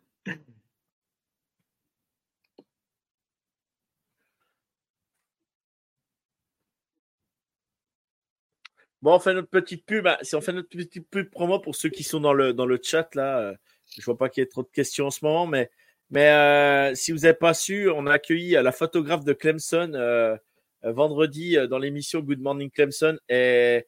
[9.03, 10.07] Bon, on fait notre petite pub.
[10.07, 12.67] Ah, si on fait notre petite pub promo pour ceux qui sont dans le, dans
[12.67, 13.55] le chat, là, euh,
[13.99, 15.71] je vois pas qu'il y ait trop de questions en ce moment, mais,
[16.11, 19.93] mais euh, si vous n'avez pas su, on a accueilli euh, la photographe de Clemson,
[19.95, 20.37] euh,
[20.83, 23.19] vendredi euh, dans l'émission Good Morning Clemson.
[23.29, 23.85] Et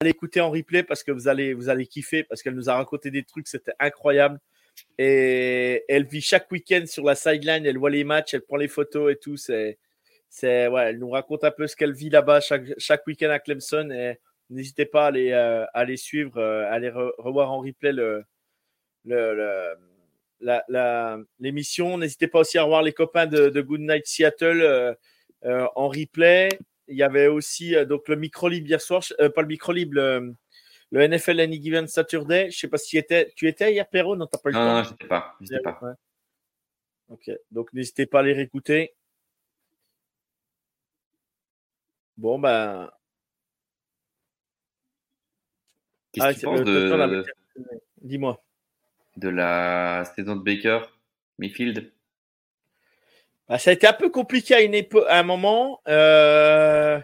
[0.00, 2.74] allez écouter en replay parce que vous allez, vous allez kiffer parce qu'elle nous a
[2.74, 4.38] raconté des trucs, c'était incroyable.
[4.98, 8.68] Et elle vit chaque week-end sur la sideline, elle voit les matchs, elle prend les
[8.68, 9.36] photos et tout.
[9.36, 9.78] C'est,
[10.28, 13.38] c'est, ouais, elle nous raconte un peu ce qu'elle vit là-bas chaque, chaque week-end à
[13.38, 13.88] Clemson.
[13.92, 14.18] Et
[14.50, 18.24] n'hésitez pas à euh, à aller suivre, euh, à aller re- revoir en replay le,
[19.04, 19.76] le,
[21.38, 21.96] l'émission.
[21.96, 24.92] N'hésitez pas aussi à revoir les copains de, de Good Night Seattle euh,
[25.44, 26.48] euh, en replay.
[26.88, 29.72] Il y avait aussi euh, donc le micro libre hier soir, euh, pas le micro
[29.72, 30.34] libre, le,
[30.90, 32.50] le NFL Any Given Saturday.
[32.50, 34.16] Je sais pas si tu étais, tu étais hier, Perrault?
[34.16, 34.74] Non, t'as pas eu le Non, temps.
[34.76, 35.36] non, je sais pas.
[35.62, 35.78] Pas.
[35.82, 35.92] Ouais.
[37.08, 38.94] Ok, donc n'hésitez pas à les réécouter.
[42.16, 42.90] Bon, ben.
[46.12, 46.64] Qu'est-ce Ah, que tu penses temps
[47.08, 47.24] de.
[48.02, 48.42] Dis-moi.
[49.16, 50.80] de la saison de Baker
[51.38, 51.90] Mayfield?
[53.48, 56.98] Bah, ça a été un peu compliqué à, une épo- à un moment, euh,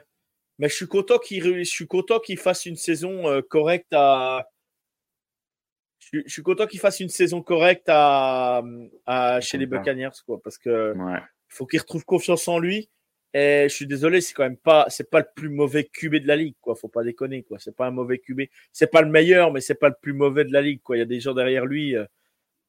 [0.58, 3.92] mais je suis content qu'il ré- je suis content qu'il fasse une saison euh, correcte
[3.92, 4.48] à.
[5.98, 8.62] Je suis, je suis content qu'il fasse une saison correcte à,
[9.06, 9.66] à- chez les.
[9.66, 11.18] Buccaneers, quoi, parce que Ouais.
[11.48, 12.88] faut qu'il retrouve confiance en lui.
[13.32, 16.26] Et je suis désolé, c'est quand même pas, c'est pas le plus mauvais QB de
[16.26, 16.74] la ligue, quoi.
[16.74, 17.58] Faut pas déconner, quoi.
[17.60, 18.40] C'est pas un mauvais QB.
[18.72, 20.96] C'est pas le meilleur, mais c'est pas le plus mauvais de la ligue, quoi.
[20.96, 21.94] Il y a des gens derrière lui.
[21.96, 22.04] euh,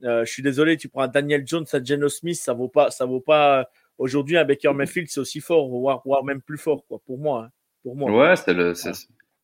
[0.03, 2.91] euh, je suis désolé, tu prends un Daniel Jones, un Geno Smith, ça vaut pas,
[2.91, 3.69] ça vaut pas.
[3.97, 6.99] Aujourd'hui, un Baker Mayfield, c'est aussi fort, voire, voire même plus fort, quoi.
[7.05, 7.49] Pour moi, hein.
[7.83, 8.11] pour moi.
[8.11, 8.93] Ouais, c'est le, c'est,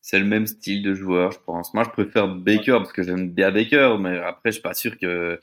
[0.00, 1.72] c'est le même style de joueur, je pense.
[1.74, 4.98] Moi, je préfère Baker parce que j'aime bien Baker, mais après, je suis pas sûr
[4.98, 5.40] que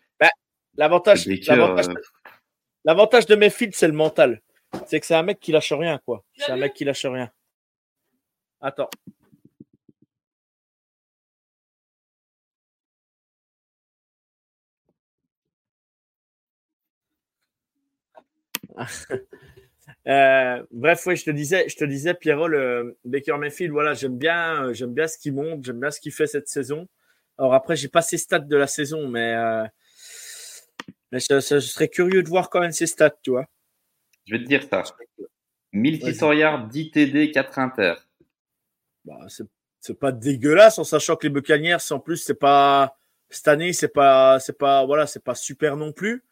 [0.77, 1.93] L'avantage, l'avantage, euh,
[2.83, 4.41] l'avantage de Mayfield, c'est le mental.
[4.87, 6.23] C'est que c'est un mec qui lâche rien, quoi.
[6.35, 7.31] C'est un mec qui lâche rien.
[8.59, 8.89] Attends.
[20.07, 24.17] Euh, bref, oui, je te disais, je te disais, Pierrot, le Baker Mayfield, voilà, j'aime
[24.17, 26.87] bien, euh, j'aime bien ce qu'il monte, j'aime bien ce qu'il fait cette saison.
[27.39, 29.63] Alors après, j'ai pas ses stats de la saison, mais, euh,
[31.11, 33.45] mais je, je- je serais curieux de voir quand même ses stats, tu vois.
[34.25, 34.83] je vais te dire ça.
[35.71, 37.95] 1600 yards, 10 TD, 4 inter.
[39.05, 39.45] Bah, c'est,
[39.79, 42.97] c'est pas dégueulasse en sachant que les Buccaneers, en plus, c'est pas
[43.29, 46.23] cette année, c'est pas, c'est pas, voilà, c'est pas super non plus.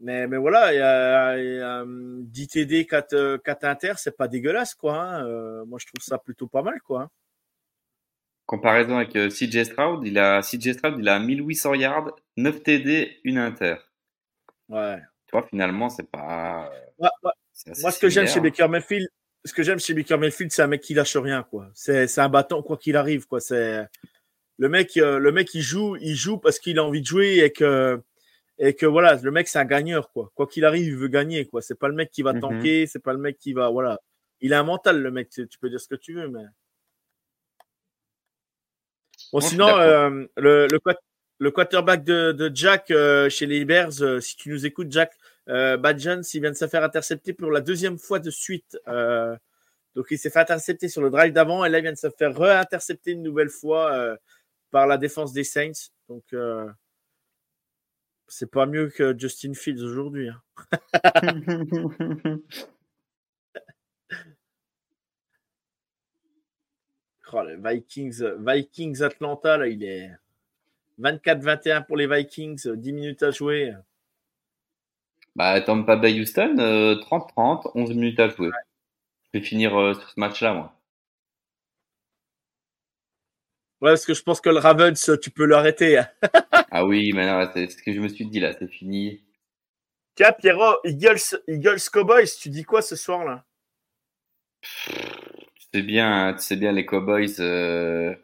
[0.00, 3.64] Mais, mais voilà, il y a, il y a, hum, 10 TD, 4, euh, 4
[3.64, 4.96] inter, c'est pas dégueulasse, quoi.
[4.96, 5.26] hein.
[5.26, 7.02] Euh, moi, je trouve ça plutôt pas mal, quoi.
[7.02, 7.10] hein.
[8.46, 13.20] Comparaison avec euh, CJ Stroud, il a, CJ Stroud, il a 1800 yards, 9 TD,
[13.26, 13.76] 1 inter.
[14.68, 14.98] Ouais.
[15.26, 16.70] Tu vois, finalement, c'est pas.
[16.98, 17.30] Ouais, ouais.
[17.52, 18.40] c'est assez Moi, ce que j'aime chez.
[18.40, 19.06] Baker Mayfield,
[19.44, 21.70] ce que j'aime chez Baker Mayfield, c'est un mec qui lâche rien, quoi.
[21.74, 23.38] C'est, c'est un battant, quoi qu'il arrive, quoi.
[23.38, 23.86] C'est
[24.56, 27.38] le mec, euh, le mec, il joue, il joue parce qu'il a envie de jouer
[27.44, 28.02] et que,
[28.62, 30.30] et que voilà, le mec, c'est un gagneur, quoi.
[30.34, 31.62] Quoi qu'il arrive, il veut gagner, quoi.
[31.62, 32.40] C'est pas le mec qui va Mhm.
[32.40, 33.98] tanker, c'est pas le mec qui va, voilà.
[34.42, 35.30] Il a un mental, le mec.
[35.30, 36.44] Tu peux dire ce que tu veux, mais.
[39.32, 40.78] Bon, sinon, euh, le, le,
[41.38, 45.12] le quarterback de, de Jack euh, chez les Bears, euh, si tu nous écoutes, Jack,
[45.46, 48.78] Bad Jones, il vient de se faire intercepter pour la deuxième fois de suite.
[49.96, 52.08] Donc, il s'est fait intercepter sur le drive d'avant et là, il vient de se
[52.10, 54.16] faire re-intercepter une nouvelle fois
[54.70, 55.88] par la défense des Saints.
[56.08, 56.22] Donc,
[58.30, 60.30] c'est pas mieux que Justin Fields aujourd'hui.
[60.30, 60.40] hein.
[67.32, 70.10] Oh, les Vikings, Vikings Atlanta, là, il est
[70.98, 73.72] 24-21 pour les Vikings, 10 minutes à jouer.
[75.36, 78.50] Bah, Tampa Bay Houston, euh, 30-30, 11 minutes à jouer.
[79.32, 80.79] Je vais finir euh, sur ce match-là, moi.
[83.80, 85.98] Ouais, parce que je pense que le Ravens, tu peux l'arrêter.
[85.98, 86.08] hein.
[86.70, 89.24] Ah oui, mais non, c'est ce que je me suis dit là, c'est fini.
[90.14, 93.44] Tiens, Pierrot, Eagles, Eagles Cowboys, tu dis quoi ce soir là?
[94.62, 97.36] Tu sais bien, hein, tu sais bien les Cowboys.
[97.40, 98.14] euh,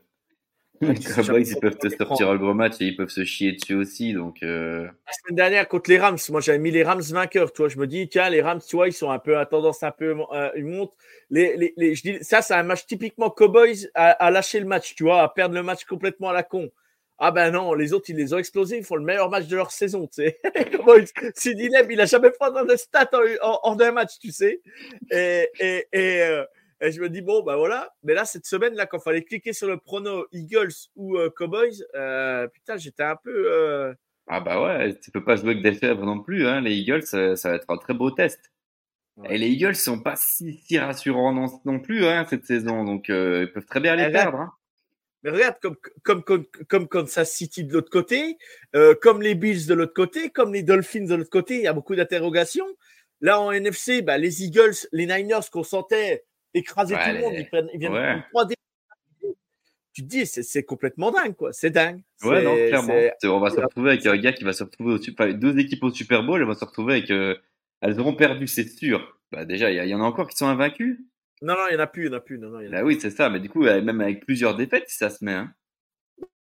[0.80, 3.74] Les Cowboys, ils peuvent te sortir un gros match et ils peuvent se chier dessus
[3.74, 4.12] aussi.
[4.12, 7.52] Donc, euh, La semaine dernière contre les Rams, moi j'avais mis les Rams vainqueurs.
[7.52, 9.46] Tu vois, je me dis, tiens, les Rams, tu vois, ils sont un peu à
[9.46, 10.92] tendance un peu, euh, ils montent.
[11.30, 14.66] Les, les, les- je dis, ça, c'est un match typiquement Cowboys à, à lâcher le
[14.66, 16.70] match, tu vois, à perdre le match complètement à la con.
[17.18, 19.56] Ah ben non, les autres, ils les ont explosés, ils font le meilleur match de
[19.56, 20.38] leur saison, tu sais.
[21.34, 23.08] Sidney il a jamais fait de stats
[23.42, 24.60] en, en, en un match, tu sais.
[25.10, 26.44] Et, et, et, euh,
[26.80, 27.90] et je me dis, bon, ben voilà.
[28.02, 31.30] Mais là, cette semaine, là, quand il fallait cliquer sur le prono Eagles ou euh,
[31.30, 33.52] Cowboys, euh, putain, j'étais un peu.
[33.52, 33.94] euh,
[34.28, 36.46] ah bah ouais, tu peux pas jouer avec des fèvres non plus.
[36.46, 36.60] Hein.
[36.60, 38.52] Les Eagles, ça, ça va être un très beau test.
[39.16, 39.34] Ouais.
[39.34, 42.84] Et les Eagles sont pas si, si rassurants non, non plus hein, cette saison.
[42.84, 44.40] Donc, ils peuvent très bien les Eh perdre.
[44.40, 44.52] Hein.
[45.22, 48.36] Mais regarde, comme, comme, comme, comme Kansas City de l'autre côté,
[49.00, 51.72] comme les Bills de l'autre côté, comme les Dolphins de l'autre côté, il y a
[51.72, 52.66] beaucoup d'interrogations.
[53.22, 56.24] Là, en NFC, bah, les Eagles, les Niners qu'on sentait
[56.56, 58.12] écraser Ouais, tout le monde, ils, prennent, ils viennent ouais.
[58.12, 58.54] prendre trois dé-
[59.92, 61.52] Tu te dis, c'est- complètement dingue, quoi.
[61.52, 62.02] C'est dingue.
[62.22, 62.94] Ouais, non, clairement.
[63.24, 65.84] On va se retrouver avec un gars qui va se retrouver au Super, deux équipes
[65.84, 67.36] au Super Bowl, elles vont se retrouver avec, euh,
[67.80, 69.18] elles auront perdu, c'est sûr.
[69.32, 70.98] Bah, déjà, il y, en a encore qui sont invaincus.
[71.42, 72.38] Non, non, il n'y en a plus, il n'y en a plus.
[72.38, 73.28] Non, non, y en a Bah oui, c'est ça.
[73.28, 75.52] Mais du coup, même avec plusieurs défaites, si ça se met, hein.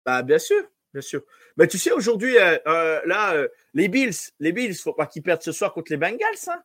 [0.04, 0.62] Bah, bien sûr,
[0.92, 1.22] bien sûr.
[1.56, 5.22] Mais tu sais, aujourd'hui, euh, euh, là, euh, les Bills, les Bills, faut pas qu'ils
[5.22, 6.18] perdent ce soir contre les Bengals.
[6.48, 6.62] Hein.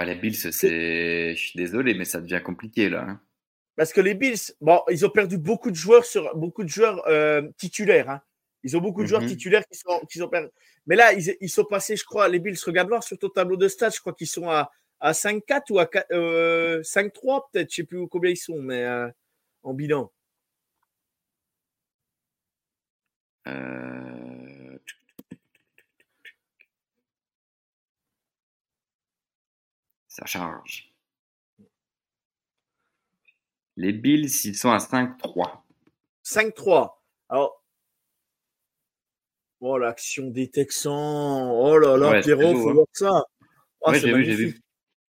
[0.00, 3.04] Bah, les Bills, c'est, je suis désolé, mais ça devient compliqué, là.
[3.06, 3.20] hein.
[3.76, 7.06] Parce que les Bills, bon, ils ont perdu beaucoup de joueurs sur beaucoup de joueurs
[7.06, 8.08] euh, titulaires.
[8.08, 8.22] Hein.
[8.62, 9.28] Ils ont beaucoup de joueurs Mhm.
[9.28, 10.48] titulaires qui sont, qui sont perdus.
[10.86, 13.58] Mais là, ils, ils sont passés, je crois, les Bills, regarde voir sur ton tableau
[13.58, 14.70] de stats, je crois qu'ils sont à,
[15.00, 18.82] à 5-4 ou à 4, euh, 5-3, peut-être, je sais plus combien ils sont, mais
[18.84, 19.06] euh,
[19.62, 20.10] en bilan.
[23.46, 24.49] Euh,
[30.10, 30.92] Ça charge.
[33.76, 35.64] Les Bills, ils sont à 5-3.
[36.24, 37.00] 5-3.
[37.28, 37.64] Alors,
[39.60, 41.48] oh, l'action des Texans.
[41.52, 42.74] Oh là là, Ouais, Pierrot, faut hein.
[42.74, 43.24] voir ça.
[43.80, 44.56] Oh, Ouais, c'est j'ai vu, j'ai magnifique.
[44.56, 44.62] vu.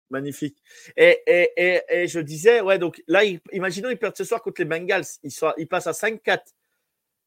[0.09, 0.63] Magnifique.
[0.97, 4.43] Et, et, et, et je disais, ouais, donc là, il- imaginons ils perdent ce soir
[4.43, 5.05] contre les Bengals.
[5.23, 6.41] Ils, sont, ils passent à 5-4.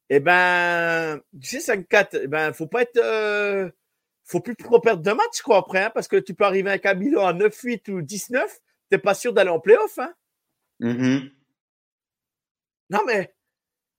[0.09, 2.97] Eh ben, tu sais, 5-4, eh ben, faut pas être.
[2.97, 3.69] euh,
[4.29, 6.85] faut plus trop perdre de match, quoi, après, hein, parce que tu peux arriver avec
[6.85, 8.59] un bilan à 9-8 ou 19.
[8.89, 10.13] T'es pas sûr d'aller en playoff, hein.
[10.79, 11.31] Mhm.
[12.91, 13.33] Non, mais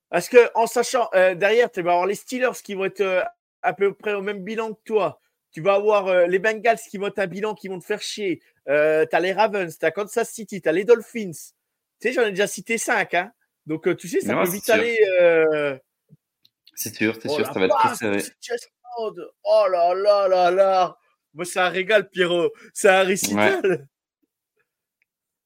[0.08, 3.22] parce que en sachant euh, derrière, tu vas avoir les Steelers qui vont être euh,
[3.62, 5.20] à peu près au même bilan que toi.
[5.52, 8.00] Tu vas avoir euh, les Bengals qui vont être un bilan qui vont te faire
[8.00, 8.40] chier.
[8.66, 11.32] Tu as les Ravens, tu as Kansas City, tu as les Dolphins.
[12.00, 13.14] Tu sais, j'en ai déjà cité 5.
[13.14, 13.32] Hein?
[13.66, 14.74] Donc, tu sais, ça Non, peut vite sûr.
[14.74, 14.96] aller.
[16.74, 18.22] C'est sûr, c'est oh sûr, ça va être serré.
[18.98, 20.98] Oh là là là là.
[21.34, 22.50] Moi, c'est un régal, Pierrot.
[22.74, 23.86] C'est un récital.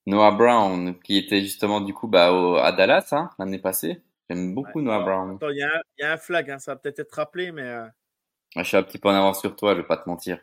[0.06, 4.02] Noah Brown, qui était justement du coup bah, au- à Dallas hein, l'année passée.
[4.28, 4.84] J'aime beaucoup Ouais.
[4.84, 5.36] Noah Alors, Brown.
[5.36, 7.12] Attends, il y, a un- il y a un flag, hein, ça va peut-être être
[7.12, 7.62] rappelé, mais.
[7.62, 7.84] euh,
[8.56, 10.38] Ouais, je suis un petit peu en avance sur toi, je vais pas te mentir.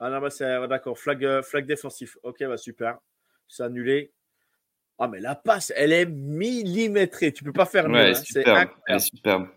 [0.00, 0.98] Ah non, bah c'est d'accord.
[0.98, 2.18] Flag, euh, flag défensif.
[2.22, 2.98] Ok, bah super.
[3.48, 4.12] C'est annulé.
[4.98, 7.32] Ah, mais la passe, elle est millimétrée.
[7.32, 7.94] Tu peux pas faire mieux.
[7.94, 8.14] Ouais, hein.
[8.14, 8.56] C'est superbe.
[8.58, 8.62] Elle est
[8.98, 9.00] incroyable.
[9.02, 9.48] superbe.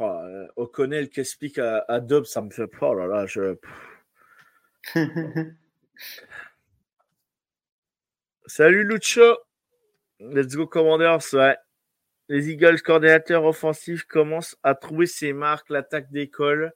[0.00, 2.68] Oh, euh, O'Connell qui explique à, Dobbs, ça me fait.
[2.80, 3.56] Oh là je.
[8.46, 9.38] Salut Lucho.
[10.20, 11.32] Let's go Commanders.
[11.32, 11.56] Ouais.
[12.28, 15.70] Les Eagles, coordinateurs offensifs, commencent à trouver ses marques.
[15.70, 16.72] L'attaque d'école.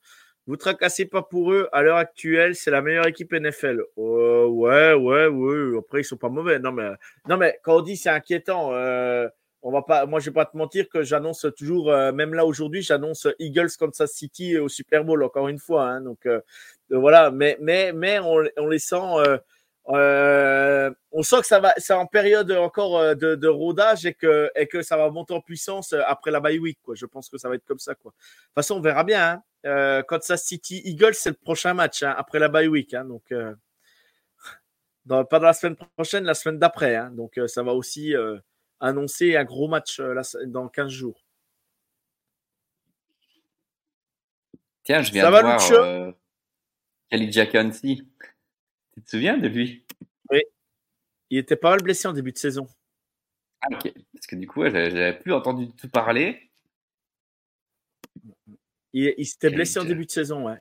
[0.47, 1.69] Vous tracassez pas pour eux.
[1.73, 3.83] À l'heure actuelle, c'est la meilleure équipe NFL.
[3.99, 5.79] Euh, ouais, ouais, ouais.
[5.79, 6.59] Après, ils sont pas mauvais.
[6.59, 6.91] Non, mais,
[7.29, 9.29] non, mais quand on dit c'est inquiétant, euh,
[9.63, 12.47] on va pas, moi, je vais pas te mentir que j'annonce toujours, euh, même là
[12.47, 15.89] aujourd'hui, j'annonce Eagles Kansas City au Super Bowl encore une fois.
[15.89, 16.01] hein.
[16.01, 16.41] donc euh,
[16.93, 18.97] euh, voilà, mais mais mais on, on les sent.
[19.89, 24.67] euh, on sent que ça va, c'est en période encore de, rodage et que, et
[24.67, 26.79] que ça va monter en puissance après la bye week.
[26.83, 26.95] Quoi.
[26.95, 27.95] Je pense que ça va être comme ça.
[27.95, 28.13] Quoi.
[28.13, 29.43] De toute façon, on verra bien.
[29.65, 30.03] Hein.
[30.07, 32.93] Kansas City Eagles, c'est le prochain match hein, après la bye week.
[32.95, 33.25] Hein, donc,
[35.09, 37.01] pas dans la semaine prochaine, la semaine d'après.
[37.13, 38.15] Donc, ça va aussi
[38.81, 41.25] annoncer un gros match euh, dans 15 jours.
[44.85, 46.13] Tiens, je viens Ça de va, voir Lucho euh,
[47.11, 47.31] Khalid.
[48.93, 49.85] Tu te souviens de lui?
[51.31, 52.67] Il était pas mal blessé en début de saison.
[53.61, 53.93] Ah, ok.
[54.15, 56.51] Parce que du coup, j'avais plus entendu du tout parler.
[58.95, 60.59] Il, il s'était blessé en début de saison, ouais.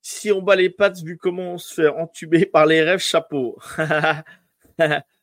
[0.00, 3.58] Si on bat les pattes, vu comment on se fait entuber par les rêves, chapeau.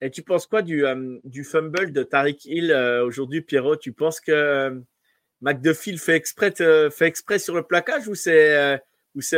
[0.00, 3.76] Et tu penses quoi du, euh, fumble de Tariq Hill euh, aujourd'hui, Pierrot?
[3.76, 4.80] Tu penses que euh,
[5.42, 8.78] McDuffie fait exprès, te- fait exprès sur le plaquage ou c'est euh,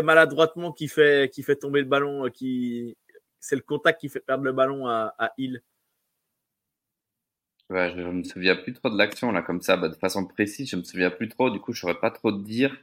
[0.02, 2.96] maladroitement qui fait, tomber le ballon euh.
[3.40, 5.62] C'est le contact qui fait perdre le ballon à, Hill?
[7.70, 10.70] Je, je me souviens plus trop de l'action là, comme ça, bah, de façon précise,
[10.70, 11.50] je me souviens plus trop.
[11.50, 12.76] Du coup, je saurais pas trop te dire.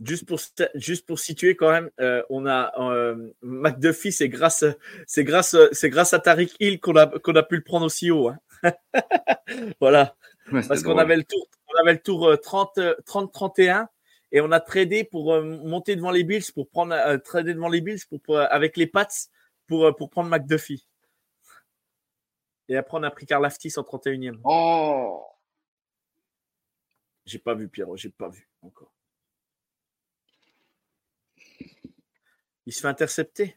[0.00, 0.40] Juste pour,
[0.74, 4.64] juste pour situer quand même, euh, on a euh, McDuffie, c'est grâce,
[5.06, 8.10] c'est grâce, c'est grâce à Tariq Hill qu'on a, qu'on a pu le prendre aussi
[8.10, 8.28] haut.
[8.28, 8.38] hein.
[9.80, 10.16] voilà.
[10.50, 13.86] Ouais, Parce qu'on avait le tour, on avait le tour euh, 30, euh, 30-31
[14.32, 17.68] et on a tradé pour euh, monter devant les Bills, pour prendre, euh, trader devant
[17.68, 19.06] les Bills pour, pour, euh, avec les Pats
[19.66, 20.86] pour, pour prendre McDuffie.
[22.68, 24.40] Et après, on a pris Karlaftis en 31e.
[24.44, 25.24] Oh
[27.26, 28.91] J'ai pas vu, Pierrot, j'ai pas vu encore.
[32.66, 33.56] Il se fait intercepter.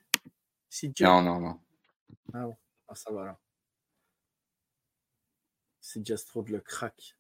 [1.00, 1.60] Non, non, non.
[2.34, 2.58] Ah, bon.
[2.88, 3.40] ah, ça va là.
[5.80, 7.16] C'est de le crack.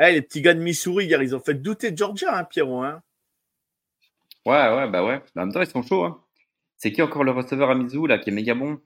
[0.00, 2.82] Eh, les petits gars de Missouri, hier, ils ont fait douter Georgia, hein, Pierrot.
[2.82, 3.02] Hein
[4.44, 5.22] ouais, ouais, bah ouais.
[5.36, 6.04] En même temps, ils sont chauds.
[6.04, 6.20] Hein.
[6.76, 8.80] C'est qui encore le receveur à Missouri, là, qui est méga bon?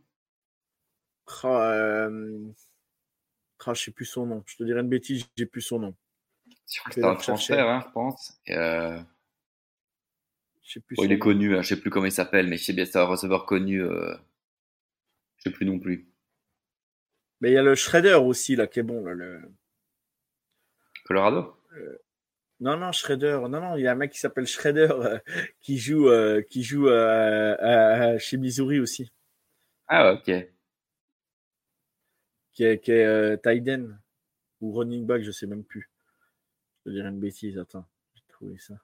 [1.44, 2.52] Oh, euh...
[3.66, 4.42] oh, Je sais plus son nom.
[4.47, 5.94] Je te dirais une bêtise, j'ai plus son nom.
[6.69, 8.41] C'est un transfert, hein, je pense.
[8.51, 9.01] euh...
[10.63, 12.59] Je sais plus bon, il est connu, hein, je sais plus comment il s'appelle, mais
[12.59, 13.83] je sais bien c'est un receveur connu.
[13.83, 14.15] Euh...
[15.39, 16.07] Je sais plus non plus.
[17.41, 19.03] Mais il y a le Shredder aussi, là, qui est bon.
[19.05, 19.41] Là, le...
[21.05, 21.57] Colorado?
[21.73, 21.99] Euh,
[22.61, 23.39] Non, non, Shredder.
[23.43, 25.19] Non, non, il y a un mec qui s'appelle Shredder euh,
[25.61, 26.89] qui joue, euh, qui joue
[28.19, 29.11] chez Missouri aussi.
[29.87, 30.31] Ah, ok.
[32.53, 33.99] Qui est, qui est Tyden
[34.61, 35.89] ou running back, je sais même plus.
[36.89, 37.86] Je dirais une bêtise, attends.
[38.17, 38.75] J'ai trouvé ça.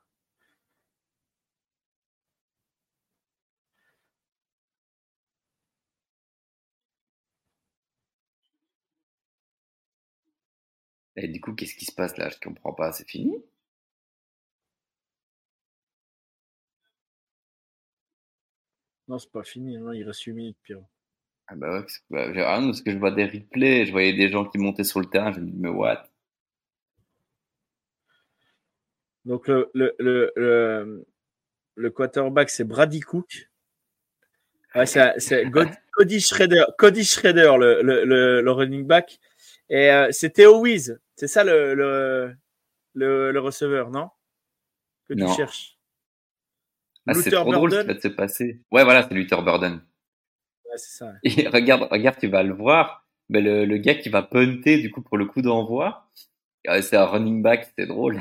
[11.16, 12.28] Et du coup, qu'est-ce qui se passe là?
[12.30, 13.42] Je comprends pas, c'est fini?
[19.08, 20.84] Non, c'est pas fini, non, il reste 8 minutes, Pierre.
[21.46, 24.12] Ah bah ouais, parce que, bah, ah parce que je vois des replays, je voyais
[24.12, 26.04] des gens qui montaient sur le terrain, je me dis, mais what?
[29.24, 31.06] Donc le, le, le,
[31.76, 33.48] le, quarterback, c'est Brady Cook.
[34.74, 35.50] Ouais, c'est
[35.92, 39.18] Cody Schrader, Cody Schrader le, le, le, running back.
[39.70, 41.00] Et euh, c'est Théo Wiz.
[41.16, 42.36] C'est ça le, le,
[43.32, 44.10] le, receveur, non?
[45.08, 45.78] Que tu cherches.
[47.06, 48.60] Ah, c'est trop drôle ce qui va se passer.
[48.72, 49.74] Ouais, voilà, c'est Luther Burden.
[50.64, 51.12] Ouais, c'est ça.
[51.22, 53.06] Et regarde, regarde, tu vas le voir.
[53.28, 56.10] Mais le, le gars qui va punter, du coup, pour le coup d'envoi,
[56.82, 58.20] c'est un running back, c'était drôle.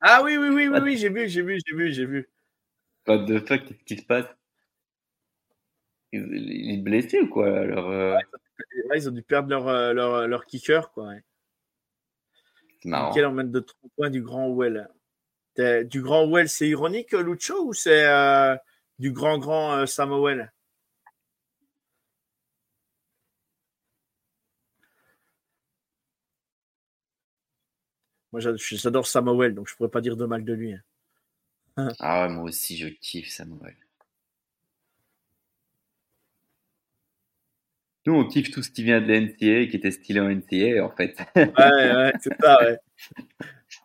[0.00, 2.28] Ah oui, oui, oui, oui, oui, j'ai vu, j'ai vu, j'ai vu, j'ai vu.
[3.06, 4.26] What the fuck, qu'est-ce qui se passe?
[6.12, 8.16] Il est blessé ou quoi alors, euh?
[8.88, 11.08] ouais, ils ont dû perdre leur, euh, leur, leur kicker, quoi.
[11.08, 11.22] Ouais.
[12.80, 13.12] C'est marrant.
[13.12, 14.88] Quel emmène de 3 points du grand Well
[15.56, 18.56] Du grand Well, c'est ironique, Lucho, ou c'est euh,
[18.98, 20.52] du grand, grand euh, Samuel?
[28.32, 30.74] Moi, j'adore Samuel, donc je pourrais pas dire de mal de lui.
[31.76, 31.88] Hein.
[31.98, 33.76] ah ouais, moi aussi, je kiffe Samuel.
[38.06, 40.82] Nous, on kiffe tout ce qui vient de l'NCA et qui était stylé en NCA,
[40.84, 41.16] en fait.
[41.36, 42.78] ouais, ouais, c'est ça, ouais.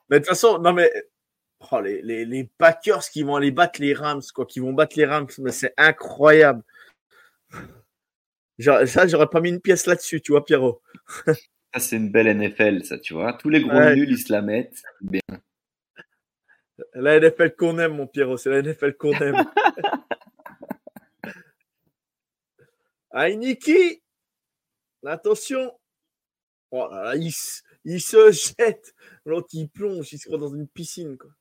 [0.10, 0.92] Mais de toute façon, non, mais
[1.72, 4.98] oh, les, les, les, Packers qui vont aller battre les Rams, quoi, qui vont battre
[4.98, 6.64] les Rams, c'est incroyable.
[8.60, 10.82] Genre, ça, j'aurais pas mis une pièce là-dessus, tu vois, Pierrot.
[11.74, 13.34] Ça, c'est une belle NFL, ça, tu vois.
[13.34, 14.84] Tous les gros nuls, ils se la mettent.
[15.02, 15.22] Bien.
[16.94, 19.44] La NFL qu'on aime, mon Pierrot, c'est la NFL qu'on aime.
[23.38, 24.02] Niki
[25.06, 25.72] Attention
[26.72, 28.94] oh il, se jette.
[29.26, 30.14] L'autre, il plonge.
[30.14, 31.18] Il se croit dans une piscine.
[31.18, 31.32] Quoi.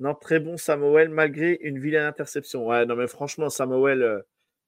[0.00, 2.66] Non, très bon Samuel, malgré une vilaine interception.
[2.66, 4.20] Ouais, non, mais franchement, Samuel, euh,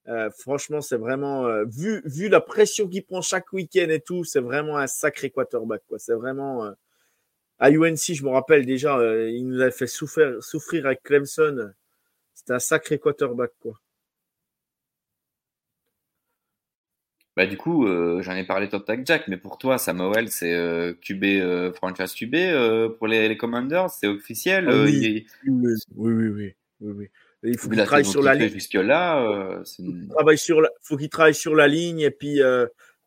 [0.08, 1.46] euh, franchement, c'est vraiment.
[1.46, 5.30] Euh, vu, vu la pression qu'il prend chaque week-end et tout, c'est vraiment un sacré
[5.30, 5.82] quarterback.
[5.88, 5.98] Quoi.
[5.98, 6.72] C'est vraiment.
[7.58, 11.72] à UNC, je me rappelle déjà, il nous avait fait souffrir, souffrir avec Clemson.
[12.34, 13.52] C'était un sacré quarterback.
[13.60, 13.80] Quoi.
[17.36, 20.52] Bah du coup, euh, j'en ai parlé Top Tag Jack, mais pour toi, Samuel, c'est
[20.52, 24.68] euh, QB euh, franchise QB euh, pour les, les Commanders, c'est officiel.
[24.68, 25.26] Ah oui.
[25.44, 25.76] oui.
[25.96, 27.10] oui, oui, oui,
[27.44, 28.48] Il faut qu'il travaille sur la ligne.
[28.48, 30.70] Jusque là, il travaille sur la...
[30.82, 32.40] faut qu'il travaille sur la ligne et puis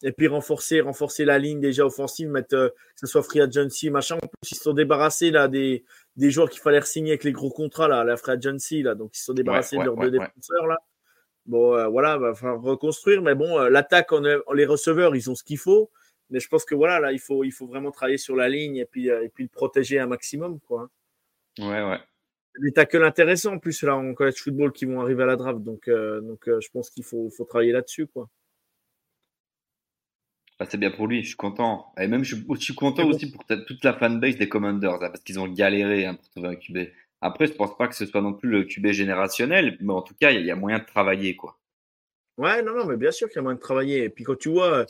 [0.04, 4.16] et puis renforcer renforcer la ligne déjà offensive, mettre que ce soit free agency machin.
[4.16, 5.84] En plus, ils se sont débarrassés là des
[6.16, 9.16] des joueurs qu'il fallait signer avec les gros contrats là, la free agency là, donc
[9.16, 10.78] ils se sont débarrassés de leurs deux défenseurs là.
[11.48, 13.22] Bon, euh, voilà, va falloir reconstruire.
[13.22, 14.10] Mais bon, euh, l'attaque,
[14.54, 15.90] les receveurs, ils ont ce qu'il faut.
[16.30, 18.76] Mais je pense que voilà, là, il faut, il faut vraiment travailler sur la ligne
[18.76, 20.90] et puis, euh, et puis le protéger un maximum, quoi.
[21.58, 22.00] Ouais, ouais.
[22.60, 25.60] Des tackles intéressants en plus là en college football qui vont arriver à la draft,
[25.60, 28.30] donc, donc je pense qu'il faut, faut travailler là-dessus, quoi.
[30.60, 31.94] Bah, c'est bien pour lui, je suis content.
[32.00, 35.48] Et même, je, suis content aussi pour toute la fanbase des Commanders, parce qu'ils ont
[35.48, 36.90] galéré hein, pour trouver un QB.
[37.22, 40.16] Après, je pense pas que ce soit non plus le QB générationnel, mais en tout
[40.20, 41.60] cas, il y, a moyen de travailler, quoi.
[42.38, 44.04] Ouais, non, non, mais bien sûr qu'il y a moyen de travailler.
[44.04, 44.86] Et puis quand tu vois,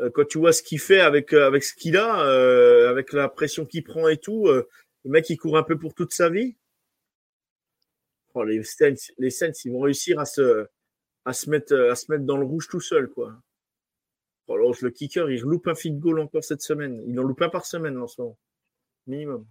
[0.00, 3.12] euh, quand tu vois ce qu'il fait avec euh, avec ce qu'il a, euh, avec
[3.12, 4.66] la pression qu'il prend et tout, le
[5.04, 6.56] mec il court un peu pour toute sa vie.
[8.34, 9.30] Oh, les Saints, les
[9.64, 10.68] ils vont réussir à se,
[11.48, 13.34] mettre, à se mettre dans le rouge tout seul, quoi.
[14.46, 17.02] Oh, alors, le kicker, il loupe un feed goal encore cette semaine.
[17.06, 18.38] Il en loupe un par semaine en ce moment.
[19.06, 19.46] Minimum.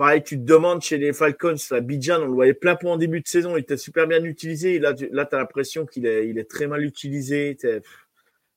[0.00, 2.96] Pareil, tu te demandes chez les Falcons, la Bijan, on le voyait plein point en
[2.96, 4.78] début de saison, il était super bien utilisé.
[4.78, 7.58] là, tu as l'impression qu'il est, il est très mal utilisé.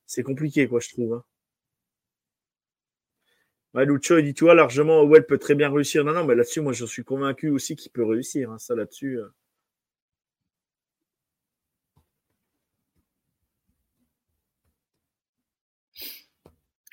[0.05, 1.15] C'est compliqué, quoi, je trouve.
[1.15, 1.23] Hein.
[3.73, 6.05] Ouais, Lucho, il dit, tu vois, largement, Well peut très bien réussir.
[6.05, 8.49] Non, non, mais là-dessus, moi, je suis convaincu aussi qu'il peut réussir.
[8.51, 9.19] Hein, ça, là-dessus.
[9.19, 9.27] Euh.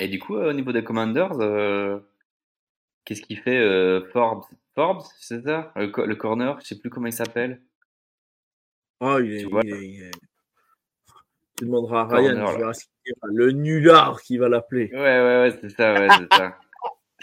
[0.01, 2.01] Et du coup, au niveau des Commanders, euh,
[3.11, 4.45] Qu'est-ce qu'il fait euh, Forbes
[4.77, 5.73] Forbes, c'est ça?
[5.75, 7.61] Le, corner, je sais plus comment il s'appelle.
[9.01, 10.11] Oh, il est, il est,
[11.59, 12.73] Tu demanderas à Ryan,
[13.25, 14.91] le nulard qui va l'appeler.
[14.93, 16.57] Ouais, ouais, ouais, c'est ça, ouais, c'est ça.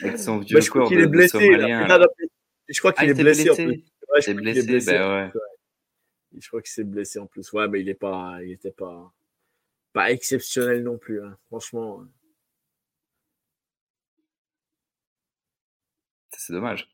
[0.01, 3.49] Avec son vieux je corps de, est blessé, Je crois qu'il ah, est blessé, blessé,
[3.49, 3.85] en plus.
[4.11, 5.31] Ouais, je blessé, blessé, ben ouais.
[6.37, 7.49] Je crois qu'il s'est blessé en plus.
[7.53, 9.13] Ouais, mais il est pas, il était pas,
[9.93, 11.23] pas exceptionnel non plus.
[11.23, 11.37] Hein.
[11.47, 12.03] Franchement.
[16.47, 16.87] C'est dommage.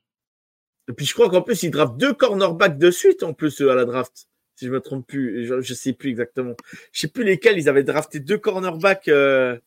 [0.89, 3.75] Et puis je crois qu'en plus, il draft deux cornerbacks de suite en plus à
[3.75, 4.27] la draft.
[4.55, 6.55] Si je me trompe plus, je, sais plus exactement.
[6.91, 9.59] Je sais plus lesquels ils avaient drafté deux cornerbacks, euh,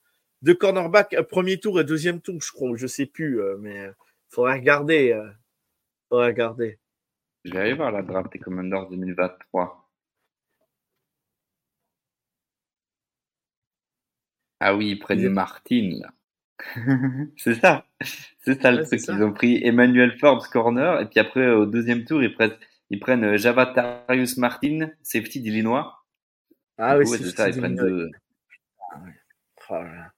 [0.43, 2.77] deux cornerbacks euh, premier tour et deuxième tour, je crois.
[2.77, 3.93] Je sais plus, euh, mais
[4.29, 5.13] faudrait regarder.
[5.13, 5.31] Euh,
[6.09, 6.81] faudrait regarder.
[7.45, 9.89] Je vais aller voir la draft des Commanders 2023.
[14.59, 16.16] Ah oui, ils prennent Martin là.
[17.37, 17.87] c'est ça.
[18.45, 19.01] C'est ça le truc.
[19.09, 22.57] Ils ont pris Emmanuel Forbes corner et puis après au deuxième tour ils prennent
[22.91, 26.05] ils prennent euh, Javatarius Martin, safety d'Illinois.
[26.79, 27.49] Ah oui, c'est ça.
[27.49, 28.11] Ils prennent deux.
[29.69, 30.13] Ah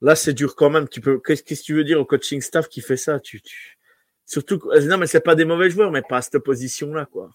[0.00, 0.88] là, c'est dur quand même.
[0.88, 1.20] Tu peux.
[1.20, 3.20] Qu'est-ce que tu veux dire au coaching staff qui fait ça?
[3.20, 3.78] Tu, tu...
[4.24, 7.30] Surtout non, mais c'est pas des mauvais joueurs, mais pas à cette position-là, quoi.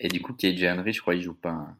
[0.00, 1.50] et du coup, KJ Henry, je crois, il joue pas.
[1.50, 1.76] Hein.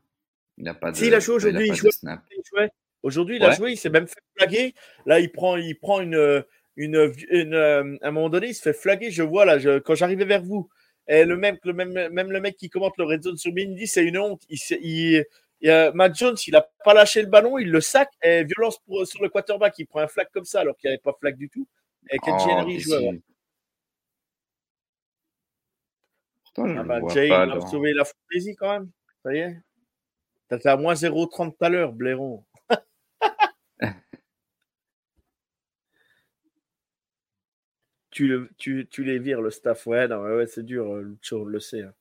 [0.58, 0.96] Il n'a pas de.
[0.96, 1.68] Si, il a joué aujourd'hui.
[1.68, 2.70] Il, il, jouait.
[3.02, 4.74] Aujourd'hui, il a joué, il s'est même fait flaguer.
[5.06, 6.44] Là, il prend, il prend une,
[6.76, 9.10] une, une, euh, à un moment donné, il se fait flaguer.
[9.10, 10.68] Je vois là, je, quand j'arrivais vers vous,
[11.08, 13.86] et le même, le même, même le mec qui commente le Red Zone sur dit
[13.86, 14.42] c'est une honte.
[14.48, 15.24] Il, il,
[15.60, 19.06] il, Matt Jones, il n'a pas lâché le ballon, il le sac et violence pour,
[19.06, 19.74] sur le quarterback.
[19.78, 21.66] Il prend un flag comme ça alors qu'il n'y avait pas flag du tout.
[22.10, 23.22] Et Kenji oh, Henry joue.
[26.44, 28.90] Pourtant, je ah bah, Jay, pas, il a sauvé la fantaisie quand même.
[29.24, 29.56] Ça y est.
[30.48, 32.44] T'as à moins 0,30 tout à l'heure, Blairon.
[38.12, 39.86] Tu, tu, tu, les vires, le staff.
[39.86, 41.82] Ouais, non, ouais, c'est dur, euh, Lucho, on le sait.
[41.82, 41.92] Hein.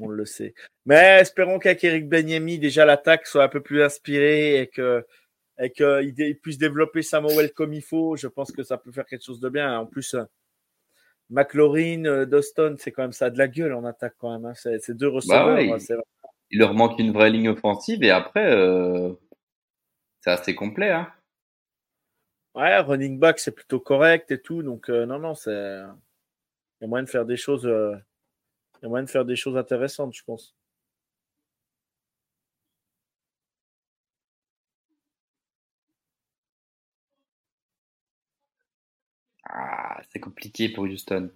[0.00, 0.54] On le sait.
[0.86, 5.04] Mais espérons qu'avec Eric Benyemi, déjà l'attaque soit un peu plus inspirée et que
[5.58, 8.16] et qu'il puisse développer Samuel comme il faut.
[8.16, 9.78] Je pense que ça peut faire quelque chose de bien.
[9.78, 10.24] En plus, euh,
[11.28, 14.46] McLaurin, euh, Doston, c'est quand même ça de la gueule en attaque quand même.
[14.46, 14.54] Hein.
[14.54, 15.60] C'est deux bah receveurs.
[15.60, 15.76] il,
[16.50, 18.56] il, leur manque une vraie ligne offensive et après,
[20.22, 20.90] c'est assez complet.
[20.90, 21.12] Hein.
[22.54, 24.62] Ouais, running back, c'est plutôt correct et tout.
[24.62, 25.50] Donc, euh, non, non, c'est.
[26.80, 27.66] Il y a moyen de faire des choses.
[27.66, 27.96] Euh,
[28.82, 30.56] Il y a moyen de faire des choses intéressantes, je pense.
[39.44, 41.30] Ah, c'est compliqué pour Houston.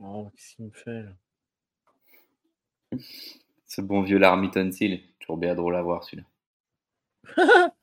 [0.00, 1.12] Oh, qu'est-ce qu'il me fait là?
[3.66, 5.02] Ce bon vieux Larmy Tonsil.
[5.18, 6.24] Toujours bien drôle à voir celui-là.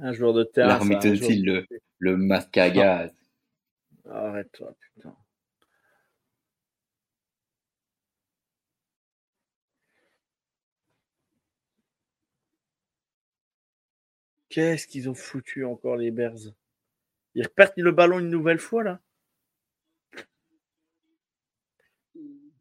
[0.00, 0.68] un joueur de terrain.
[0.68, 1.66] Larmy Tonsil, le,
[1.98, 3.14] le masque à gaz.
[4.10, 5.14] Arrête-toi, putain.
[14.48, 16.52] Qu'est-ce qu'ils ont foutu encore les Bears?
[17.34, 19.00] Ils repartent le ballon une nouvelle fois là?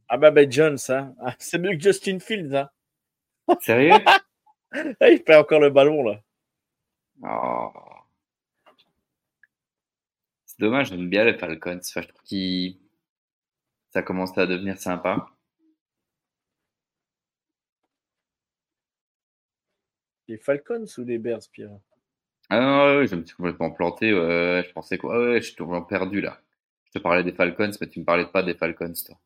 [0.09, 1.13] Ah bah, ben Jones, hein.
[1.19, 2.55] Ah, c'est mieux que Justin Fields.
[2.55, 2.69] Hein.
[3.61, 3.91] Sérieux?
[4.05, 4.19] Ah,
[5.09, 6.21] Il perd encore le ballon là.
[7.23, 7.71] Oh.
[10.45, 11.79] C'est dommage, j'aime bien les Falcons.
[11.79, 12.77] Enfin, je trouve que
[13.89, 15.29] ça commence à devenir sympa.
[20.27, 21.79] Les Falcons ou les Bears, Pierre?
[22.49, 24.09] Ah non, je me suis complètement planté.
[24.11, 26.39] je pensais quoi Ouais, je suis complètement perdu là.
[26.85, 29.17] Je te parlais des Falcons, mais tu me parlais pas des Falcons, toi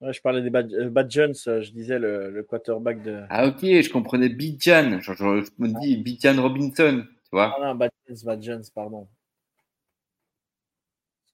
[0.00, 3.24] je parlais des Bad, euh, Jones, euh, je disais le, le, quarterback de.
[3.30, 5.00] Ah ok, je comprenais Bijan.
[5.00, 5.10] Je,
[5.58, 6.02] me dis ah.
[6.02, 7.54] Bijan Robinson, tu vois.
[7.56, 9.08] Ah non, Bad Jones, pardon.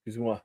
[0.06, 0.42] Excuse-moi.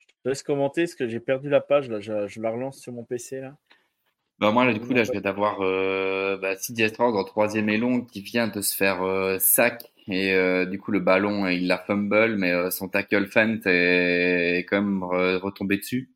[0.00, 2.00] Je te laisse commenter parce que j'ai perdu la page là.
[2.00, 3.56] Je, je la relance sur mon PC là.
[4.42, 6.54] Bah moi, là, du coup, là, je viens d'avoir euh, bah,
[6.98, 9.84] en troisième élon qui vient de se faire euh, sac.
[10.08, 14.58] Et euh, du coup, le ballon, il la fumble, mais euh, son tackle fent est,
[14.58, 16.10] est quand même re- retombé dessus.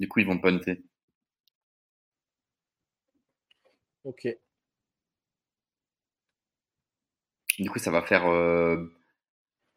[0.00, 0.82] Du coup, ils vont punter.
[4.02, 4.24] Ok.
[7.58, 8.92] Du coup, ça va faire euh,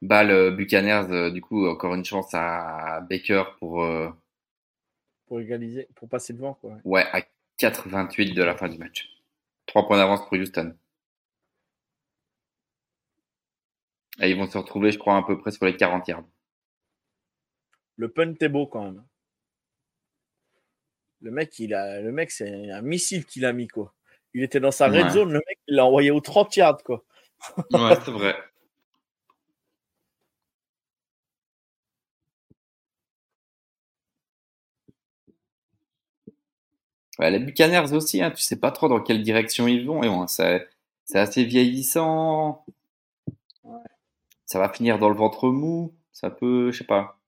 [0.01, 1.07] balle euh, Buccaneers.
[1.11, 4.09] euh, du coup, encore une chance à Baker pour euh,
[5.25, 6.53] Pour égaliser, pour passer devant.
[6.53, 6.77] Quoi.
[6.83, 7.21] ouais à
[7.61, 9.07] 4,28 de la fin du match.
[9.67, 10.75] Trois points d'avance pour Houston.
[14.19, 16.23] Et ils vont se retrouver, je crois, à peu près sur les 40 yards.
[17.97, 19.03] Le punt est beau quand même.
[21.21, 23.93] Le mec, il a, le mec, c'est un missile qu'il a mis quoi.
[24.33, 25.09] Il était dans sa red Ouais.
[25.11, 27.05] zone, le mec, il l'a envoyé aux 30 yards quoi.
[27.73, 28.35] Ouais, c'est vrai.
[37.29, 40.03] Les Buccaneers aussi, hein, tu sais pas trop dans quelle direction ils vont.
[40.03, 40.67] Et bon, c'est
[41.13, 42.65] assez vieillissant.
[44.45, 45.95] Ça va finir dans le ventre mou.
[46.11, 47.19] Ça peut, je sais pas.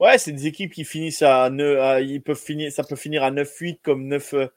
[0.00, 3.22] Ouais, c'est des équipes qui finissent à, ne- à- ils peuvent finir, ça peut finir
[3.22, 4.48] à 9-8 comme 9 euh,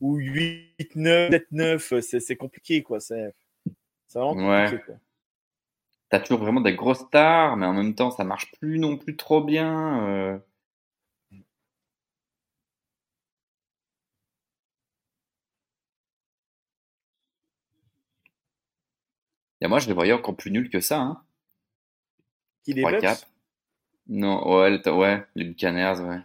[0.00, 2.00] ou 8-9, 7-9.
[2.00, 3.00] C'est, c'est compliqué quoi.
[3.00, 3.34] C'est,
[4.14, 4.64] vraiment Ouais.
[4.66, 4.94] compliqué quoi.
[6.10, 9.16] T'as toujours vraiment des grosses stars, mais en même temps, ça marche plus non plus
[9.16, 10.06] trop bien.
[10.08, 10.38] euh.
[19.64, 20.98] Et moi, je les voyais encore plus nuls que ça.
[21.00, 21.22] Hein.
[22.64, 23.00] Qui les 3-4.
[23.00, 23.26] Bucks
[24.08, 26.18] Non, ouais, ouais, les Buccaneers, ouais.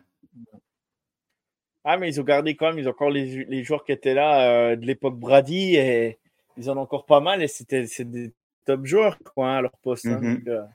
[1.85, 4.13] Ah, mais ils ont gardé quand même, ils ont encore les, les joueurs qui étaient
[4.13, 6.19] là euh, de l'époque Brady et
[6.57, 8.33] ils en ont encore pas mal et c'était c'est des
[8.65, 10.05] top joueurs quoi, hein, à leur poste.
[10.05, 10.19] hein.
[10.21, 10.35] Mhm.
[10.39, 10.69] Donc, euh, tu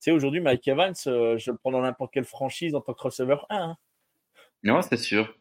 [0.00, 3.02] sais, aujourd'hui, Mike Evans, euh, je le prends dans n'importe quelle franchise en tant que
[3.02, 3.56] receveur 1.
[3.58, 3.76] hein.
[4.62, 5.36] Non, c'est sûr.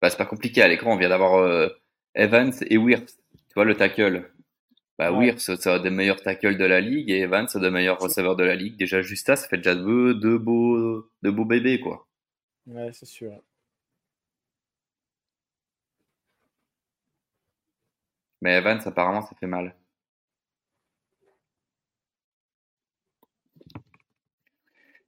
[0.00, 0.62] Bah, c'est pas compliqué.
[0.62, 1.68] À l'écran, on vient d'avoir euh,
[2.14, 3.04] Evans et Wirfs.
[3.34, 4.31] Tu vois, le tackle.
[5.10, 5.26] Bah, Ouais.
[5.32, 7.98] Wirfs, c'est un des meilleurs tackles de la ligue et Evans, c'est un des meilleurs
[7.98, 8.76] receveurs de la ligue.
[8.76, 12.06] Déjà, juste ça, ça fait déjà deux, deux beaux, deux beaux bébés, quoi.
[12.66, 13.32] Ouais, c'est sûr.
[18.40, 19.74] Mais Evans, apparemment, ça fait mal.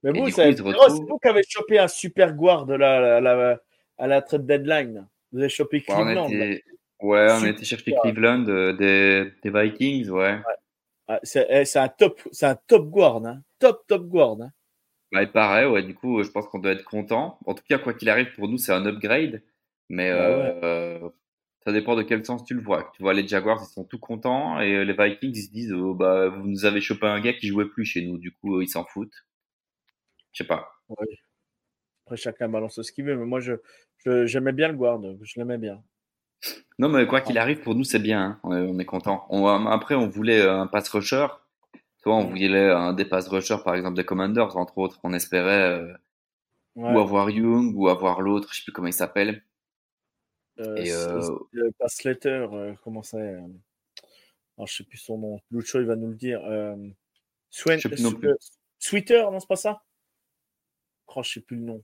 [0.02, 3.58] Mais vous, c'est vous qui avez chopé un super guard là, à la,
[3.98, 5.08] à la trade deadline.
[5.32, 6.28] Vous avez chopé Ouais, on Cleveland.
[6.28, 6.64] était,
[7.04, 7.46] ouais, on Super.
[7.46, 10.40] était chercher Cleveland euh, des, des Vikings, ouais.
[11.08, 13.42] Ah, c'est eh, c'est un top, c'est un top guard, hein.
[13.58, 14.36] top top guard.
[14.42, 14.50] hein.
[15.12, 17.38] Bah, il paraît, ouais, du coup, euh, je pense qu'on doit être content.
[17.46, 19.42] En tout cas, quoi qu'il arrive, pour nous, c'est un upgrade.
[19.88, 21.08] Mais Bah euh,
[21.64, 22.90] ça dépend de quel sens tu le vois.
[22.96, 24.60] Tu vois, les Jaguars, ils sont tout contents.
[24.60, 27.48] Et les Vikings, ils se disent, oh, bah, vous nous avez chopé un gars qui
[27.48, 28.18] jouait plus chez nous.
[28.18, 29.24] Du coup, ils s'en foutent.
[30.32, 30.68] Je sais pas.
[32.06, 33.52] Après, chacun balance ce qu'il veut, mais moi, je,
[33.98, 35.82] je- j'aimais bien le guard, je l'aimais bien.
[36.78, 38.20] Non, mais quoi qu'il arrive, pour nous, c'est bien.
[38.22, 38.40] hein.
[38.42, 39.26] On est, on est content.
[39.30, 41.26] On, après, on voulait euh, un pass rusher.
[42.04, 45.00] Vois, on voulait un des pass rushers, par exemple, des Commanders, entre autres.
[45.04, 45.92] On espérait euh,
[46.76, 46.92] Ouais.
[46.92, 49.44] ou avoir Young ou avoir l'autre, je sais plus comment il s'appelle.
[50.58, 51.20] Euh, Et, c'est- euh,
[51.52, 53.40] c'est, euh, pas Slater, euh, comment c'est euh,
[54.58, 55.40] alors, Je sais plus son nom.
[55.52, 56.44] Lucho, il va nous le dire.
[56.44, 56.74] Euh,
[57.50, 58.30] Swen- non plus.
[58.80, 59.82] Sweeter, non, c'est pas ça?
[61.14, 61.82] Oh, Je sais plus le nom.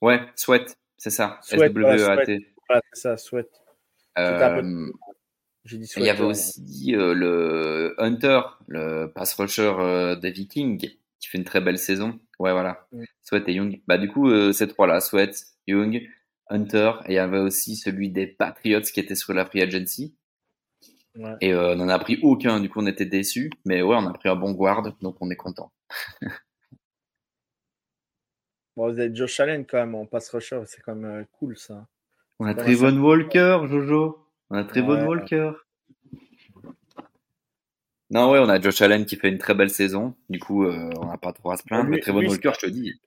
[0.00, 1.38] Ouais, Sweat, c'est ça.
[1.42, 2.51] Sweat, S-W-E-A-T.
[2.72, 3.46] Voilà, c'est ça, peu-
[4.18, 4.90] Euh,
[5.96, 10.78] Il y avait aussi euh, le Hunter, le pass rusher euh, des Vikings,
[11.20, 12.18] qui fait une très belle saison.
[12.38, 12.86] Ouais, voilà.
[12.92, 13.04] Mm.
[13.22, 13.80] Sweat et Young.
[13.86, 16.08] Bah, du coup, euh, ces trois-là, Sweat, Young,
[16.48, 20.14] Hunter, et il y avait aussi celui des Patriots qui était sur la free agency.
[21.14, 21.34] Ouais.
[21.40, 23.50] Et on n'en a pris aucun, du coup, on était déçus.
[23.64, 25.72] Mais ouais, on a pris un bon guard, donc on est content.
[28.74, 31.86] Bon, vous avez Josh Allen quand même en pass rusher, c'est quand même cool ça.
[32.42, 34.18] On a Trevon Walker, Jojo.
[34.50, 35.06] On a Trevon Ouais.
[35.06, 35.52] Walker.
[38.10, 40.14] Non, ouais, on a Josh Allen qui fait une très belle saison.
[40.28, 41.88] Du coup, euh, on n'a pas trop à se plaindre.
[41.90, 43.00] Lui- mais lui, Walker, je te dis,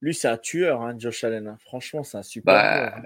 [0.00, 1.48] Lui, c'est un tueur, hein, Josh Allen.
[1.48, 1.56] hein.
[1.64, 2.94] Franchement, c'est un super bah, joueur.
[2.98, 3.02] hein.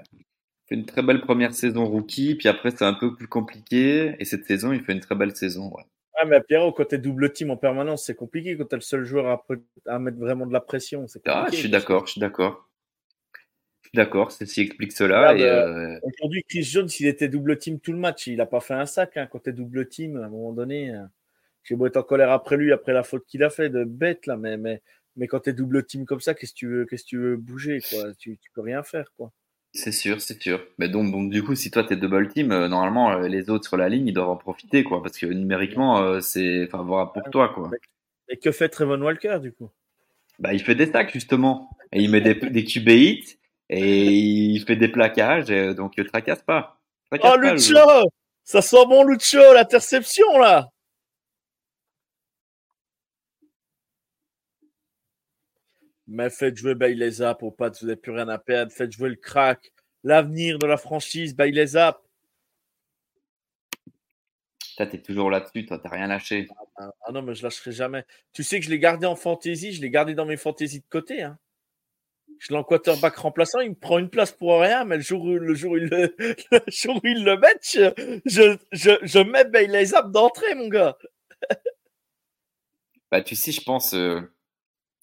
[0.69, 2.35] fait une très belle première saison rookie.
[2.35, 4.15] Puis après, c'est un peu plus compliqué.
[4.19, 5.71] Et cette saison, il fait une très belle saison.
[5.73, 5.83] Ouais.
[6.15, 9.03] Ah, mais Pierrot, quand t'es double team en permanence, c'est compliqué quand t'es le seul
[9.03, 9.43] joueur à,
[9.87, 11.07] à mettre vraiment de la pression.
[11.07, 12.69] c'est Ah, je suis d'accord, je suis d'accord.
[13.93, 15.33] D'accord, c'est ce qui explique cela.
[15.33, 18.25] euh, euh, Aujourd'hui, Chris Jones, il était double team tout le match.
[18.27, 20.17] Il n'a pas fait un sac hein, quand t'es double team.
[20.17, 21.03] À un moment donné, euh,
[21.63, 24.25] j'ai beau être en colère après lui, après la faute qu'il a fait, de bête
[24.25, 24.81] là, mais, mais,
[25.15, 27.37] mais quand t'es double team comme ça, qu'est-ce que tu veux, qu'est-ce que tu veux
[27.37, 28.13] bouger quoi?
[28.17, 29.31] Tu, tu peux rien faire quoi.
[29.73, 30.65] C'est sûr, c'est sûr.
[30.77, 33.67] Mais donc, donc du coup, si toi t'es double team, euh, normalement euh, les autres
[33.67, 37.29] sur la ligne ils doivent en profiter quoi, parce que numériquement euh, c'est favorable pour
[37.29, 37.69] toi quoi.
[38.29, 39.69] Et que fait Trevon Walker du coup?
[40.39, 41.69] Bah, il fait des stacks, justement.
[41.91, 43.37] Et il met des, des QB hits
[43.69, 46.79] et il fait des plaquages, et donc il tracasse pas.
[47.09, 48.09] Tracasse Oh, pas, le Lucho.
[48.43, 50.69] Ça sent bon, Lucho, l'interception, là
[56.07, 58.71] Mais faites jouer Bailey Zapp au pas, vous n'avez plus rien à perdre.
[58.71, 59.71] Faites jouer le crack.
[60.03, 62.01] L'avenir de la franchise, Bailey Zapp.
[64.59, 66.47] Putain, t'es toujours là-dessus, toi, t'as rien lâché.
[66.77, 68.05] Ah ah non, mais je lâcherai jamais.
[68.33, 70.85] Tu sais que je l'ai gardé en fantasy, je l'ai gardé dans mes fantaisies de
[70.89, 71.21] côté.
[71.21, 71.37] Hein.
[72.39, 75.31] Je l'ai en remplaçant, il me prend une place pour rien, mais le jour où,
[75.31, 76.15] le jour où, il, le,
[76.51, 77.55] le jour où il le met,
[78.25, 80.97] je, je, je, mets Bailey Zapp d'entrée, mon gars.
[83.11, 84.21] Bah, tu sais, je pense, euh,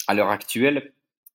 [0.06, 0.92] à l'heure actuelle,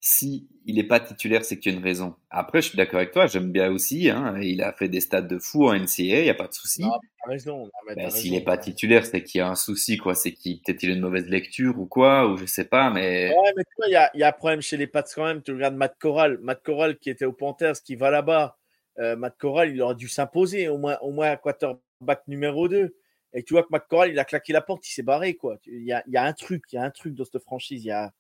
[0.08, 2.14] si il n'est pas titulaire, c'est qu'il y a une raison.
[2.30, 4.08] Après, je suis d'accord avec toi, j'aime bien aussi.
[4.12, 6.54] Hein, il a fait des stats de fou en NCA, il n'y a pas de
[6.54, 6.84] souci.
[7.26, 10.14] T'as S'il n'est pas titulaire, c'est qu'il y a un souci, quoi.
[10.14, 13.30] C'est qu'il peut-être il a une mauvaise lecture ou quoi, ou je sais pas, mais
[13.30, 15.02] Ouais, mais tu vois, il y a, il y a un problème chez les Pats
[15.02, 15.42] quand même.
[15.42, 16.38] Tu regardes Matt Corral.
[16.40, 18.60] Matt Corral qui était au Panthers, qui va là-bas.
[19.00, 22.96] Euh, Matt Corral, il aurait dû s'imposer au moins, au moins à quarterback numéro 2.
[23.34, 25.34] Et tu vois que Matt Corral, il a claqué la porte, il s'est barré.
[25.34, 25.58] Quoi.
[25.66, 27.42] Il, y a, il y a un truc, il y a un truc dans cette
[27.42, 27.84] franchise.
[27.84, 28.14] Il y a...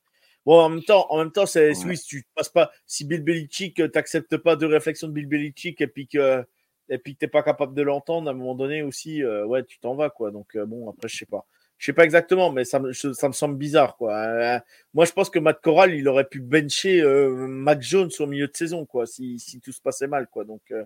[0.45, 1.85] Bon, en même temps, en même temps c'est Ouais.
[1.85, 5.27] oui, si tu passes pas, si Bill Belichick, tu n'acceptes pas de réflexion de Bill
[5.27, 6.45] Belichick et puis que
[6.89, 9.63] et puis que t'es pas capable de l'entendre, à un moment donné aussi, euh, ouais,
[9.63, 10.29] tu t'en vas, quoi.
[10.31, 11.45] Donc, euh, bon, après, je sais pas.
[11.77, 14.13] Je sais pas exactement, mais ça me, ça me semble bizarre, quoi.
[14.15, 14.59] Euh,
[14.93, 18.47] moi, je pense que Matt Corral, il aurait pu bencher euh, Mac Jones au milieu
[18.47, 20.45] de saison, quoi, si, si tout se passait mal, quoi.
[20.45, 20.85] Donc, euh,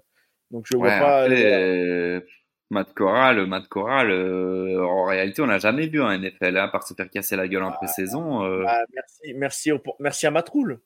[0.51, 1.23] donc je vois ouais, pas.
[1.23, 2.21] après, euh, euh,
[2.71, 6.67] Matt Corral, Matt Corral, euh, en réalité, on l'a jamais vu en NFL, hein, à
[6.67, 8.43] part se faire casser la gueule en pré-saison.
[8.45, 8.63] euh.
[8.63, 10.79] bah, merci, merci, au- merci à Matroul.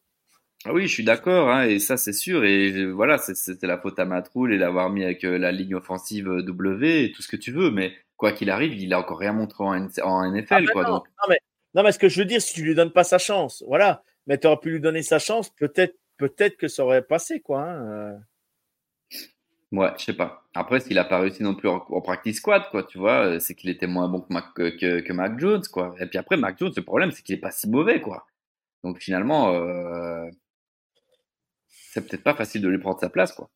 [0.66, 2.46] Ah oui, je suis d'accord, hein, et ça c'est sûr.
[2.46, 6.30] Et voilà, c'était la faute à Matroul et l'avoir mis avec euh, la ligne offensive
[6.30, 7.70] euh, W et tout ce que tu veux.
[7.70, 10.84] Mais quoi qu'il arrive, il a encore rien montré en, NFL, Ah, quoi.
[10.84, 11.40] non, Donc, non, mais,
[11.76, 14.04] non, mais ce que je veux dire, si tu lui donnes pas sa chance, voilà.
[14.26, 17.64] Mais tu aurais pu lui donner sa chance, peut-être, peut-être que ça aurait passé, quoi.
[17.64, 18.14] hein, euh.
[19.74, 20.46] Ouais, je sais pas.
[20.54, 23.56] Après, s'il a pas réussi non plus en, practice squad, quoi, tu vois, euh, c'est
[23.56, 25.96] qu'il était moins bon que Mac Jones, quoi.
[26.00, 28.28] Et puis après, Mac Jones, le problème, c'est qu'il est pas si mauvais, quoi.
[28.84, 30.30] Donc finalement, euh,
[31.68, 33.50] c'est peut-être pas facile de lui prendre sa place, quoi.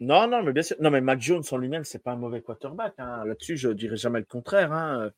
[0.00, 0.76] Non, non, mais bien sûr.
[0.80, 2.94] Non, mais Mac Jones en lui-même, c'est pas un mauvais quarterback.
[2.98, 3.24] hein.
[3.24, 4.72] Là-dessus, je dirais jamais le contraire.
[4.72, 5.10] Hein.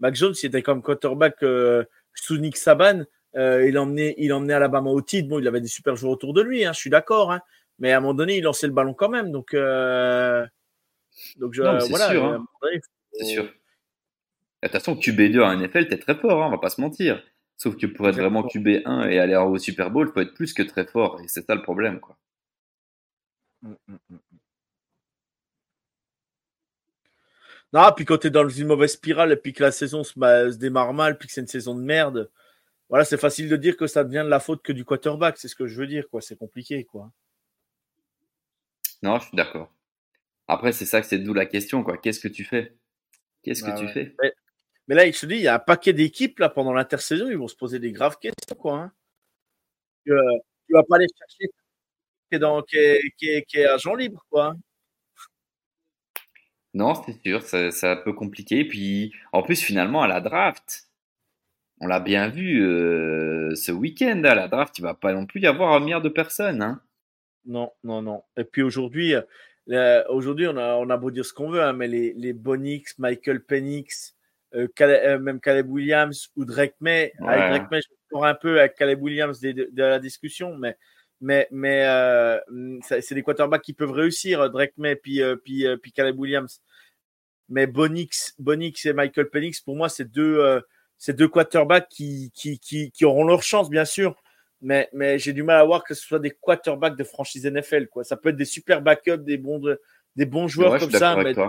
[0.00, 3.04] Mac Jones, il était comme quarterback euh, sous Nick Saban.
[3.36, 5.28] Euh, il emmenait, il emmenait Alabama au titre.
[5.28, 6.64] Bon, il avait des super joueurs autour de lui.
[6.64, 7.32] Hein, je suis d'accord.
[7.32, 7.40] Hein.
[7.82, 9.32] Mais à un moment donné, il lançait le ballon quand même.
[9.32, 10.46] Donc, euh,
[11.36, 12.10] donc je, Non, voilà.
[12.10, 12.46] sûr, à hein.
[13.12, 13.42] C'est sûr.
[13.42, 13.48] De
[14.62, 17.20] toute façon, QB2 en NFL, t'es très fort, hein, on va pas se mentir.
[17.56, 20.62] Sauf que pour être vraiment QB1 et aller au Super Bowl, faut être plus que
[20.62, 21.20] très fort.
[21.22, 22.16] Et c'est ça le problème, quoi.
[23.62, 24.18] Mm, mm, mm.
[27.72, 30.12] Non, puis quand tu es dans une mauvaise spirale et puis que la saison se,
[30.12, 32.30] se démarre mal, puis que c'est une saison de merde,
[32.88, 35.36] voilà, c'est facile de dire que ça devient de la faute que du quarterback.
[35.38, 36.20] C'est ce que je veux dire, quoi.
[36.20, 37.10] C'est compliqué, quoi.
[39.02, 39.72] Non, je suis d'accord.
[40.48, 41.96] Après, c'est ça que c'est d'où la question, quoi.
[41.98, 42.76] Qu'est-ce que tu fais?
[43.42, 43.92] Qu'est-ce Bah que tu ouais.
[43.92, 44.16] fais?
[44.88, 47.38] Mais là, je te dis, il y a un paquet d'équipes là pendant l'intersaison, ils
[47.38, 48.78] vont se poser des graves questions, quoi.
[48.78, 48.92] Hein.
[50.04, 51.46] Tu, euh, tu vas pas aller chercher
[52.30, 54.48] qui est, dans, qui est, qui est, qui est agent libre, quoi.
[54.48, 54.56] hein.
[56.74, 58.64] Non, c'est sûr, c'est un peu compliqué.
[58.64, 60.88] Puis, en plus, finalement, à la draft,
[61.80, 65.40] on l'a bien vu euh, ce week-end, à la draft, il va pas non plus
[65.40, 66.62] y avoir un milliard de personnes.
[66.62, 66.82] Hein.
[67.44, 68.22] Non, non, non.
[68.36, 69.14] Et puis aujourd'hui,
[69.70, 72.32] euh, aujourd'hui, on a, on a beau dire ce qu'on veut, hein, mais les, les
[72.32, 74.14] Bonix, Michael Penix,
[74.54, 77.28] euh, Caleb- euh, même Caleb Williams ou Drake May, Ouais.
[77.34, 80.56] avec Drake May, je encore un peu avec Caleb Williams de, de- de la discussion,
[80.56, 80.76] mais,
[81.20, 82.38] mais, mais euh,
[82.82, 86.60] ça- c'est des quarterbacks qui peuvent réussir, Drake May puis, euh, puis, puis Caleb Williams.
[87.48, 90.60] Mais Bonix, Bonix et Michael Penix, pour moi, c'est deux,
[91.08, 94.14] deux quarterbacks qui, qui, qui, qui auront leur chance, bien sûr.
[94.62, 97.88] Mais, mais j'ai du mal à voir que ce soit des quarterbacks de franchise NFL.
[97.88, 98.04] Quoi.
[98.04, 99.60] Ça peut être des super backups, des bons,
[100.16, 101.42] des bons joueurs Ouais, comme ça, mais de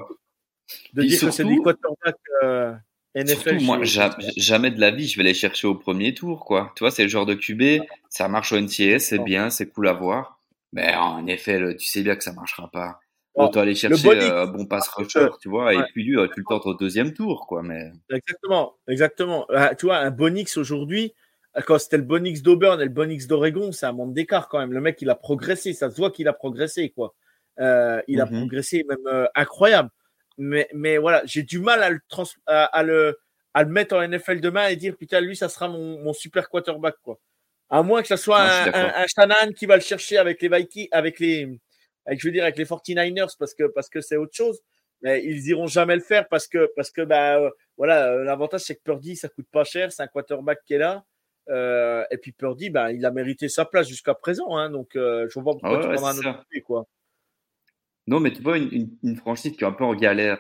[0.95, 2.73] Puis dire que c'est des quarterbacks euh,
[3.15, 3.59] NFL.
[3.59, 6.71] Surtout, moi, jamais de la vie, je vais les chercher au premier tour, quoi.
[6.75, 9.87] Tu vois, c'est le genre de QB, ça marche au NCS, c'est bien, c'est cool
[9.87, 10.39] à voir.
[10.71, 12.99] Mais en effet, tu sais bien que ça marchera pas.
[13.35, 16.17] Non, Autant aller chercher Bonix- euh, un bon pass rusher, tu vois, et puis lui,
[16.17, 17.63] euh, tu le tentes au deuxième tour, quoi.
[17.63, 19.47] Mais Exactement, exactement.
[19.49, 21.13] Ah, tu vois, un Bonix aujourd'hui,
[21.61, 24.73] quand c'était le Bonix d'Auburn et le Bonix d'Oregon, c'est un monde d'écart quand même.
[24.73, 27.13] Le mec, il a progressé, ça se voit qu'il a progressé, quoi.
[27.59, 28.39] Euh, il a Mhm.
[28.39, 29.89] progressé même euh, incroyable.
[30.37, 33.19] Mais, mais voilà, j'ai du mal à le, trans- à, à le,
[33.53, 36.49] à le mettre en NFL demain et dire putain, lui, ça sera mon, mon super
[36.49, 37.19] quarterback, quoi.
[37.69, 40.17] À moins que ce soit Non, suis un, un, un Shanahan qui va le chercher
[40.17, 41.59] avec les Vikings, avec les,
[42.05, 44.59] avec, je veux dire, avec les 49ers parce que, parce que c'est autre chose.
[45.03, 48.75] Mais ils iront jamais le faire parce que, parce que, bah, euh, voilà, l'avantage c'est
[48.75, 51.03] que Purdy, ça coûte pas cher, c'est un quarterback qui est là.
[51.49, 54.55] Euh, et puis Purdy, ben, il a mérité sa place jusqu'à présent.
[54.55, 56.85] Hein, donc, euh, je vois pas pourquoi Ouais, tu ouais, un autre quoi.
[58.07, 60.39] Non, mais tu vois, une, une, une franchise qui est un peu en galère.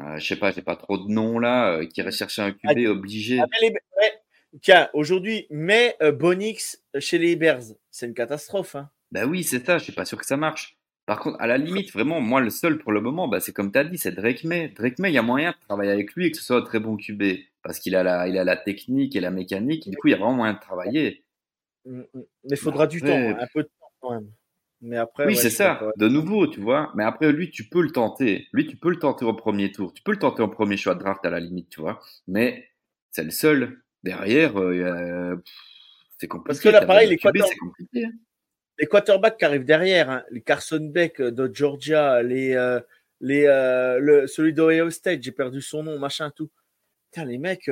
[0.00, 2.86] Euh, je sais pas, j'ai pas trop de noms là, qui irait chercher un QB
[2.86, 3.40] obligé.
[3.40, 4.22] Ah, mais les- ouais.
[4.62, 8.76] Tiens, aujourd'hui, mais Bonix chez les Bears, c'est une catastrophe.
[8.76, 8.90] Hein.
[9.10, 10.77] Bah oui, c'est ça, je suis pas sûr que ça marche.
[11.08, 13.72] Par contre, à la limite, vraiment, moi, le seul pour le moment, bah, c'est comme
[13.72, 14.68] tu as dit, c'est Drake May.
[14.68, 16.62] Drake May, il y a moyen de travailler avec lui et que ce soit un
[16.62, 17.22] très bon QB.
[17.62, 19.88] Parce qu'il a la, il a la technique et la mécanique.
[19.88, 21.24] Du coup, il y a vraiment moyen de travailler.
[21.86, 22.04] Mm, mm.
[22.12, 24.30] Mais il faudra du temps, hein, un peu de temps quand même.
[24.82, 26.92] Mais après, Oui, ouais, c'est ça, de nouveau, tu vois.
[26.94, 28.46] Mais après, lui, tu peux le tenter.
[28.52, 29.94] Lui, tu peux le tenter au premier tour.
[29.94, 32.00] Tu peux le tenter au premier choix de draft à la limite, tu vois.
[32.26, 32.68] Mais
[33.12, 33.80] c'est le seul.
[34.02, 35.42] Derrière, euh,
[36.18, 36.48] c'est compliqué.
[36.48, 38.04] Parce que là, pareil, besoin les QB, c'est compliqué.
[38.04, 38.12] hein.
[38.78, 42.80] Les quarterbacks qui arrivent derrière, hein, les Carson Beck euh, de Georgia, les, euh,
[43.20, 46.48] les, euh, le, celui d'Ohio State, j'ai perdu son nom, machin, tout.
[47.10, 47.70] Putain, les mecs,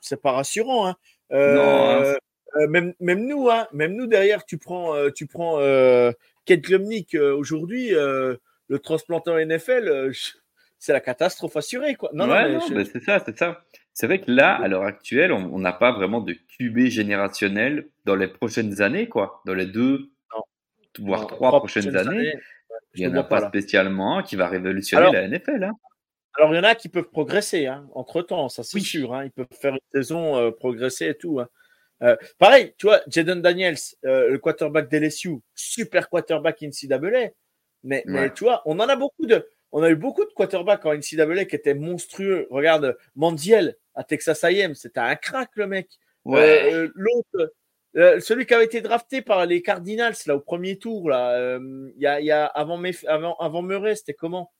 [0.00, 0.86] c'est pas rassurant.
[0.88, 0.96] Hein.
[1.32, 2.66] Euh, Non, hein.
[2.68, 5.58] même, même nous, hein, même nous derrière, tu prends, tu prends
[6.44, 8.38] Kate Glumnick euh, aujourd'hui, le
[8.82, 10.12] transplanteur NFL,
[10.78, 12.10] c'est la catastrophe assurée, quoi.
[12.14, 13.64] Non, non, ouais, mais non, je- mais c'est ça, c'est ça.
[13.92, 18.14] C'est vrai que là, à l'heure actuelle, on n'a pas vraiment de QB générationnel dans
[18.14, 19.42] les prochaines années, quoi.
[19.46, 20.08] Dans les deux.
[20.98, 22.34] Voire trois prochaines années,
[22.94, 25.64] il n'y en a pas spécialement qui va révolutionner Alors- la NFL.
[25.64, 25.72] Hein.
[26.34, 28.82] Alors, il y en a qui peuvent progresser, hein, entre-temps, ça c'est Oui.
[28.82, 29.14] sûr.
[29.14, 31.40] Hein, ils peuvent faire une saison, euh, progresser et tout.
[32.02, 37.30] Euh, pareil, tu vois, Jaden Daniels, euh, le quarterback d'LSU, super quarterback NCAA.
[37.82, 39.46] Mais, mais tu vois, on en a beaucoup de.
[39.72, 42.46] On a eu beaucoup de quarterbacks en NCAA qui étaient monstrueux.
[42.50, 45.88] Regarde, Mandiel à Texas A&M, c'était un crack le mec.
[46.24, 46.88] Ouais.
[46.94, 47.52] L'autre,
[47.96, 51.90] euh, celui qui avait été drafté par les Cardinals là au premier tour là, euh,
[51.96, 54.52] il y a, il y a avant, Mef- avant, avant Murray, c'était comment?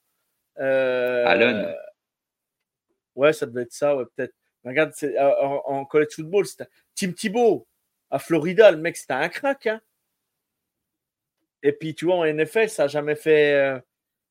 [0.59, 1.75] Euh, Allen.
[3.15, 4.33] Ouais, ça devait être ça, ouais, peut-être.
[4.63, 7.67] Regarde, c'est, en, en college football, c'était Tim Thibault
[8.09, 9.67] à Florida, le mec, c'était un crack.
[9.67, 9.81] Hein.
[11.63, 13.53] Et puis, tu vois, en NFL, ça n'a jamais fait.
[13.53, 13.79] euh,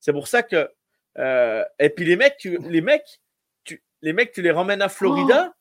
[0.00, 0.70] C'est pour ça que.
[1.18, 2.58] euh, Et puis, les mecs, tu...
[2.68, 3.20] les mecs,
[3.64, 3.82] tu...
[4.02, 5.54] les mecs, tu les ramènes à Florida.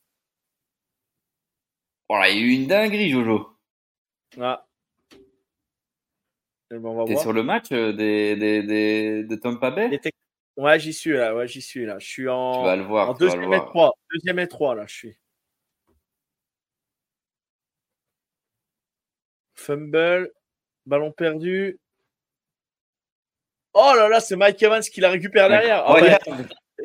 [2.10, 3.56] Voilà, il y a eu une dinguerie, Jojo.
[4.42, 4.66] Ah.
[6.72, 10.00] Eh ben, T'es sur le match euh, des, des, des, de Tampa Bay?
[10.58, 11.36] Ouais, j'y suis là.
[11.36, 12.00] Ouais, j'y suis là.
[12.00, 13.10] Je suis en, Tu vas le voir.
[13.10, 13.94] en tu vas le deuxième et trois.
[14.14, 15.18] Deuxième et trois là, je suis.
[19.56, 20.32] Fumble,
[20.86, 21.80] ballon perdu.
[23.74, 25.84] Oh là là, c'est Mike Evans qui la récupère derrière.
[25.86, 26.18] Ah ouais.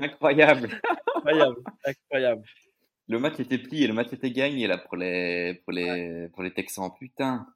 [0.00, 0.68] Incroyable.
[1.16, 2.44] incroyable, incroyable.
[3.08, 6.52] Le match était plié, le match était gagné là pour les, pour les, pour les
[6.52, 6.90] Texans.
[6.98, 7.46] Putain.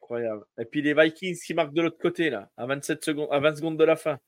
[0.00, 0.44] Incroyable.
[0.58, 3.56] Et puis les Vikings qui marquent de l'autre côté, là, à 27 secondes, à 20
[3.56, 4.18] secondes de la fin.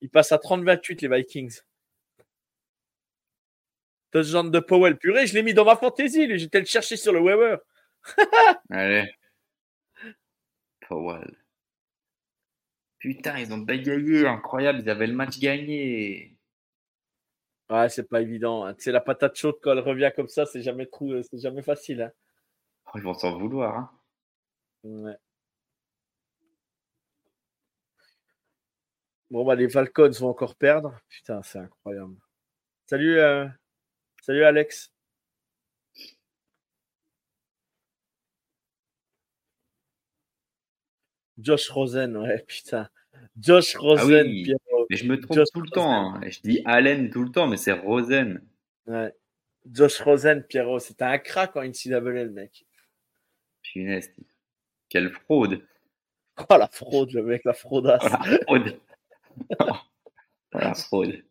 [0.00, 1.60] Ils passent à 30-28, les Vikings.
[4.10, 4.96] Touchdown de Powell.
[4.96, 6.38] Purée, je l'ai mis dans ma fantaisie.
[6.38, 7.58] J'étais le chercher sur le Weber.
[8.70, 9.10] Allez.
[10.88, 11.36] Powell.
[12.98, 16.33] Putain, ils ont bégayé, incroyable, ils avaient le match gagné.
[17.70, 18.64] Ouais, c'est pas évident.
[18.66, 18.74] hein.
[18.78, 22.02] C'est la patate chaude quand elle revient comme ça, c'est jamais trop, c'est jamais facile.
[22.02, 22.12] hein.
[22.86, 23.76] Oh, ils vont s'en vouloir.
[23.76, 23.90] Hein.
[24.84, 25.16] Ouais.
[29.30, 30.98] Bon, bah, les Falcons vont encore perdre.
[31.08, 32.16] Putain, c'est incroyable.
[32.86, 33.46] Salut, euh,
[34.22, 34.92] salut Alex.
[41.38, 42.88] Josh Rosen, ouais, putain.
[43.38, 44.44] Josh Rosen, Ah oui.
[44.44, 44.86] Pierrot.
[44.90, 46.14] Mais je me trompe Josh tout le temps.
[46.16, 46.20] hein.
[46.28, 48.42] Je dis Allen tout le temps, mais c'est Rosen.
[48.86, 49.12] Ouais.
[49.66, 52.66] Josh Rosen, Pierrot, c'était un crack en NCAA, le mec.
[53.62, 54.12] Punaise.
[54.88, 55.66] Quelle fraude.
[56.50, 58.02] Oh, la fraude, le mec, la fraudasse.
[58.04, 58.80] Oh, la fraude.
[59.60, 61.24] Oh, la fraude.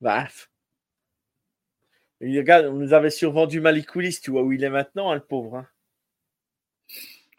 [0.00, 0.28] Bah,
[2.20, 5.24] regarde, on nous avait survendu Malik Willis, tu vois où il est maintenant, hein, le
[5.24, 5.56] pauvre.
[5.56, 5.68] hein.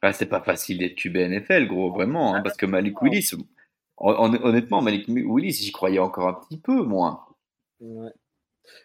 [0.07, 2.35] Ah, c'est pas facile d'être QB NFL, gros, vraiment.
[2.35, 3.45] hein, parce que Malik Willis, hon-
[3.97, 7.27] hon- honnêtement, Malik Willis, j'y croyais encore un petit peu, moi.
[7.79, 8.11] Ouais.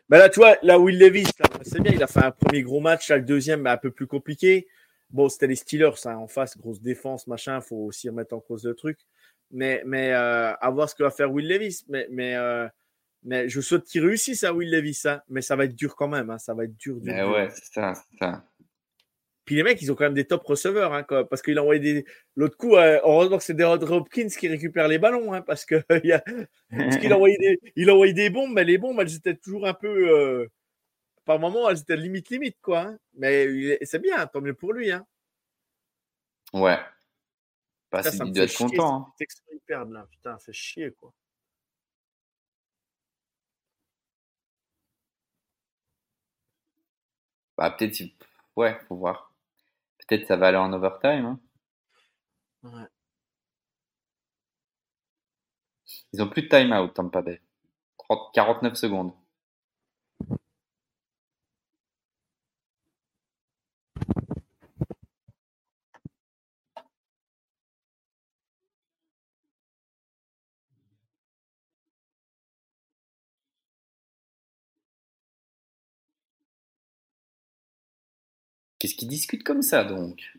[0.08, 1.26] Bah là, tu vois, là, Will Levis,
[1.62, 3.90] c'est bien, il a fait un premier gros match, là, le deuxième, bah, un peu
[3.90, 4.66] plus compliqué.
[5.10, 8.64] Bon, c'était les Steelers, hein, en face, grosse défense, machin, faut aussi remettre en cause
[8.64, 8.98] le truc.
[9.50, 11.84] Mais, mais euh, à voir ce que va faire Will Levis.
[11.88, 12.68] Mais, mais, euh,
[13.24, 16.08] mais je souhaite qu'il réussisse à Will Levis, hein, mais ça va être dur quand
[16.08, 16.96] même, hein, ça va être dur.
[17.00, 17.30] dur, Mais dur.
[17.32, 18.44] ouais, c'est ça, c'est ça.
[19.50, 21.62] Puis les mecs, ils ont quand même des top receveurs, hein, quoi, parce qu'il a
[21.62, 22.04] envoyé des.
[22.36, 25.82] L'autre coup, euh, heureusement que c'est Derod Hopkins qui récupère les ballons, hein, parce qu'il
[26.12, 26.20] a...
[26.20, 27.10] qu des...
[27.10, 29.88] a envoyé des bombes, mais les bombes, elles étaient toujours un peu.
[29.88, 30.46] Euh,
[31.24, 32.82] par moments, elles étaient limite, limite, quoi.
[32.82, 32.98] Hein.
[33.14, 34.92] Mais c'est bien, tant mieux pour lui.
[36.52, 36.78] Ouais.
[37.90, 39.08] Pas ça, ça il doit être content.
[39.18, 39.26] Hein.
[39.68, 40.06] Ils là.
[40.12, 41.12] Putain, c'est chier, quoi.
[47.58, 48.00] Bah, peut-être.
[48.54, 49.29] Ouais, faut voir.
[50.10, 51.24] Peut-être ça va aller en overtime.
[51.24, 51.40] Hein.
[52.64, 52.88] Ouais.
[56.12, 57.40] Ils ont plus de timeout, Tampa Bay.
[57.98, 59.12] 30, 49 secondes.
[78.80, 80.32] Qu'est-ce qu'ils discutent comme ça donc?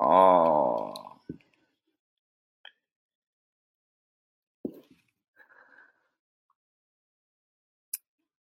[0.00, 0.94] Oh.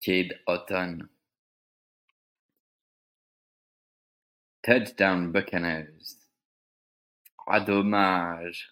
[0.01, 1.09] Cade Otton.
[4.71, 6.17] Touchdown Buccaneers.
[7.45, 8.71] Ah, dommage.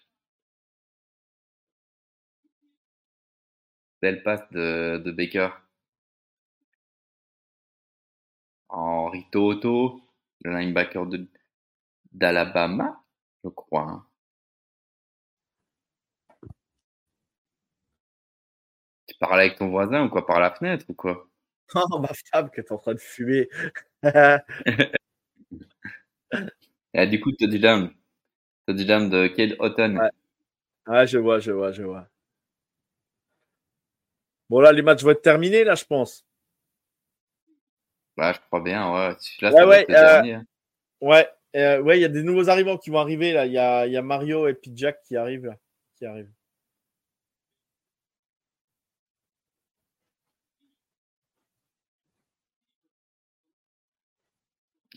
[4.01, 5.49] Belle passe de, de Baker.
[8.69, 9.99] Henri Toto,
[10.45, 11.27] le linebacker de,
[12.13, 13.03] d'Alabama,
[13.43, 13.81] je crois.
[13.89, 14.05] hein.
[19.05, 21.27] Tu parles avec ton voisin ou quoi par la fenêtre ou quoi?
[21.75, 23.49] Oh, ma femme qui est en train de fumer.
[26.93, 27.91] Et du coup, touchdown.
[28.67, 29.97] Touchdown de Cade Otton.
[30.87, 31.07] Ouais.
[31.07, 32.07] je vois, je vois, je vois.
[34.49, 36.25] Bon, là, les matchs vont être terminés, là, je pense.
[38.17, 39.15] Bah, je crois bien, ouais.
[39.41, 40.43] Ouais, ouais, euh, hein.
[40.99, 43.45] Ouais, euh, ouais, il y a des nouveaux arrivants qui vont arriver, là.
[43.45, 45.55] Il y a, y a Mario et puis Jack qui arrivent, là.
[45.97, 46.31] Qui arrivent.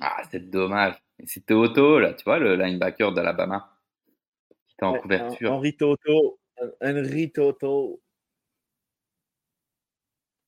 [0.04, 0.96] Ah, c'est dommage.
[1.26, 3.70] C'était Otto, là, tu vois, le linebacker d'Alabama.
[4.68, 5.52] Qui était en couverture.
[5.52, 6.40] Henri Toto.
[6.82, 8.00] Henri Toto.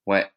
[0.06, 0.30] Ouais.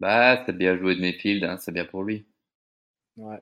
[0.00, 2.26] Bah, c'est bien joué de Mayfield, hein, c'est bien pour lui.
[3.16, 3.40] Ouais.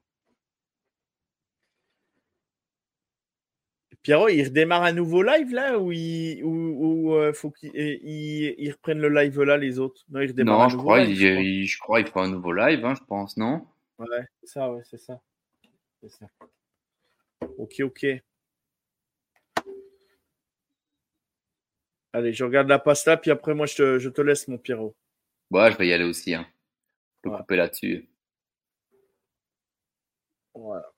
[4.02, 9.10] Pierrot, il redémarre un nouveau live là ou il euh, faut qu'ils ils reprennent le
[9.10, 10.04] live là les autres?
[10.08, 11.42] Non, il redémarre Non, un je nouveau crois, live, il, je crois.
[11.42, 13.66] il- je crois, il fera un nouveau live, hein, je pense, non?
[13.98, 14.06] Ouais,
[14.40, 15.20] c'est ça, ouais, c'est ça.
[16.02, 16.26] C'est ça.
[17.58, 18.06] Ok, ok.
[22.12, 24.58] Allez, je regarde la passe là, puis après moi je te, je te laisse mon
[24.58, 24.96] Pierrot.
[25.50, 26.46] Ouais, je vais y aller aussi, hein.
[27.16, 27.38] Je peux Ouais.
[27.40, 28.08] couper là-dessus.
[30.54, 30.90] Voilà.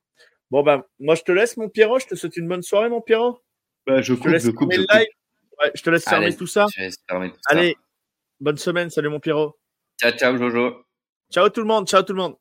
[0.53, 3.01] Bon ben, moi je te laisse mon Pierrot, je te souhaite une bonne soirée mon
[3.01, 3.43] Pierrot.
[3.87, 5.07] Bah, je Je te laisse fermer le live.
[5.59, 6.67] Ouais, je te laisse fermer Allez, tout ça.
[6.77, 7.57] Je fermer tout ça.
[7.57, 7.75] Allez,
[8.39, 9.59] bonne semaine, salut mon Pierrot.
[9.99, 10.85] Ciao, ciao, Jojo.
[11.33, 12.37] Ciao tout le monde, ciao tout le monde.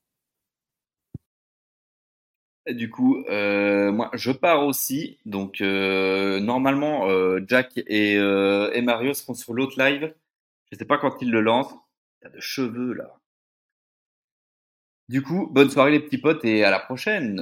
[2.65, 5.17] Et du coup, euh, moi, je pars aussi.
[5.25, 10.14] Donc, euh, normalement, euh, Jack et, euh, et Mario seront sur l'autre live.
[10.69, 11.77] Je sais pas quand ils le lancent.
[12.19, 13.22] T'as de cheveux, là.
[15.07, 17.41] Du coup, bonne soirée, les petits potes, et à la prochaine.